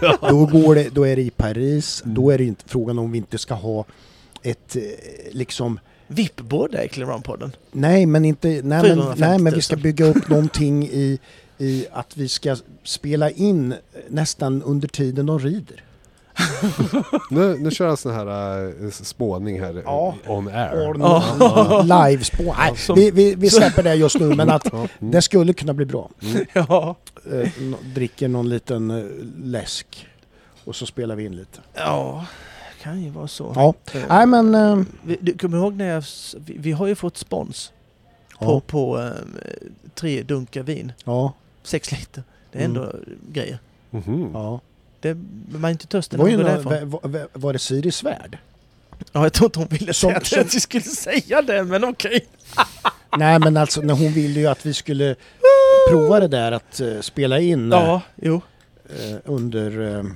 jag. 0.00 0.18
Då, 0.30 0.46
går 0.46 0.74
det, 0.74 0.94
då 0.94 1.06
är 1.06 1.16
det 1.16 1.22
i 1.22 1.30
Paris. 1.30 2.02
Mm. 2.04 2.14
Då 2.14 2.30
är 2.30 2.38
det 2.38 2.44
inte 2.44 2.64
frågan 2.66 2.98
om 2.98 3.12
vi 3.12 3.18
inte 3.18 3.38
ska 3.38 3.54
ha 3.54 3.84
ett 4.42 4.76
eh, 4.76 4.82
liksom 5.30 5.80
VIP-båd 6.06 6.72
där 6.72 6.82
i 6.82 6.88
Clearon-podden. 6.88 7.50
Nej, 7.72 8.06
men 8.06 8.24
inte... 8.24 8.48
Nej, 8.48 8.62
men, 8.62 8.82
450 8.82 9.20
nej, 9.20 9.38
men 9.38 9.54
vi 9.54 9.62
ska 9.62 9.76
000. 9.76 9.82
bygga 9.82 10.04
upp 10.04 10.28
någonting 10.28 10.84
i, 10.84 11.18
i 11.58 11.86
att 11.92 12.16
vi 12.16 12.28
ska 12.28 12.56
spela 12.82 13.30
in 13.30 13.74
nästan 14.08 14.62
under 14.62 14.88
tiden 14.88 15.26
de 15.26 15.38
rider. 15.38 15.82
Nu, 17.30 17.56
nu 17.58 17.70
kör 17.70 17.84
jag 17.84 17.90
en 17.90 17.96
sån 17.96 18.12
här 18.14 18.58
uh, 18.84 18.90
spåning 18.90 19.60
här 19.60 19.82
Ja. 19.84 20.14
eh, 20.24 20.30
on 20.30 20.48
air. 20.48 20.94
Ja. 20.98 21.82
Livespår. 22.08 22.54
Nej, 22.58 22.76
Som- 22.76 22.94
vi, 22.96 23.10
vi, 23.10 23.34
vi 23.34 23.50
släpper 23.50 23.82
det 23.82 23.94
just 23.94 24.20
nu, 24.20 24.34
men 24.34 24.50
att 24.50 24.68
Ja. 24.72 24.78
Mm. 24.78 24.88
det 24.98 25.22
skulle 25.22 25.52
kunna 25.52 25.74
bli 25.74 25.84
bra. 25.86 26.10
Ja. 26.52 26.96
Eh, 27.32 27.48
dricker 27.94 28.28
någon 28.28 28.48
liten 28.48 28.90
eh, 28.90 29.04
läsk 29.44 30.06
och 30.64 30.76
så 30.76 30.86
spelar 30.86 31.16
vi 31.16 31.24
in 31.24 31.36
lite. 31.36 31.60
Ja, 31.74 32.26
kan 32.82 33.02
ju 33.02 33.10
vara 33.10 33.28
så. 33.28 33.52
Ja, 33.54 33.74
nej 34.08 34.26
men... 34.26 34.54
eh, 34.54 34.80
vi, 35.04 35.18
du 35.20 35.38
kommer 35.38 35.58
ihåg 35.58 35.74
när 35.74 35.88
jag... 35.88 36.04
Vi, 36.36 36.56
vi 36.58 36.72
har 36.72 36.86
ju 36.86 36.94
fått 36.94 37.16
spons 37.16 37.72
på, 38.38 38.44
Ja, 38.44 38.60
på 38.66 38.98
eh, 39.02 39.10
tre 39.94 40.22
dunkar 40.22 40.62
vin. 40.62 40.92
ja, 41.04 41.32
Sex 41.66 41.92
liter. 41.92 42.22
Det 42.52 42.58
är 42.58 42.64
Mm. 42.64 42.76
ändå 42.76 42.92
grejer. 43.32 43.58
Mhm. 43.90 44.30
ja. 44.34 44.60
Det, 45.00 45.14
man 45.48 45.64
är 45.64 45.70
inte 45.70 45.86
törstig 45.86 46.18
var, 46.18 46.24
när 46.24 46.32
ju 46.32 46.36
man 46.38 46.46
går 46.46 46.62
nå- 46.62 46.70
därifrån. 46.70 46.90
var, 47.12 47.28
var, 47.32 47.52
det 47.52 47.58
Siri 47.58 47.92
Svärd? 47.92 48.38
Ja, 49.12 49.22
jag 49.22 49.32
tror 49.32 49.46
inte 49.46 49.58
hon 49.58 49.68
ville 49.68 49.94
Som- 49.94 50.08
säga 50.08 50.16
att 50.16 50.26
som- 50.26 50.38
jag 50.52 50.62
skulle 50.62 50.82
säga 50.84 51.42
det, 51.42 51.64
men 51.64 51.84
okej. 51.84 52.26
Nej 53.18 53.38
men 53.38 53.56
alltså 53.56 53.80
när 53.80 53.94
hon 53.94 54.12
ville 54.12 54.40
ju 54.40 54.46
att 54.46 54.66
vi 54.66 54.74
skulle 54.74 55.16
prova 55.90 56.20
det 56.20 56.28
där 56.28 56.52
att 56.52 56.80
eh, 56.80 57.00
spela 57.00 57.40
in 57.40 57.72
eh, 57.72 57.78
Ja, 57.78 58.00
jo. 58.16 58.40
eh, 58.88 59.16
under, 59.24 59.80
eh, 59.80 59.88
Mm. 59.98 60.14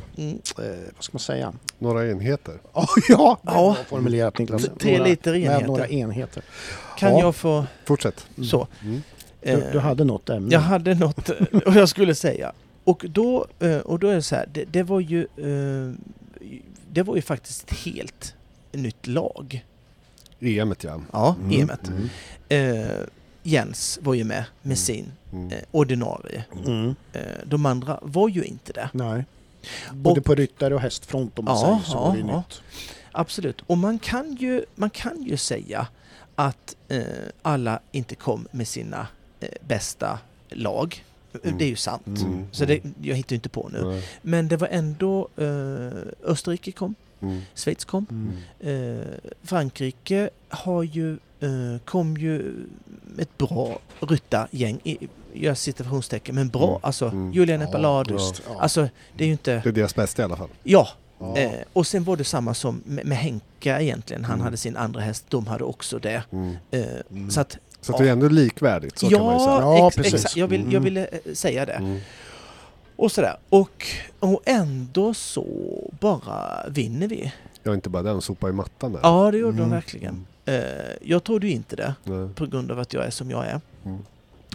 eh, 0.58 0.64
vad 0.94 1.04
ska 1.04 1.12
man 1.12 1.20
säga? 1.20 1.52
Några 1.78 2.06
enheter. 2.10 2.54
Oh, 2.72 2.86
ja, 3.08 3.38
Ja. 3.42 3.52
bra 3.52 3.76
formulerat 3.88 4.38
Niklas. 4.38 4.66
Tre 4.80 5.04
liter 5.04 5.32
med 5.32 5.40
enheter. 5.42 5.66
några 5.66 5.88
enheter. 5.88 6.42
Kan 6.98 7.12
Ja. 7.12 7.20
jag 7.20 7.36
få... 7.36 7.64
Fortsätt. 7.84 8.26
Så. 8.50 8.66
Mm. 8.82 9.02
Du, 9.42 9.50
eh, 9.50 9.72
du 9.72 9.78
hade 9.78 10.04
något 10.04 10.30
ämne? 10.30 10.52
Jag 10.54 10.60
hade 10.60 10.94
något 10.94 11.28
eh, 11.30 11.36
och 11.66 11.74
jag 11.74 11.88
skulle 11.88 12.14
säga. 12.14 12.52
Och 12.84 13.04
då, 13.08 13.46
eh, 13.58 13.78
och 13.78 13.98
då 13.98 14.08
är 14.08 14.14
det 14.14 14.22
så 14.22 14.36
här, 14.36 14.48
det, 14.52 14.64
det 14.64 14.82
var 14.82 15.00
ju... 15.00 15.26
Det 16.92 17.02
var 17.02 17.16
ju 17.16 17.22
faktiskt 17.22 17.62
ett 17.70 17.78
helt 17.78 18.34
nytt 18.72 19.06
lag. 19.06 19.64
EMet 20.40 20.84
ja. 20.84 21.00
Ja, 21.12 21.36
Mm. 21.40 21.60
EMet. 21.60 21.80
Mm. 21.88 22.08
Eh, 22.88 22.96
Jens 23.42 23.98
var 24.02 24.14
ju 24.14 24.24
med 24.24 24.44
med 24.62 24.78
sin 24.78 25.12
Mm. 25.32 25.48
eh, 25.52 25.58
ordinarie. 25.70 26.44
Mm. 26.66 26.94
Eh, 27.12 27.22
de 27.44 27.66
andra 27.66 27.98
var 28.02 28.28
ju 28.28 28.44
inte 28.44 28.72
det. 28.72 28.88
Nej. 28.92 29.24
Både 29.92 30.20
Och- 30.20 30.26
på 30.26 30.34
ryttare 30.34 30.74
och 30.74 30.80
hästfront 30.80 31.38
om 31.38 31.44
man 31.44 31.54
Ja, 31.54 31.60
säger 31.66 31.92
så 31.92 31.96
ja, 31.98 32.00
var 32.04 32.12
det 32.12 32.18
ju 32.18 32.26
ja. 32.26 32.36
nytt. 32.36 32.60
Absolut. 33.12 33.60
Och 33.66 33.78
man 33.78 33.98
kan 33.98 34.34
ju, 34.34 34.64
man 34.74 34.90
kan 34.90 35.22
ju 35.22 35.36
säga 35.36 35.86
att 36.34 36.76
eh, 36.88 37.02
alla 37.42 37.80
inte 37.92 38.14
kom 38.14 38.48
med 38.50 38.68
sina 38.68 39.06
bästa 39.60 40.18
lag. 40.48 41.04
Mm. 41.44 41.58
Det 41.58 41.64
är 41.64 41.68
ju 41.68 41.76
sant. 41.76 42.06
Mm. 42.06 42.44
Så 42.52 42.64
det, 42.64 42.80
jag 43.02 43.16
hittar 43.16 43.32
ju 43.32 43.36
inte 43.36 43.48
på 43.48 43.68
nu. 43.72 43.84
Nej. 43.84 44.02
Men 44.22 44.48
det 44.48 44.56
var 44.56 44.68
ändå 44.68 45.28
eh, 45.36 46.02
Österrike 46.24 46.72
kom, 46.72 46.94
Mm. 47.22 47.40
Schweiz 47.54 47.84
kom. 47.84 48.06
Mm. 48.60 48.98
Eh, 49.00 49.06
Frankrike 49.42 50.30
har 50.48 50.82
ju, 50.82 51.12
eh, 51.40 51.78
kom 51.84 52.16
ju 52.16 52.54
ett 53.18 53.38
bra 53.38 53.78
ryttargäng, 54.00 54.80
i, 54.84 54.98
jag 55.32 55.56
citationstecken, 55.58 56.34
men 56.34 56.48
bra. 56.48 56.68
Mm. 56.68 56.80
Alltså 56.82 57.06
Mm. 57.08 57.32
Julian 57.32 57.60
Ja, 57.60 57.68
Epalad. 57.68 58.10
visst, 58.10 58.42
ja. 58.48 58.60
Alltså 58.60 58.88
det 59.16 59.24
är 59.24 59.26
ju 59.26 59.32
inte... 59.32 59.60
Det 59.64 59.68
är 59.68 59.72
deras 59.72 59.94
bästa 59.94 60.22
i 60.22 60.24
alla 60.24 60.36
fall. 60.36 60.48
Ja, 60.62 60.88
Ja. 61.22 61.36
Eh, 61.36 61.52
och 61.72 61.86
sen 61.86 62.04
var 62.04 62.16
det 62.16 62.24
samma 62.24 62.54
som 62.54 62.82
med, 62.86 63.06
med 63.06 63.18
Henka 63.18 63.80
egentligen. 63.80 64.24
Han 64.24 64.34
Mm. 64.34 64.44
hade 64.44 64.56
sin 64.56 64.76
andra 64.76 65.00
häst, 65.00 65.24
de 65.28 65.46
hade 65.46 65.64
också 65.64 65.98
det. 65.98 66.22
Mm. 66.32 66.56
Eh, 66.70 66.84
Mm. 67.10 67.30
Så 67.30 67.40
att, 67.40 67.58
Så 67.80 67.92
att 67.92 67.98
det 67.98 68.08
är 68.08 68.12
ändå 68.12 68.28
likvärdigt, 68.28 68.98
så 68.98 69.10
kan 69.10 69.24
man 69.24 69.32
ju 69.34 69.38
säga. 69.40 69.50
ja, 69.60 69.78
Ja, 69.78 69.86
ex, 69.88 69.96
precis. 69.96 70.36
jag, 70.36 70.46
vill, 70.48 70.60
jag 70.60 70.70
Mm. 70.70 70.84
ville 70.84 71.06
eh, 71.06 71.32
säga 71.34 71.66
det. 71.66 71.72
Mm. 71.72 72.00
Och 72.96 73.12
sådär. 73.12 73.36
Och, 73.48 73.86
och 74.20 74.42
ändå 74.44 75.14
så 75.14 75.46
bara 76.00 76.68
vinner 76.68 77.08
vi. 77.08 77.32
Ja, 77.62 77.74
inte 77.74 77.88
bara 77.88 78.02
den, 78.02 78.20
sopa 78.20 78.48
i 78.48 78.52
mattan 78.52 78.92
där. 78.92 79.00
Ja, 79.02 79.30
det 79.30 79.38
gjorde 79.38 79.56
de 79.56 79.62
Mm. 79.62 79.70
verkligen. 79.70 80.26
Eh, 80.44 80.60
jag 81.02 81.24
trodde 81.24 81.46
ju 81.46 81.52
inte 81.52 81.76
det 81.76 81.94
Nej. 82.04 82.28
på 82.34 82.46
grund 82.46 82.70
av 82.70 82.78
att 82.78 82.92
jag 82.92 83.06
är 83.06 83.10
som 83.10 83.30
jag 83.30 83.46
är. 83.46 83.60
Mm. 83.84 83.98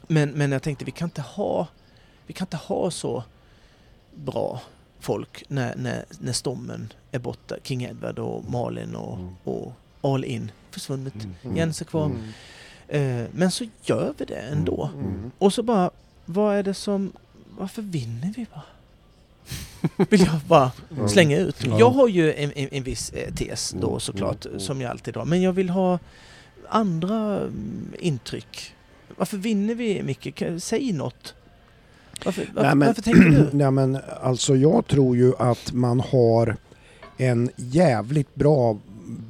Men, 0.08 0.30
men 0.32 0.52
jag 0.52 0.62
tänkte 0.64 0.86
vi 0.86 0.92
kan 0.92 1.06
inte 1.08 1.22
ha, 1.22 1.68
vi 2.28 2.34
kan 2.34 2.46
inte 2.46 2.58
ha 2.58 2.92
så 2.92 3.24
bra 4.16 4.62
folk 5.00 5.44
när, 5.48 5.76
när, 5.76 6.06
när 6.20 6.34
stommen 6.34 6.94
är 7.12 7.20
borta. 7.20 7.56
King 7.64 7.84
Edward 7.84 8.20
och 8.20 8.44
Malin 8.52 8.96
och, 8.96 9.18
Mm. 9.18 9.36
och 9.44 9.74
All 10.02 10.26
In 10.26 10.52
försvunnit. 10.72 11.14
Mm. 11.44 11.58
Jens 11.58 11.82
är 11.82 11.86
kvar. 11.86 12.06
Mm. 12.06 12.22
Eh, 12.88 13.24
men 13.32 13.52
så 13.52 13.66
gör 13.84 14.14
vi 14.18 14.26
det 14.26 14.36
ändå. 14.36 14.90
Mm. 15.00 15.32
Och 15.38 15.54
så 15.54 15.64
bara, 15.64 15.92
vad 16.26 16.56
är 16.56 16.64
det 16.64 16.74
som, 16.74 17.12
varför 17.58 17.82
vinner 17.82 18.34
vi 18.38 18.46
bara? 18.54 18.64
Vill 20.10 20.22
jag 20.22 20.40
bara 20.48 20.72
Mm. 20.96 21.10
slänga 21.10 21.38
ut. 21.38 21.66
Ja. 21.66 21.80
Jag 21.80 21.90
har 21.90 22.08
ju 22.08 22.34
en, 22.34 22.52
en, 22.56 22.68
en 22.72 22.84
viss 22.84 23.10
eh, 23.14 23.34
tes 23.34 23.76
då 23.80 23.88
Mm, 23.88 24.00
såklart, 24.00 24.46
mm, 24.46 24.54
mm. 24.56 24.60
som 24.60 24.82
jag 24.82 24.92
alltid 24.92 25.16
har. 25.18 25.26
Men 25.26 25.42
jag 25.42 25.54
vill 25.54 25.70
ha 25.70 26.00
andra 26.70 27.38
mm, 27.40 27.94
intryck. 28.00 28.74
Varför 29.18 29.38
vinner 29.38 29.76
vi 29.76 30.04
Micke? 30.04 30.44
Säg 30.60 30.94
något. 30.94 31.34
Varför, 32.26 32.42
varför, 32.54 32.68
Nej, 32.68 32.76
men- 32.76 32.88
varför 32.88 33.02
tänker 33.02 33.22
du? 33.22 33.50
Nej 33.58 33.72
men 33.72 33.98
alltså 34.22 34.56
jag 34.56 34.88
tror 34.88 35.18
ju 35.18 35.34
att 35.40 35.74
man 35.74 36.00
har 36.00 36.56
en 37.18 37.50
jävligt 37.56 38.36
bra 38.36 38.78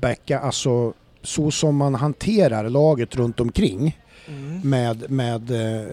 backa, 0.02 0.40
alltså 0.40 0.94
så 1.26 1.52
som 1.52 1.76
man 1.76 1.96
hanterar 1.96 2.70
laget 2.70 3.16
runt 3.16 3.40
omkring 3.40 3.98
Mm. 4.28 4.70
med, 4.70 5.12
med, 5.12 5.52
eh, 5.52 5.88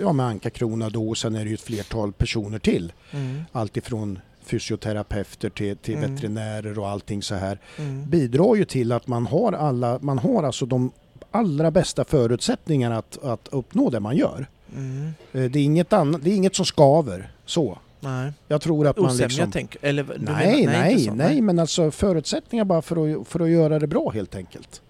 ja, 0.00 0.12
med 0.12 0.26
Anka 0.26 0.50
Krona 0.50 0.88
då 0.90 1.08
och 1.08 1.18
sen 1.18 1.34
är 1.34 1.44
det 1.44 1.48
ju 1.48 1.54
ett 1.54 1.60
flertal 1.60 2.12
personer 2.12 2.58
till. 2.58 2.92
Mm. 3.10 3.42
Allt 3.52 3.76
ifrån 3.76 4.18
fysioterapeuter 4.42 5.50
till, 5.50 5.76
till 5.76 5.94
Mm. 5.94 6.14
veterinärer 6.14 6.78
och 6.78 6.88
allting 6.88 7.22
så 7.22 7.34
här. 7.34 7.58
Mm. 7.78 8.10
Bidrar 8.10 8.54
ju 8.56 8.64
till 8.64 8.92
att 8.92 9.06
man 9.06 9.26
har 9.26 9.52
alla, 9.52 9.98
man 10.02 10.18
har 10.18 10.42
alltså 10.42 10.66
de 10.66 10.90
allra 11.30 11.70
bästa 11.70 12.04
förutsättningarna 12.04 12.98
att, 12.98 13.18
att 13.24 13.48
uppnå 13.52 13.90
det 13.90 14.00
man 14.00 14.16
gör. 14.16 14.46
Mm. 14.76 15.06
Eh, 15.32 15.44
Det 15.50 15.58
är 15.58 15.64
inget, 15.64 15.92
annat, 15.92 16.24
det 16.24 16.30
är 16.30 16.34
inget 16.36 16.56
som 16.56 16.64
skaver. 16.66 17.30
Så. 17.46 17.78
Nej. 18.00 18.32
Jag 18.48 18.60
tror 18.60 18.86
att 18.86 18.96
man 18.96 19.06
Osämja 19.06 19.26
liksom... 19.26 19.50
tänker 19.50 19.78
Eller 19.82 20.04
Nej, 20.04 20.18
menar- 20.18 20.72
nej, 20.72 21.10
nej, 21.16 21.36
så, 21.36 21.42
men 21.42 21.58
alltså 21.58 21.90
förutsättningar 21.90 22.64
bara 22.64 22.82
för 22.82 23.20
att, 23.20 23.28
för 23.28 23.40
att 23.40 23.50
göra 23.50 23.78
det 23.78 23.86
bra 23.86 24.10
helt 24.10 24.34
enkelt. 24.34 24.82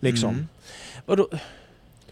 Liksom. 0.00 0.28
Mm. 0.30 0.48
Vadå? 1.06 1.28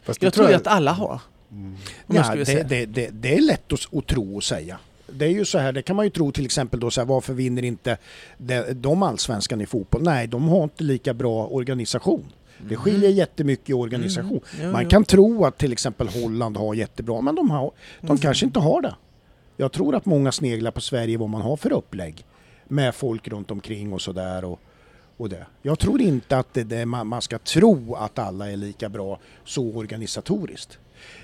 Fast 0.03 0.23
Jag 0.23 0.33
tror 0.33 0.49
ju 0.49 0.55
att 0.55 0.67
alla 0.67 0.93
har. 0.93 1.21
Mm. 1.53 1.77
Jag 2.07 2.27
Ja, 2.27 2.45
det, 2.45 2.63
det, 2.69 2.87
det, 2.87 3.09
det 3.13 3.35
är 3.37 3.41
lätt 3.41 3.73
att, 3.73 3.95
att 3.95 4.07
tro 4.07 4.37
och 4.37 4.45
säga. 4.45 4.79
Det 5.13 5.25
är 5.25 5.31
ju 5.31 5.45
så 5.45 5.59
här, 5.59 5.73
det 5.73 5.83
kan 5.83 5.97
man 5.97 6.07
ju 6.07 6.11
tro 6.11 6.33
till 6.33 6.45
exempel 6.45 6.81
då 6.81 6.91
så 6.91 7.01
här, 7.01 7.07
varför 7.07 7.33
vinner 7.33 7.63
inte 7.65 7.97
de, 8.39 8.63
de 8.73 9.03
allsvenskan 9.03 9.61
i 9.61 9.67
fotboll? 9.67 10.03
Nej, 10.03 10.27
de 10.27 10.49
har 10.49 10.63
inte 10.65 10.85
lika 10.85 11.15
bra 11.15 11.47
organisation. 11.47 12.25
Det 12.69 12.77
skiljer 12.77 13.11
jättemycket 13.11 13.71
i 13.71 13.73
organisation. 13.73 14.41
Mm. 14.55 14.67
Jo, 14.67 14.73
Man 14.73 14.83
jo. 14.83 14.89
kan 14.89 15.05
tro 15.05 15.45
att 15.45 15.59
till 15.59 15.73
exempel 15.73 16.09
Holland 16.09 16.57
har 16.57 16.75
jättebra, 16.75 17.21
men 17.21 17.35
de, 17.35 17.51
har, 17.51 17.73
de 18.01 18.07
Mm. 18.07 18.19
kanske 18.19 18.47
inte 18.47 18.61
har 18.61 18.83
det. 18.83 18.95
Jag 19.57 19.73
tror 19.73 19.95
att 19.95 20.07
många 20.07 20.33
sneglar 20.33 20.71
på 20.71 20.81
Sverige 20.81 21.19
vad 21.19 21.29
man 21.29 21.43
har 21.43 21.57
för 21.57 21.73
upplägg 21.73 22.25
med 22.65 22.95
folk 22.95 23.29
runt 23.29 23.51
omkring 23.51 23.93
och 23.93 24.03
sådär. 24.03 24.45
Och, 24.45 24.61
och 25.17 25.29
det. 25.29 25.47
Jag 25.63 25.79
tror 25.79 26.01
inte 26.01 26.39
att 26.39 26.55
det, 26.55 26.65
det, 26.65 26.87
man, 26.87 27.07
man 27.07 27.23
ska 27.23 27.39
tro 27.39 27.95
att 27.95 28.19
alla 28.19 28.51
är 28.51 28.57
lika 28.57 28.89
bra 28.89 29.19
så 29.45 29.75
organisatoriskt. 29.75 30.79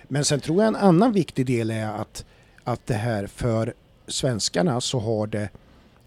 Men 0.08 0.24
sen 0.24 0.40
tror 0.40 0.58
jag 0.58 0.68
en 0.68 0.76
annan 0.76 1.12
viktig 1.12 1.46
del 1.46 1.70
är 1.70 1.86
att, 1.86 2.24
att 2.64 2.86
det 2.86 2.94
här 2.94 3.26
för 3.26 3.74
svenskarna 4.06 4.80
så 4.80 4.98
har 4.98 5.26
det 5.26 5.48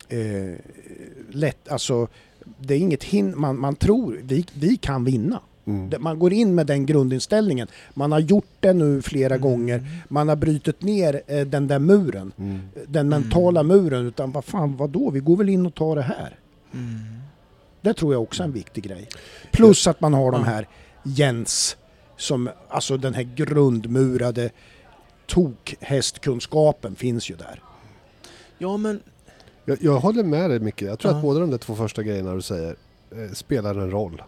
eh, 0.10 0.56
lätt, 1.30 1.70
alltså 1.70 2.08
det 2.60 2.74
är 2.74 2.78
inget 2.78 3.04
hinder, 3.04 3.38
man, 3.38 3.60
man 3.60 3.76
tror 3.76 4.20
vi, 4.24 4.46
vi 4.54 4.78
kan 4.78 5.04
vinna. 5.04 5.42
Mm. 5.70 6.04
Man 6.04 6.20
går 6.20 6.34
in 6.34 6.56
med 6.56 6.68
den 6.68 6.86
grundinställningen. 6.86 7.68
Man 7.94 8.12
har 8.12 8.20
gjort 8.20 8.48
det 8.60 8.74
nu 8.74 9.02
flera 9.02 9.36
Mm. 9.36 9.42
gånger. 9.50 9.88
Man 10.10 10.30
har 10.30 10.36
brutit 10.36 10.82
ner 10.82 11.22
eh, 11.28 11.46
den 11.48 11.68
där 11.68 11.80
muren. 11.80 12.32
Mm. 12.38 12.60
Den 12.88 13.10
mentala 13.10 13.64
muren. 13.64 14.08
Utan 14.08 14.32
vad 14.32 14.46
fan, 14.46 14.78
vad 14.78 14.90
då? 14.90 15.10
Vi 15.10 15.20
går 15.20 15.38
väl 15.38 15.50
in 15.50 15.66
och 15.66 15.76
tar 15.76 15.96
det 15.96 16.02
här. 16.02 16.40
Mm. 16.74 17.00
Det 17.82 17.94
tror 17.94 18.14
jag 18.14 18.22
också 18.24 18.44
är 18.44 18.48
en 18.48 18.54
viktig 18.54 18.84
grej. 18.84 19.08
Plus 19.52 19.88
att 19.88 20.02
man 20.02 20.14
har 20.14 20.32
de 20.32 20.44
här 20.44 20.68
Jens, 21.04 21.78
som, 22.18 22.50
alltså 22.70 22.98
den 22.98 23.14
här 23.14 23.24
grundmurade 23.36 24.50
tokhästkunskapen 25.26 26.96
finns 26.96 27.30
ju 27.32 27.36
där. 27.36 27.62
Ja 28.58 28.78
men 28.78 29.00
Jag, 29.66 29.78
jag 29.82 30.00
håller 30.00 30.24
med 30.24 30.50
dig 30.50 30.60
Micke. 30.60 30.82
Jag 30.82 31.00
tror 31.00 31.12
Ja. 31.14 31.18
att 31.18 31.24
båda 31.24 31.40
de 31.40 31.50
där 31.52 31.58
två 31.58 31.76
första 31.76 32.04
grejerna 32.04 32.34
du 32.36 32.42
säger 32.42 32.76
eh, 33.12 33.32
spelar 33.34 33.76
en 33.76 33.92
roll. 33.92 34.22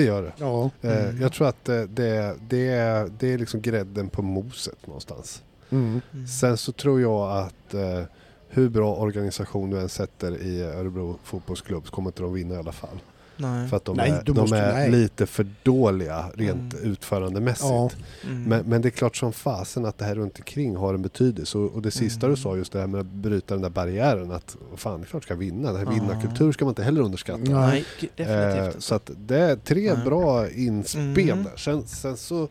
Det 0.00 0.06
gör 0.06 0.22
det. 0.22 0.32
Ja. 0.36 0.70
Eh, 0.82 1.04
Mm. 1.08 1.20
Jag 1.22 1.32
tror 1.32 1.48
att 1.48 1.68
eh, 1.68 1.82
det, 1.82 2.34
det, 2.48 2.68
är, 2.68 3.10
det 3.18 3.32
är 3.32 3.38
liksom 3.38 3.60
grädden 3.60 4.08
på 4.08 4.22
moset 4.22 4.86
någonstans. 4.86 5.42
Mm. 5.70 6.00
Mm. 6.12 6.26
Sen 6.26 6.56
så 6.56 6.72
tror 6.72 7.00
jag 7.00 7.38
att 7.38 7.74
eh, 7.74 8.02
hur 8.48 8.68
bra 8.68 8.94
organisation 8.96 9.70
du 9.70 9.80
än 9.80 9.88
sätter 9.88 10.42
i 10.42 10.62
Örebro 10.62 11.18
fotbollsklubb 11.24 11.86
så 11.86 11.92
kommer 11.92 12.08
inte 12.10 12.22
de 12.22 12.32
vinna 12.34 12.54
i 12.54 12.58
alla 12.58 12.72
fall. 12.72 13.00
Nej. 13.40 13.68
För 13.68 13.76
att 13.76 13.84
de 13.84 13.96
Nej, 13.96 14.10
är, 14.10 14.22
de 14.24 14.32
måste- 14.36 14.56
är 14.58 14.72
nej. 14.74 14.90
lite 14.90 15.26
för 15.26 15.46
dåliga 15.62 16.24
rent 16.34 16.74
Mm. 16.74 16.92
utförandemässigt. 16.92 17.64
Ja. 17.70 17.90
Mm. 18.24 18.42
Men, 18.42 18.64
men 18.66 18.82
det 18.82 18.88
är 18.88 18.90
klart 18.90 19.16
som 19.16 19.32
fasen 19.32 19.84
att 19.84 19.98
det 19.98 20.04
här 20.04 20.14
runt 20.14 20.38
omkring 20.38 20.76
har 20.76 20.94
en 20.94 21.02
betydelse. 21.02 21.58
Och, 21.58 21.74
och 21.74 21.82
det 21.82 21.90
sista 21.90 22.26
Mm. 22.26 22.36
du 22.36 22.42
sa 22.42 22.56
just 22.56 22.72
det 22.72 22.80
här 22.80 22.86
med 22.86 23.00
att 23.00 23.06
bryta 23.06 23.54
den 23.54 23.62
där 23.62 23.70
barriären. 23.70 24.30
Att 24.32 24.56
fan, 24.76 25.00
det 25.00 25.04
är 25.04 25.06
klart 25.06 25.22
ska 25.24 25.34
vinna. 25.34 25.72
Den 25.72 25.76
här 25.76 25.84
Ja. 25.84 25.90
vinnarkultur 26.02 26.52
ska 26.52 26.64
man 26.64 26.72
inte 26.72 26.82
heller 26.82 27.00
underskatta. 27.00 27.38
Nej. 27.42 27.84
G- 28.00 28.08
Eh, 28.16 28.26
definitivt 28.26 28.82
så 28.82 28.94
att 28.94 29.10
det 29.26 29.38
är 29.38 29.56
tre 29.56 29.94
Nej. 29.94 30.04
bra 30.04 30.50
inspel 30.50 31.30
Mm. 31.30 31.44
där. 31.44 31.56
Sen, 31.56 31.86
sen 31.86 32.16
så, 32.16 32.48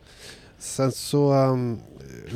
sen 0.58 0.92
så 0.92 1.32
um, 1.34 1.78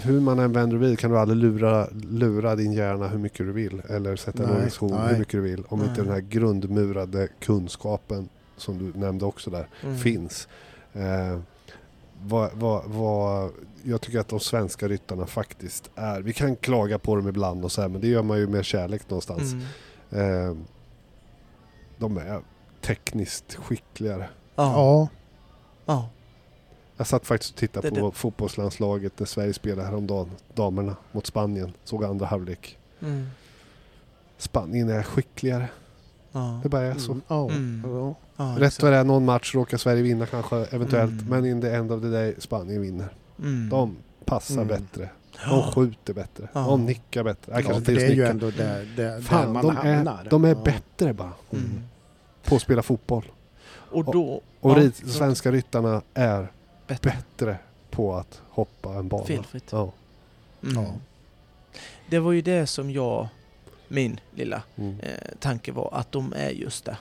hur 0.02 0.20
man 0.20 0.38
än 0.38 0.52
vänder 0.52 0.76
vrider 0.76 0.96
kan 0.96 1.10
du 1.10 1.18
aldrig 1.18 1.38
lura, 1.38 1.86
lura 2.10 2.56
din 2.56 2.72
hjärna 2.72 3.08
hur 3.08 3.18
mycket 3.18 3.38
du 3.46 3.52
vill. 3.52 3.82
Eller 3.88 4.16
sätta 4.16 4.42
en 4.42 4.50
organisation 4.50 4.98
hur 5.08 5.18
mycket 5.18 5.32
du 5.32 5.40
vill. 5.40 5.64
Om 5.68 5.80
inte 5.80 5.92
Nej. 5.92 6.02
den 6.04 6.12
här 6.12 6.20
grundmurade 6.20 7.28
kunskapen 7.40 8.28
som 8.56 8.78
du 8.78 8.98
nämnde 8.98 9.24
också 9.24 9.50
där 9.50 9.66
Mm. 9.82 9.98
finns. 9.98 10.48
Eh, 10.92 11.38
vad, 12.22 12.52
vad, 12.52 12.84
vad, 12.84 13.50
jag 13.82 14.00
tycker 14.00 14.18
att 14.20 14.28
de 14.28 14.40
svenska 14.40 14.88
ryttarna 14.88 15.26
faktiskt 15.26 15.90
är, 15.94 16.20
vi 16.22 16.32
kan 16.32 16.56
klaga 16.56 16.98
på 16.98 17.16
dem 17.16 17.28
ibland 17.28 17.64
och 17.64 17.72
så 17.72 17.80
här, 17.80 17.88
men 17.88 18.00
det 18.00 18.06
gör 18.08 18.22
man 18.22 18.38
ju 18.38 18.46
med 18.46 18.64
kärlek 18.64 19.10
någonstans. 19.10 19.52
Mm. 20.12 20.50
Eh, 20.50 20.56
de 21.98 22.16
är 22.18 22.40
tekniskt 22.80 23.54
skickligare. 23.54 24.28
Ja. 24.54 24.72
Ja. 24.72 25.08
ja. 25.86 26.08
Jag 26.96 27.06
satt 27.06 27.26
faktiskt 27.26 27.52
och 27.52 27.58
tittade 27.58 27.90
Det- 27.90 28.00
på 28.00 28.06
det- 28.10 28.16
fotbollslandslaget 28.16 29.18
när 29.18 29.26
Sverige 29.26 29.52
spelade 29.52 29.88
häromdagen, 29.88 30.30
damerna 30.54 30.96
mot 31.12 31.26
Spanien. 31.26 31.72
Såg 31.84 32.04
andra 32.04 32.26
halvlek. 32.26 32.78
Mm. 33.02 33.26
Spanien 34.38 34.88
är 34.88 35.02
skickligare. 35.02 35.68
Ja. 36.32 36.60
Det 36.62 36.68
bara 36.68 36.82
är 36.82 36.94
så. 36.94 37.12
Mm. 37.12 37.22
Ja. 37.28 37.50
Mm. 37.50 38.14
Ja. 38.36 38.54
Rätt 38.58 38.82
vad 38.82 38.92
det 38.92 38.98
är, 38.98 39.04
någon 39.04 39.24
match 39.24 39.54
råkar 39.54 39.78
Sverige 39.78 40.02
vinna 40.02 40.26
kanske, 40.26 40.56
eventuellt. 40.56 41.12
Mm. 41.12 41.26
Men 41.26 41.46
in 41.46 41.60
the 41.60 41.68
end 41.68 41.92
of 41.92 42.02
the 42.02 42.08
day, 42.08 42.34
Spanien 42.38 42.82
vinner. 42.82 43.08
Mm. 43.38 43.68
De 43.68 43.96
passar 44.24 44.54
Mm. 44.54 44.68
bättre. 44.68 45.08
De 45.48 45.62
skjuter 45.72 46.14
bättre. 46.14 46.48
Ja. 46.52 46.60
De 46.60 46.86
nickar 46.86 47.22
bättre. 47.24 47.52
Ja, 47.56 47.62
kanske 47.62 47.92
det 47.92 47.92
är 47.92 47.94
just 47.94 48.04
ju 48.06 48.08
nickar. 48.16 48.30
ändå 48.30 48.50
där, 48.50 48.88
där, 48.96 49.04
där 49.12 49.20
Fan, 49.20 49.52
man 49.52 49.64
de 49.66 49.76
hamnar. 49.76 50.20
är, 50.24 50.30
de 50.30 50.44
är 50.44 50.54
bättre 50.54 51.12
bara 51.12 51.32
Mm. 51.52 51.82
på 52.44 52.56
att 52.56 52.62
spela 52.62 52.82
fotboll. 52.82 53.24
Och 53.70 54.04
då... 54.04 54.42
Och 54.60 54.70
ja, 54.70 54.74
rit, 54.76 54.96
svenska 54.96 55.52
ryttarna 55.52 56.02
är 56.14 56.48
Bättre. 56.86 57.10
bättre 57.10 57.58
på 57.90 58.14
att 58.16 58.42
hoppa 58.50 58.94
en 58.94 59.08
bana. 59.08 59.24
Felfritt. 59.24 59.64
Ja. 59.72 59.92
Mm. 60.62 60.84
Det 62.10 62.18
var 62.18 62.32
ju 62.32 62.42
det 62.42 62.66
som 62.66 62.90
jag, 62.90 63.28
min 63.88 64.20
lilla 64.34 64.62
Mm. 64.76 65.00
eh, 65.00 65.08
tanke 65.40 65.72
var, 65.72 65.88
att 65.92 66.12
de 66.12 66.32
är 66.36 66.50
just 66.50 66.84
det. 66.84 66.96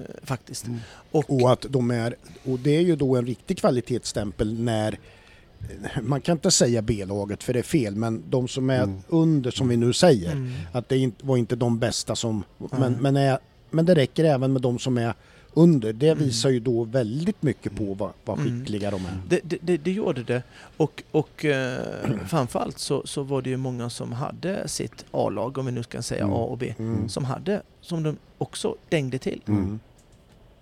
Eh, 0.00 0.04
faktiskt. 0.22 0.66
Mm. 0.66 0.78
Och, 1.10 1.30
Och 1.42 1.52
att 1.52 1.66
de 1.68 1.90
är, 1.90 2.14
och 2.44 2.58
det 2.58 2.76
är 2.76 2.80
ju 2.80 2.96
då 2.96 3.16
en 3.16 3.26
riktig 3.26 3.58
kvalitetsstämpel 3.58 4.60
när 4.60 4.98
man 6.02 6.20
kan 6.20 6.32
inte 6.32 6.50
säga 6.50 6.82
B-laget 6.82 7.42
för 7.42 7.52
det 7.52 7.58
är 7.58 7.62
fel, 7.62 7.96
men 7.96 8.22
de 8.30 8.48
som 8.48 8.70
är 8.70 8.82
Mm. 8.82 8.98
under 9.08 9.50
som 9.50 9.68
vi 9.68 9.76
nu 9.76 9.92
säger, 9.92 10.32
mm. 10.32 10.52
att 10.72 10.88
det 10.88 11.10
var 11.22 11.36
inte 11.36 11.56
de 11.56 11.78
bästa 11.78 12.16
som, 12.16 12.44
men, 12.70 12.92
men, 13.00 13.16
är, 13.16 13.38
men 13.70 13.86
det 13.86 13.94
räcker 13.94 14.24
även 14.24 14.52
med 14.52 14.62
de 14.62 14.78
som 14.78 14.98
är 14.98 15.14
under. 15.54 15.92
Det 15.92 16.08
Mm. 16.08 16.24
visar 16.24 16.50
ju 16.50 16.60
då 16.60 16.84
väldigt 16.84 17.42
mycket 17.42 17.76
på 17.76 17.94
vad, 17.94 18.10
vad 18.24 18.38
Mm. 18.38 18.58
skickliga 18.60 18.90
de 18.90 19.04
är. 19.06 19.10
det, 19.28 19.40
det, 19.44 19.58
det, 19.62 19.76
det 19.76 19.92
gjorde 19.92 20.22
det. 20.22 20.42
Och, 20.76 21.02
och 21.10 21.44
eh, 21.44 21.84
framförallt 22.26 22.78
så, 22.78 23.06
så 23.06 23.22
var 23.22 23.42
det 23.42 23.50
ju 23.50 23.56
många 23.56 23.90
som 23.90 24.12
hade 24.12 24.68
sitt 24.68 25.04
A-lag, 25.10 25.58
om 25.58 25.66
vi 25.66 25.72
nu 25.72 25.82
ska 25.82 26.02
säga 26.02 26.24
Mm. 26.24 26.34
A 26.36 26.38
och 26.38 26.58
B, 26.58 26.74
Mm. 26.78 27.08
som 27.08 27.24
hade, 27.24 27.62
som 27.80 28.02
de 28.02 28.16
också 28.38 28.76
dängde 28.88 29.18
till. 29.18 29.40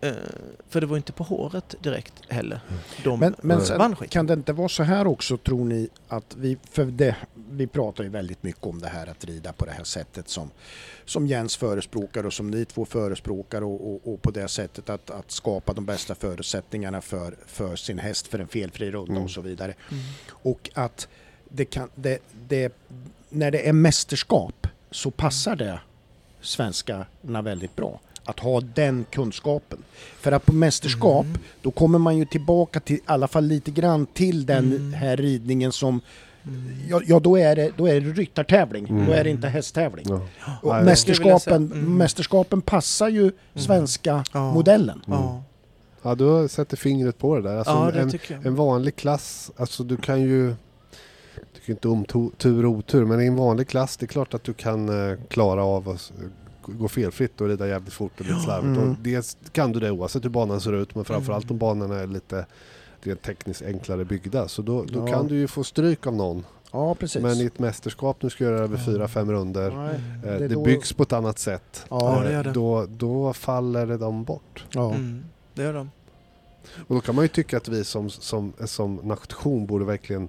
Mm. 0.00 0.14
Eh, 0.14 0.22
för 0.68 0.80
det 0.80 0.86
var 0.86 0.96
inte 0.96 1.12
på 1.12 1.24
håret 1.24 1.74
direkt 1.80 2.12
heller. 2.28 2.60
De 3.04 3.20
Men, 3.20 3.34
men 3.42 3.60
sen, 3.60 3.96
kan 3.96 4.26
det 4.26 4.34
inte 4.34 4.52
vara 4.52 4.68
så 4.68 4.82
här 4.82 5.06
också 5.06 5.36
tror 5.36 5.64
ni 5.64 5.88
att 6.08 6.36
vi, 6.36 6.58
för 6.70 6.84
det, 6.84 7.16
vi 7.50 7.66
pratar 7.66 8.04
ju 8.04 8.10
väldigt 8.10 8.42
mycket 8.42 8.66
om 8.66 8.80
det 8.80 8.88
här 8.88 9.06
att 9.06 9.24
rida 9.24 9.52
på 9.52 9.64
det 9.64 9.72
här 9.72 9.84
sättet 9.84 10.28
som, 10.28 10.50
som 11.04 11.26
Jens 11.26 11.56
förespråkar 11.56 12.26
och 12.26 12.32
som 12.32 12.50
ni 12.50 12.64
två 12.64 12.84
förespråkar 12.84 13.62
och, 13.62 13.92
och, 13.94 14.12
och 14.12 14.22
på 14.22 14.30
det 14.30 14.48
sättet 14.48 14.90
att, 14.90 15.10
att 15.10 15.30
skapa 15.30 15.72
de 15.72 15.84
bästa 15.84 16.14
förutsättningarna 16.14 17.00
för, 17.00 17.36
för 17.46 17.76
sin 17.76 17.98
häst 17.98 18.26
för 18.26 18.38
en 18.38 18.48
felfri 18.48 18.90
runda 18.90 19.12
Mm. 19.12 19.24
och 19.24 19.30
så 19.30 19.40
vidare. 19.40 19.74
Mm. 19.90 20.02
Och 20.28 20.70
att 20.74 21.08
det 21.48 21.64
kan, 21.64 21.90
det, 21.94 22.18
det, 22.48 22.72
när 23.28 23.50
det 23.50 23.68
är 23.68 23.72
mästerskap 23.72 24.66
så 24.90 25.10
passar 25.10 25.56
det 25.56 25.80
svenskarna 26.40 27.42
väldigt 27.42 27.76
bra. 27.76 28.00
Att 28.28 28.40
ha 28.40 28.60
den 28.60 29.04
kunskapen. 29.10 29.78
För 30.20 30.32
att 30.32 30.46
på 30.46 30.52
mästerskap 30.52 31.26
Mm. 31.26 31.38
då 31.62 31.70
kommer 31.70 31.98
man 31.98 32.16
ju 32.18 32.24
tillbaka 32.24 32.80
till 32.80 32.96
i 32.96 33.00
alla 33.06 33.28
fall 33.28 33.44
lite 33.44 33.70
grann 33.70 34.06
till 34.06 34.46
den 34.46 34.72
Mm. 34.72 34.92
här 34.92 35.16
ridningen 35.16 35.72
som 35.72 36.00
Mm. 36.42 36.72
Ja, 36.88 37.00
ja 37.06 37.20
då, 37.20 37.36
är 37.38 37.56
det, 37.56 37.70
då 37.76 37.86
är 37.88 38.00
det 38.00 38.12
ryttartävling, 38.12 38.86
Mm. 38.88 39.06
då 39.06 39.12
är 39.12 39.24
det 39.24 39.30
inte 39.30 39.48
hästtävling. 39.48 40.06
Ja. 40.08 40.20
Och 40.62 40.72
vilja 40.72 40.84
mästerskapen, 40.84 41.72
mm. 41.72 41.96
mästerskapen 41.96 42.60
passar 42.62 43.08
ju 43.08 43.32
svenska 43.54 44.24
Ja. 44.32 44.52
modellen. 44.52 45.02
Ja, 45.06 45.42
ja, 46.02 46.14
du 46.14 46.48
sätter 46.48 46.76
fingret 46.76 47.18
på 47.18 47.36
det 47.36 47.42
där. 47.42 47.56
Alltså 47.56 47.72
ja 47.72 47.90
det 47.90 48.30
en, 48.34 48.46
en 48.46 48.54
vanlig 48.54 48.96
klass, 48.96 49.50
alltså 49.56 49.84
du 49.84 49.96
kan 49.96 50.20
ju 50.22 50.46
jag 51.34 51.44
tycker 51.54 51.72
inte 51.72 51.88
om 51.88 52.04
tur 52.38 52.64
och 52.66 52.72
otur, 52.72 53.04
men 53.04 53.20
i 53.20 53.26
en 53.26 53.36
vanlig 53.36 53.68
klass 53.68 53.96
det 53.96 54.04
är 54.04 54.08
klart 54.08 54.34
att 54.34 54.44
du 54.44 54.54
kan 54.54 55.10
eh, 55.10 55.18
klara 55.28 55.64
av 55.64 55.88
att 55.88 56.12
gå 56.78 56.88
felfritt 56.88 57.40
och 57.40 57.48
rida 57.48 57.68
jävligt 57.68 57.92
fort 57.92 58.20
och 58.20 58.26
lite 58.26 58.40
slarvigt. 58.40 58.78
Mm. 58.78 58.90
Och 58.90 58.96
det 59.00 59.52
kan 59.52 59.72
du 59.72 59.80
det 59.80 59.90
oavsett 59.90 60.24
hur 60.24 60.28
banan 60.30 60.60
ser 60.60 60.72
ut, 60.72 60.94
men 60.94 61.04
framförallt 61.04 61.44
Mm. 61.44 61.54
om 61.54 61.58
banorna 61.58 61.96
är 62.00 62.06
lite 62.06 62.46
rent 63.00 63.22
tekniskt 63.22 63.62
enklare 63.62 64.04
byggda. 64.04 64.48
Så 64.48 64.62
då, 64.62 64.84
då 64.84 64.98
Ja. 65.00 65.06
kan 65.12 65.26
du 65.28 65.36
ju 65.36 65.48
få 65.48 65.64
stryk 65.64 66.06
av 66.06 66.14
någon. 66.14 66.44
Ja, 66.72 66.94
precis. 66.94 67.22
Men 67.22 67.36
i 67.36 67.44
ett 67.44 67.58
mästerskap 67.58 68.16
du 68.20 68.30
ska 68.30 68.44
göra 68.44 68.56
det 68.56 68.62
över 68.62 68.76
fyra, 68.76 69.08
fem 69.08 69.30
runder. 69.32 69.70
Nej, 69.70 69.94
eh, 70.34 70.38
det 70.40 70.48
Det 70.48 70.54
då- 70.54 70.64
byggs 70.64 70.92
på 70.92 71.02
ett 71.02 71.12
annat 71.12 71.38
sätt. 71.38 71.86
Ja, 71.90 72.20
det 72.24 72.32
gör 72.32 72.44
det. 72.44 72.52
Då, 72.52 72.86
då 72.86 73.32
faller 73.32 73.86
det 73.86 73.96
dem 73.96 74.24
bort. 74.24 74.64
ja. 74.72 74.94
Mm. 74.94 75.24
Det 75.54 75.62
gör 75.62 75.74
de. 75.74 75.90
Och 76.86 76.94
då 76.94 77.00
kan 77.00 77.14
man 77.14 77.24
ju 77.24 77.28
tycka 77.28 77.56
att 77.56 77.68
vi 77.68 77.84
som, 77.84 78.10
som, 78.10 78.52
som 78.64 78.94
nation 78.94 79.66
borde 79.66 79.84
verkligen 79.84 80.28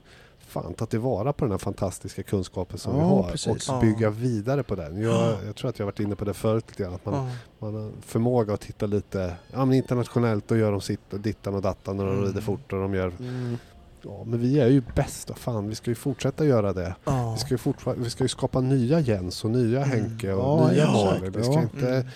fan 0.50 0.74
ta 0.74 0.86
tillvara 0.86 1.34
på 1.34 1.46
den 1.46 1.52
här 1.52 1.58
fantastiska 1.58 2.24
kunskapen 2.24 2.78
som 2.78 2.94
Ja, 2.96 3.00
vi 3.00 3.06
har 3.24 3.32
precis. 3.32 3.70
och 3.70 3.76
Ja. 3.76 3.82
bygga 3.82 4.10
vidare 4.10 4.64
på 4.64 4.76
den. 4.76 5.02
Jag, 5.02 5.36
jag 5.46 5.56
tror 5.56 5.70
att 5.70 5.80
jag 5.80 5.86
har 5.86 5.92
varit 5.92 6.00
inne 6.00 6.16
på 6.16 6.26
det 6.26 6.34
förut 6.34 6.66
lite 6.68 6.84
grann, 6.84 6.94
att 6.94 7.06
man, 7.06 7.14
Ja. 7.16 7.32
man 7.60 7.76
har 7.76 7.92
förmåga 8.02 8.54
att 8.54 8.62
titta 8.62 8.86
lite 8.86 9.36
ja, 9.52 9.66
men 9.66 9.78
internationellt 9.78 10.52
och 10.52 10.58
gör 10.58 10.72
de 10.72 10.82
sitt 10.82 11.14
och 11.14 11.20
dittan 11.20 11.56
och 11.56 11.62
dattan 11.62 12.00
och 12.00 12.06
de 12.06 12.12
Mm. 12.14 12.26
rider 12.26 12.42
fort 12.42 12.74
och 12.74 12.80
de 12.80 12.94
gör 12.94 13.12
Mm. 13.20 13.58
Ja 14.02 14.24
men 14.26 14.40
vi 14.40 14.60
är 14.60 14.68
ju 14.68 14.82
bäst, 14.96 15.32
fan 15.36 15.70
vi 15.70 15.76
ska 15.76 15.92
ju 15.92 15.96
fortsätta 15.96 16.46
göra 16.46 16.74
det. 16.74 16.96
Ja. 17.06 17.32
Vi 17.34 17.40
ska 17.40 17.50
ju, 17.50 17.58
fortfar- 17.58 17.96
vi 17.98 18.10
ska 18.10 18.24
ju 18.24 18.28
skapa 18.28 18.62
nya 18.62 19.00
Jens 19.00 19.44
och 19.44 19.52
nya 19.52 19.84
Mm. 19.84 19.90
Henke 19.90 20.34
och 20.34 20.60
Ja, 20.62 20.72
nya. 20.72 20.92
Malin. 20.92 21.32
Vi 21.32 21.44
ska 21.44 21.54
Ja. 21.54 21.62
inte 21.62 21.90
Mm. 21.94 22.08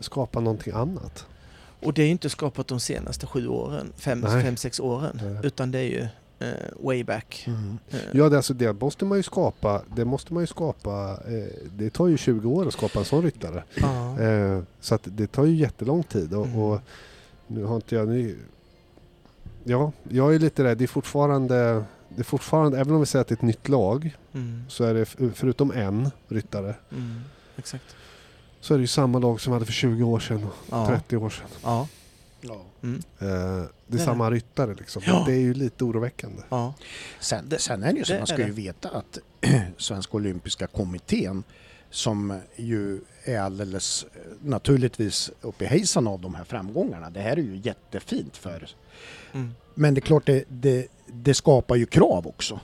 skapa 0.00 0.40
någonting 0.40 0.72
annat. 0.72 1.26
Och 1.82 1.92
det 1.94 2.02
är 2.02 2.06
ju 2.06 2.12
inte 2.12 2.30
skapat 2.30 2.68
de 2.68 2.80
senaste 2.80 3.26
sju 3.26 3.48
åren, 3.48 3.92
fem, 3.96 4.20
Nej. 4.20 4.42
fem 4.44 4.56
sex 4.56 4.80
åren. 4.80 5.20
Nej. 5.24 5.36
Utan 5.42 5.70
det 5.70 5.78
är 5.78 5.82
ju 5.82 6.06
eh, 6.38 6.48
way 6.80 7.04
back. 7.04 7.44
Mm. 7.46 7.78
Eh, 7.90 7.98
Ja 8.12 8.28
det, 8.28 8.36
alltså, 8.36 8.54
det 8.54 8.72
måste 8.80 9.04
man 9.04 9.18
ju 9.18 9.22
skapa, 9.22 9.82
det 9.96 10.04
måste 10.04 10.34
man 10.34 10.42
ju 10.42 10.46
skapa, 10.46 11.18
eh, 11.26 11.54
det 11.76 11.90
tar 11.90 12.06
ju 12.06 12.16
20 12.16 12.50
år 12.50 12.66
att 12.66 12.72
skapa 12.72 12.98
en 12.98 13.04
sån 13.04 13.22
ryttare. 13.22 13.62
Eh, 14.20 14.62
så 14.80 14.94
att 14.94 15.02
det 15.04 15.26
tar 15.26 15.44
ju 15.44 15.54
jättelång 15.54 16.02
tid 16.02 16.34
och, 16.34 16.46
Mm. 16.46 16.58
och 16.58 16.80
nu 17.46 17.64
har 17.64 17.76
inte 17.76 17.94
jag... 17.94 18.08
Nu, 18.08 18.36
ja, 19.64 19.92
jag 20.08 20.34
är 20.34 20.38
lite 20.38 20.64
rädd. 20.64 20.78
Det 20.78 20.84
är 20.84 20.88
fortfarande, 20.88 21.84
det 22.08 22.20
är 22.20 22.24
fortfarande, 22.24 22.78
även 22.80 22.94
om 22.94 23.00
vi 23.00 23.06
säger 23.06 23.20
att 23.20 23.28
det 23.28 23.32
är 23.32 23.36
ett 23.36 23.42
nytt 23.42 23.68
lag, 23.68 24.16
Mm. 24.34 24.62
så 24.68 24.84
är 24.84 24.94
det 24.94 25.04
förutom 25.34 25.70
en 25.72 26.10
ryttare, 26.28 26.74
Mm. 26.92 27.20
Exakt. 27.56 27.84
så 28.60 28.74
är 28.74 28.78
det 28.78 28.82
ju 28.82 28.86
samma 28.86 29.18
lag 29.18 29.40
som 29.40 29.50
vi 29.50 29.54
hade 29.54 29.66
för 29.66 29.72
20 29.72 30.02
år 30.04 30.20
sedan 30.20 30.44
och 30.44 30.54
Ja. 30.70 30.86
30 30.86 31.16
år 31.16 31.30
sedan. 31.30 31.46
Ja. 31.62 31.88
Ja. 32.40 32.62
Mm. 32.82 33.02
Eh, 33.18 33.64
det 33.86 33.98
är 33.98 34.04
samma 34.04 34.30
ryttare 34.30 34.74
liksom. 34.74 35.02
Ja. 35.06 35.22
Det 35.26 35.32
är 35.32 35.40
ju 35.40 35.54
lite 35.54 35.84
oroväckande. 35.84 36.42
Ja. 36.48 36.74
Sen, 37.20 37.48
Det- 37.48 37.58
sen 37.58 37.82
är 37.82 37.92
det 37.92 37.98
ju 37.98 38.04
så, 38.04 38.12
det 38.12 38.18
man 38.18 38.26
ska 38.26 38.46
ju 38.46 38.52
veta 38.52 38.88
att 38.88 39.18
Svenska 39.76 40.16
Olympiska 40.16 40.66
Kommittén 40.66 41.42
som 41.90 42.40
ju 42.56 43.00
är 43.24 43.40
alldeles 43.40 44.06
eh, 44.14 44.20
naturligtvis 44.42 45.30
uppe 45.40 45.64
i 45.64 45.66
hejsan 45.66 46.06
av 46.06 46.20
de 46.20 46.34
här 46.34 46.44
framgångarna. 46.44 47.10
Det 47.10 47.20
här 47.20 47.32
är 47.32 47.42
ju 47.42 47.56
jättefint 47.56 48.36
för 48.36 48.68
Mm. 49.32 49.54
Men 49.74 49.94
det 49.94 49.98
är 49.98 50.02
klart, 50.02 50.26
det, 50.26 50.44
det, 50.48 50.86
det 51.06 51.34
skapar 51.34 51.76
ju 51.76 51.86
krav 51.86 52.26
också 52.26 52.60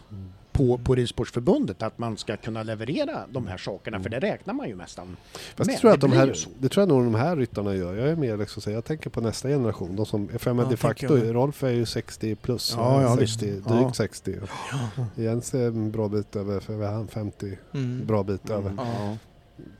på, 0.54 0.78
på 0.78 0.94
Ridsportförbundet 0.94 1.82
att 1.82 1.98
man 1.98 2.16
ska 2.16 2.36
kunna 2.36 2.62
leverera 2.62 3.26
de 3.30 3.46
här 3.46 3.56
sakerna, 3.58 4.00
för 4.02 4.08
det 4.10 4.18
räknar 4.20 4.54
man 4.54 4.68
ju 4.68 4.76
nästan 4.76 5.16
Fast 5.56 5.58
med. 5.58 5.76
det 5.76 5.80
tror 5.80 5.90
jag 5.90 5.94
att 5.94 6.00
de 6.00 6.12
här, 6.12 6.34
det 6.58 6.68
tror 6.68 6.82
jag 6.82 6.88
nog 6.88 7.04
de 7.04 7.14
här 7.14 7.36
ryttarna 7.36 7.74
gör. 7.74 7.94
Jag 7.94 8.08
är 8.08 8.16
mer 8.16 8.36
liksom, 8.36 8.62
så 8.62 8.70
jag 8.70 8.84
tänker 8.84 9.10
på 9.10 9.20
nästa 9.20 9.48
generation. 9.48 9.96
De 9.96 10.06
som, 10.06 10.28
för 10.38 10.54
Ja, 10.54 10.64
de 10.70 10.76
facto. 10.76 11.16
Rolf 11.16 11.62
är 11.62 11.70
ju 11.70 11.86
60 11.86 12.34
plus. 12.34 12.74
Ja, 12.76 13.02
ja, 13.02 13.16
60, 13.16 13.20
visst. 13.46 13.68
drygt 13.68 13.82
Ja. 13.84 13.92
60. 13.94 14.36
Ja. 14.72 15.04
Jens 15.22 15.54
är 15.54 15.66
en 15.66 15.90
bra 15.90 16.08
bit 16.08 16.36
över, 16.36 16.60
för 16.60 16.86
han 16.86 17.08
50, 17.08 17.58
Mm. 17.74 18.06
bra 18.06 18.22
bit 18.22 18.50
över. 18.50 18.70
Mm. 18.70 18.84
Ja. 18.86 19.16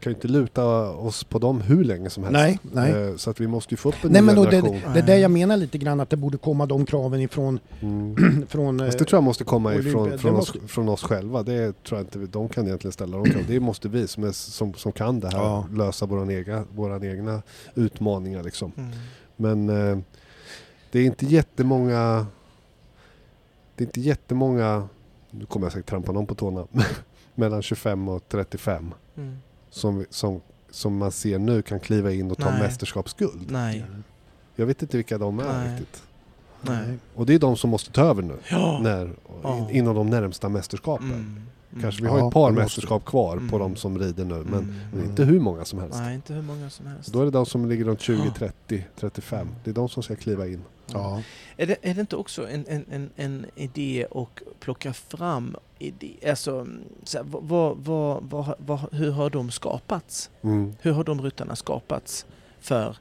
Kan 0.01 0.11
ju 0.13 0.15
inte 0.15 0.29
luta 0.29 0.65
oss 0.91 1.25
på 1.25 1.39
dem 1.39 1.61
hur 1.61 1.85
länge 1.85 2.11
som 2.11 2.25
helst. 2.25 2.33
Nej, 2.33 2.59
nej. 2.73 2.93
Eh, 3.11 3.17
Så 3.17 3.31
att 3.31 3.41
vi 3.41 3.47
måste 3.47 3.75
ju 3.75 3.77
få 3.77 3.89
upp 3.89 3.95
en 4.05 4.13
Nej 4.13 4.21
ny 4.23 4.27
men 4.27 4.39
och 4.39 4.45
det, 4.45 4.51
generation. 4.51 4.93
det 4.93 4.99
är 4.99 5.03
det 5.07 5.19
jag 5.19 5.31
menar 5.31 5.57
lite 5.57 5.79
grann 5.79 6.01
att 6.01 6.11
det 6.11 6.17
borde 6.17 6.39
komma 6.39 6.67
de 6.67 6.87
kraven 6.87 7.21
ifrån 7.21 7.61
Mm. 7.81 8.47
från, 8.49 8.79
Fast 8.79 8.95
eh, 8.95 8.99
det 8.99 9.05
tror 9.05 9.17
jag 9.17 9.23
måste 9.25 9.45
komma 9.45 9.69
Olympia, 9.71 9.91
ifrån 9.91 10.19
från, 10.19 10.35
måste- 10.35 10.59
oss, 10.59 10.71
från 10.71 10.89
oss 10.89 11.03
själva. 11.03 11.43
Det 11.43 11.83
tror 11.85 11.99
jag 12.01 12.07
inte 12.07 12.19
vi- 12.19 12.27
de 12.27 12.49
kan 12.49 12.67
egentligen 12.67 12.93
ställa 12.93 13.17
de 13.17 13.25
kraven. 13.25 13.45
Det 13.49 13.61
måste 13.61 13.89
vi 13.89 14.07
som, 14.09 14.25
är, 14.25 14.33
som, 14.33 14.75
som 14.75 14.93
kan 14.93 15.21
det 15.21 15.29
här 15.29 15.39
Ja. 15.39 15.67
lösa 15.73 16.07
våra 16.07 16.33
egna, 16.33 16.65
våran 16.75 17.05
egna 17.05 17.43
utmaningar 17.75 18.43
liksom. 18.43 18.73
Mm. 18.77 18.91
Men 19.37 19.69
eh, 19.69 19.99
det 20.91 20.99
är 20.99 21.05
inte 21.05 21.27
jättemånga... 21.27 22.27
Det 23.77 23.85
är 23.85 23.87
inte 23.87 24.01
jättemånga... 24.01 24.89
Nu 25.31 25.47
kommer 25.47 25.67
jag 25.67 25.73
säkert 25.73 25.91
trampa 25.91 26.13
någon 26.13 26.27
på 26.27 26.35
tårna. 26.35 26.67
mellan 27.35 27.63
25 27.63 28.09
och 28.09 28.29
35 28.29 28.95
Mm. 29.17 29.37
Som, 29.75 30.05
som, 30.11 30.41
som 30.71 30.97
man 30.97 31.13
ser 31.13 31.39
nu 31.39 31.63
kan 31.63 31.81
kliva 31.81 32.13
in 32.13 32.31
och 32.31 32.39
ta 32.39 32.51
Nej. 32.51 32.59
mästerskapsguld. 32.61 33.51
Nej. 33.51 33.85
Jag 34.57 34.67
vet 34.67 34.83
inte 34.83 34.97
vilka 34.97 35.19
de 35.19 35.39
är 35.39 35.45
Nej. 35.45 35.71
riktigt. 35.71 36.03
Nej. 36.63 36.99
Och 37.15 37.27
det 37.27 37.35
är 37.35 37.39
de 37.39 37.57
som 37.57 37.71
måste 37.71 37.93
ta 37.93 38.03
över 38.03 38.23
nu. 38.23 38.37
Ja. 38.51 38.79
När, 38.83 39.11
Ja. 39.43 39.59
in, 39.59 39.71
inom 39.77 39.95
de 39.95 40.11
närmsta 40.11 40.49
mästerskapen. 40.49 41.07
Mm. 41.13 41.41
Mm. 41.75 41.83
Kanske 41.83 42.03
vi 42.03 42.09
har 42.09 42.19
Ja, 42.19 42.29
ett 42.29 42.35
par 42.35 42.51
mästerskap 42.53 43.05
kvar 43.05 43.37
på 43.37 43.57
Mm. 43.57 43.59
de 43.59 43.77
som 43.77 43.99
rider 43.99 44.25
nu. 44.25 44.35
Men, 44.35 44.45
Mm. 44.55 44.75
men 44.95 45.05
inte 45.05 45.25
hur 45.25 45.41
många 45.41 45.65
som 45.65 45.79
helst. 45.79 45.99
Nej, 45.99 46.15
inte 46.15 46.33
hur 46.35 46.43
många 46.43 46.71
som 46.71 46.87
helst. 46.87 47.13
Då 47.13 47.21
är 47.21 47.25
det 47.25 47.31
de 47.31 47.47
som 47.47 47.69
ligger 47.69 47.85
runt 47.85 48.01
20, 48.01 48.23
Ja. 48.25 48.31
30, 48.39 48.85
35. 48.97 49.41
Mm. 49.41 49.55
Det 49.65 49.71
är 49.71 49.75
de 49.75 49.89
som 49.89 50.03
ska 50.03 50.17
kliva 50.17 50.47
in. 50.47 50.63
Ja. 50.93 51.23
Är 51.57 51.67
det, 51.67 51.77
är 51.83 51.95
det 51.95 52.01
inte 52.01 52.17
också 52.17 52.49
en, 52.49 52.65
en, 52.69 52.85
en, 52.91 53.11
en 53.17 53.47
idé 53.55 54.07
att 54.11 54.61
plocka 54.61 54.93
fram 54.93 55.57
idé, 55.79 56.15
alltså, 56.29 56.51
mm, 56.61 56.83
så 57.05 57.19
här, 57.19 57.25
vad, 57.29 57.77
vad, 57.79 58.23
vad, 58.31 58.55
vad, 58.59 58.81
hur 58.93 59.11
har 59.11 59.31
de 59.31 59.51
skapats? 59.51 60.31
Mm. 60.43 60.73
Hur 60.81 60.93
har 60.93 61.05
de 61.05 61.23
ryttarna 61.23 61.57
skapats 61.57 62.27
för 62.61 62.97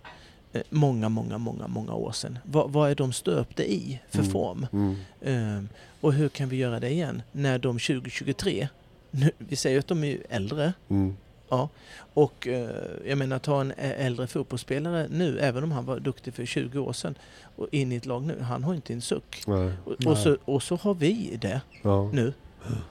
många, 0.70 1.10
många, 1.10 1.38
många, 1.38 1.68
många 1.68 1.94
år 1.94 2.12
sedan? 2.12 2.40
Vad, 2.44 2.72
vad 2.72 2.92
är 2.92 2.96
de 2.96 3.14
stöpta 3.14 3.64
i 3.64 4.00
för 4.10 4.20
Mm. 4.20 4.32
form? 4.32 4.68
Mm. 4.74 4.96
Ehm, 5.22 5.70
och 6.02 6.14
hur 6.14 6.30
kan 6.30 6.50
vi 6.50 6.56
göra 6.58 6.80
det 6.80 6.90
igen 6.90 7.22
när 7.32 7.60
de 7.60 7.80
2023, 7.80 8.68
nu, 9.12 9.32
vi 9.38 9.56
säger 9.56 9.80
att 9.80 9.88
de 9.88 10.04
är 10.04 10.18
äldre, 10.30 10.74
Mm. 10.90 11.16
och 12.14 12.48
eh, 12.48 12.70
jag 13.06 13.18
menar 13.18 13.40
ta 13.40 13.62
en 13.62 13.74
äldre 13.78 14.28
fotbollsspelare 14.28 15.08
nu, 15.10 15.40
även 15.40 15.64
om 15.64 15.72
han 15.72 15.86
var 15.86 16.00
duktig 16.00 16.34
för 16.34 16.46
20 16.46 16.80
år 16.80 16.94
sedan, 16.94 17.16
och 17.56 17.68
in 17.72 17.92
i 17.92 17.96
ett 17.96 18.06
lag 18.06 18.24
nu, 18.24 18.40
han 18.42 18.64
har 18.64 18.74
inte 18.76 18.94
en 18.94 19.02
suck. 19.02 19.44
Och, 19.86 20.06
och, 20.08 20.18
så, 20.18 20.38
och 20.46 20.64
så 20.64 20.76
har 20.76 20.94
vi 20.94 21.38
det 21.42 21.62
Ja. 21.82 22.10
nu. 22.14 22.34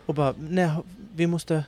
Och 0.07 0.15
bara, 0.15 0.35
nej, 0.39 0.71
vi 1.15 1.27
måste... 1.27 1.65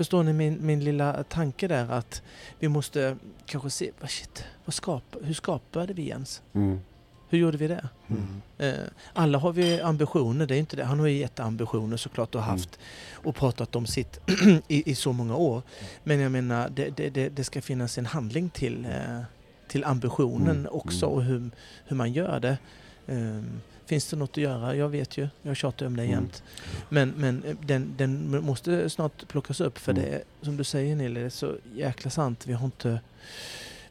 Förstår 0.00 0.22
ni 0.22 0.32
min, 0.32 0.66
min 0.66 0.84
lilla 0.84 1.24
tanke 1.24 1.68
där 1.68 1.90
att 1.90 2.22
vi 2.58 2.68
måste 2.68 3.16
kanske 3.46 3.70
se, 3.70 3.90
vad 4.00 4.10
shit, 4.10 4.44
vad 4.64 4.74
skapa, 4.74 5.18
hur 5.22 5.34
skapade 5.34 5.92
vi 5.92 6.08
ens? 6.08 6.42
Mm. 6.52 6.80
Hur 7.28 7.38
gjorde 7.38 7.56
vi 7.56 7.68
det? 7.68 7.88
Mm. 8.08 8.42
Eh, 8.58 8.86
alla 9.12 9.38
har 9.38 9.52
vi 9.52 9.80
ambitioner, 9.80 10.46
det 10.46 10.56
är 10.56 10.58
inte 10.58 10.76
det. 10.76 10.84
Han 10.84 11.00
har 11.00 11.06
ju 11.06 11.18
jätteambitioner 11.18 11.96
såklart 11.96 12.34
och 12.34 12.42
haft 12.42 12.78
och 13.12 13.36
pratat 13.36 13.76
om 13.76 13.86
sitt 13.86 14.20
i, 14.68 14.90
i 14.90 14.94
så 14.94 15.12
många 15.12 15.36
år. 15.36 15.62
Men 16.04 16.20
jag 16.20 16.32
menar, 16.32 16.68
det, 16.68 16.90
det, 16.96 17.28
det, 17.28 17.44
ska 17.44 17.62
finnas 17.62 17.98
en 17.98 18.06
handling 18.06 18.50
till, 18.50 18.84
eh, 18.84 19.20
till 19.68 19.84
ambitionen 19.84 20.58
Mm, 20.58 20.72
också 20.72 21.06
mm. 21.06 21.16
och 21.16 21.24
hur, 21.24 21.50
hur 21.84 21.96
man 21.96 22.12
gör 22.12 22.40
det. 22.40 22.58
Ehm, 23.06 23.60
finns 23.90 24.10
det 24.10 24.16
något 24.16 24.30
att 24.30 24.36
göra? 24.36 24.74
Jag 24.76 24.88
vet 24.88 25.18
ju, 25.18 25.28
jag 25.42 25.56
tjatar 25.56 25.86
om 25.86 25.96
det 25.96 26.02
Mm. 26.02 26.14
jämt. 26.14 26.42
Men, 26.88 27.12
men 27.16 27.42
eh, 27.44 27.56
den, 27.66 27.94
den 27.96 28.44
måste 28.44 28.90
snart 28.90 29.28
plockas 29.28 29.60
upp 29.60 29.78
för 29.78 29.92
Mm. 29.92 30.04
det 30.04 30.08
är, 30.16 30.22
som 30.42 30.56
du 30.56 30.64
säger 30.64 30.96
Nille, 30.96 31.20
det 31.20 31.26
är 31.26 31.30
så 31.30 31.54
jäkla 31.74 32.10
sant. 32.10 32.46
Vi 32.46 32.52
har 32.52 32.64
inte, 32.64 33.00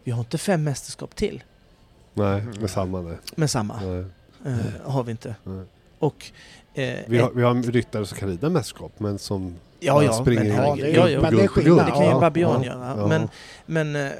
vi 0.03 0.11
har 0.11 0.19
inte 0.19 0.37
fem 0.37 0.63
mästerskap 0.63 1.15
till 1.15 1.43
Nej, 2.13 2.41
med 2.59 2.69
samma 2.69 3.01
nej. 3.01 3.17
med 3.35 3.49
samma. 3.49 3.79
nej. 3.81 4.05
Eh, 4.45 4.91
har 4.91 5.03
vi 5.03 5.11
inte. 5.11 5.35
nej. 5.43 5.65
Och 5.99 6.31
eh, 6.73 6.99
Vi, 7.07 7.17
har, 7.17 7.31
vi 7.31 7.43
har 7.43 7.53
ryttare 7.71 8.05
som 8.05 8.17
kan 8.17 8.29
rida 8.29 8.49
mästerskap 8.49 8.91
men 8.99 9.19
som 9.19 9.55
Ja, 9.79 10.03
ja, 10.03 10.13
springer 10.13 10.43
men 10.43 10.51
herregud. 10.51 10.85
det 10.85 10.91
ja, 10.91 11.09
ja, 11.09 11.21
men 11.21 11.35
det 11.35 11.43
är 11.43 11.47
skillnad. 11.47 11.85
Det 11.85 11.91
kan 11.91 12.03
ju 12.03 12.09
Ja, 12.09 12.19
Babian 12.19 12.63
ja, 12.63 12.65
göra. 12.65 12.95
ja. 12.97 13.07
Men, 13.07 13.29
men 13.65 13.95
eh, 13.95 14.11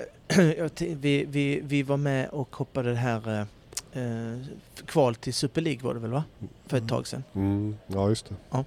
vi, 0.80 1.26
vi, 1.30 1.62
vi 1.64 1.84
var 1.84 1.98
med 1.98 2.30
och 2.30 2.56
hoppade 2.56 2.90
det 2.90 2.96
här 2.96 3.46
eh, 3.94 4.38
kval 4.86 5.16
till 5.16 5.34
Super 5.34 5.62
League 5.62 5.84
var 5.84 5.94
det 5.94 6.00
väl 6.00 6.12
va? 6.12 6.24
För 6.68 6.78
ett 6.78 6.88
tag 6.88 7.08
sedan. 7.08 7.24
Mm, 7.34 7.76
ja, 7.88 8.10
just 8.10 8.30
det. 8.50 8.64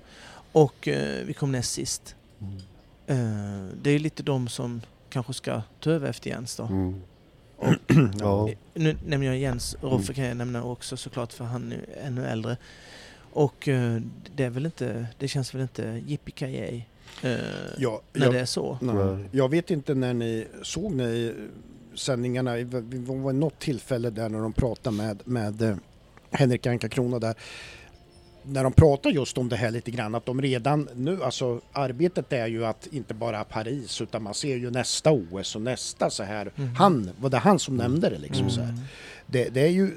Och 0.52 0.88
eh, 0.88 1.24
vi 1.24 1.34
kom 1.34 1.52
näst 1.52 1.72
sist. 1.72 2.16
Mm. 2.40 2.56
Eh, 3.06 3.68
det 3.82 3.90
är 3.90 3.98
lite 3.98 4.22
de 4.22 4.48
som 4.48 4.80
kanske 5.08 5.32
ska 5.34 5.62
ta 5.80 5.90
över 5.90 6.08
efter 6.10 6.30
Jens 6.30 6.56
då. 6.56 6.62
Mm. 6.64 7.02
Och, 7.56 7.68
Ja. 8.20 8.48
eh, 8.48 8.54
Nu 8.74 8.96
nämner 9.06 9.26
jag 9.26 9.38
Jens, 9.38 9.76
Roffe 9.80 10.04
Mm. 10.04 10.14
kan 10.14 10.24
jag 10.24 10.36
nämna 10.36 10.64
också 10.64 10.96
såklart 10.96 11.32
för 11.32 11.44
han 11.44 11.72
är 11.72 11.84
ännu 12.06 12.26
äldre. 12.26 12.56
Och 13.32 13.68
eh, 13.68 14.00
det 14.36 14.44
är 14.44 14.50
väl 14.50 14.66
inte, 14.66 15.06
det 15.18 15.28
känns 15.28 15.54
väl 15.54 15.62
inte 15.62 16.02
yippee 16.06 16.84
eh, 17.22 17.30
Ja, 17.78 18.00
när 18.12 18.24
jag, 18.26 18.34
det 18.34 18.40
är 18.40 18.44
så. 18.44 18.78
nej. 18.80 19.28
jag 19.32 19.48
vet 19.48 19.70
inte 19.70 19.94
när 19.94 20.14
ni 20.14 20.46
såg 20.62 20.92
ni 20.92 21.34
sändningarna, 21.94 22.54
vi 22.54 22.98
var 22.98 23.32
något 23.32 23.58
tillfälle 23.58 24.10
där 24.10 24.28
när 24.28 24.40
de 24.40 24.52
pratade 24.52 24.96
med, 24.96 25.22
med 25.24 25.62
eh, 25.62 25.76
Henrik 26.30 26.66
Anka 26.66 26.88
Krona 26.88 27.18
där 27.18 27.34
när 28.44 28.64
de 28.64 28.72
pratar 28.72 29.10
just 29.10 29.38
om 29.38 29.48
det 29.48 29.56
här 29.56 29.70
lite 29.70 29.90
grann 29.90 30.14
att 30.14 30.26
de 30.26 30.42
redan 30.42 30.88
nu, 30.94 31.22
alltså 31.22 31.60
arbetet 31.72 32.32
är 32.32 32.46
ju 32.46 32.66
att 32.66 32.86
inte 32.86 33.14
bara 33.14 33.44
Paris 33.44 34.00
utan 34.00 34.22
man 34.22 34.34
ser 34.34 34.56
ju 34.56 34.70
nästa 34.70 35.12
OS 35.12 35.56
och 35.56 35.62
nästa 35.62 36.10
så 36.10 36.22
här. 36.22 36.52
Mm. 36.56 36.74
Han, 36.74 37.10
var 37.20 37.30
det 37.30 37.38
han 37.38 37.58
som 37.58 37.76
nämnde 37.76 38.10
det 38.10 38.18
liksom 38.18 38.50
så 38.50 38.60
här. 38.60 38.68
Mm. 38.68 38.80
Det, 39.26 39.48
det, 39.48 39.60
är 39.60 39.70
ju, 39.70 39.90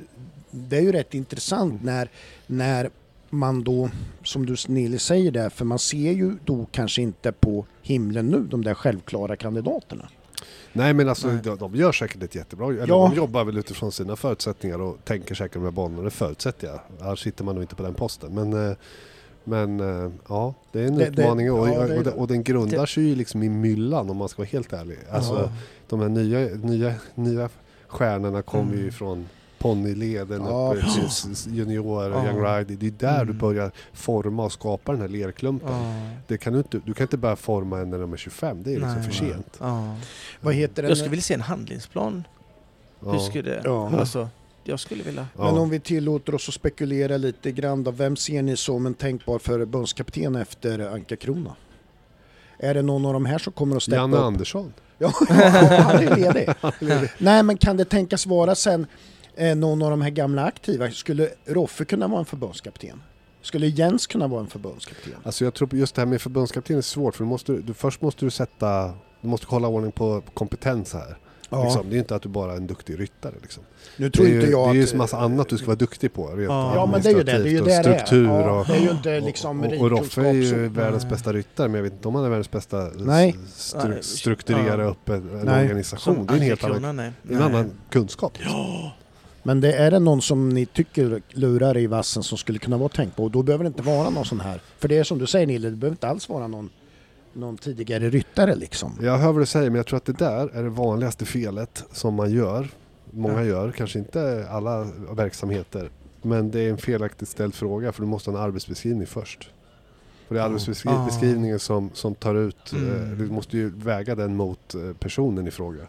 det 0.51 0.77
är 0.77 0.81
ju 0.81 0.91
rätt 0.91 1.13
intressant 1.13 1.83
när, 1.83 2.09
när 2.47 2.89
man 3.29 3.63
då, 3.63 3.89
som 4.23 4.45
du 4.45 4.55
Nili 4.67 4.99
säger 4.99 5.31
där, 5.31 5.49
för 5.49 5.65
man 5.65 5.79
ser 5.79 6.11
ju 6.11 6.33
då 6.45 6.65
kanske 6.71 7.01
inte 7.01 7.31
på 7.31 7.65
himlen 7.81 8.27
nu 8.27 8.43
de 8.43 8.63
där 8.63 8.73
självklara 8.73 9.35
kandidaterna. 9.35 10.09
Nej 10.73 10.93
men 10.93 11.09
alltså 11.09 11.27
Nej. 11.27 11.39
de, 11.43 11.57
de 11.57 11.75
gör 11.75 11.91
säkert 11.91 12.23
ett 12.23 12.35
jättebra 12.35 12.67
eller 12.67 12.79
Ja. 12.79 12.85
de 13.09 13.13
jobbar 13.15 13.43
väl 13.43 13.57
utifrån 13.57 13.91
sina 13.91 14.15
förutsättningar 14.15 14.81
och 14.81 14.97
tänker 15.05 15.35
säkert 15.35 15.61
med 15.61 15.73
banorna, 15.73 16.01
det 16.03 16.09
förutsätter 16.09 16.67
jag. 16.67 16.79
Annars 17.01 17.23
sitter 17.23 17.43
man 17.43 17.55
nog 17.55 17.63
inte 17.63 17.75
på 17.75 17.83
den 17.83 17.93
posten. 17.93 18.33
Men, 18.35 18.69
eh, 18.69 18.77
Men 19.47 19.79
eh, 19.79 20.11
ja, 20.29 20.53
det 20.71 20.79
är 20.81 20.87
en 20.87 20.95
Det- 20.95 21.03
det- 21.09 21.21
utmaning 21.21 21.51
och, 21.51 21.69
ja, 21.69 21.87
det 21.87 21.97
och, 21.97 22.03
det. 22.03 22.11
och 22.11 22.27
den 22.27 22.43
grundar 22.43 22.85
sig 22.85 23.03
ju 23.03 23.15
liksom 23.15 23.43
i 23.43 23.49
myllan 23.49 24.09
om 24.09 24.17
man 24.17 24.29
ska 24.29 24.41
vara 24.41 24.47
helt 24.51 24.73
ärlig. 24.73 24.97
Alltså 25.11 25.33
Ja. 25.33 25.49
de 25.89 25.99
här 26.01 26.09
nya, 26.09 26.39
nya, 26.55 26.93
nya 27.15 27.49
stjärnorna 27.87 28.41
kommer 28.41 28.73
ju 28.73 28.79
Mm. 28.79 28.91
från 28.91 29.25
ponnyleden 29.69 30.41
Ja, 30.45 30.73
upp 30.75 30.93
till 30.93 31.57
junior, 31.57 32.03
Ja. 32.11 32.25
young 32.25 32.45
rider. 32.45 32.75
Det 32.79 32.87
är 32.87 32.91
där 32.91 33.17
du 33.25 33.31
Mm. 33.31 33.37
börjar 33.37 33.71
forma 33.93 34.43
och 34.45 34.51
skapa 34.51 34.91
den 34.91 35.01
här 35.01 35.07
lerklumpen. 35.07 35.69
Ja. 35.71 36.17
Det 36.27 36.37
kan 36.37 36.53
du, 36.53 36.59
inte, 36.59 36.81
du 36.85 36.93
kan 36.93 37.03
inte 37.03 37.17
börja 37.17 37.35
forma 37.35 37.79
en 37.79 37.89
när 37.89 37.99
de 37.99 38.13
är 38.13 38.17
25, 38.17 38.63
det 38.63 38.69
är 38.69 38.73
liksom 38.79 38.93
Nej. 38.95 39.03
för 39.03 39.11
sent. 39.11 39.57
Ja. 39.59 39.95
Vad 40.41 40.53
heter 40.53 40.81
den? 40.81 40.89
Jag 40.89 40.97
skulle 40.97 41.09
vilja 41.09 41.23
se 41.23 41.33
en 41.33 41.41
handlingsplan. 41.41 42.23
Hur 42.99 43.19
skulle... 43.19 43.61
Ja. 43.63 43.91
Alltså, 43.99 44.29
jag 44.63 44.79
skulle 44.79 45.03
vilja... 45.03 45.27
Ja. 45.37 45.43
Men 45.51 45.57
om 45.61 45.69
vi 45.69 45.79
tillåter 45.79 46.35
oss 46.35 46.47
att 46.49 46.55
spekulera 46.55 47.17
lite 47.17 47.51
grann 47.51 47.83
då, 47.83 47.91
vem 47.91 48.15
ser 48.15 48.41
ni 48.41 48.57
som 48.57 48.85
en 48.85 48.93
tänkbar 48.93 49.39
förbundskapten 49.39 50.35
efter 50.35 50.79
Anka 50.93 51.15
Krona? 51.15 51.55
Är 52.59 52.73
det 52.73 52.81
någon 52.81 53.05
av 53.05 53.13
de 53.13 53.25
här 53.25 53.37
som 53.37 53.53
kommer 53.53 53.75
att 53.75 53.83
steppa 53.83 53.95
Janne 53.97 54.17
upp? 54.17 54.23
Andersson. 54.23 54.73
Ja, 54.97 55.11
han 55.29 55.95
är 56.07 56.15
ledig. 56.15 56.49
Nej, 57.17 57.43
men 57.43 57.57
kan 57.57 57.77
det 57.77 57.85
tänkas 57.85 58.25
vara 58.25 58.55
sen 58.55 58.87
eh, 59.37 59.55
någon 59.55 59.81
av 59.81 59.89
de 59.89 60.01
här 60.01 60.09
gamla 60.09 60.43
aktiva? 60.45 60.91
Skulle 60.91 61.29
Roffe 61.45 61.85
kunna 61.85 62.07
vara 62.07 62.19
en 62.19 62.25
förbundskapten? 62.25 63.01
Skulle 63.41 63.67
Jens 63.67 64.07
kunna 64.07 64.27
vara 64.27 64.41
en 64.41 64.47
förbundskapten? 64.47 65.13
Alltså 65.23 65.43
jag 65.43 65.53
tror 65.53 65.75
just 65.75 65.95
det 65.95 66.01
här 66.01 66.05
med 66.05 66.21
förbundskapten 66.21 66.77
är 66.77 66.81
svårt 66.81 67.15
för 67.15 67.23
du 67.23 67.29
måste, 67.29 67.53
du, 67.53 67.73
först 67.73 68.01
måste 68.01 68.25
du 68.25 68.31
sätta, 68.31 68.93
du 69.21 69.27
måste 69.27 69.47
hålla 69.47 69.67
ordning 69.67 69.91
på 69.91 70.23
kompetens 70.33 70.93
här. 70.93 71.17
Ja, 71.49 71.63
Liksom. 71.63 71.89
Det 71.89 71.95
är 71.95 71.99
inte 71.99 72.15
att 72.15 72.21
du 72.21 72.29
bara 72.29 72.53
är 72.53 72.57
en 72.57 72.67
duktig 72.67 72.99
ryttare. 72.99 73.33
Liksom. 73.41 73.63
nu 73.97 74.09
Det 74.09 74.17
tror 74.17 74.25
är 74.25 74.29
ju, 74.29 74.35
inte 74.35 74.51
jag 74.51 74.67
det 74.69 74.71
är 74.71 74.81
ju 74.81 74.87
så 74.87 74.97
massa 74.97 75.17
annat 75.17 75.49
du 75.49 75.57
ska 75.57 75.67
vara 75.67 75.75
duktig 75.75 76.13
på. 76.13 76.27
Rent 76.27 76.49
Ja. 76.49 76.75
Ja, 76.75 76.85
men 76.85 77.01
det 77.01 77.09
är 77.09 77.13
ju 77.17 77.23
det. 77.23 77.37
Det 77.37 77.49
är 77.49 77.51
ju 77.51 77.55
det 77.55 77.61
och 77.61 77.67
det 77.67 77.73
är. 77.73 77.81
struktur 77.83 78.25
Ja, 78.25 78.59
och, 78.59 78.67
det 78.67 78.73
är 78.73 78.81
ju 78.81 78.91
inte 78.91 79.19
liksom 79.19 79.63
och, 79.63 79.73
och, 79.73 79.81
och 79.81 79.89
Roffe 79.91 80.21
är 80.21 80.33
ju 80.33 80.67
världens 80.67 81.09
bästa 81.09 81.33
ryttare 81.33 81.67
men 81.67 81.75
jag 81.75 81.83
vet 81.83 81.93
inte 81.93 82.07
om 82.07 82.15
han 82.15 82.25
är 82.25 82.29
världens 82.29 82.51
bästa 82.51 82.89
Nej. 82.95 83.35
stru, 83.55 84.01
strukturera 84.01 84.83
Ja. 84.83 84.89
upp 84.89 85.09
en, 85.09 85.29
en 85.39 85.49
organisation. 85.49 86.25
Det 86.25 86.33
är 86.33 86.37
en 86.37 86.41
helt 86.43 86.63
annan, 86.63 86.95
det 86.97 87.33
en 87.33 87.41
annan 87.41 87.71
kunskap. 87.89 88.37
Men 89.47 89.61
det 89.61 89.73
är 89.73 89.91
det 89.91 89.99
någon 89.99 90.21
som 90.21 90.49
ni 90.49 90.65
tycker 90.65 91.21
lurar 91.29 91.77
i 91.77 91.87
vassen 91.87 92.23
som 92.23 92.37
skulle 92.37 92.59
kunna 92.59 92.77
vara 92.77 92.89
tänkt 92.89 93.15
på? 93.15 93.23
Och 93.23 93.31
då 93.31 93.43
behöver 93.43 93.63
det 93.63 93.67
inte 93.67 93.81
vara 93.81 94.09
någon 94.09 94.25
sån 94.25 94.39
här. 94.39 94.61
För 94.77 94.87
det 94.87 94.97
är 94.97 95.03
som 95.03 95.17
du 95.19 95.27
säger 95.27 95.47
Nille, 95.47 95.69
det 95.69 95.75
behöver 95.75 95.93
inte 95.93 96.07
alls 96.07 96.29
vara 96.29 96.47
någon, 96.47 96.69
någon 97.33 97.57
tidigare 97.57 98.09
ryttare 98.09 98.55
liksom. 98.55 98.99
Jag 99.01 99.17
hör 99.17 99.31
vad 99.31 99.41
du 99.41 99.45
säger 99.45 99.69
men 99.69 99.77
jag 99.77 99.85
tror 99.85 99.97
att 99.97 100.05
det 100.05 100.17
där 100.17 100.47
är 100.55 100.63
det 100.63 100.69
vanligaste 100.69 101.25
felet 101.25 101.83
som 101.91 102.13
man 102.13 102.31
gör. 102.31 102.67
Många 103.11 103.33
Ja. 103.41 103.43
gör, 103.43 103.71
kanske 103.71 103.99
inte 103.99 104.47
alla 104.49 104.87
verksamheter. 105.11 105.89
Men 106.21 106.51
det 106.51 106.59
är 106.59 106.69
en 106.69 106.77
felaktigt 106.77 107.29
ställd 107.29 107.53
fråga 107.55 107.91
för 107.91 108.01
du 108.01 108.07
måste 108.07 108.31
ha 108.31 108.37
en 108.37 108.43
arbetsbeskrivning 108.43 109.07
först. 109.07 109.49
För 110.27 110.35
det 110.35 110.41
är 110.41 110.45
arbetsbeskrivningen 110.45 111.59
som, 111.59 111.89
som 111.93 112.15
tar 112.15 112.35
ut, 112.35 112.71
Mm. 112.73 113.11
eh, 113.11 113.17
du 113.17 113.25
måste 113.31 113.57
ju 113.57 113.69
väga 113.69 114.15
den 114.15 114.35
mot 114.35 114.75
eh, 114.75 114.81
personen 114.99 115.47
i 115.47 115.51
fråga. 115.51 115.81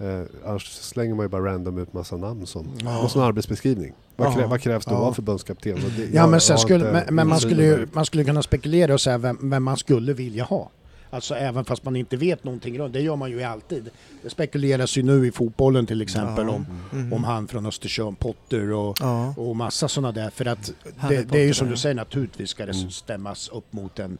Eh, 0.00 0.22
annars 0.46 0.66
slänger 0.66 1.14
man 1.14 1.24
ju 1.24 1.28
bara 1.28 1.44
random 1.52 1.78
ut 1.78 1.92
massa 1.92 2.16
namn 2.16 2.46
som, 2.46 2.66
Ja. 2.84 3.02
måste 3.02 3.18
ha 3.18 3.24
en 3.24 3.28
arbetsbeskrivning. 3.28 3.92
Vad, 4.16 4.34
krä, 4.34 4.40
Ja. 4.42 4.48
vad 4.48 4.60
krävs 4.60 4.84
det 4.84 4.90
att 4.90 4.96
Ja. 4.96 5.00
vara 5.02 5.14
förbundskapten? 5.14 5.72
Och 5.74 5.90
det- 5.96 6.14
Ja 6.14 6.26
men, 6.26 6.40
sen 6.40 6.54
har 6.56 6.58
skulle, 6.60 6.88
inte 6.88 6.92
men, 7.06 7.14
men 7.14 7.28
man, 7.28 7.40
skulle 7.40 7.64
ju, 7.64 7.86
man 7.92 8.06
skulle 8.06 8.24
kunna 8.24 8.42
spekulera 8.42 8.94
och 8.94 9.00
säga 9.00 9.18
vem, 9.18 9.50
vem 9.50 9.62
man 9.64 9.76
skulle 9.76 10.12
vilja 10.12 10.44
ha. 10.44 10.70
Alltså 11.12 11.34
även 11.34 11.64
fast 11.64 11.84
man 11.84 11.96
inte 11.96 12.16
vet 12.16 12.44
någonting 12.44 12.78
runt, 12.78 12.92
det 12.92 13.00
gör 13.00 13.16
man 13.16 13.30
ju 13.30 13.42
alltid. 13.42 13.90
Det 14.22 14.30
spekuleras 14.30 14.96
ju 14.98 15.02
nu 15.02 15.26
i 15.26 15.32
fotbollen 15.32 15.86
till 15.86 16.02
exempel 16.02 16.46
Ja. 16.46 16.52
om, 16.54 16.66
Mhm. 16.92 17.12
om 17.12 17.24
han 17.24 17.48
från 17.48 17.66
Östersund, 17.66 18.18
Potter 18.18 18.72
och, 18.72 18.96
Ja. 19.00 19.34
och 19.36 19.56
massa 19.56 19.88
sådana 19.88 20.12
där. 20.12 20.30
För 20.30 20.46
att 20.46 20.72
det, 21.08 21.22
det 21.32 21.38
är 21.38 21.44
ju 21.46 21.54
som 21.54 21.66
ja. 21.66 21.70
du 21.70 21.76
säger, 21.76 21.94
naturligtvis 21.94 22.50
ska 22.50 22.66
det 22.66 22.72
Mm. 22.72 22.90
stämmas 22.90 23.48
upp 23.48 23.72
mot 23.72 23.98
en, 23.98 24.18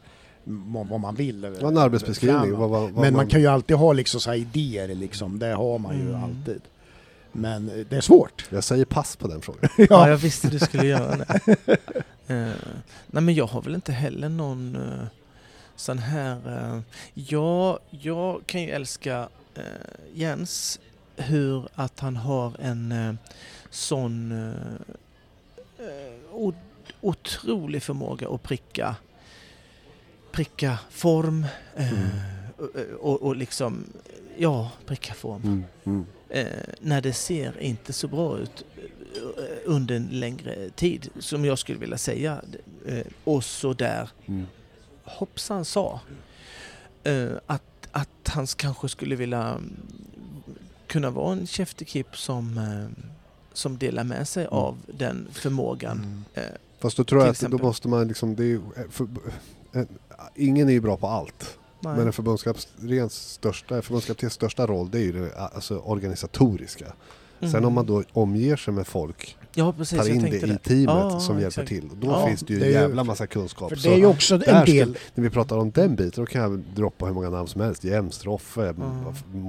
vad 0.91 1.01
man 1.01 1.15
vill. 1.15 1.41
Det 1.41 1.51
var 1.51 1.69
en 1.69 1.79
arbetsbeskrivning. 1.79 2.53
Vad, 2.53 2.71
vad, 2.71 2.91
vad 2.91 3.03
Men 3.05 3.17
man 3.17 3.27
kan 3.27 3.41
ju 3.41 3.47
alltid 3.47 3.77
ha 3.77 3.93
liksom 3.93 4.21
så 4.21 4.31
här 4.31 4.37
idéer, 4.37 4.89
liksom. 4.89 5.39
det 5.39 5.47
har 5.47 5.79
man 5.79 5.99
ju 5.99 6.09
Mm. 6.09 6.25
alltid. 6.25 6.61
Men 7.33 7.69
eh, 7.69 7.87
det 7.89 7.97
är 7.97 8.01
svårt. 8.01 8.49
Jag 8.51 8.65
säger 8.65 8.85
pass 8.85 9.17
på 9.17 9.29
den 9.29 9.41
frågan. 9.41 9.71
Ja, 9.91 10.09
jag 10.09 10.17
visste 10.17 10.49
du 10.49 10.59
skulle 10.59 10.87
göra 10.87 11.17
det. 11.17 11.57
Eh, 12.27 12.53
nej, 13.07 13.23
men 13.23 13.35
jag 13.35 13.47
har 13.47 13.63
väl 13.63 13.75
inte 13.75 13.93
heller 13.93 14.29
någon 14.29 14.77
uh, 14.77 15.05
sån 15.77 15.99
här... 15.99 16.37
Uh, 16.49 16.81
jag, 17.15 17.79
jag 17.91 18.41
kan 18.47 18.63
ju 18.63 18.71
älska 18.71 19.29
eh, 19.55 19.63
Jens, 20.15 20.81
hur 21.17 21.69
att 21.75 22.01
han 22.01 22.17
har 22.17 22.53
en 22.61 22.93
uh, 22.93 23.15
sån 23.71 24.33
uh, 24.33 24.55
otrolig 27.01 27.83
förmåga 27.83 28.29
att 28.29 28.43
pricka, 28.43 28.97
pricka 30.33 30.79
form 30.91 31.47
eh, 31.77 31.93
Mm. 31.93 32.09
och, 32.59 33.11
och, 33.13 33.23
och 33.23 33.37
liksom, 33.37 33.85
ja, 34.37 34.71
pricka 34.87 35.15
form 35.15 35.43
Mm. 35.43 35.65
Mm. 35.85 36.07
eh, 36.29 36.47
när 36.81 37.01
det 37.01 37.13
ser 37.13 37.61
inte 37.61 37.93
så 37.93 38.09
bra 38.09 38.39
ut 38.39 38.65
eh, 39.39 39.45
under 39.65 39.95
en 39.97 40.07
längre 40.13 40.71
tid, 40.71 41.09
som 41.19 41.45
jag 41.45 41.59
skulle 41.59 41.79
vilja 41.79 41.99
säga. 41.99 42.41
Eh, 42.87 43.07
och 43.25 43.45
så 43.45 43.73
där 43.73 44.11
Mm. 44.27 44.47
hoppsan 45.05 45.65
sa 45.65 46.01
eh, 47.05 47.31
att, 47.47 47.63
att 47.93 48.29
han 48.29 48.47
kanske 48.47 48.89
skulle 48.89 49.17
vilja 49.17 49.43
mm, 49.49 49.77
kunna 50.87 51.11
vara 51.11 51.33
en 51.33 51.47
käftekip 51.47 52.17
som, 52.17 52.59
eh, 52.59 53.05
som 53.53 53.79
delar 53.79 54.05
med 54.05 54.29
sig 54.29 54.43
Mm. 54.45 54.55
av 54.55 54.77
den 54.87 55.29
förmågan. 55.33 56.25
Eh, 56.35 56.43
Fast 56.79 56.97
då 56.97 57.05
tror 57.05 57.21
jag 57.23 57.31
att 57.31 57.41
då 57.41 57.59
måste 57.59 57.89
man 57.89 58.09
liksom, 58.09 58.37
det 58.37 58.45
är, 58.53 58.61
för, 58.91 59.09
en, 59.73 59.89
ingen 60.35 60.69
är 60.69 60.73
ju 60.73 60.81
bra 60.81 60.97
på 60.97 61.07
allt. 61.07 61.59
nej. 61.81 61.97
Men 61.97 62.07
en 62.07 62.13
förbundskaptens 62.13 63.15
största, 63.15 63.83
förbundskaptens 63.83 64.33
största 64.33 64.67
roll 64.67 64.91
det 64.91 64.99
är 64.99 65.03
ju 65.03 65.13
det 65.13 65.37
alltså, 65.37 65.79
organisatoriska. 65.79 66.87
Sen 67.41 67.49
Mm. 67.49 67.65
om 67.65 67.73
man 67.73 67.87
då 67.87 68.03
omger 68.13 68.57
sig 68.57 68.75
med 68.75 68.87
folk, 68.87 69.37
ja, 69.55 69.73
precis, 69.73 69.99
tar 69.99 70.07
jag 70.07 70.17
in 70.17 70.23
det 70.23 70.29
i 70.37 70.41
teamet 70.41 70.87
Ja, 71.13 71.21
som 71.21 71.35
hjälper 71.41 71.47
exakt. 71.63 71.69
till. 71.69 71.89
Då 72.01 72.07
Ja, 72.07 72.27
finns 72.27 72.41
det 72.41 72.53
ju 72.55 72.61
det 72.61 72.67
en 72.67 72.77
är 72.77 72.81
jävla 72.81 73.05
massa 73.05 73.27
kunskap. 73.27 73.73
Det 73.83 73.89
är 73.89 73.97
ju 73.97 74.07
också 74.07 74.35
en 74.35 74.41
ska- 74.41 74.65
del... 74.65 74.99
När 75.15 75.25
vi 75.25 75.31
pratar 75.31 75.57
om 75.59 75.71
den 75.71 75.97
biten, 75.97 76.25
då 76.25 76.27
kan 76.27 76.41
jag 76.43 76.59
droppa 76.75 77.07
hur 77.07 77.13
många 77.15 77.31
namn 77.31 77.49
som 77.49 77.61
helst. 77.61 77.85
Jems, 77.85 78.25
Roffe, 78.25 78.61
Ja. 78.61 78.73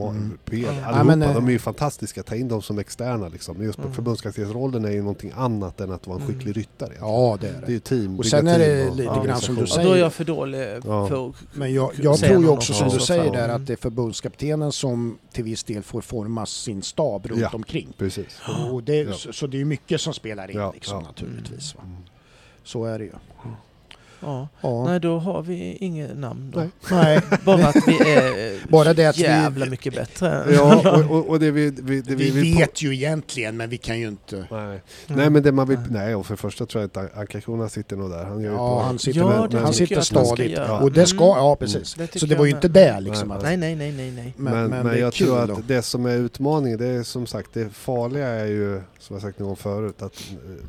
Mm. 0.10 0.38
Peder, 0.45 0.64
Ja. 0.64 0.86
allihopa. 0.86 1.19
Ja, 1.26 1.30
eh, 1.30 1.34
de 1.36 1.48
är 1.48 1.52
ju 1.52 1.60
fantastiska. 1.60 2.23
Ta 2.23 2.36
in 2.36 2.48
dem 2.48 2.61
som 2.61 2.80
externa 2.80 3.28
liksom. 3.28 3.64
Just 3.64 3.80
Mm. 3.80 3.94
förbundskaptensrollen 3.94 4.86
är 4.86 4.91
ju 4.91 4.99
någonting 5.02 5.32
annat 5.36 5.82
än 5.82 5.91
att 5.91 6.07
vara 6.07 6.18
en 6.18 6.23
Mm. 6.23 6.34
skicklig 6.34 6.57
ryttare. 6.57 6.94
Ja, 6.99 7.38
det 7.41 7.48
är 7.48 7.52
Det 7.52 7.57
är 7.57 7.65
det. 7.65 7.72
ju 7.72 7.80
team, 7.80 8.19
Och 8.19 8.26
sen 8.26 8.48
är 8.48 8.60
det 8.60 8.90
lite 8.91 9.22
grann 9.26 9.41
som 9.41 9.56
du 9.56 9.61
Ja, 9.61 9.68
säger. 9.68 9.88
då 9.90 9.94
är 9.95 9.99
jag 9.99 10.14
för 10.14 10.23
dålig 10.26 10.68
Ja. 10.86 11.07
för 11.07 11.34
Men 11.53 11.73
jag, 11.73 11.91
jag 12.02 12.18
tror 12.19 12.41
ju 12.44 12.49
också 12.49 12.73
om 12.73 12.80
som 12.80 12.88
det. 12.90 12.94
du 12.95 12.99
säger 12.99 13.26
Ja. 13.26 13.32
där 13.32 13.49
att 13.49 13.68
det 13.68 13.73
är 13.73 13.78
förbundskaptenen 13.78 14.72
som 14.72 15.18
till 15.34 15.44
viss 15.44 15.64
del 15.64 15.84
får 15.84 16.02
forma 16.02 16.45
sin 16.45 16.82
stab 16.84 17.26
runt 17.26 17.41
Ja. 17.41 17.49
omkring. 17.53 17.94
Precis. 17.98 18.26
Och 18.72 18.84
det, 18.84 18.95
Ja. 18.95 19.14
så 19.32 19.48
det 19.48 19.61
är 19.61 19.65
mycket 19.65 19.90
som 19.97 20.13
spelar 20.13 20.51
in 20.51 20.57
Ja, 20.57 20.72
liksom, 20.72 21.01
ja. 21.01 21.07
naturligtvis. 21.07 21.76
Va? 21.76 21.81
Mm. 21.84 21.97
Så 22.63 22.85
är 22.85 22.99
det 22.99 23.05
ju. 23.05 23.11
Ja. 24.22 24.48
Ja. 24.61 24.85
Nej, 24.85 24.99
då 24.99 25.19
har 25.19 25.41
vi 25.41 25.76
inget 25.80 26.18
namn 26.18 26.52
då. 26.53 26.60
Nej. 26.60 26.69
Nej. 26.91 27.22
Bara 27.45 27.68
att 27.68 27.88
vi 27.88 27.98
är 28.11 28.68
Bara 28.72 28.93
det 28.93 29.06
att 29.06 29.18
vi- 29.18 29.22
jävla 29.22 29.65
mycket 29.65 29.95
bättre. 29.95 30.45
Ja, 30.53 30.91
och, 31.10 31.18
och, 31.18 31.30
och 31.30 31.39
det 31.39 31.52
vi, 31.52 31.69
vi, 31.81 32.02
det 32.02 32.15
Vi, 32.15 32.30
vi, 32.30 32.41
vill 32.41 32.53
på- 32.53 32.60
vet 32.60 32.81
ju 32.81 32.93
egentligen 32.95 33.57
men 33.57 33.69
vi 33.69 33.77
kan 33.77 33.99
ju 33.99 34.07
inte... 34.07 34.45
Nej. 34.52 34.81
Nej 35.07 35.30
men 35.30 35.43
det 35.43 35.52
man 35.52 35.68
vill, 35.68 35.77
Nej. 35.80 35.88
nej 35.89 36.15
och 36.15 36.26
för 36.26 36.34
det 36.34 36.38
första 36.41 36.65
tror 36.65 36.89
jag 36.93 37.06
att 37.06 37.18
Anka 37.18 37.41
Krona 37.41 37.69
sitter 37.69 37.95
nog 37.95 38.10
där. 38.10 38.23
Han 38.26 38.41
gör 38.41 38.52
Ja, 38.52 38.57
på, 38.80 38.80
han 38.85 38.99
sitter, 38.99 39.19
Ja, 39.19 39.41
med, 39.41 39.49
det 39.49 39.60
han 39.60 39.73
sitter 39.73 40.02
stadigt. 40.02 40.52
göra. 40.52 40.80
Och 40.80 40.91
det 40.91 41.06
ska, 41.06 41.23
Mm. 41.31 41.38
ja 41.38 41.56
precis. 41.56 41.93
Det 41.93 42.07
tycker 42.07 42.19
Så 42.19 42.26
det 42.26 42.35
var 42.35 42.45
ju 42.45 42.52
inte 42.52 42.68
det 42.68 42.99
liksom. 42.99 43.27
Nej, 43.27 43.38
att, 43.38 43.43
Nej, 43.43 43.57
nej, 43.57 43.76
nej, 43.76 43.91
nej, 43.91 44.11
nej. 44.11 44.34
men, 44.38 44.53
men, 44.53 44.69
men, 44.69 44.84
men, 44.84 44.93
det 44.93 44.99
jag 44.99 45.14
tror 45.14 45.48
då. 45.48 45.53
att 45.53 45.68
det 45.68 45.81
som 45.81 46.06
är 46.06 46.15
utmaningen, 46.18 46.80
det 46.80 46.88
är 46.88 47.03
som 47.03 47.26
sagt 47.27 47.49
det 47.53 47.69
farliga 47.73 48.27
är 48.27 48.45
ju, 48.45 48.81
som 48.99 49.14
jag 49.15 49.22
sagt 49.22 49.39
någon 49.39 49.48
gång 49.48 49.56
förut, 49.57 50.02
att 50.02 50.23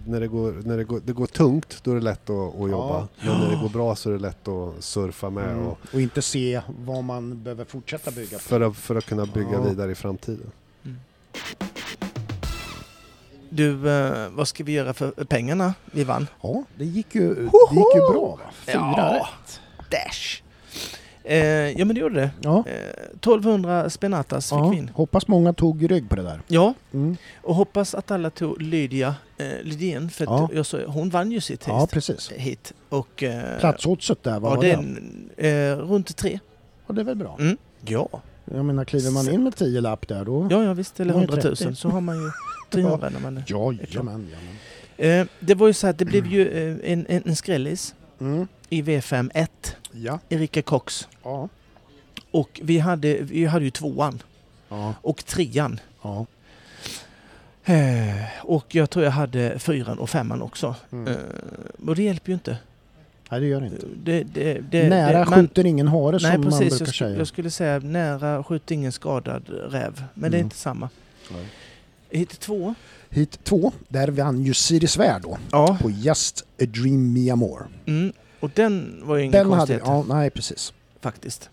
när 0.06 0.20
det 0.20 0.26
går, 0.28 0.54
när 0.64 0.76
det 0.76 0.84
går, 0.84 1.00
det 1.04 1.12
går 1.12 1.26
tungt 1.26 1.76
då 1.82 1.90
är 1.90 1.94
det 1.94 2.00
lätt 2.00 2.30
att, 2.30 2.60
att 2.60 2.70
jobba. 2.70 3.08
Men 3.20 3.41
när 3.42 3.50
det 3.50 3.62
går 3.62 3.68
bra 3.68 3.96
så 3.96 4.08
är 4.08 4.12
det 4.12 4.18
lätt 4.18 4.48
att 4.48 4.84
surfa 4.84 5.30
med 5.30 5.44
Mm. 5.52 5.66
och, 5.66 5.78
Och 5.92 6.00
inte 6.00 6.22
se 6.22 6.62
vad 6.84 7.04
man 7.04 7.42
behöver 7.42 7.64
fortsätta 7.64 8.10
bygga 8.10 8.36
på. 8.38 8.42
för, 8.42 8.60
att, 8.60 8.76
för 8.76 8.94
att 8.96 9.06
kunna 9.06 9.26
bygga 9.26 9.52
Ja. 9.52 9.62
vidare 9.62 9.92
i 9.92 9.94
framtiden. 9.94 10.50
Mm. 10.84 10.98
Du, 13.50 13.90
eh, 13.90 14.28
vad 14.30 14.48
ska 14.48 14.64
vi 14.64 14.72
göra 14.72 14.94
för 14.94 15.10
pengarna 15.10 15.74
vi 15.84 16.04
vann? 16.04 16.26
Ja, 16.42 16.64
det 16.78 16.84
gick 16.84 17.14
ju, 17.14 17.34
det 17.34 17.40
gick 17.74 17.94
ju 17.94 18.00
bra 18.12 18.38
va? 18.44 18.50
Fyra 18.52 18.74
Ja. 18.96 19.14
rätt. 19.44 19.60
Dash! 19.90 20.42
Eh, 21.24 21.38
ja 21.78 21.84
men 21.84 21.94
det 21.94 22.00
gjorde 22.00 22.14
det. 22.20 22.30
Ja. 22.40 22.64
Eh, 22.66 22.74
1200 23.14 23.90
spenatas 23.90 24.48
fick 24.50 24.58
ja. 24.58 24.68
vi 24.68 24.76
in. 24.76 24.90
Hoppas 24.94 25.28
många 25.28 25.52
tog 25.52 25.90
rygg 25.90 26.08
på 26.08 26.16
det 26.16 26.22
där. 26.22 26.40
Ja, 26.48 26.74
Mm. 26.92 27.16
och 27.42 27.54
hoppas 27.54 27.94
att 27.94 28.10
alla 28.10 28.30
tog 28.30 28.62
Lydia 28.62 29.14
eh, 29.38 29.46
Lidén 29.62 30.10
för 30.10 30.24
att 30.24 30.30
Ja. 30.30 30.48
jag 30.54 30.66
så, 30.66 30.84
hon 30.86 31.10
vann 31.10 31.32
ju 31.32 31.40
sitt 31.40 31.64
Ja, 31.66 31.80
hit. 31.80 31.90
precis. 31.90 32.32
hit. 32.32 32.72
Och, 32.88 33.22
eh, 33.22 33.58
Platsoddset 33.60 34.22
där, 34.22 34.40
vad 34.40 34.52
ja, 34.52 34.56
var 34.56 34.62
det 34.62 34.78
det? 35.36 35.70
eh, 35.70 35.76
runt 35.78 36.16
tre. 36.16 36.38
Ja, 36.86 36.94
det 36.94 37.00
är 37.00 37.04
väl 37.04 37.16
bra. 37.16 37.36
Mm. 37.40 37.56
Ja. 37.86 38.08
Jag 38.44 38.64
menar, 38.64 38.84
kliver 38.84 39.10
man 39.10 39.28
in 39.30 39.44
med 39.44 39.56
10 39.56 39.80
lapp 39.80 40.08
där 40.08 40.24
då... 40.24 40.48
ja, 40.50 40.64
ja 40.64 40.72
visst. 40.74 41.00
Eller 41.00 41.12
Det 41.12 41.14
var 41.14 41.20
ju 41.22 41.26
100 41.28 41.48
000 41.48 41.56
30. 41.56 41.74
så 41.74 41.88
har 41.88 42.00
man 42.00 42.16
ju 42.16 42.30
300 42.70 43.08
när 43.10 43.20
man 43.20 43.36
är... 43.36 43.44
Ja, 43.46 43.72
klart. 43.72 43.88
jajamän, 43.94 44.28
jajamän. 44.96 45.20
Eh, 45.20 45.26
det 45.40 45.54
var 45.54 45.66
ju 45.66 45.72
så 45.72 45.86
att 45.86 45.98
det 45.98 46.04
blev 46.04 46.26
ju 46.26 46.48
eh, 46.82 46.92
en, 46.92 47.06
en, 47.08 47.22
en 47.26 47.36
skrällis. 47.36 47.94
Mm. 48.20 48.46
i 48.68 48.82
V5 48.82 49.30
1, 49.34 49.76
Ja. 49.92 50.18
Erika 50.28 50.62
Cox. 50.62 51.08
Ja. 51.22 51.48
Och 52.30 52.60
vi 52.62 52.78
hade, 52.78 53.14
vi 53.14 53.44
hade 53.46 53.64
ju 53.64 53.70
tvåan 53.70 54.22
Ja. 54.68 54.94
och 55.02 55.24
trean. 55.26 55.80
Ja. 56.02 56.26
Eh, 57.64 58.14
och 58.42 58.74
jag 58.74 58.90
tror 58.90 59.04
jag 59.04 59.12
hade 59.12 59.58
fyran 59.58 59.98
och 59.98 60.10
femman 60.10 60.42
också. 60.42 60.74
Mm. 60.92 61.08
Eh, 61.08 61.16
och 61.86 61.96
det 61.96 62.02
hjälper 62.02 62.28
ju 62.30 62.34
inte. 62.34 62.56
Nej, 63.30 63.40
det 63.40 63.46
gör 63.46 63.60
det 63.60 63.66
inte. 63.66 63.86
Det, 64.04 64.22
det, 64.22 64.58
det, 64.70 64.88
Nära 64.88 65.24
man- 65.24 65.34
skjuter 65.34 65.66
ingen 65.66 65.88
hare 65.88 66.20
som 66.20 66.28
Nej 66.28 66.38
man 66.38 66.50
precis, 66.50 66.68
brukar 66.78 66.86
jag, 66.86 66.94
säga. 66.94 67.18
jag 67.18 67.26
skulle 67.28 67.50
säga 67.50 67.78
nära 67.78 68.44
skjuter 68.44 68.74
ingen 68.74 68.92
skadad 68.92 69.42
räv. 69.48 70.04
Men 70.14 70.30
det 70.30 70.36
är 70.36 70.38
Mm. 70.40 70.46
inte 70.46 70.56
samma. 70.56 70.88
Nej. 71.32 71.46
Hit 72.10 72.40
två. 72.40 72.74
Hit 73.10 73.44
två, 73.44 73.72
där 73.88 74.08
vann 74.08 74.42
ju 74.44 74.54
Siri 74.54 74.86
Svär 74.86 75.20
då 75.22 75.38
Ja. 75.52 75.78
på 75.80 75.90
Just 75.90 76.40
a 76.62 76.64
Dream 76.66 77.12
Me 77.12 77.34
More. 77.34 77.64
Mm. 77.86 78.12
Och 78.42 78.50
den 78.54 79.00
var 79.04 79.16
ju 79.16 79.22
ingen 79.22 79.34
hade, 79.38 79.56
konstighet 79.56 79.82
ja, 79.86 80.04
nej 80.08 80.30
precis. 80.30 80.72
faktiskt. 81.00 81.50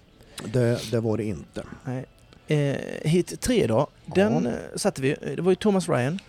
Det, 0.54 0.92
det 0.92 1.00
var 1.00 1.18
det 1.18 1.24
inte. 1.24 1.64
Nej. 1.84 2.06
Eh, 2.48 3.10
hit 3.10 3.42
tre 3.42 3.68
då. 3.68 3.88
Den 4.06 4.46
Ja. 4.46 4.52
eh, 4.52 4.56
satte 4.76 5.02
vi. 5.02 5.16
Det 5.36 5.42
var 5.42 5.52
ju 5.52 5.56
Thomas 5.56 5.90
Ryan 5.90 6.20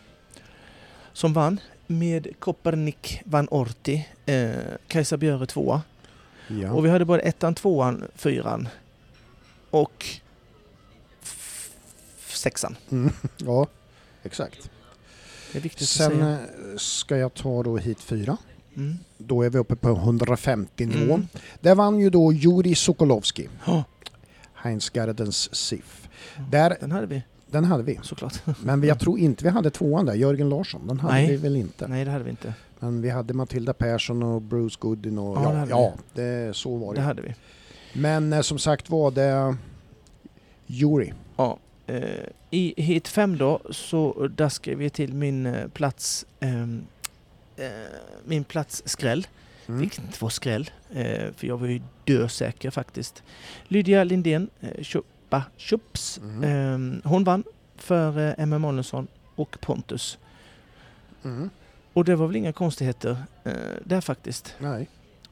som 1.12 1.32
vann 1.32 1.60
med 1.86 2.28
Kopernik 2.38 3.22
van 3.24 3.48
Orti. 3.50 4.08
Eh, 4.26 4.50
Kajsa 4.88 5.16
Björe 5.16 5.46
tvåa. 5.46 5.82
Ja. 6.48 6.72
Och 6.72 6.84
vi 6.84 6.90
hade 6.90 7.04
både 7.04 7.22
ettan, 7.22 7.54
tvåan, 7.54 8.04
fyran 8.14 8.68
och 9.70 10.06
sexan. 12.26 12.76
Mm. 12.90 13.12
ja, 13.36 13.66
exakt. 14.22 14.70
Sen 15.76 16.22
eh, 16.22 16.36
ska 16.76 17.16
jag 17.16 17.34
ta 17.34 17.62
då 17.62 17.76
hit 17.76 18.00
fyra. 18.00 18.36
Mm. 18.76 18.98
Då 19.18 19.42
är 19.42 19.50
vi 19.50 19.58
uppe 19.58 19.76
på 19.76 19.88
150 19.88 20.86
nivån. 20.86 21.10
Mm. 21.10 21.26
Där 21.60 21.74
vann 21.74 21.98
ju 21.98 22.10
då 22.10 22.32
Juri 22.32 22.74
Sokolovski, 22.74 23.48
Ja, 23.66 23.84
Heinz 24.54 24.90
Gardens 24.90 25.54
SIF. 25.54 26.08
Där, 26.50 26.76
den 26.80 26.92
hade 26.92 27.06
vi 27.06 27.22
den 27.50 27.64
hade 27.64 27.82
vi. 27.82 27.98
såklart. 28.02 28.34
Men 28.64 28.82
jag 28.82 29.00
tror 29.00 29.18
inte 29.18 29.44
vi 29.44 29.50
hade 29.50 29.70
tvåan 29.70 30.06
där, 30.06 30.14
Jörgen 30.14 30.48
Larsson. 30.48 30.86
Den 30.86 31.00
hade 31.00 31.14
Nej. 31.14 31.26
vi 31.30 31.36
väl 31.36 31.56
inte. 31.56 31.88
Nej, 31.88 32.04
det 32.04 32.10
hade 32.10 32.24
vi 32.24 32.30
inte. 32.30 32.54
Men 32.78 33.02
vi 33.02 33.10
hade 33.10 33.34
Matilda 33.34 33.72
Persson 33.72 34.22
och 34.22 34.42
Bruce 34.42 34.76
Goodin 34.80 35.18
och 35.18 35.36
Ja, 35.36 35.54
ja, 35.54 35.66
ja 35.70 35.92
det, 36.14 36.56
så 36.56 36.76
var 36.76 36.94
Det 36.94 37.00
det. 37.00 37.04
hade 37.04 37.22
vi. 37.22 37.34
Men 37.92 38.32
eh, 38.32 38.40
som 38.40 38.58
sagt 38.58 38.90
var 38.90 39.10
det 39.10 39.56
Juri. 40.66 41.12
Ja. 41.36 41.58
Eh, 41.86 42.02
I 42.50 42.82
hit 42.82 43.08
fem 43.08 43.38
då 43.38 43.60
så 43.70 44.28
daskade 44.36 44.76
vi 44.76 44.90
till 44.90 45.14
min 45.14 45.46
eh, 45.46 45.68
plats 45.68 46.26
eh, 46.40 46.66
min 48.24 48.44
plats 48.44 48.82
skräll. 48.86 49.26
Mm. 49.66 49.80
Vilket 49.80 49.98
inte 49.98 50.18
var 50.24 50.30
skräll, 50.30 50.70
eh, 50.90 51.32
för 51.36 51.46
jag 51.46 51.56
var 51.56 51.66
ju 51.66 51.82
dösäker 52.04 52.70
faktiskt. 52.70 53.22
Lydia 53.64 54.04
Lindén, 54.04 54.50
eh, 54.60 54.82
Chuppa 54.82 55.42
Chups, 55.56 56.18
Mm. 56.18 56.92
eh, 57.02 57.10
hon 57.10 57.24
vann 57.24 57.44
för 57.76 58.18
eh, 58.28 58.34
Emma 58.42 58.56
Emanuelsson 58.56 59.06
och 59.34 59.56
Pontus. 59.60 60.18
Mm. 61.24 61.50
Och 61.92 62.04
det 62.04 62.16
var 62.16 62.26
väl 62.26 62.36
inga 62.36 62.52
konstigheter 62.52 63.16
eh, 63.44 63.52
där 63.84 64.00
faktiskt. 64.00 64.54
Nej. 64.58 64.88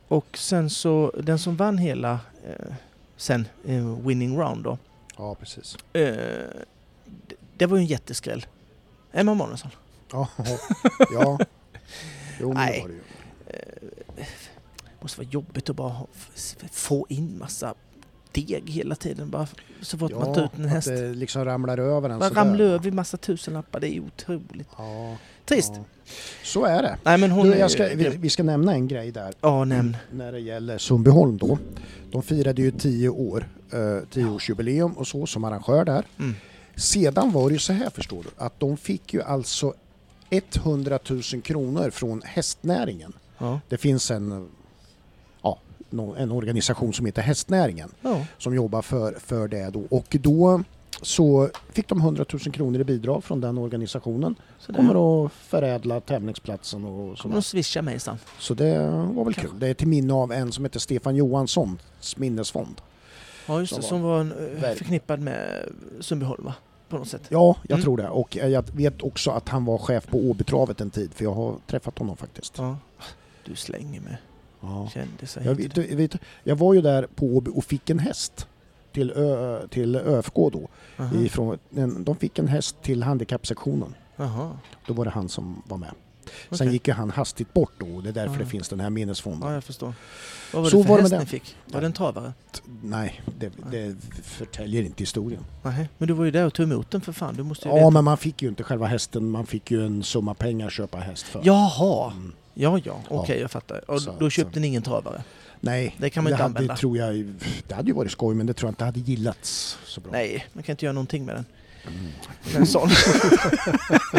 Och 0.09 0.39
sen 0.39 0.71
så, 0.71 1.13
den 1.23 1.39
som 1.39 1.57
vann 1.57 1.79
hela 1.79 2.13
eh, 2.47 2.75
sen, 3.17 3.49
eh, 3.67 3.99
winning 4.07 4.39
round 4.39 4.65
då, 4.65 4.79
Ja, 5.17 5.35
precis. 5.35 5.77
eh, 5.93 6.47
det, 7.57 7.67
var 7.67 7.77
ju 7.77 7.81
en 7.81 7.87
jätteskräll. 7.87 8.47
Emma 9.13 9.33
Emanuelsson. 9.33 9.71
Ja, 10.13 10.29
ja. 11.13 11.39
Jo, 12.41 12.49
men 12.53 12.57
det 12.57 12.71
Nej. 12.71 12.81
var 12.81 12.89
det 12.89 12.95
ju. 12.95 13.01
Eh, 14.19 14.27
måste 15.01 15.21
vara 15.21 15.29
jobbigt 15.31 15.71
att 15.71 15.77
bara 15.77 15.89
ha- 15.89 16.07
få 16.73 17.07
in 17.09 17.39
massa 17.39 17.75
deg 18.33 18.71
hela 18.71 18.95
tiden 18.95 19.31
bara 19.31 19.47
så 19.81 19.99
fort 19.99 20.13
man 20.13 20.35
tar 20.35 20.45
ut 20.45 20.51
en 20.57 20.65
att 20.65 20.71
häst. 20.71 20.89
det 20.89 21.15
liksom 21.15 21.45
ramlar 21.45 21.79
över 21.79 22.11
en 22.11 22.19
Man 22.19 22.29
sådär. 22.29 22.41
ramlar 22.45 22.65
över 22.65 22.91
massa 22.91 23.17
tusenlappar, 23.17 23.81
det 23.81 23.97
är 23.97 24.01
otroligt. 24.01 24.69
Ja, 24.79 25.17
Trist. 25.45 25.73
ja. 25.77 25.85
Så 26.45 26.65
är 26.65 26.83
det. 26.83 26.97
Nej 27.05 27.19
men 27.19 27.31
hon 27.31 27.47
Du, 27.47 27.55
är 27.55 27.59
jag 27.59 27.71
ska, 27.71 27.91
ju 27.91 27.97
vi, 27.97 28.05
grym. 28.05 28.21
vi 28.21 28.31
ska 28.31 28.43
nämna 28.43 28.73
en 28.73 28.89
grej 28.89 29.13
där 29.13 29.35
Ja, 29.41 29.65
nämn. 29.65 29.97
när 30.13 30.33
det 30.33 30.41
gäller 30.41 30.79
Sundbyholm 30.79 31.37
då. 31.39 31.59
De 32.11 32.23
firade 32.23 32.63
ju 32.63 32.71
10 32.71 33.09
år, 33.09 33.49
eh, 33.73 33.99
10 34.11 34.25
årsjubileum 34.27 34.93
och 34.93 35.07
så 35.07 35.27
som 35.27 35.45
arrangör 35.45 35.85
där. 35.85 36.05
Mm. 36.19 36.35
Sedan 36.77 37.33
var 37.33 37.49
det 37.49 37.53
ju 37.53 37.59
så 37.59 37.73
här 37.73 37.91
förstår 37.91 38.23
du, 38.23 38.29
att 38.45 38.61
de 38.61 38.77
fick 38.77 39.15
ju 39.15 39.23
alltså 39.23 39.75
100 40.31 40.99
000 41.11 41.23
kronor 41.43 41.91
från 41.91 42.23
hästnäringen. 42.25 43.13
Ja. 43.39 43.61
Det 43.69 43.77
finns 43.77 44.11
en, 44.11 44.49
ja, 45.43 45.59
en 46.17 46.33
organisation 46.33 46.93
som 46.93 47.07
heter 47.07 47.23
Hästnäringen 47.23 47.91
ja. 48.03 48.27
som 48.39 48.55
jobbar 48.55 48.83
för, 48.83 49.13
för 49.13 49.49
det 49.49 49.71
då. 49.71 49.83
Och 49.91 50.17
då 50.21 50.63
så 51.03 51.49
fick 51.73 51.89
de 51.89 51.99
100 52.01 52.25
000 52.33 52.41
kronor 52.41 52.81
i 52.81 52.85
bidrag 52.85 53.25
från 53.25 53.41
den 53.41 53.59
organisationen. 53.59 54.35
Så 54.59 54.73
Kommer 54.73 55.25
att 55.27 55.33
förädla 55.33 56.01
tävlingsplatsen 56.01 56.85
och 56.85 57.19
sådär. 57.19 57.37
att 57.39 57.47
swisha 57.47 57.83
mig 57.83 57.99
sen. 58.01 58.17
Så 58.39 58.55
det 58.55 58.79
var 59.15 59.25
väl 59.25 59.35
Kanske. 59.35 59.41
kul. 59.53 59.61
Det 59.61 59.69
är 59.69 59.75
till 59.75 59.89
minne 59.89 60.13
av 60.15 60.33
en 60.33 60.53
som 60.53 60.65
heter 60.65 60.81
Stefan 60.81 61.17
Johanssons 61.17 62.17
minnesfond. 62.17 62.81
Ja 63.47 63.61
just 63.61 63.73
Som 63.73 63.81
det, 63.81 63.83
var- 63.83 63.89
som 63.89 64.03
var 64.03 64.21
en, 64.21 64.33
eh, 64.33 64.61
Verk. 64.63 64.79
förknippad 64.79 65.21
med 65.21 65.69
Sundbyholm 66.01 66.45
va? 66.45 66.55
På 66.89 66.99
något 66.99 67.09
sätt. 67.09 67.23
Ja, 67.29 67.57
jag 67.63 67.77
Mm. 67.77 67.83
tror 67.85 67.97
det. 67.97 68.09
Och 68.09 68.37
jag 68.37 68.65
vet 68.73 69.03
också 69.03 69.31
att 69.31 69.49
han 69.49 69.65
var 69.65 69.79
chef 69.79 70.07
på 70.07 70.19
Åbytravet 70.19 70.81
en 70.81 70.91
tid, 70.91 71.15
för 71.15 71.25
jag 71.25 71.35
har 71.35 71.57
träffat 71.67 71.99
honom 71.99 72.17
faktiskt. 72.17 72.59
Ja. 72.59 72.77
Du 73.45 73.57
slänger 73.57 74.01
med 74.01 74.17
Ja. 74.61 74.89
kändisar 74.95 75.43
Jag, 75.43 75.55
vet, 75.55 75.79
vet, 75.79 76.17
jag 76.45 76.57
var 76.57 76.75
ju 76.75 76.81
där 76.81 77.07
på 77.15 77.27
Åby 77.27 77.51
och 77.55 77.65
fick 77.65 77.91
en 77.91 77.99
häst 77.99 78.47
till, 78.93 79.11
Ö, 79.11 79.61
till 79.71 79.97
ÖFK 79.97 80.35
då. 80.35 80.69
Aha. 80.99 81.15
Ifrån, 81.17 81.59
de 82.05 82.17
fick 82.17 82.39
en 82.39 82.49
häst 82.49 82.77
till 82.83 83.03
handikappsektionen. 83.03 83.95
Jaha. 84.17 84.51
Då 84.87 84.95
var 84.95 85.05
det 85.05 85.11
han 85.11 85.29
som 85.29 85.63
var 85.67 85.77
med. 85.77 85.91
Sen 86.51 86.55
Okej. 86.55 86.69
gick 86.73 86.89
ju 86.89 86.95
han 86.95 87.11
hastigt 87.11 87.55
bort 87.55 87.73
då 87.79 87.87
och 87.87 88.03
det 88.03 88.09
är 88.09 88.13
därför 88.13 88.33
Ja. 88.35 88.39
det 88.39 88.47
finns 88.47 88.69
den 88.69 88.81
här 88.81 88.91
minnesfonden. 88.91 89.49
Ja, 89.49 89.55
jag 89.55 89.65
förstår. 89.65 89.95
Vad 90.53 90.63
var 90.63 90.71
Så 90.71 90.77
det 90.77 90.83
för 90.83 90.89
var 90.89 90.97
det 90.97 91.03
häst 91.03 91.13
ni 91.13 91.19
den. 91.19 91.27
fick? 91.27 91.57
Var 91.67 91.81
det 91.81 91.87
en 91.87 91.93
travare? 91.93 92.33
Nej, 92.83 93.21
det, 93.39 93.53
det 93.71 93.97
förtäljer 94.23 94.83
inte 94.83 95.03
historien. 95.03 95.45
Nej. 95.63 95.89
Men 95.99 96.09
du 96.09 96.15
var 96.15 96.25
ju 96.25 96.31
där 96.31 96.47
och 96.47 96.55
tog 96.55 96.73
emot 96.73 96.91
den 96.91 97.01
för 97.01 97.13
fan. 97.13 97.35
Du 97.37 97.43
måste 97.43 97.69
Ja, 97.69 97.75
veta. 97.75 97.91
men 97.91 98.05
man 98.05 98.19
fick 98.19 98.43
ju 98.43 98.49
inte 98.49 98.63
själva 98.65 98.87
hästen, 98.87 99.31
man 99.31 99.47
fick 99.47 99.71
ju 99.71 99.87
en 99.87 100.03
summa 100.03 100.35
pengar 100.35 100.67
att 100.67 100.73
köpa 100.73 100.99
häst 100.99 101.25
för. 101.25 101.41
Jaha! 101.45 102.13
Mm. 102.13 102.33
Ja, 102.55 102.81
ja. 102.85 103.01
Okej, 103.09 103.37
Ja. 103.37 103.41
jag 103.43 103.51
fattar. 103.51 103.91
Och 103.91 104.03
Så- 104.03 104.15
då 104.19 104.31
köpte 104.31 104.55
så. 104.55 104.61
ni 104.61 104.67
ingen 104.67 104.83
travare? 104.83 105.23
Nej, 105.61 105.97
Det 105.99 106.11
kan 106.11 106.25
man 106.25 106.33
inte 106.33 106.43
hade, 106.43 106.55
använda. 106.59 106.77
Tror 106.77 106.97
jag, 106.99 107.35
det 107.69 107.75
hade 107.75 107.89
ju 107.89 107.95
varit 107.95 108.13
skoj, 108.13 108.35
men 108.35 108.47
det 108.47 108.53
tror 108.55 108.67
jag 108.69 108.73
inte 108.73 108.85
hade 108.85 109.01
gillats 109.01 109.79
så 109.85 110.01
bra. 110.01 110.13
Nej, 110.13 110.47
man 110.53 110.63
kan 110.63 110.73
inte 110.73 110.85
göra 110.85 110.93
någonting 110.93 111.25
med 111.25 111.35
den. 111.35 111.45
Mm. 111.87 112.13
En 112.57 112.67
sån. 112.67 112.89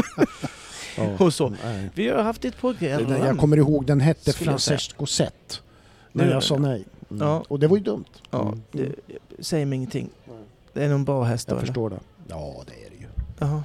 Ja. 1.00 1.26
Och 1.26 1.34
så. 1.34 1.50
Nej. 1.64 1.90
Vi 1.94 2.08
har 2.10 2.24
haft 2.24 2.46
ett 2.46 2.58
program. 2.58 3.10
Jag 3.26 3.38
kommer 3.38 3.58
ihåg 3.58 3.86
den 3.86 4.02
hette. 4.02 4.34
Francesco. 4.34 5.06
Men 6.12 6.26
Nu- 6.28 6.32
jag 6.34 6.44
sa 6.44 6.58
nej. 6.58 6.86
Mm. 7.12 7.28
Ja. 7.28 7.44
Och 7.48 7.60
det 7.60 7.68
var 7.68 7.78
ju 7.78 7.84
dumt. 7.84 8.06
Ja, 8.32 8.42
Mm. 8.42 8.62
det 8.72 8.96
säger 9.44 9.66
mig 9.66 9.76
ingenting. 9.78 10.10
Det 10.74 10.84
är 10.84 10.90
någon 10.90 11.06
bra 11.06 11.24
häst 11.24 11.48
då, 11.48 11.52
Jag 11.52 11.58
eller? 11.58 11.66
förstår 11.68 11.90
det. 11.90 12.00
Ja, 12.28 12.64
det 12.68 12.86
är 12.86 12.90
det 12.90 12.96
ju. 12.96 13.06
Jaha. 13.40 13.64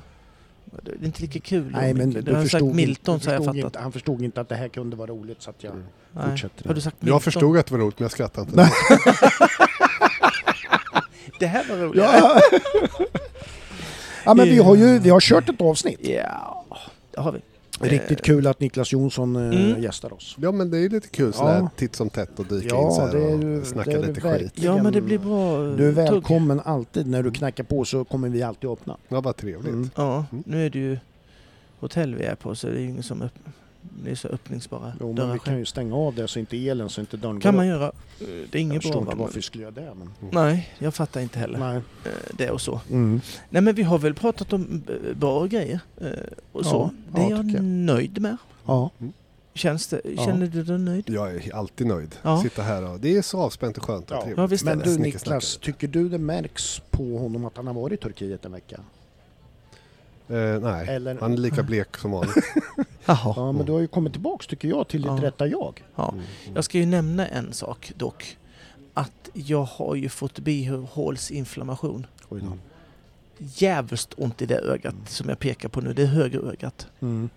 Det 0.82 0.90
är 0.90 1.04
inte 1.04 1.22
lika 1.22 1.38
kul. 1.40 1.70
Nej, 1.72 1.94
men 1.94 2.10
du 2.10 2.20
Du 2.20 2.34
har 2.34 2.44
sagt 2.46 2.64
Milton 2.64 3.20
så 3.20 3.28
har 3.30 3.34
jag 3.34 3.44
fattat. 3.44 3.56
inte, 3.56 3.78
han 3.78 3.92
förstod 3.92 4.22
inte 4.22 4.40
att 4.40 4.48
det 4.48 4.54
här 4.56 4.68
kunde 4.68 4.96
vara 4.96 5.10
roligt 5.10 5.42
så 5.42 5.50
att 5.50 5.62
jag 5.64 5.72
Mm. 5.72 5.84
Nej. 6.12 6.30
fortsätter. 6.30 6.68
Har 6.68 6.74
du 6.74 6.80
sagt 6.80 6.96
Milton? 7.02 7.14
Jag 7.14 7.22
förstod 7.22 7.58
att 7.58 7.66
det 7.66 7.72
var 7.74 7.78
roligt 7.80 7.98
men 7.98 8.04
jag 8.04 8.12
skrattade 8.12 8.46
inte. 8.50 8.56
Nej. 8.56 8.70
Det 11.40 11.46
här 11.46 11.64
var 11.68 11.76
roligt. 11.76 12.02
Ja. 12.04 12.40
ja, 14.24 14.34
men 14.34 14.46
vi 14.48 14.58
har 14.58 14.76
ju 14.76 14.98
vi 14.98 15.10
har 15.10 15.20
kört 15.20 15.48
ett 15.48 15.60
avsnitt. 15.60 16.00
Ja, 16.02 16.63
det 17.14 17.20
har 17.20 17.32
vi. 17.32 17.40
Riktigt 17.80 18.22
kul 18.22 18.46
att 18.46 18.60
Niklas 18.60 18.92
Jonsson 18.92 19.36
eh, 19.36 19.42
Mm. 19.60 19.82
gästar 19.82 20.12
oss. 20.12 20.36
Ja 20.40 20.52
men 20.52 20.70
det 20.70 20.76
är 20.76 20.80
ju 20.80 20.88
lite 20.88 21.08
kul 21.08 21.32
sådär 21.32 21.58
Ja. 21.58 21.70
titt 21.76 21.96
som 21.96 22.10
tätt 22.10 22.38
och 22.38 22.44
dyka 22.46 22.66
Ja, 22.68 22.86
in 22.86 22.92
så 22.92 23.00
här 23.00 23.12
det 23.12 23.24
är 23.24 23.38
ju- 23.38 23.60
och 23.60 23.66
snacka 23.66 23.90
det 23.90 23.96
är 23.96 24.06
lite 24.06 24.20
skit. 24.20 24.52
Ja, 24.54 24.82
men 24.82 24.92
det 24.92 25.00
blir 25.00 25.18
bra. 25.18 25.64
eh, 25.70 25.76
Du 25.76 25.88
är 25.88 25.94
tugg. 25.94 26.12
välkommen 26.12 26.60
alltid. 26.64 27.06
När 27.06 27.22
du 27.22 27.30
knackar 27.30 27.64
på 27.64 27.84
så 27.84 28.04
kommer 28.04 28.28
vi 28.28 28.42
alltid 28.42 28.70
öppna. 28.70 28.96
Ja 29.08 29.20
vad 29.20 29.36
trevligt. 29.36 29.72
Mm. 29.72 29.90
Ja, 29.96 30.24
Mm. 30.32 30.44
nu 30.46 30.66
är 30.66 30.70
det 30.70 30.78
ju 30.78 30.98
hotell 31.80 32.14
vi 32.14 32.24
är 32.24 32.34
på 32.34 32.54
så 32.54 32.66
det 32.66 32.72
är 32.76 32.80
ju 32.80 32.88
ingen 32.88 33.02
som 33.02 33.22
upp, 33.22 33.34
det 34.04 34.10
är 34.10 34.14
så 34.14 34.28
öppningsbara 34.28 34.92
Jo, 35.00 35.06
men 35.06 35.16
dörrar 35.16 35.32
vi 35.32 35.38
kan 35.38 35.58
ju 35.58 35.64
stänga 35.64 35.96
av 35.96 36.14
det 36.14 36.28
så 36.28 36.38
inte 36.38 36.56
elen 36.68 36.88
så 36.88 37.00
inte 37.00 37.16
dörren 37.16 37.40
kan 37.40 37.56
man 37.56 37.64
upp. 37.64 37.68
göra. 37.70 37.86
Eh, 37.86 37.92
Det 38.18 38.26
är 38.26 38.46
Jag 38.52 38.60
inget 38.60 38.82
förstår 38.82 38.92
bra. 38.92 39.00
inte 39.00 39.16
va, 39.16 39.22
varför 39.22 39.34
vi 39.34 39.42
skulle 39.42 39.62
göra 39.62 39.74
det. 39.74 39.92
Men... 39.94 40.10
Nej, 40.32 40.74
jag 40.78 40.94
fattar 40.94 41.20
inte 41.20 41.38
heller 41.38 41.58
Nej. 41.58 41.76
eh, 42.04 42.10
det 42.38 42.50
och 42.50 42.60
så. 42.60 42.80
Mm. 42.90 43.20
Nej 43.50 43.62
men 43.62 43.74
vi 43.74 43.82
har 43.82 43.98
väl 43.98 44.14
pratat 44.14 44.52
om 44.52 44.82
eh, 44.88 45.16
bra 45.16 45.46
grejer 45.46 45.80
och 46.52 46.66
så. 46.66 46.90
Ja, 47.12 47.14
det 47.14 47.26
är 47.26 47.30
ja, 47.30 47.36
jag 47.36 47.50
jag. 47.50 47.64
nöjd 47.64 48.20
med. 48.20 48.36
Ja. 48.66 48.90
Känns 49.56 49.86
det, 49.86 50.00
Ja. 50.16 50.24
Känner 50.24 50.46
du 50.46 50.62
dig 50.64 50.78
nöjd? 50.78 51.04
Jag 51.10 51.34
är 51.34 51.54
alltid 51.54 51.86
nöjd. 51.86 52.14
Ja. 52.22 52.42
Sitta 52.42 52.62
här 52.62 52.90
och 52.92 53.00
det 53.00 53.16
är 53.16 53.22
så 53.22 53.40
avspänt 53.40 53.78
och 53.78 53.84
skönt 53.84 54.10
och 54.10 54.16
Ja. 54.16 54.22
trevligt. 54.22 54.62
Ja, 54.64 54.74
Men 54.74 54.78
du. 54.78 54.98
Niklas, 54.98 55.56
tycker 55.56 55.88
du 55.88 56.08
det 56.08 56.18
märks 56.18 56.82
på 56.90 57.18
honom 57.18 57.44
att 57.44 57.56
han 57.56 57.66
har 57.66 57.74
varit 57.74 58.00
i 58.00 58.02
Turkiet 58.02 58.44
en 58.44 58.52
vecka? 58.52 58.80
Eh, 60.28 60.60
nej, 60.60 60.88
Eller, 60.88 61.18
han 61.20 61.32
är 61.32 61.36
lika 61.36 61.62
blek 61.62 61.96
som 61.96 62.10
vanligt. 62.10 62.34
Jaha. 63.04 63.32
ja, 63.36 63.52
men 63.52 63.66
du 63.66 63.72
har 63.72 63.80
ju 63.80 63.86
kommit 63.86 64.12
tillbaks 64.12 64.46
tycker 64.46 64.68
jag 64.68 64.88
till 64.88 65.02
ditt 65.02 65.10
Ja. 65.10 65.22
rätta 65.22 65.46
jag. 65.46 65.82
Ja. 65.94 66.10
Mm. 66.12 66.24
Jag 66.54 66.64
ska 66.64 66.78
ju 66.78 66.86
nämna 66.86 67.26
en 67.28 67.52
sak 67.52 67.92
dock. 67.96 68.36
Att 68.94 69.30
jag 69.32 69.62
har 69.62 69.94
ju 69.94 70.08
fått 70.08 70.38
bihålsinflammation. 70.38 72.06
Oj 72.28 72.40
då. 72.40 72.46
Mm. 72.46 72.60
Jävligt 73.38 74.14
ont 74.16 74.42
i 74.42 74.46
det 74.46 74.58
ögat 74.58 74.94
som 75.06 75.28
jag 75.28 75.38
pekar 75.38 75.68
på 75.68 75.80
nu. 75.80 75.92
Det 75.92 76.02
är 76.02 76.06
högra 76.06 76.40
ögat. 76.50 76.86
Mm. 77.00 77.28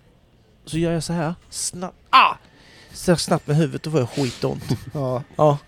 Så 0.64 0.78
gör 0.78 0.92
jag 0.92 1.02
så 1.02 1.12
här. 1.12 1.34
Snabbt. 1.50 1.96
Ah! 2.10 2.34
Så 2.92 3.16
snabbt 3.16 3.46
med 3.46 3.56
huvudet 3.56 3.86
och 3.86 3.92
får 3.92 4.00
jag 4.00 4.08
skitont. 4.10 4.64
Ja. 4.94 5.22
Ja. 5.36 5.58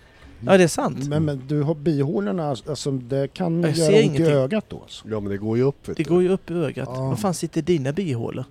Ja, 0.47 0.57
det 0.59 0.65
är 0.65 0.69
sant. 0.69 1.09
Men, 1.09 1.25
men 1.25 1.43
du 1.49 1.63
har 1.63 1.75
bihålorna, 1.75 2.49
alltså 2.69 2.91
det 2.91 3.29
kan 3.35 3.63
Jag 3.63 3.77
ser 3.77 3.83
göra 3.83 3.95
ont 3.97 4.05
ingenting. 4.05 4.27
i 4.27 4.29
ögat 4.31 4.65
då 4.69 4.81
alltså. 4.83 5.09
Ja 5.09 5.21
men 5.21 5.31
det 5.33 5.39
går 5.39 5.57
ju 5.57 5.63
upp 5.63 5.89
vet 5.89 5.97
Det 5.97 6.03
du. 6.03 6.11
går 6.11 6.23
ju 6.23 6.29
upp 6.29 6.51
i 6.51 6.55
ögat. 6.55 6.89
Ja. 6.95 7.01
Vad 7.09 7.19
fan 7.21 7.35
sitter 7.35 7.63
dina 7.63 7.93
bihålor? 7.93 8.45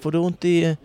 Får 0.00 0.12
du 0.12 0.18
ont 0.18 0.44
i... 0.44 0.76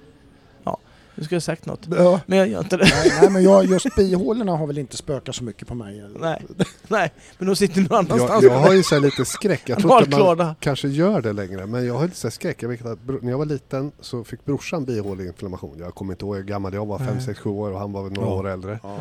Ja, 0.63 0.77
nu 1.15 1.23
ska 1.23 1.35
jag 1.35 1.38
ha 1.39 1.41
sagt 1.41 1.65
något. 1.65 1.80
Ja. 1.97 2.22
Men 2.26 2.38
jag 2.38 2.47
gör 2.47 2.59
inte 2.59 2.77
det. 2.77 2.84
Nej, 3.03 3.11
nej 3.22 3.30
men 3.30 3.43
jag, 3.43 3.65
just 3.65 3.95
bihålorna 3.95 4.55
har 4.57 4.67
väl 4.67 4.77
inte 4.77 4.97
spökat 4.97 5.35
så 5.35 5.43
mycket 5.43 5.67
på 5.67 5.76
mig. 5.76 6.03
Nej, 6.19 6.41
nej. 6.88 7.11
Men 7.38 7.47
de 7.47 7.55
sitter 7.55 7.81
någon 7.81 7.91
annanstans. 7.97 8.43
jag, 8.43 8.53
jag 8.53 8.59
har 8.59 8.73
ju 8.73 8.84
så 8.84 8.95
här 8.95 9.01
lite 9.01 9.26
skräck. 9.26 9.61
Jag 9.65 9.80
tror 9.80 9.97
inte 9.99 10.09
man 10.09 10.22
Analklåda. 10.22 10.55
kanske 10.59 10.88
gör 10.88 11.22
det 11.22 11.34
längre. 11.34 11.65
Men 11.65 11.85
jag 11.85 11.93
har 11.93 12.05
lite 12.05 12.17
så 12.17 12.27
här 12.27 12.31
skräck. 12.31 12.63
Jag 12.63 12.69
vet 12.69 12.85
att 12.85 13.01
bro- 13.01 13.19
när 13.22 13.31
jag 13.31 13.38
var 13.38 13.45
liten 13.45 13.91
så 14.01 14.23
fick 14.23 14.45
brorsan 14.45 14.85
bihåleinflammation. 14.85 15.76
Jag 15.80 15.95
kommer 15.95 16.13
inte 16.13 16.26
ihåg 16.26 16.35
hur 16.35 16.43
gammal 16.43 16.73
jag 16.73 16.85
var. 16.85 16.97
5, 16.97 17.07
Nej. 17.15 17.26
6, 17.26 17.39
7 17.39 17.49
år 17.49 17.72
och 17.72 17.80
han 17.80 17.91
var 17.91 18.03
väl 18.03 18.11
några 18.13 18.27
Ja. 18.30 18.35
år 18.35 18.47
äldre. 18.47 18.80
Ja. 18.84 18.97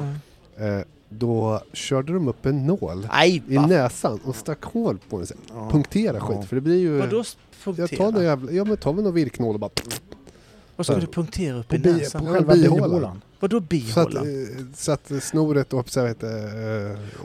Mm. 0.59 0.79
Eh, 0.79 0.85
då 1.19 1.61
körde 1.73 2.13
de 2.13 2.29
upp 2.29 2.47
en 2.47 2.67
nål 2.67 3.09
Nej, 3.13 3.43
i 3.49 3.59
näsan 3.59 4.21
och 4.25 4.37
stack 4.37 4.63
hål 4.65 4.99
på 5.09 5.19
den. 5.19 5.27
Ja. 5.55 5.69
Punktera 5.73 6.17
Ja. 6.17 6.21
skit. 6.21 6.49
För 6.49 6.57
det 6.57 6.61
blir 6.63 6.79
ju... 6.79 6.99
Vadå 6.99 7.17
jag 7.17 7.27
tar 7.65 7.73
punktera? 7.77 8.11
någon 8.11 8.25
jävla, 8.25 8.53
ja 8.53 8.65
men 8.65 8.77
tar 8.77 8.93
vi 8.93 9.03
någon 9.03 9.15
virknål 9.15 9.55
och 9.55 9.61
bara... 9.61 9.71
Vad 10.77 10.87
ska 10.87 10.97
du 10.97 11.07
punktera 11.07 11.57
upp 11.59 11.69
På, 11.69 11.75
i 11.75 11.79
bi, 11.79 11.93
näsan? 11.93 12.27
på 12.27 12.33
själva 12.33 12.53
bihålan. 12.55 12.89
bihålan. 12.91 13.23
Vadå 13.41 13.57
Så 13.59 13.63
att, 13.63 13.69
bihålan? 13.69 14.43
eh, 14.43 14.65
så 14.77 14.93
att 14.93 15.13
snoret 15.23 15.73
och 15.73 15.91
så 15.91 16.03
vet, 16.05 16.23
eh, 16.23 16.31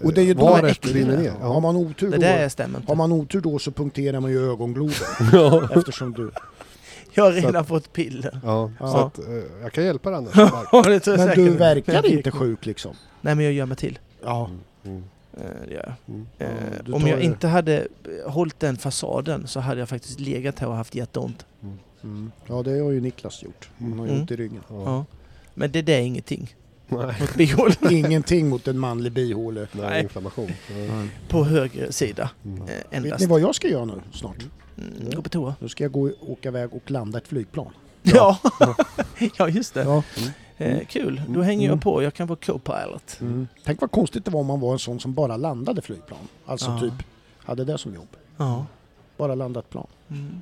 Och 0.04 0.14
det 0.14 0.22
är 0.22 0.26
ju 0.26 0.68
äckliga. 0.70 0.96
rinner 1.06 1.18
ner. 1.18 1.30
Har 1.32 1.54
Ja. 1.54 1.60
man 1.60 1.76
otur 1.76 2.10
Det 2.12 2.16
då, 2.16 2.22
där 2.22 2.50
stämmer 2.50 2.82
har 2.88 2.96
man 2.96 3.12
otur 3.12 3.42
då 3.42 3.60
så 3.60 3.72
punkterar 3.72 4.20
man 4.20 4.32
ju 4.32 4.52
ögongloben. 4.52 4.94
Eftersom 5.72 6.14
du... 6.14 6.32
Jag 7.20 7.26
har 7.26 7.32
redan 7.32 7.66
fått 7.66 7.94
piller. 7.94 8.40
Ja, 8.44 8.72
så 8.80 8.84
Ja. 8.86 9.06
att, 9.08 9.20
eh, 9.20 9.44
jag 9.62 9.72
kan 9.72 9.84
hjälpa 9.86 10.10
dig 10.10 10.18
annars. 10.18 10.34
Ja, 10.72 10.82
det 10.84 11.00
tror 11.00 11.18
jag 11.18 11.26
Men 11.26 11.36
säkert. 11.36 11.36
du 11.36 11.50
verkar 11.58 11.94
Jag 11.94 12.06
inte 12.06 12.32
sjuk 12.32 12.66
liksom. 12.66 12.96
Nej, 13.22 13.36
men 13.36 13.46
jag 13.46 13.54
gör 13.54 13.66
mig 13.66 13.78
till. 13.78 14.00
Ja. 14.24 14.50
Mm, 14.86 15.04
Eh, 15.34 15.44
Det 15.68 15.74
gör 15.74 15.84
jag. 16.06 16.16
mm. 16.16 16.28
Eh, 16.40 16.48
du 16.86 16.92
Om 16.94 17.02
tar 17.02 17.08
jag 17.10 17.20
det. 17.20 17.24
inte 17.24 17.48
hade 17.48 17.78
eh, 18.26 18.32
hållit 18.32 18.60
den 18.60 18.78
fasaden 18.78 19.48
så 19.48 19.60
hade 19.60 19.80
jag 19.80 19.90
faktiskt 19.90 20.20
legat 20.20 20.60
här 20.60 20.68
och 20.68 20.76
haft 20.76 20.96
jätteont. 20.96 21.46
Mm. 22.04 22.32
Ja 22.48 22.64
det 22.64 22.72
har 22.80 22.92
ju 22.92 23.02
Niklas 23.02 23.44
gjort. 23.44 23.70
Han 23.80 24.00
har 24.00 24.06
ju 24.06 24.10
Mm. 24.12 24.22
ont 24.22 24.32
i 24.32 24.36
ryggen. 24.36 24.62
Ja. 24.70 24.84
Ja. 24.86 25.06
Men 25.54 25.72
det 25.72 25.82
där 25.82 25.94
är 25.94 26.00
ingenting 26.02 26.56
Nej, 26.88 27.16
mot 27.20 27.36
bihål 27.36 27.72
Ingenting 27.92 28.50
mot 28.50 28.68
en 28.68 28.80
manlig 28.80 29.12
bihåle. 29.12 29.68
nej, 29.72 30.04
inflammation. 30.04 30.52
Ja. 30.70 31.04
på 31.30 31.44
höger 31.44 31.92
sida. 31.92 32.30
Mm. 32.46 32.62
Eh, 32.62 32.68
Vet 32.68 32.86
endast. 32.92 33.22
ni 33.22 33.28
vad 33.28 33.40
jag 33.42 33.56
ska 33.56 33.68
göra 33.68 33.86
nu 33.86 33.94
snart? 34.14 34.46
Mm, 34.80 35.10
gå 35.16 35.22
på 35.22 35.30
toa. 35.30 35.56
Nu 35.60 35.70
ska 35.70 35.84
jag 35.84 35.92
gå, 35.92 36.12
åka 36.22 36.50
iväg 36.50 36.74
och 36.74 36.92
landa 36.92 37.18
ett 37.18 37.28
flygplan. 37.28 37.72
Ja, 38.04 38.38
ja 39.38 39.50
just 39.50 39.74
det. 39.74 39.84
Ja. 39.84 40.04
Eh, 40.58 40.86
kul, 40.88 41.22
då 41.28 41.42
hänger 41.42 41.66
jag 41.66 41.72
Mm. 41.74 41.80
på. 41.80 42.04
Jag 42.04 42.14
kan 42.14 42.28
vara 42.28 42.40
co-pilot. 42.42 43.18
Mm. 43.22 43.48
Tänk 43.64 43.82
vad 43.82 43.92
konstigt 43.92 44.26
det 44.26 44.32
var 44.32 44.40
om 44.40 44.46
man 44.48 44.60
var 44.60 44.74
en 44.74 44.80
sån 44.80 45.00
som 45.00 45.14
bara 45.14 45.38
landade 45.38 45.82
flygplan. 45.82 46.20
Alltså 46.46 46.70
Ja. 46.70 46.80
typ 46.80 46.94
hade 47.38 47.66
det 47.66 47.78
som 47.78 47.94
jobb. 47.96 48.08
Ja. 48.38 48.66
Bara 49.18 49.36
landat 49.36 49.70
plan. 49.70 49.88
Mm. 50.10 50.42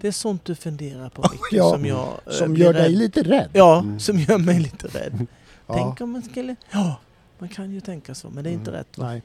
Det 0.00 0.08
är 0.08 0.12
sånt 0.12 0.44
du 0.44 0.54
funderar 0.54 1.08
på 1.08 1.22
Micke, 1.32 1.40
Ja, 1.52 1.70
som 1.70 1.86
jag 1.86 2.08
eh, 2.26 2.32
Som 2.32 2.56
gör 2.56 2.72
dig 2.72 2.82
rädd. 2.82 2.92
lite 2.98 3.22
rädd. 3.22 3.48
Ja, 3.52 3.78
Mm. 3.78 4.00
som 4.00 4.18
gör 4.18 4.38
mig 4.38 4.60
lite 4.60 4.86
rädd. 4.86 5.26
Ja. 5.66 5.74
Tänk 5.74 6.00
om 6.00 6.10
man 6.10 6.22
skulle... 6.22 6.56
Ja, 6.70 6.96
man 7.38 7.48
kan 7.48 7.70
ju 7.70 7.80
tänka 7.80 8.14
så, 8.14 8.30
men 8.30 8.44
det 8.44 8.50
är 8.50 8.54
inte 8.54 8.70
Mm. 8.70 8.78
rätt. 8.78 8.98
Va? 8.98 9.06
Nej. 9.06 9.22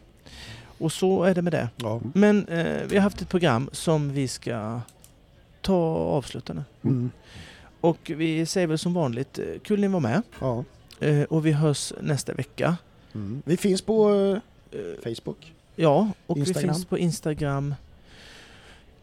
Och 0.86 0.92
så 0.92 1.24
är 1.24 1.36
det 1.36 1.42
med 1.42 1.54
det. 1.54 1.70
Ja. 1.78 2.02
Men 2.14 2.48
eh, 2.48 2.82
vi 2.88 2.96
har 2.96 3.04
haft 3.04 3.22
ett 3.22 3.30
program 3.30 3.70
som 3.72 4.12
vi 4.14 4.28
ska 4.28 4.82
ta 5.62 5.96
och 5.96 6.14
avsluta 6.18 6.54
nu. 6.54 6.64
Mm. 6.84 7.12
Och 7.82 8.12
vi 8.16 8.46
säger 8.46 8.68
väl 8.68 8.78
som 8.78 8.94
vanligt, 8.94 9.40
eh, 9.40 9.46
kul 9.64 9.80
ni 9.82 9.88
var 9.88 10.00
med. 10.00 10.22
ja. 10.40 10.64
Eh, 11.00 11.24
och 11.24 11.46
vi 11.46 11.52
hörs 11.52 11.94
nästa 12.02 12.34
vecka. 12.34 12.78
Mm. 13.14 13.42
Vi 13.46 13.58
finns 13.58 13.82
på 13.82 14.10
eh, 14.14 14.42
Eh, 14.72 15.04
Facebook. 15.16 15.54
ja, 15.76 16.10
och 16.28 16.38
Instagram. 16.38 16.62
vi 16.62 16.74
finns 16.74 16.86
på 16.86 16.98
Instagram. 16.98 17.76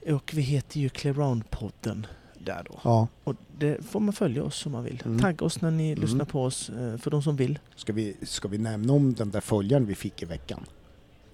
Och 0.07 0.31
vi 0.35 0.43
heter 0.43 0.81
ju 0.81 0.89
Clearound-podden 0.89 2.07
där 2.39 2.63
då. 2.71 2.81
Ja. 2.85 3.09
Och 3.25 3.35
det 3.59 3.87
får 3.87 4.01
man 4.01 4.13
följa 4.13 4.43
oss 4.45 4.67
om 4.67 4.73
man 4.73 4.85
vill. 4.85 5.03
Mm. 5.05 5.19
Tagga 5.19 5.47
oss 5.47 5.61
när 5.61 5.71
ni 5.71 5.87
Mm. 5.93 6.01
lyssnar 6.01 6.25
på 6.25 6.45
oss, 6.45 6.69
eh, 6.71 6.97
för 6.99 7.11
de 7.11 7.23
som 7.23 7.37
vill. 7.37 7.59
Ska 7.77 7.93
vi, 7.93 8.17
ska 8.23 8.49
vi 8.49 8.59
nämna 8.59 8.93
om 8.93 9.15
den 9.15 9.31
där 9.31 9.41
följaren 9.41 9.87
vi 9.87 9.95
fick 9.95 10.23
i 10.23 10.27
veckan? 10.27 10.61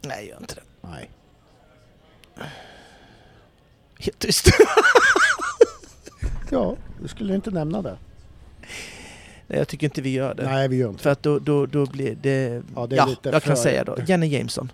Nej, 0.02 0.28
gör 0.28 0.36
inte 0.40 0.54
det. 0.54 0.88
Nej. 0.88 1.10
Helt 3.98 4.18
tyst. 4.18 4.46
Ja, 6.50 6.76
du 7.02 7.08
skulle 7.08 7.34
inte 7.34 7.50
nämna 7.50 7.82
det. 7.82 7.98
Nej, 9.46 9.58
jag 9.58 9.68
tycker 9.68 9.86
inte 9.86 10.02
vi 10.02 10.10
gör 10.10 10.34
det. 10.34 10.42
Nej, 10.44 10.68
vi 10.68 10.76
gör 10.76 10.88
inte 10.88 11.02
För 11.02 11.10
att 11.10 11.22
då, 11.22 11.38
då, 11.38 11.66
då 11.66 11.86
blir 11.86 12.14
det... 12.22 12.62
Ja, 12.76 12.86
det 12.86 12.96
är 12.96 12.98
ja 12.98 13.06
lite 13.06 13.28
jag 13.28 13.42
kan 13.42 13.56
för- 13.56 13.62
säga 13.62 13.84
då. 13.84 13.96
Jenny 14.06 14.26
Jameson. 14.26 14.72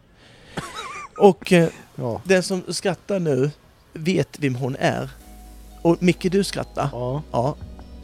Och 1.19 1.53
eh, 1.53 1.69
Ja. 1.95 2.21
den 2.25 2.43
som 2.43 2.63
skrattar 2.75 3.19
nu 3.21 3.51
vet 3.93 4.39
vem 4.39 4.55
hon 4.55 4.77
är. 4.77 5.11
Och 5.83 6.03
Micke, 6.03 6.27
du 6.33 6.45
skrattar. 6.45 6.89
Ja. 6.93 7.23
Ja. 7.33 7.57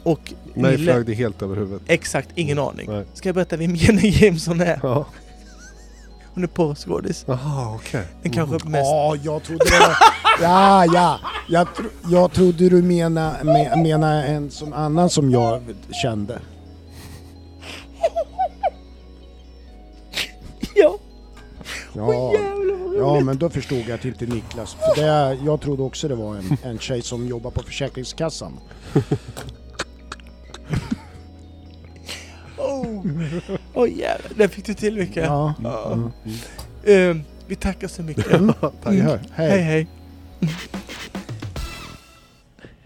Och 0.03 0.33
Mig 0.53 0.71
Nille, 0.71 0.91
flög 0.91 1.05
det 1.05 1.13
helt 1.13 1.41
över 1.41 1.55
huvudet. 1.55 1.81
exakt 1.87 2.29
ingen 2.35 2.59
aning. 2.59 2.89
Nej. 2.91 3.05
Ska 3.13 3.29
jag 3.29 3.35
berätta 3.35 3.57
vem 3.57 3.75
Jenny 3.75 4.09
Jameson 4.09 4.61
är? 4.61 4.79
Ja. 4.83 5.05
Hon 6.33 6.43
är 6.43 6.47
porrskådis. 6.47 7.25
Jaha, 7.27 7.75
okej. 7.75 8.05
Den 8.23 8.31
kanske 8.31 8.69
mest... 8.69 8.85
Ja, 8.85 9.15
jag 9.23 9.43
trodde 9.43 9.65
det 9.65 9.79
var... 9.79 9.95
Ja, 10.41 10.85
ja. 10.85 11.19
Jag, 11.49 11.75
tro, 11.75 11.85
jag 12.11 12.31
trodde 12.31 12.69
du 12.69 12.81
menade 12.81 13.43
me, 13.43 13.75
mena 13.75 14.25
en 14.25 14.51
som 14.51 14.73
annan 14.73 15.09
som 15.09 15.31
jag 15.31 15.61
kände. 16.03 16.39
Ja. 20.75 20.97
Ja, 21.93 22.33
Jävlar 22.33 22.87
vad 22.87 22.95
ja 22.95 23.01
roligt. 23.01 23.25
men 23.25 23.37
då 23.37 23.49
förstod 23.49 23.77
jag 23.79 23.91
att 23.91 24.05
inte 24.05 24.25
Niklas. 24.25 24.73
För 24.73 25.01
det, 25.01 25.37
jag 25.45 25.61
trodde 25.61 25.83
också 25.83 26.07
det 26.07 26.15
var 26.15 26.35
en, 26.35 26.57
en 26.63 26.79
tjej 26.79 27.01
som 27.01 27.27
jobbar 27.27 27.51
på 27.51 27.63
Försäkringskassan. 27.63 28.59
Oh, 32.57 33.05
oh 33.73 33.89
jävlar. 33.89 34.31
Där 34.35 34.47
fick 34.47 34.65
du 34.65 34.73
till 34.73 34.97
Micke. 34.97 35.17
Ja. 35.17 35.53
Mm. 35.63 36.11
Eh, 36.83 37.23
vi 37.47 37.55
tackar 37.55 37.87
så 37.87 38.03
mycket. 38.03 38.27
Mm. 38.31 38.53
Hej, 38.85 39.19
hej. 39.35 39.49
hej. 39.61 39.61
hej. 39.61 39.87